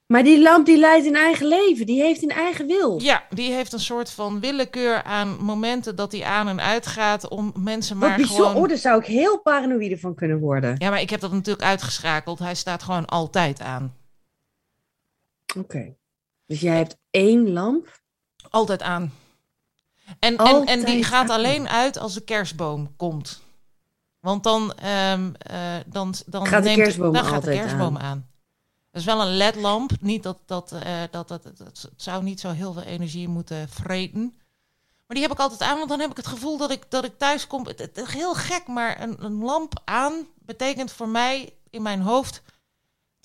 Maar 0.07 0.23
die 0.23 0.43
lamp 0.43 0.67
die 0.67 0.79
leidt 0.79 1.07
een 1.07 1.15
eigen 1.15 1.47
leven, 1.47 1.87
die 1.87 2.03
heeft 2.03 2.23
een 2.23 2.31
eigen 2.31 2.67
wil. 2.67 3.01
Ja, 3.01 3.25
die 3.31 3.53
heeft 3.53 3.73
een 3.73 3.81
soort 3.81 4.11
van 4.11 4.41
willekeur 4.41 5.03
aan 5.03 5.37
momenten 5.45 5.97
dat 5.97 6.13
hij 6.13 6.25
aan 6.25 6.49
en 6.49 6.61
uit 6.61 6.87
gaat 6.87 7.29
om 7.29 7.53
mensen 7.59 7.99
maar 7.99 8.19
Wat 8.19 8.27
gewoon... 8.27 8.55
oh, 8.55 8.69
daar 8.69 8.77
zou 8.77 9.01
ik 9.01 9.07
heel 9.07 9.39
paranoïde 9.39 9.99
van 9.99 10.15
kunnen 10.15 10.39
worden. 10.39 10.75
Ja, 10.79 10.91
maar 10.91 11.01
ik 11.01 11.11
heb 11.11 11.21
dat 11.21 11.33
natuurlijk 11.33 11.67
uitgeschakeld. 11.67 12.39
Hij 12.39 12.55
staat 12.55 12.83
gewoon 12.83 13.07
altijd 13.07 13.61
aan. 13.61 13.95
Oké. 15.47 15.59
Okay. 15.59 15.97
Dus 16.47 16.61
jij 16.61 16.77
hebt 16.77 16.97
één 17.11 17.53
lamp? 17.53 18.01
Altijd 18.51 18.83
aan. 18.83 19.13
En, 20.19 20.37
Altijd 20.37 20.69
en, 20.69 20.79
en 20.79 20.85
die 20.85 21.05
gaat 21.05 21.31
aan. 21.31 21.37
alleen 21.37 21.69
uit 21.69 21.99
als 21.99 22.15
de 22.15 22.21
kerstboom 22.21 22.97
komt. 22.97 23.41
Want 24.21 24.43
dan, 24.43 24.63
um, 25.13 25.35
uh, 25.51 25.75
dan, 25.87 26.15
dan 26.27 26.47
gaat 26.47 26.63
de 26.63 26.69
neemt, 26.69 26.83
kerstboom, 26.83 27.13
dan 27.13 27.25
gaat 27.25 27.45
de 27.45 27.51
kerstboom 27.51 27.97
aan. 27.97 28.03
aan. 28.03 28.27
Dat 28.91 29.01
is 29.01 29.05
wel 29.05 29.21
een 29.21 29.37
ledlamp. 29.37 29.91
Niet 30.01 30.23
dat 30.23 30.39
dat, 30.47 30.73
uh, 30.73 30.81
dat, 31.11 31.29
dat, 31.29 31.43
dat, 31.43 31.59
dat, 31.59 31.91
zou 31.97 32.23
niet 32.23 32.41
zo 32.41 32.51
heel 32.51 32.73
veel 32.73 32.83
energie 32.83 33.29
moeten 33.29 33.69
vreten. 33.69 34.35
Maar 35.07 35.17
die 35.17 35.23
heb 35.23 35.33
ik 35.33 35.39
altijd 35.39 35.63
aan, 35.63 35.77
want 35.77 35.89
dan 35.89 36.01
heb 36.01 36.11
ik 36.11 36.17
het 36.17 36.27
gevoel 36.27 36.57
dat 36.57 36.71
ik, 36.71 36.91
dat 36.91 37.05
ik 37.05 37.19
thuis 37.19 37.47
kom. 37.47 37.67
Het, 37.67 37.79
het, 37.79 38.13
heel 38.13 38.35
gek, 38.35 38.67
maar 38.67 39.01
een, 39.01 39.25
een 39.25 39.43
lamp 39.43 39.81
aan 39.85 40.27
betekent 40.39 40.93
voor 40.93 41.09
mij 41.09 41.53
in 41.71 41.83
mijn 41.83 42.01
hoofd 42.01 42.43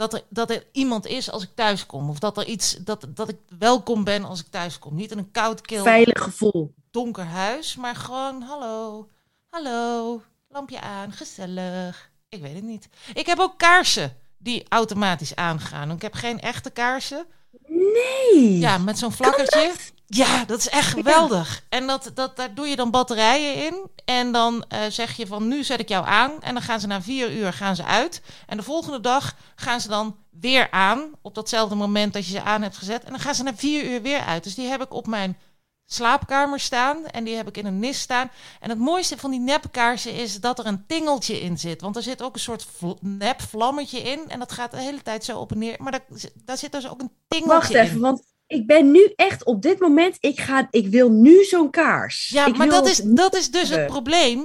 dat 0.02 0.14
er, 0.14 0.24
dat 0.30 0.50
er 0.50 0.64
iemand 0.72 1.06
is 1.06 1.32
als 1.32 1.44
ik 1.44 1.50
thuis 1.56 1.86
kom. 1.86 2.10
Of 2.10 2.20
dat 2.20 2.38
er 2.38 2.46
iets, 2.46 2.78
dat, 2.80 3.06
dat 3.10 3.30
ik 3.30 3.38
welkom 3.60 4.04
ben 4.04 4.24
als 4.24 4.40
ik 4.40 4.46
thuis 4.50 4.80
kom. 4.80 4.96
Niet 4.96 5.12
in 5.12 5.18
een 5.18 5.32
koud, 5.32 5.62
kil, 5.62 5.84
Veilig 5.84 6.24
gevoel. 6.24 6.74
donker 6.92 7.26
huis, 7.26 7.76
maar 7.76 7.96
gewoon 7.96 8.42
hallo, 8.42 9.10
hallo, 9.50 10.22
lampje 10.50 10.82
aan, 10.82 11.12
gezellig. 11.12 12.12
Ik 12.30 12.42
weet 12.42 12.56
het 12.56 12.64
niet. 12.64 12.90
Ik 13.14 13.26
heb 13.26 13.40
ook 13.40 13.58
kaarsen 13.58 14.18
die 14.38 14.66
automatisch 14.70 15.36
aangaan. 15.36 15.92
Ik 15.92 16.02
heb 16.02 16.14
geen 16.14 16.40
echte 16.40 16.70
kaarsen. 16.70 17.26
Nee. 17.68 18.58
Ja, 18.60 18.78
met 18.78 18.98
zo'n 18.98 19.12
vlakkertje. 19.12 19.74
Ja, 20.14 20.46
dat 20.46 20.60
is 20.60 20.70
echt 20.70 20.88
geweldig. 20.88 21.64
En 21.70 21.88
dat, 21.88 22.12
dat, 22.14 22.36
daar 22.36 22.54
doe 22.54 22.68
je 22.68 22.76
dan 22.76 22.92
batterijen 22.92 23.56
in. 23.56 23.90
En 24.06 24.32
dan 24.32 24.66
uh, 24.74 24.80
zeg 24.90 25.18
je 25.18 25.28
van 25.28 25.48
nu 25.48 25.64
zet 25.64 25.80
ik 25.80 25.90
jou 25.90 26.06
aan. 26.06 26.32
En 26.42 26.54
dan 26.54 26.64
gaan 26.64 26.80
ze 26.80 26.88
na 26.88 27.02
vier 27.02 27.32
uur 27.32 27.54
gaan 27.54 27.76
ze 27.76 27.84
uit. 27.84 28.22
En 28.48 28.58
de 28.58 28.64
volgende 28.64 29.00
dag 29.00 29.36
gaan 29.56 29.82
ze 29.82 29.88
dan 29.88 30.16
weer 30.30 30.72
aan. 30.72 31.12
Op 31.22 31.36
datzelfde 31.36 31.76
moment 31.76 32.14
dat 32.14 32.26
je 32.26 32.32
ze 32.32 32.42
aan 32.42 32.62
hebt 32.62 32.78
gezet. 32.78 33.04
En 33.04 33.10
dan 33.12 33.20
gaan 33.20 33.36
ze 33.36 33.44
na 33.44 33.56
vier 33.56 33.84
uur 33.86 34.02
weer 34.02 34.22
uit. 34.22 34.44
Dus 34.44 34.56
die 34.56 34.68
heb 34.68 34.82
ik 34.82 34.94
op 34.94 35.08
mijn 35.08 35.38
slaapkamer 35.86 36.60
staan. 36.60 37.06
En 37.06 37.24
die 37.24 37.36
heb 37.36 37.48
ik 37.48 37.58
in 37.58 37.66
een 37.66 37.80
nis 37.80 38.00
staan. 38.00 38.32
En 38.60 38.70
het 38.70 38.80
mooiste 38.80 39.18
van 39.18 39.32
die 39.32 39.40
nepkaarsen 39.40 40.14
is 40.14 40.40
dat 40.40 40.60
er 40.60 40.66
een 40.66 40.86
tingeltje 40.88 41.42
in 41.42 41.58
zit. 41.58 41.82
Want 41.82 41.96
er 41.96 42.04
zit 42.04 42.22
ook 42.22 42.34
een 42.34 42.40
soort 42.40 42.66
nep 43.00 43.42
vlammetje 43.42 44.00
in. 44.00 44.30
En 44.30 44.40
dat 44.40 44.52
gaat 44.52 44.72
de 44.72 44.82
hele 44.82 45.02
tijd 45.02 45.26
zo 45.26 45.40
op 45.40 45.52
en 45.52 45.58
neer. 45.58 45.76
Maar 45.78 45.92
daar, 45.92 46.06
daar 46.46 46.58
zit 46.58 46.72
dus 46.72 46.90
ook 46.90 47.02
een 47.02 47.12
tingeltje 47.28 47.74
Wacht 47.74 47.74
even, 47.74 47.96
in. 47.96 48.02
want 48.02 48.24
ik 48.52 48.68
ben 48.68 48.92
nu 48.92 49.14
echt 49.16 49.44
op 49.44 49.62
dit 49.62 49.80
moment, 49.80 50.18
ik, 50.20 50.40
ga, 50.40 50.68
ik 50.72 50.88
wil 50.88 51.10
nu 51.12 51.44
zo'n 51.44 51.70
kaars. 51.70 52.28
Ja, 52.28 52.46
ik 52.46 52.58
maar 52.58 52.70
dat 52.70 52.88
is, 52.88 53.02
dat 53.04 53.36
is 53.36 53.52
dus 53.52 53.70
het 53.70 53.86
probleem. 53.86 54.40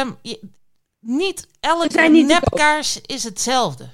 Um, 0.00 0.18
je, 0.22 0.40
niet 0.98 1.46
elke 1.60 2.08
niet 2.08 2.26
nepkaars 2.26 3.00
is 3.00 3.24
hetzelfde. 3.24 3.90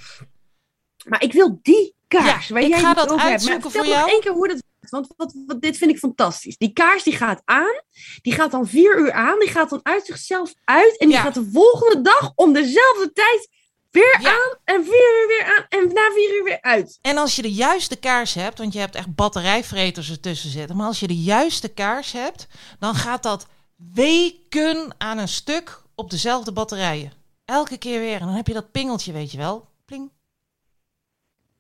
Maar 1.04 1.22
ik 1.22 1.32
wil 1.32 1.58
die 1.62 1.94
kaars 2.08 2.48
Ja, 2.48 2.54
waar 2.54 2.62
ik 2.62 2.68
jij 2.68 2.78
ga 2.78 2.94
dat 2.94 3.18
uitzoeken 3.18 3.62
Maar 3.62 3.70
voor 3.70 3.86
jou. 3.86 4.10
één 4.10 4.20
keer 4.20 4.32
hoe 4.32 4.48
dat 4.48 4.62
want 4.90 5.08
wat, 5.16 5.34
wat, 5.46 5.60
dit 5.60 5.76
vind 5.76 5.90
ik 5.90 5.98
fantastisch. 5.98 6.56
Die 6.56 6.72
kaars 6.72 7.02
die 7.02 7.16
gaat 7.16 7.42
aan, 7.44 7.82
die 8.22 8.32
gaat 8.32 8.50
dan 8.50 8.66
vier 8.66 8.98
uur 8.98 9.12
aan, 9.12 9.38
die 9.38 9.48
gaat 9.48 9.70
dan 9.70 9.80
uit 9.82 10.06
zichzelf 10.06 10.54
uit 10.64 10.96
en 10.98 11.06
die 11.06 11.16
Ja. 11.16 11.22
gaat 11.22 11.34
de 11.34 11.50
volgende 11.52 12.00
dag 12.00 12.32
om 12.34 12.52
dezelfde 12.52 13.12
tijd 13.12 13.48
weer 13.90 14.18
Ja. 14.20 14.30
aan 14.30 14.58
en 14.64 14.84
vier 14.84 15.20
uur 15.22 15.26
weer 15.28 15.44
aan 15.56 15.66
en 15.68 15.92
na 15.92 16.10
vier 16.14 16.36
uur 16.36 16.44
weer 16.44 16.62
uit. 16.62 16.98
En 17.02 17.16
als 17.18 17.36
je 17.36 17.42
de 17.42 17.52
juiste 17.52 17.96
kaars 17.96 18.34
hebt, 18.34 18.58
want 18.58 18.72
je 18.72 18.78
hebt 18.78 18.94
echt 18.94 19.14
batterijvreters 19.14 20.10
ertussen 20.10 20.50
zitten, 20.50 20.76
maar 20.76 20.86
als 20.86 21.00
je 21.00 21.06
de 21.06 21.22
juiste 21.22 21.68
kaars 21.68 22.12
hebt, 22.12 22.46
dan 22.78 22.94
gaat 22.94 23.22
dat 23.22 23.46
weken 23.76 24.94
aan 24.98 25.18
een 25.18 25.28
stuk 25.28 25.82
op 25.94 26.10
dezelfde 26.10 26.52
batterijen. 26.52 27.12
Elke 27.44 27.76
keer 27.76 28.00
weer. 28.00 28.20
En 28.20 28.26
dan 28.26 28.34
heb 28.36 28.46
je 28.46 28.52
dat 28.52 28.70
pingeltje, 28.70 29.12
weet 29.12 29.32
je 29.32 29.38
wel. 29.38 29.68
Pling. 29.84 30.10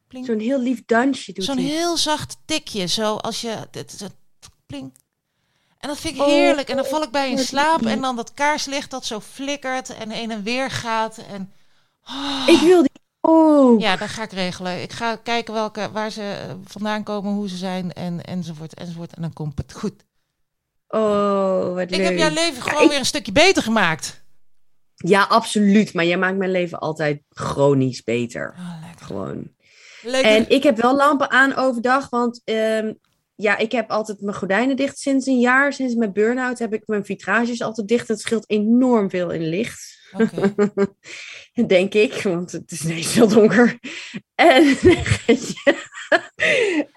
Pling. 0.08 0.26
Zo'n 0.26 0.38
heel 0.38 0.60
lief 0.60 0.82
dansje 0.86 1.32
doet 1.32 1.44
Zo'n 1.44 1.58
heel 1.58 1.96
zacht 1.96 2.36
tikje, 2.44 2.86
zo 2.86 3.16
als 3.16 3.40
je... 3.40 3.68
Pling. 4.66 4.92
En 5.78 5.88
dat 5.88 5.98
vind 5.98 6.14
ik 6.14 6.20
Oh, 6.20 6.26
heerlijk. 6.26 6.68
En 6.68 6.76
dan 6.76 6.84
val 6.84 7.02
ik 7.02 7.10
bij 7.10 7.30
in 7.30 7.36
wat 7.36 7.44
slaap 7.44 7.86
en 7.86 8.00
dan 8.00 8.16
dat 8.16 8.34
kaarslicht 8.34 8.90
dat 8.90 9.06
zo 9.06 9.20
flikkert 9.20 9.94
en 9.94 10.10
heen 10.10 10.30
en 10.30 10.42
weer 10.42 10.70
gaat. 10.70 11.18
En 11.18 11.52
Ik 12.46 12.60
wil 12.60 12.80
die. 12.82 12.90
Oh, 13.20 13.80
ja, 13.80 13.96
dat 13.96 14.08
ga 14.08 14.22
ik 14.22 14.32
regelen. 14.32 14.82
Ik 14.82 14.92
ga 14.92 15.16
kijken 15.16 15.54
welke, 15.54 15.90
waar 15.92 16.10
ze 16.10 16.56
vandaan 16.64 17.02
komen, 17.02 17.32
hoe 17.32 17.48
ze 17.48 17.56
zijn 17.56 17.92
en, 17.92 18.20
enzovoort, 18.24 18.74
enzovoort. 18.74 19.14
En 19.14 19.22
dan 19.22 19.32
komt 19.32 19.58
het 19.58 19.72
goed. 19.72 20.04
oh 20.88 21.74
wat 21.74 21.82
Ik 21.82 21.90
leuk. 21.90 22.00
heb 22.06 22.16
jouw 22.18 22.28
leven 22.34 22.54
Ja, 22.54 22.60
gewoon 22.62 22.82
ik- 22.82 22.88
weer 22.90 22.98
een 22.98 23.04
stukje 23.04 23.32
beter 23.32 23.62
gemaakt. 23.62 24.26
Ja, 24.94 25.22
absoluut. 25.22 25.94
Maar 25.94 26.04
jij 26.04 26.18
maakt 26.18 26.36
mijn 26.36 26.50
leven 26.50 26.78
altijd 26.78 27.22
chronisch 27.30 28.02
beter. 28.02 28.54
Oh, 28.58 28.74
lekker. 28.86 29.06
Gewoon. 29.06 29.50
Leuk. 30.02 30.24
En 30.24 30.48
ik 30.50 30.62
heb 30.62 30.76
wel 30.80 30.96
lampen 30.96 31.30
aan 31.30 31.54
overdag, 31.54 32.08
want 32.08 32.40
ehm, 32.44 32.92
ja, 33.34 33.56
ik 33.56 33.72
heb 33.72 33.90
altijd 33.90 34.20
mijn 34.20 34.36
gordijnen 34.36 34.76
dicht 34.76 34.98
sinds 34.98 35.26
een 35.26 35.40
jaar. 35.40 35.72
Sinds 35.72 35.94
mijn 35.94 36.12
burn-out 36.12 36.58
heb 36.58 36.72
ik 36.72 36.82
mijn 36.86 37.04
vitrages 37.04 37.62
altijd 37.62 37.88
dicht. 37.88 38.08
Het 38.08 38.20
scheelt 38.20 38.50
enorm 38.50 39.10
veel 39.10 39.30
in 39.30 39.48
licht. 39.48 39.96
Denk 41.66 41.94
ik, 41.94 42.22
want 42.22 42.52
het 42.52 42.70
is 42.70 42.84
ineens 42.84 43.14
heel 43.14 43.28
donker. 43.28 43.78
En, 44.34 44.62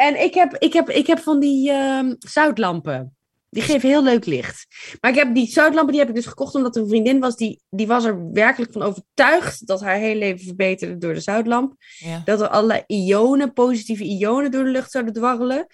en 0.07 0.21
ik, 0.21 0.33
heb, 0.33 0.55
ik, 0.57 0.73
heb, 0.73 0.89
ik 0.89 1.07
heb 1.07 1.19
van 1.19 1.39
die 1.39 1.71
ehm, 1.71 2.13
zoutlampen. 2.19 3.15
Die 3.49 3.63
geven 3.63 3.89
heel 3.89 4.03
leuk 4.03 4.25
licht. 4.25 4.67
Maar 5.01 5.11
ik 5.11 5.17
heb 5.17 5.35
die 5.35 5.47
zoutlampen, 5.47 5.91
die 5.91 5.99
heb 5.99 6.09
ik 6.09 6.15
dus 6.15 6.25
gekocht 6.25 6.55
omdat 6.55 6.75
een 6.75 6.87
vriendin 6.87 7.19
was. 7.19 7.35
Die, 7.35 7.61
die 7.69 7.87
was 7.87 8.05
er 8.05 8.31
werkelijk 8.31 8.71
van 8.71 8.81
overtuigd 8.81 9.67
dat 9.67 9.81
haar 9.81 9.95
hele 9.95 10.19
leven 10.19 10.45
verbeterde 10.45 10.97
door 10.97 11.13
de 11.13 11.19
zoutlamp. 11.19 11.73
Ja. 11.97 12.21
Dat 12.25 12.41
er 12.41 12.47
allerlei 12.47 12.83
ionen, 12.87 13.53
positieve 13.53 14.03
ionen 14.03 14.51
door 14.51 14.63
de 14.63 14.69
lucht 14.69 14.91
zouden 14.91 15.13
dwarrelen. 15.13 15.67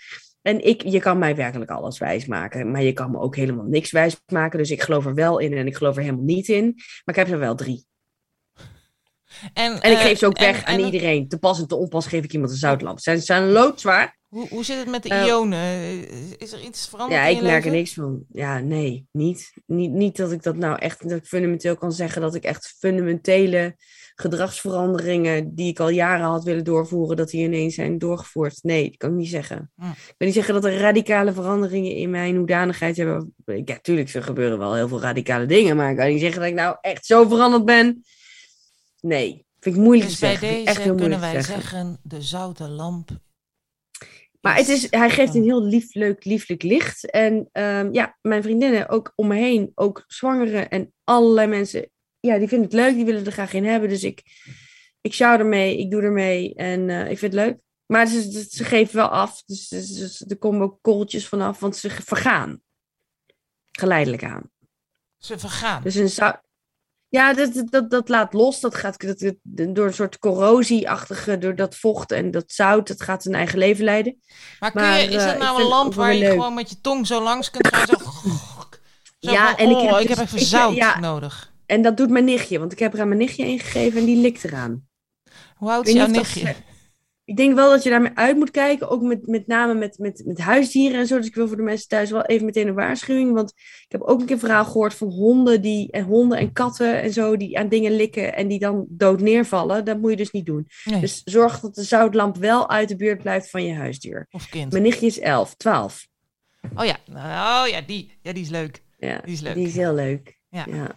En 0.47 0.65
ik, 0.65 0.83
je 0.83 0.99
kan 0.99 1.17
mij 1.17 1.35
werkelijk 1.35 1.71
alles 1.71 1.97
wijsmaken. 1.99 2.71
Maar 2.71 2.83
je 2.83 2.93
kan 2.93 3.11
me 3.11 3.19
ook 3.19 3.35
helemaal 3.35 3.65
niks 3.65 3.91
wijsmaken. 3.91 4.57
Dus 4.57 4.71
ik 4.71 4.81
geloof 4.81 5.05
er 5.05 5.13
wel 5.13 5.37
in 5.39 5.53
en 5.53 5.67
ik 5.67 5.75
geloof 5.75 5.95
er 5.95 6.01
helemaal 6.01 6.23
niet 6.23 6.47
in. 6.47 6.63
Maar 6.75 7.15
ik 7.15 7.15
heb 7.15 7.29
er 7.31 7.39
wel 7.39 7.55
drie. 7.55 7.85
En, 9.53 9.81
En 9.81 9.91
ik 9.91 9.97
eh, 9.97 10.03
geef 10.03 10.17
ze 10.17 10.25
ook 10.25 10.37
en- 10.37 10.45
weg 10.45 10.63
aan 10.63 10.79
en- 10.79 10.85
iedereen. 10.85 11.27
Te 11.27 11.37
pas 11.37 11.59
en 11.59 11.67
te 11.67 11.75
onpas 11.75 12.07
geef 12.07 12.23
ik 12.23 12.33
iemand 12.33 12.51
een 12.51 12.57
zoutlamp. 12.57 12.97
Ze 12.99 13.03
zijn, 13.03 13.21
zijn 13.21 13.51
loodzwaar. 13.51 14.17
Hoe, 14.27 14.47
hoe 14.49 14.63
zit 14.63 14.77
het 14.77 14.89
met 14.89 15.03
de 15.03 15.09
Eh, 15.09 15.25
ionen? 15.25 15.59
Is 16.39 16.51
er 16.51 16.61
iets 16.61 16.87
veranderd 16.89 17.21
Ja, 17.21 17.27
ik 17.27 17.41
merk 17.41 17.65
er 17.65 17.71
niks 17.71 17.93
van. 17.93 18.23
Ja, 18.31 18.59
nee, 18.59 19.07
niet. 19.11 19.53
niet. 19.65 19.91
Niet 19.91 20.17
dat 20.17 20.31
ik 20.31 20.43
dat 20.43 20.55
nou 20.55 20.79
echt, 20.79 21.09
dat 21.09 21.17
ik 21.17 21.25
fundamenteel 21.25 21.75
kan 21.75 21.91
zeggen 21.91 22.21
dat 22.21 22.35
ik 22.35 22.43
echt 22.43 22.75
fundamentele 22.79 23.75
gedragsveranderingen 24.19 25.55
die 25.55 25.69
ik 25.69 25.79
al 25.79 25.89
jaren 25.89 26.25
had 26.25 26.43
willen 26.43 26.63
doorvoeren, 26.63 27.17
dat 27.17 27.29
die 27.29 27.43
ineens 27.43 27.75
zijn 27.75 27.97
doorgevoerd. 27.97 28.63
Nee, 28.63 28.89
dat 28.89 28.97
kan 28.97 29.09
ik 29.09 29.15
niet 29.15 29.29
zeggen. 29.29 29.71
Hm. 29.75 29.85
Ik 29.85 30.15
wil 30.17 30.27
niet 30.27 30.33
zeggen 30.33 30.53
dat 30.53 30.65
er 30.65 30.79
radicale 30.79 31.33
veranderingen 31.33 31.95
in 31.95 32.09
mijn 32.09 32.35
hoedanigheid 32.35 32.97
hebben. 32.97 33.33
Ja, 33.65 33.79
tuurlijk, 33.81 34.13
er 34.13 34.23
gebeuren 34.23 34.57
wel 34.57 34.73
heel 34.73 34.87
veel 34.87 35.01
radicale 35.01 35.45
dingen, 35.45 35.75
maar 35.75 35.91
ik 35.91 35.97
kan 35.97 36.07
niet 36.07 36.19
zeggen 36.19 36.39
dat 36.39 36.49
ik 36.49 36.55
nou 36.55 36.77
echt 36.81 37.05
zo 37.05 37.27
veranderd 37.27 37.65
ben. 37.65 38.03
Nee, 39.01 39.45
vind 39.59 39.75
ik 39.75 39.81
moeilijk 39.81 40.09
Dus 40.09 40.19
te 40.19 40.25
bij 40.25 40.35
zeggen. 40.35 40.57
deze 40.57 40.69
echt 40.69 40.81
heel 40.81 40.95
kunnen 40.95 41.19
wij 41.19 41.31
zeggen. 41.31 41.61
zeggen, 41.61 41.99
de 42.03 42.21
zoute 42.21 42.67
lamp. 42.67 43.09
Maar 44.41 44.55
het 44.55 44.67
is, 44.67 44.87
hij 44.89 45.09
geeft 45.09 45.35
een 45.35 45.43
heel 45.43 45.63
lief, 45.63 45.93
leuk, 45.93 46.25
lieflijk 46.25 46.63
licht. 46.63 47.09
En 47.09 47.49
ehm, 47.51 47.89
ja, 47.91 48.17
mijn 48.21 48.43
vriendinnen 48.43 48.89
ook 48.89 49.13
om 49.15 49.27
me 49.27 49.35
heen, 49.35 49.71
ook 49.75 50.03
zwangeren 50.07 50.69
en 50.69 50.93
allerlei 51.03 51.47
mensen, 51.47 51.89
ja, 52.19 52.37
die 52.37 52.47
vinden 52.47 52.65
het 52.67 52.75
leuk, 52.77 52.95
die 52.95 53.05
willen 53.05 53.25
er 53.25 53.31
graag 53.31 53.53
in 53.53 53.65
hebben. 53.65 53.89
Dus 53.89 54.03
ik, 54.03 54.23
ik 55.01 55.13
sjouw 55.13 55.37
ermee, 55.37 55.77
ik 55.77 55.91
doe 55.91 56.01
ermee 56.01 56.55
en 56.55 56.89
eh, 56.89 56.99
ik 57.11 57.17
vind 57.17 57.33
het 57.33 57.41
leuk. 57.45 57.57
Maar 57.85 58.07
ze, 58.07 58.47
ze, 58.49 58.63
geven 58.63 58.95
wel 58.95 59.07
af, 59.07 59.43
dus, 59.45 59.67
dus- 59.67 59.93
dus 59.93 60.21
er 60.27 60.37
komen 60.37 60.61
ook 60.61 60.77
korreltjes 60.81 61.27
vanaf, 61.27 61.59
want 61.59 61.75
ze 61.75 61.89
vergaan. 61.89 62.61
Geleidelijk 63.71 64.23
aan. 64.23 64.49
Ze 65.17 65.39
vergaan. 65.39 65.83
Dus 65.83 65.95
een 65.95 66.09
zou... 66.09 66.35
Ja, 67.09 67.33
dat, 67.33 67.53
dat- 67.53 67.71
dat, 67.71 67.89
dat 67.89 68.09
laat 68.09 68.33
los. 68.33 68.59
Dat 68.59 68.75
gaat 68.75 68.99
dat, 69.01 69.19
dat- 69.19 69.75
door 69.75 69.85
een 69.87 69.93
soort 69.93 70.19
corrosieachtige, 70.19 71.37
door 71.37 71.55
dat 71.55 71.75
vocht 71.75 72.11
en 72.11 72.31
dat 72.31 72.51
zout, 72.51 72.87
dat 72.87 73.01
gaat 73.01 73.23
zijn 73.23 73.35
eigen 73.35 73.57
leven 73.57 73.83
leiden. 73.83 74.21
maar 74.59 74.71
kun 74.71 74.81
maar, 74.81 74.99
je, 74.99 75.07
is 75.07 75.15
eh, 75.15 75.25
het 75.25 75.33
ik 75.33 75.39
nou 75.41 75.61
een 75.61 75.67
lamp 75.67 75.93
waar 75.93 76.13
je 76.13 76.19
leuk. 76.19 76.31
gewoon 76.31 76.53
met 76.53 76.69
je 76.69 76.81
tong 76.81 77.07
zo 77.07 77.23
langs 77.23 77.49
kunt 77.49 77.67
gaan? 77.67 77.87
Zo, 77.87 77.93
zo 79.19 79.31
Ja, 79.31 79.47
van, 79.49 79.57
en 79.57 79.69
ik 79.69 79.75
oh, 79.77 79.99
ik 80.01 80.07
dus- 80.07 80.17
heb 80.17 80.25
even 80.25 80.39
ik- 80.39 80.45
zout 80.45 80.75
ja. 80.75 80.99
nodig. 80.99 81.53
En 81.67 81.81
dat 81.81 81.97
doet 81.97 82.09
mijn 82.09 82.25
nichtje, 82.25 82.59
want 82.59 82.71
ik 82.71 82.79
heb 82.79 82.93
er 82.93 83.01
aan 83.01 83.07
mijn 83.07 83.19
nichtje 83.19 83.45
ingegeven 83.45 83.99
en 83.99 84.05
die 84.05 84.21
likt 84.21 84.43
eraan. 84.43 84.87
Hoe 85.55 85.71
oud 85.71 85.87
is 85.87 85.93
jouw 85.93 86.05
dat 86.05 86.15
nichtje? 86.15 86.55
Ik 87.25 87.37
denk 87.37 87.55
wel 87.55 87.69
dat 87.69 87.83
je 87.83 87.89
daarmee 87.89 88.11
uit 88.13 88.37
moet 88.37 88.51
kijken, 88.51 88.89
ook 88.89 89.01
met, 89.01 89.27
met 89.27 89.47
name 89.47 89.73
met, 89.73 89.97
met, 89.97 90.21
met 90.25 90.39
huisdieren 90.39 90.99
en 90.99 91.07
zo. 91.07 91.17
Dus 91.17 91.27
ik 91.27 91.35
wil 91.35 91.47
voor 91.47 91.57
de 91.57 91.63
mensen 91.63 91.87
thuis 91.87 92.11
wel 92.11 92.25
even 92.25 92.45
meteen 92.45 92.67
een 92.67 92.73
waarschuwing. 92.73 93.33
Want 93.33 93.49
ik 93.55 93.85
heb 93.87 94.01
ook 94.01 94.19
een 94.19 94.25
keer 94.25 94.35
een 94.35 94.41
verhaal 94.41 94.65
gehoord 94.65 94.93
van 94.93 95.11
honden, 95.11 95.61
die, 95.61 95.91
en 95.91 96.03
honden 96.03 96.37
en 96.37 96.53
katten 96.53 97.01
en 97.01 97.13
zo, 97.13 97.37
die 97.37 97.57
aan 97.57 97.69
dingen 97.69 97.95
likken 97.95 98.35
en 98.35 98.47
die 98.47 98.59
dan 98.59 98.85
dood 98.89 99.19
neervallen. 99.21 99.85
Dat 99.85 99.99
moet 99.99 100.09
je 100.09 100.17
dus 100.17 100.31
niet 100.31 100.45
doen. 100.45 100.67
Nee, 100.83 100.99
Dus 101.01 101.21
zorg 101.23 101.59
dat 101.59 101.75
de 101.75 101.83
zoutlamp 101.83 102.37
wel 102.37 102.69
uit 102.69 102.89
de 102.89 102.95
buurt 102.95 103.21
blijft 103.21 103.49
van 103.49 103.63
je 103.65 103.73
huisdier. 103.73 104.27
of 104.31 104.49
kind. 104.49 104.71
Mijn 104.71 104.83
nichtje 104.83 105.05
is 105.05 105.19
11, 105.19 105.55
12. 105.55 106.07
Oh 106.75 106.85
ja, 106.85 106.97
oh 107.09 107.67
ja, 107.69 107.81
die. 107.87 108.17
Ja, 108.21 108.33
die 108.33 108.43
is 108.43 108.49
leuk. 108.49 108.83
Ja, 108.97 109.21
Die 109.23 109.33
is 109.33 109.41
leuk. 109.41 109.53
Die 109.53 109.67
is 109.67 109.75
heel 109.75 109.93
leuk. 109.93 110.39
Ja. 110.49 110.65
ja. 110.69 110.95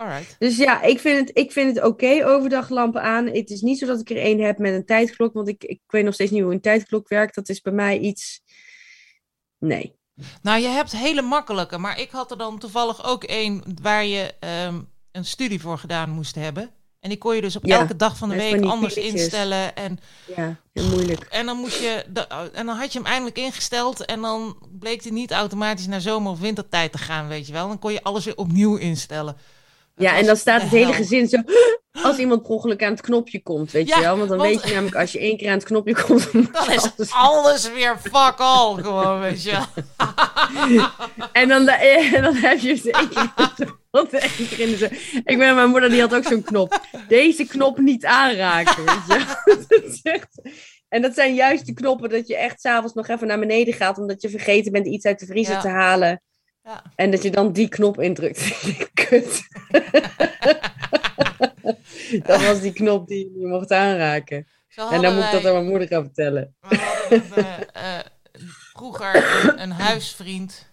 Alright. 0.00 0.36
Dus 0.38 0.56
ja, 0.56 0.82
ik 0.82 0.98
vind 1.00 1.28
het, 1.28 1.36
ik 1.38 1.52
vind 1.52 1.76
het 1.76 1.84
oké 1.84 2.24
overdag 2.26 2.68
lampen 2.68 3.02
aan. 3.02 3.26
Het 3.26 3.50
is 3.50 3.60
niet 3.60 3.78
zo 3.78 3.86
dat 3.86 4.00
ik 4.00 4.10
er 4.10 4.16
één 4.16 4.40
heb 4.40 4.58
met 4.58 4.72
een 4.74 4.84
tijdklok, 4.84 5.32
want 5.32 5.48
ik, 5.48 5.64
ik 5.64 5.80
weet 5.86 6.04
nog 6.04 6.14
steeds 6.14 6.30
niet 6.30 6.42
hoe 6.42 6.52
een 6.52 6.60
tijdklok 6.60 7.08
werkt. 7.08 7.34
Dat 7.34 7.48
is 7.48 7.60
bij 7.60 7.72
mij 7.72 7.98
iets. 7.98 8.40
Nee. 9.58 9.96
Nou, 10.42 10.60
je 10.60 10.66
hebt 10.68 10.92
hele 10.92 11.22
makkelijke, 11.22 11.78
maar 11.78 12.00
ik 12.00 12.10
had 12.10 12.30
er 12.30 12.38
dan 12.38 12.58
toevallig 12.58 13.04
ook 13.06 13.24
één 13.24 13.62
waar 13.82 14.04
je 14.04 14.34
ehm, 14.40 14.80
een 15.12 15.24
studie 15.24 15.60
voor 15.60 15.78
gedaan 15.78 16.10
moest 16.10 16.34
hebben. 16.34 16.70
En 17.00 17.08
die 17.08 17.18
kon 17.18 17.34
je 17.34 17.40
dus 17.40 17.56
op 17.56 17.64
Ja, 17.64 17.78
elke 17.78 17.96
dag 17.96 18.16
van 18.16 18.28
de 18.28 18.34
week 18.36 18.58
van 18.58 18.70
anders 18.70 18.94
pilletjes. 18.94 19.20
instellen. 19.20 19.76
En, 19.76 19.98
Ja, 20.36 20.56
heel 20.72 20.88
moeilijk. 20.88 21.22
en 21.22 21.46
dan 21.46 21.56
moest 21.56 21.80
je, 21.80 22.04
de, 22.12 22.26
en 22.52 22.66
dan 22.66 22.76
had 22.76 22.92
je 22.92 22.98
hem 22.98 23.06
eindelijk 23.08 23.38
ingesteld 23.38 24.04
en 24.04 24.20
dan 24.20 24.56
bleek 24.78 25.02
hij 25.02 25.12
niet 25.12 25.30
automatisch 25.32 25.86
naar 25.86 26.00
zomer- 26.00 26.32
of 26.32 26.38
wintertijd 26.40 26.92
te 26.92 26.98
gaan, 26.98 27.28
weet 27.28 27.46
je 27.46 27.52
wel. 27.52 27.68
Dan 27.68 27.78
kon 27.78 27.92
je 27.92 28.02
alles 28.02 28.24
weer 28.24 28.36
opnieuw 28.36 28.76
instellen. 28.76 29.36
Ja, 29.98 30.16
en 30.16 30.26
dan 30.26 30.36
staat 30.36 30.62
het 30.62 30.70
hele 30.70 30.84
hel. 30.84 30.92
gezin 31.02 31.28
zo. 31.28 31.38
Als 32.02 32.16
iemand 32.18 32.42
per 32.42 32.50
ongeluk 32.50 32.82
aan 32.84 32.90
het 32.90 33.00
knopje 33.00 33.42
komt, 33.42 33.70
weet 33.72 33.88
Ja, 33.88 33.96
je 33.96 34.02
wel. 34.02 34.16
Want 34.16 34.28
dan 34.28 34.38
want- 34.38 34.50
weet 34.50 34.62
je 34.68 34.74
namelijk, 34.74 34.96
als 35.02 35.12
je 35.12 35.18
één 35.18 35.36
keer 35.36 35.48
aan 35.48 35.54
het 35.54 35.64
knopje 35.64 36.02
komt, 36.04 36.32
dan, 36.32 36.70
is 36.70 36.82
alles- 36.96 37.12
alles 37.12 37.72
weer 37.72 37.96
fuck 38.02 38.34
all 38.36 38.82
gewoon, 38.82 39.20
weet 39.20 39.42
je 39.42 39.50
wel. 39.50 39.64
En 41.32 41.48
dan, 41.48 41.68
en 41.68 42.22
dan 42.22 42.34
heb 42.34 42.58
je 42.58 42.74
ze 42.74 42.90
één 42.92 43.08
keer, 43.08 44.60
in 44.60 44.76
de 44.76 45.20
Ik 45.24 45.38
ben 45.38 45.54
mijn 45.54 45.68
moeder, 45.70 45.90
die 45.90 46.00
had 46.00 46.14
ook 46.14 46.24
zo'n 46.24 46.42
knop. 46.42 46.80
Deze 47.08 47.44
knop 47.46 47.78
niet 47.78 48.04
aanraken, 48.04 48.84
weet 48.84 50.00
je 50.02 50.20
En 50.88 51.02
dat 51.02 51.14
zijn 51.14 51.34
juist 51.34 51.66
de 51.66 51.72
knoppen 51.74 52.08
dat 52.08 52.26
je 52.28 52.36
echt 52.36 52.60
s'avonds 52.60 52.94
nog 52.94 53.08
even 53.08 53.26
naar 53.26 53.38
beneden 53.38 53.74
gaat, 53.74 53.98
omdat 53.98 54.22
je 54.22 54.30
vergeten 54.30 54.72
bent 54.72 54.86
iets 54.86 55.04
uit 55.06 55.18
de 55.20 55.26
vriezer 55.26 55.54
Ja. 55.54 55.60
te 55.60 55.68
halen. 55.68 56.22
Ja. 56.68 56.82
En 56.94 57.10
dat 57.10 57.22
je 57.22 57.30
dan 57.30 57.52
die 57.52 57.68
knop 57.68 58.00
indrukt. 58.00 58.58
Kut. 58.94 59.42
dat 62.26 62.42
was 62.42 62.60
die 62.60 62.72
knop 62.72 63.08
die 63.08 63.32
je 63.40 63.46
mocht 63.46 63.72
aanraken. 63.72 64.46
En 64.74 65.02
dan 65.02 65.14
moet 65.14 65.24
ik 65.24 65.30
dat 65.30 65.46
aan 65.46 65.52
mijn 65.52 65.66
moeder 65.66 65.88
gaan 65.88 66.02
vertellen. 66.02 66.54
We 66.68 66.76
hadden 66.76 67.74
eh, 67.74 67.98
vroeger 68.72 69.44
een, 69.48 69.62
een 69.62 69.70
huisvriend. 69.70 70.66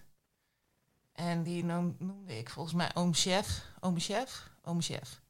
En 1.12 1.42
die 1.42 1.64
noem- 1.64 1.96
noemde 1.98 2.38
ik 2.38 2.50
volgens 2.50 2.74
mij 2.74 2.90
oom 2.94 3.14
chef. 3.14 3.62
Oom 3.80 4.00
chef? 4.00 4.50
Oom 4.62 4.82
chef. 4.82 5.20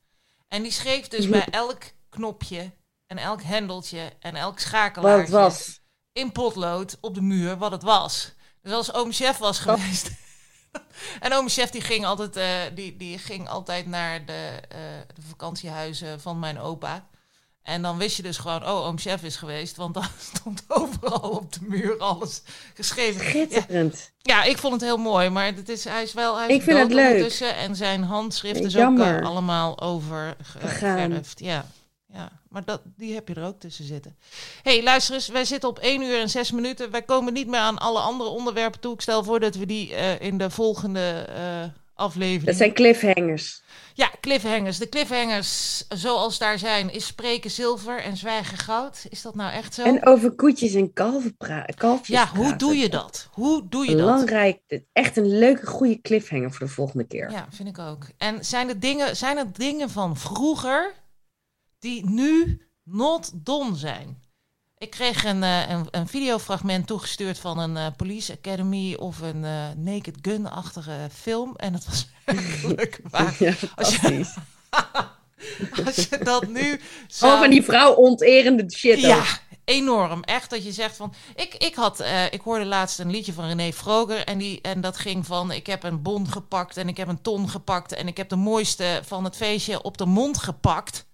En 0.48 0.62
die 0.62 0.72
schreef 0.72 1.08
dus 1.08 1.28
bij 1.28 1.46
elk 1.64 1.82
knopje 2.08 2.70
en 3.06 3.18
elk 3.18 3.42
hendeltje 3.42 4.12
en 4.20 4.36
elk 4.36 4.52
Wat 4.52 4.60
schakelaartje 4.60 5.20
het 5.22 5.30
was. 5.30 5.80
in 6.12 6.32
potlood 6.32 6.98
op 7.00 7.14
de 7.14 7.22
muur 7.22 7.56
wat 7.56 7.70
het 7.70 7.82
was. 7.82 8.34
Dus 8.62 8.72
als 8.72 8.92
oom 8.94 9.12
chef 9.12 9.38
was 9.38 9.58
geweest. 9.58 10.10
en 11.20 11.32
oom 11.32 11.48
chef 11.48 11.70
die 11.70 11.80
ging 11.80 12.04
altijd, 12.04 12.36
eh, 12.36 12.74
die, 12.74 12.96
die 12.96 13.18
ging 13.18 13.48
altijd 13.48 13.86
naar 13.86 14.24
de, 14.24 14.50
eh, 14.68 14.78
de 15.14 15.22
vakantiehuizen 15.28 16.20
van 16.20 16.38
mijn 16.38 16.58
opa. 16.58 17.06
En 17.62 17.82
dan 17.82 17.98
wist 17.98 18.16
je 18.16 18.22
dus 18.22 18.36
gewoon, 18.38 18.62
oh, 18.62 18.86
oom 18.86 18.98
chef 18.98 19.22
is 19.22 19.36
geweest. 19.36 19.76
Want 19.76 19.94
dan 19.94 20.04
stond 20.34 20.64
overal 20.68 21.30
op 21.30 21.52
de 21.52 21.60
muur 21.62 21.98
alles 21.98 22.42
geschreven. 22.74 23.24
Schitterend. 23.24 24.12
ja, 24.18 24.42
ik 24.42 24.58
vond 24.58 24.72
het 24.72 24.82
heel 24.82 24.96
mooi. 24.96 25.28
Maar 25.28 25.46
het 25.46 25.68
is, 25.68 25.84
hij 25.84 26.02
is 26.02 26.12
wel 26.12 26.36
hij 26.38 26.48
Ik 26.48 26.58
is 26.58 26.64
vind 26.64 26.78
het 26.78 26.92
leuk. 26.92 27.06
ondertussen 27.06 27.56
En 27.56 27.76
zijn 27.76 28.02
handschrift 28.02 28.60
is 28.60 28.72
Jammer. 28.72 29.14
ook 29.16 29.20
eh, 29.20 29.26
allemaal 29.28 29.80
overgeverfd. 29.80 31.40
Ja, 31.40 31.66
ja, 32.16 32.30
maar 32.48 32.64
dat, 32.64 32.80
die 32.96 33.14
heb 33.14 33.28
je 33.28 33.34
er 33.34 33.44
ook 33.46 33.60
tussen 33.60 33.84
zitten. 33.84 34.16
hey, 34.62 34.82
luister 34.82 35.14
eens. 35.14 35.28
Wij 35.28 35.44
zitten 35.44 35.68
op 35.68 35.78
1 35.78 36.02
uur 36.02 36.20
en 36.20 36.28
6 36.30 36.50
minuten. 36.50 36.90
Wij 36.90 37.02
komen 37.02 37.32
niet 37.32 37.46
meer 37.46 37.60
aan 37.60 37.78
alle 37.78 38.00
andere 38.00 38.30
onderwerpen 38.30 38.80
toe. 38.80 38.94
Ik 38.94 39.00
stel 39.00 39.24
voor 39.24 39.40
dat 39.40 39.54
we 39.54 39.66
die 39.66 39.94
eh, 39.94 40.20
in 40.20 40.38
de 40.38 40.50
volgende 40.50 41.26
eh, 41.28 41.64
aflevering... 41.94 42.44
Dat 42.44 42.56
zijn 42.56 42.72
cliffhangers. 42.74 43.62
Ja, 43.94 44.10
cliffhangers. 44.20 44.78
De 44.78 44.88
cliffhangers, 44.88 45.84
zoals 45.88 46.38
daar 46.38 46.58
zijn, 46.58 46.92
is 46.92 47.06
spreken 47.06 47.50
zilver 47.50 48.02
en 48.02 48.16
zwijgen 48.16 48.58
goud. 48.58 49.06
Is 49.08 49.22
dat 49.22 49.34
nou 49.34 49.52
echt 49.52 49.74
zo? 49.74 49.82
En 49.82 50.06
over 50.06 50.30
koetjes 50.30 50.74
en 50.74 50.92
kalven 50.92 51.36
pra- 51.36 51.66
kalfjes 51.76 52.16
ja, 52.16 52.28
hoe 52.28 52.38
praten. 52.38 52.58
doe 52.58 52.76
je 52.76 52.88
dat? 52.88 53.28
Hoe 53.32 53.66
doe 53.68 53.84
je 53.84 53.96
dat? 53.96 54.00
Belangrijk. 54.00 54.58
Echt 54.92 55.16
een 55.16 55.38
leuke, 55.38 55.66
goede 55.66 56.00
cliffhanger 56.00 56.52
voor 56.52 56.66
de 56.66 56.72
volgende 56.72 57.04
keer. 57.04 57.30
Ja, 57.30 57.46
vind 57.50 57.68
ik 57.68 57.78
ook. 57.78 58.06
En 58.18 58.44
zijn 58.44 58.68
er 58.68 58.80
dingen, 58.80 59.16
zijn 59.16 59.36
er 59.36 59.52
dingen 59.52 59.90
van 59.90 60.16
vroeger 60.16 60.94
die 61.78 62.06
nu 62.10 62.60
not 62.82 63.30
done 63.34 63.76
zijn? 63.76 64.24
Ik 64.78 64.90
kreeg 64.90 65.24
een, 65.24 65.42
eh, 65.42 65.68
een, 65.68 65.88
een 65.90 66.08
videofragment 66.08 66.86
toegestuurd 66.86 67.38
van 67.38 67.58
een 67.58 67.76
eh, 67.76 67.86
Police 67.96 68.32
Academy 68.32 68.94
of 68.94 69.20
een 69.20 69.44
eh, 69.44 69.68
Naked 69.76 70.16
Gun-achtige 70.22 71.08
film. 71.12 71.56
En 71.56 71.72
het 71.72 71.86
was 71.86 72.06
eigenlijk 72.24 73.00
waar. 73.10 73.36
Ja, 73.38 73.52
Als 73.74 73.96
je-. 73.96 74.24
Als 75.84 75.96
je 75.96 76.18
dat 76.22 76.48
nu 76.48 76.80
zo... 77.08 77.26
Oh, 77.26 77.38
van 77.38 77.50
die 77.50 77.62
vrouw 77.62 77.92
onterende 77.94 78.70
shit 78.72 79.00
Ja, 79.00 79.18
ook. 79.18 79.24
enorm. 79.64 80.22
Echt 80.22 80.50
dat 80.50 80.64
je 80.64 80.72
zegt 80.72 80.96
van. 80.96 81.14
Ik, 81.34 81.54
ik, 81.54 81.74
had, 81.74 82.04
ik 82.30 82.40
hoorde 82.40 82.64
laatst 82.64 82.98
een 82.98 83.10
liedje 83.10 83.32
van 83.32 83.46
René 83.46 83.72
Vroger. 83.72 84.24
En, 84.24 84.38
die, 84.38 84.60
en 84.60 84.80
dat 84.80 84.96
ging 84.96 85.26
van. 85.26 85.52
Ik 85.52 85.66
heb 85.66 85.82
een 85.82 86.02
bon 86.02 86.28
gepakt. 86.28 86.76
En 86.76 86.88
ik 86.88 86.96
heb 86.96 87.08
een 87.08 87.22
ton 87.22 87.48
gepakt. 87.48 87.92
En 87.92 88.06
ik 88.06 88.16
heb 88.16 88.28
de 88.28 88.36
mooiste 88.36 89.00
van 89.04 89.24
het 89.24 89.36
feestje 89.36 89.82
op 89.82 89.98
de 89.98 90.06
mond 90.06 90.38
gepakt. 90.38 91.05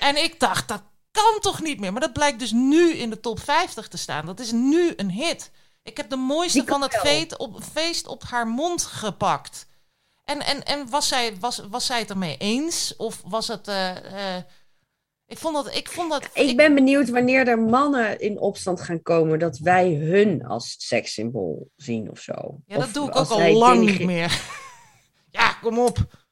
En 0.00 0.24
ik 0.24 0.40
dacht, 0.40 0.68
dat 0.68 0.82
kan 1.10 1.40
toch 1.40 1.62
niet 1.62 1.80
meer. 1.80 1.92
Maar 1.92 2.00
dat 2.00 2.12
blijkt 2.12 2.38
dus 2.38 2.52
nu 2.52 2.92
in 2.92 3.10
de 3.10 3.20
top 3.20 3.40
50 3.40 3.88
te 3.88 3.96
staan. 3.96 4.26
Dat 4.26 4.40
is 4.40 4.52
nu 4.52 4.92
een 4.96 5.10
hit. 5.10 5.50
Ik 5.82 5.96
heb 5.96 6.10
de 6.10 6.16
mooiste 6.16 6.62
van 6.66 6.82
het 6.82 6.94
feest 6.96 7.36
op, 7.36 7.62
feest 7.72 8.06
op 8.06 8.22
haar 8.22 8.46
mond 8.46 8.82
gepakt. 8.82 9.66
En, 10.24 10.40
en, 10.40 10.64
en 10.64 10.90
was, 10.90 11.08
zij, 11.08 11.36
was, 11.40 11.62
was 11.70 11.86
zij 11.86 11.98
het 11.98 12.10
ermee 12.10 12.36
eens? 12.36 12.96
Of 12.96 13.22
was 13.24 13.48
het. 13.48 13.68
eh, 13.68 14.36
eh, 14.36 14.42
ik 15.26 15.38
vond 15.38 15.54
dat. 15.54 15.74
Ik, 15.74 15.88
vond 15.88 16.10
dat 16.10 16.30
Ik 16.32 16.56
ben 16.56 16.74
benieuwd 16.74 17.08
wanneer 17.10 17.48
er 17.48 17.58
mannen 17.58 18.20
in 18.20 18.38
opstand 18.38 18.80
gaan 18.80 19.02
komen 19.02 19.38
dat 19.38 19.58
wij 19.58 19.94
hun 19.94 20.44
als 20.46 20.74
sekssymbool 20.78 21.70
zien 21.76 22.10
of 22.10 22.18
zo. 22.18 22.60
Ja, 22.66 22.76
dat 22.76 22.86
Of 22.86 22.92
doe 22.92 23.08
ik 23.08 23.16
ook 23.16 23.30
al 23.30 23.52
lang 23.52 23.80
niet 23.80 24.04
meer. 24.04 24.40
ja, 25.30 25.52
kom 25.52 25.78
op. 25.78 26.25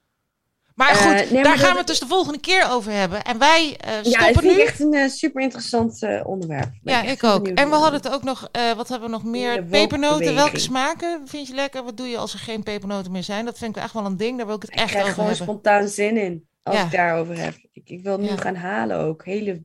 Maar 0.75 0.91
Eh, 0.91 0.97
goed, 0.97 1.15
nee, 1.15 1.33
maar 1.33 1.43
daar 1.43 1.59
gaan 1.59 1.73
we 1.73 1.79
het 1.79 1.87
dus 1.87 1.99
de 2.01 2.07
volgende 2.07 2.39
keer 2.41 2.71
over 2.71 2.93
hebben. 2.93 3.25
En 3.25 3.39
wij 3.39 3.77
eh, 3.81 3.93
Ja, 3.93 3.99
ik 4.01 4.05
stoppen 4.07 4.33
vind 4.43 4.45
nu. 4.45 4.51
het 4.61 4.69
echt 4.69 4.81
een 4.81 4.95
eh, 4.95 5.09
super 5.09 5.43
interessant 5.43 6.03
eh, 6.03 6.21
onderwerp. 6.27 6.71
Ben 6.83 6.95
Ja, 6.95 7.03
ik 7.11 7.25
ook. 7.25 7.49
En 7.49 7.69
we 7.71 7.75
hadden 7.75 8.01
het 8.03 8.13
ook 8.13 8.23
nog, 8.23 8.49
eh, 8.53 8.73
wat 8.73 8.89
hebben 8.89 9.09
we 9.09 9.15
nog 9.15 9.25
meer? 9.25 9.65
Pepernoten. 9.65 10.35
Welke 10.35 10.59
smaken 10.59 11.23
vind 11.29 11.47
je 11.49 11.55
lekker? 11.55 11.85
Wat 11.85 11.97
doe 11.97 12.07
je 12.09 12.17
als 12.17 12.33
er 12.33 12.39
geen 12.39 12.63
pepernoten 12.63 13.13
meer 13.13 13.23
zijn? 13.23 13.45
Dat 13.45 13.59
vind 13.59 13.77
ik 13.77 13.83
echt 13.83 13.93
wel 13.93 14.05
een 14.05 14.17
ding. 14.17 14.37
Daar 14.37 14.47
wil 14.47 14.57
ik 14.57 14.63
het 14.63 14.71
Ik 14.71 14.77
echt 14.79 14.89
krijg 14.89 15.03
over 15.05 15.15
gewoon 15.15 15.31
hebben. 15.31 15.47
spontaan 15.49 15.89
zin 15.89 16.17
in 16.17 16.47
als 16.63 16.77
Ja. 16.77 16.85
ik 16.85 16.91
daarover 16.91 17.39
heb. 17.39 17.55
Ik, 17.73 17.83
ik 17.91 18.03
wil 18.03 18.19
nu 18.19 18.27
Ja. 18.29 18.37
gaan 18.37 18.57
halen 18.57 18.99
ook. 18.99 19.25
Hele 19.25 19.63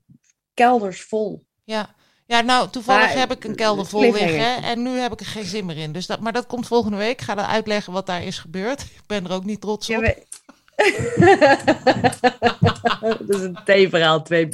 kelders 0.53 1.01
vol. 1.01 1.43
Ja. 1.63 1.95
ja, 2.25 2.41
nou, 2.41 2.69
toevallig 2.69 3.07
Maar, 3.07 3.17
heb 3.17 3.31
ik 3.31 3.43
een 3.43 3.49
eh, 3.49 3.55
kelder 3.55 3.85
vol 3.85 4.01
liggen. 4.01 4.63
En 4.63 4.81
nu 4.81 4.89
heb 4.89 5.11
ik 5.11 5.19
er 5.19 5.25
geen 5.25 5.45
zin 5.45 5.65
meer 5.65 5.77
in. 5.77 5.91
Dus 5.91 6.05
dat, 6.05 6.19
maar 6.19 6.33
dat 6.33 6.47
komt 6.47 6.67
volgende 6.67 6.97
week. 6.97 7.11
Ik 7.11 7.21
ga 7.21 7.35
dan 7.35 7.45
uitleggen 7.45 7.93
wat 7.93 8.05
daar 8.05 8.23
is 8.23 8.37
gebeurd. 8.39 8.81
Ik 8.99 9.01
ben 9.07 9.25
er 9.25 9.31
ook 9.31 9.43
niet 9.45 9.61
trots 9.61 9.87
Ja, 9.87 9.97
op. 9.97 10.03
we- 10.03 10.27
dat 13.01 13.29
is 13.29 13.41
een 13.41 13.57
theeverhaal 13.65 14.25
2.0. 14.33 14.39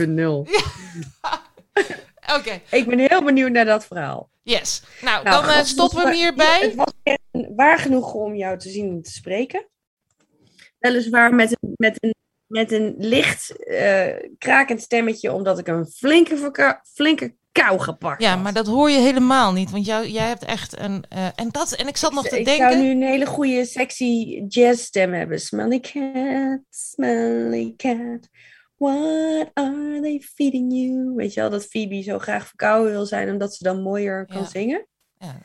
Oké, 2.37 2.61
Ik 2.71 2.85
ben 2.87 2.99
heel 2.99 3.23
benieuwd 3.23 3.51
naar 3.51 3.65
dat 3.65 3.85
verhaal. 3.85 4.29
yes. 4.43 4.83
Nou, 5.01 5.23
Nou, 5.23 5.45
dan 5.45 5.53
eh, 5.55 5.63
stoppen 5.63 5.97
we 5.97 6.03
hem 6.05 6.13
hierbij. 6.13 6.59
Het 6.61 6.75
was 6.75 6.93
waar 7.55 7.79
genoeg 7.79 8.13
om 8.13 8.35
jou 8.35 8.57
te 8.57 8.69
zien 8.69 8.89
en 8.89 9.01
te 9.01 9.11
spreken. 9.11 9.65
Weliswaar 10.79 11.33
met 11.33 11.51
een, 11.59 11.73
met 11.77 12.03
een, 12.03 12.13
met 12.47 12.71
een 12.71 12.95
licht 12.97 13.63
eh, 13.65 14.29
krakend 14.37 14.81
stemmetje, 14.81 15.31
omdat 15.31 15.59
ik 15.59 15.67
een 15.67 15.85
flinke, 15.85 16.81
flinke 16.93 17.35
kou 17.63 17.79
gepakt 17.79 18.21
Ja, 18.21 18.31
had. 18.33 18.43
maar 18.43 18.53
dat 18.53 18.67
hoor 18.67 18.89
je 18.89 18.99
helemaal 18.99 19.53
niet. 19.53 19.71
Want 19.71 19.85
jou, 19.85 20.07
jij 20.07 20.27
hebt 20.27 20.43
echt 20.45 20.79
een... 20.79 21.03
eh, 21.09 21.25
en, 21.35 21.49
dat, 21.51 21.71
en 21.71 21.87
ik 21.87 21.97
zat 21.97 22.13
nog 22.13 22.27
te 22.27 22.39
ik 22.39 22.45
denken... 22.45 22.71
zou 22.71 22.83
nu 22.83 22.89
een 22.91 23.01
hele 23.01 23.25
goede, 23.25 23.65
sexy 23.65 24.41
jazzstem 24.47 25.13
hebben. 25.13 25.39
Smelly 25.39 25.79
cat, 25.79 26.59
smelly 26.69 27.73
cat. 27.77 28.29
What 28.77 29.49
are 29.53 29.99
they 30.01 30.21
feeding 30.35 30.73
you? 30.73 31.13
Weet 31.15 31.33
je 31.33 31.39
wel, 31.41 31.49
dat 31.49 31.65
Phoebe 31.65 32.01
zo 32.01 32.19
graag 32.19 32.47
verkouden 32.47 32.91
wil 32.91 33.05
zijn, 33.05 33.29
omdat 33.29 33.55
ze 33.55 33.63
dan 33.63 33.81
mooier 33.81 34.25
kan 34.25 34.41
Ja. 34.41 34.47
zingen. 34.47 34.87
Ja, 35.17 35.35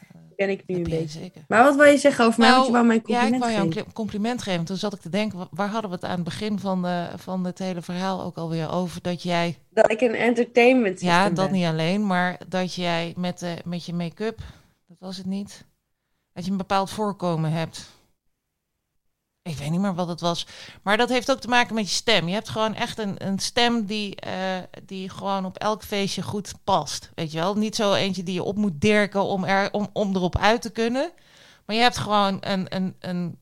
Ik 0.49 0.63
nu 0.67 0.75
een 0.75 0.85
je 0.85 0.89
beetje. 0.89 1.19
zeker. 1.19 1.43
Maar 1.49 1.63
wat 1.65 1.77
wil 1.77 1.85
je 1.85 1.99
zeggen 1.99 2.25
over 2.25 2.41
mij? 2.41 2.49
Nou, 2.49 2.59
Want 2.61 2.67
je 2.71 2.73
wou 2.77 2.87
mij 2.87 2.97
een 2.97 3.03
Ja, 3.07 3.15
ik 3.15 3.21
compliment 3.21 3.41
wou 3.43 3.53
jou 3.53 3.67
een 3.67 3.73
geven. 3.73 3.93
compliment 3.93 4.43
geven. 4.43 4.65
Toen 4.65 4.77
zat 4.77 4.93
ik 4.95 5.01
te 5.01 5.09
denken, 5.09 5.39
wa- 5.39 5.49
waar 5.51 5.69
hadden 5.69 5.91
we 5.91 5.97
het 5.97 6.05
aan 6.05 6.15
het 6.15 6.25
begin 6.25 6.59
van, 6.59 6.83
de, 6.83 7.09
van 7.17 7.45
het 7.45 7.59
hele 7.59 7.83
verhaal 7.83 8.23
ook 8.23 8.37
alweer 8.37 8.71
over? 8.73 9.03
Dat 9.03 9.23
jij, 9.23 9.59
Dat 9.71 9.91
ik 9.91 10.01
een 10.01 10.15
entertainment 10.15 11.01
ja, 11.01 11.31
dat 11.31 11.45
ben. 11.51 11.53
niet 11.59 11.67
alleen, 11.67 12.07
maar 12.07 12.41
dat 12.49 12.75
jij 12.75 13.13
met, 13.17 13.39
de, 13.39 13.57
met 13.65 13.85
je 13.87 13.93
make-up, 13.95 14.39
dat 14.89 14.97
was 15.01 15.17
het 15.17 15.27
niet, 15.27 15.65
dat 16.33 16.45
je 16.45 16.51
een 16.51 16.57
bepaald 16.57 16.91
voorkomen 16.91 17.53
hebt. 17.53 17.91
Ik 19.43 19.57
weet 19.57 19.71
niet 19.71 19.81
meer 19.81 19.95
wat 19.95 20.09
het 20.09 20.21
was. 20.21 20.47
Maar 20.83 20.97
dat 20.97 21.09
heeft 21.09 21.31
ook 21.31 21.41
te 21.41 21.49
maken 21.49 21.75
met 21.75 21.89
je 21.89 21.95
stem. 21.95 22.29
Je 22.29 22.35
hebt 22.35 22.49
gewoon 22.49 22.75
echt 22.75 22.99
een, 22.99 23.27
een 23.27 23.39
stem 23.39 23.87
die, 23.87 24.17
eh, 24.17 24.59
die 24.85 25.09
gewoon 25.09 25.45
op 25.45 25.57
elk 25.57 25.83
feestje 25.83 26.23
goed 26.23 26.53
past. 26.65 27.11
Weet 27.15 27.33
je 27.33 27.39
wel? 27.39 27.57
Niet 27.57 27.77
zo 27.77 27.95
eentje 27.95 28.23
die 28.23 28.35
je 28.35 28.43
op 28.43 28.57
moet 28.57 28.81
dirken 28.81 29.23
om, 29.23 29.45
er, 29.45 29.73
om, 29.73 29.89
om 29.93 30.15
erop 30.15 30.39
uit 30.39 30.63
te 30.63 30.71
kunnen. 30.71 31.11
Maar 31.67 31.77
je 31.77 31.83
hebt 31.83 31.99
gewoon 31.99 32.37
een, 32.41 32.67
een, 32.75 32.95
een 32.99 33.39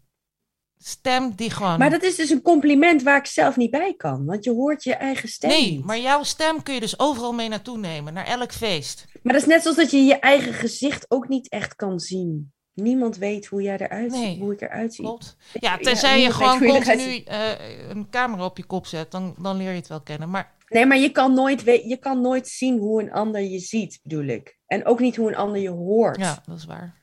stem 0.79 1.35
die 1.35 1.51
gewoon... 1.51 1.79
Maar 1.79 1.91
dat 1.91 2.03
is 2.03 2.17
dus 2.17 2.31
een 2.31 2.43
compliment 2.43 3.03
waar 3.03 3.19
ik 3.19 3.27
zelf 3.27 3.57
niet 3.57 3.71
bij 3.71 3.95
kan. 3.97 4.25
Want 4.25 4.45
je 4.45 4.51
hoort 4.51 4.85
je 4.85 4.95
eigen 4.95 5.29
stem 5.29 5.51
nee, 5.51 5.71
niet. 5.71 5.85
maar 5.85 5.99
jouw 5.99 6.23
stem 6.23 6.63
kun 6.63 6.75
je 6.75 6.81
dus 6.81 6.99
overal 6.99 7.33
mee 7.33 7.49
naartoe 7.49 7.79
nemen. 7.79 8.15
Naar 8.15 8.27
elk 8.27 8.53
feest. 8.53 9.05
Maar 9.23 9.33
dat 9.33 9.43
is 9.43 9.49
net 9.49 9.63
zoals 9.63 9.77
dat 9.77 9.91
je 9.91 9.99
je 9.99 10.19
eigen 10.19 10.55
gezicht 10.55 11.11
ook 11.11 11.29
niet 11.29 11.49
echt 11.49 11.75
kan 11.75 11.99
zien. 11.99 12.53
Niemand 12.83 13.17
weet 13.17 13.47
hoe 13.47 13.63
jij 13.63 13.79
eruit 13.79 14.11
Nee, 14.11 14.31
ziet, 14.31 14.39
hoe 14.41 14.53
ik 14.53 14.61
eruit 14.61 14.95
zie. 14.95 15.05
Klopt. 15.05 15.37
Ja, 15.53 15.73
Ja, 15.73 15.79
tenzij 15.79 16.21
je 16.21 16.33
gewoon 16.33 16.59
continu 16.59 17.17
eh, 17.19 17.89
een 17.89 18.11
camera 18.11 18.45
op 18.45 18.57
je 18.57 18.65
kop 18.65 18.87
zet. 18.87 19.11
Dan, 19.11 19.35
dan 19.39 19.57
leer 19.57 19.71
je 19.71 19.77
het 19.77 19.89
wel 19.89 20.01
kennen. 20.01 20.31
Maar 20.31 20.57
Nee, 20.69 20.87
maar 20.87 20.99
je 20.99 21.11
kan, 21.11 21.35
nooit 21.35 21.61
je 21.63 21.97
kan 22.01 22.21
nooit 22.21 22.49
zien 22.49 22.79
hoe 22.79 23.03
een 23.03 23.13
ander 23.13 23.41
je 23.41 23.59
ziet, 23.59 24.01
bedoel 24.03 24.25
ik. 24.25 24.59
En 24.67 24.85
ook 24.87 25.01
niet 25.01 25.17
hoe 25.17 25.29
een 25.29 25.37
ander 25.37 25.61
je 25.61 25.69
hoort. 25.71 26.17
ja, 26.19 26.43
dat 26.47 26.59
is 26.59 26.65
waar. 26.65 26.97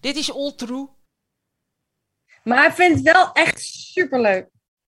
Dit 0.00 0.16
is 0.16 0.32
all 0.32 0.52
true. 0.52 0.88
Maar 2.44 2.66
ik 2.66 2.72
vind 2.72 2.94
het 2.94 3.02
wel 3.02 3.32
echt 3.32 3.60
superleuk 3.60 4.48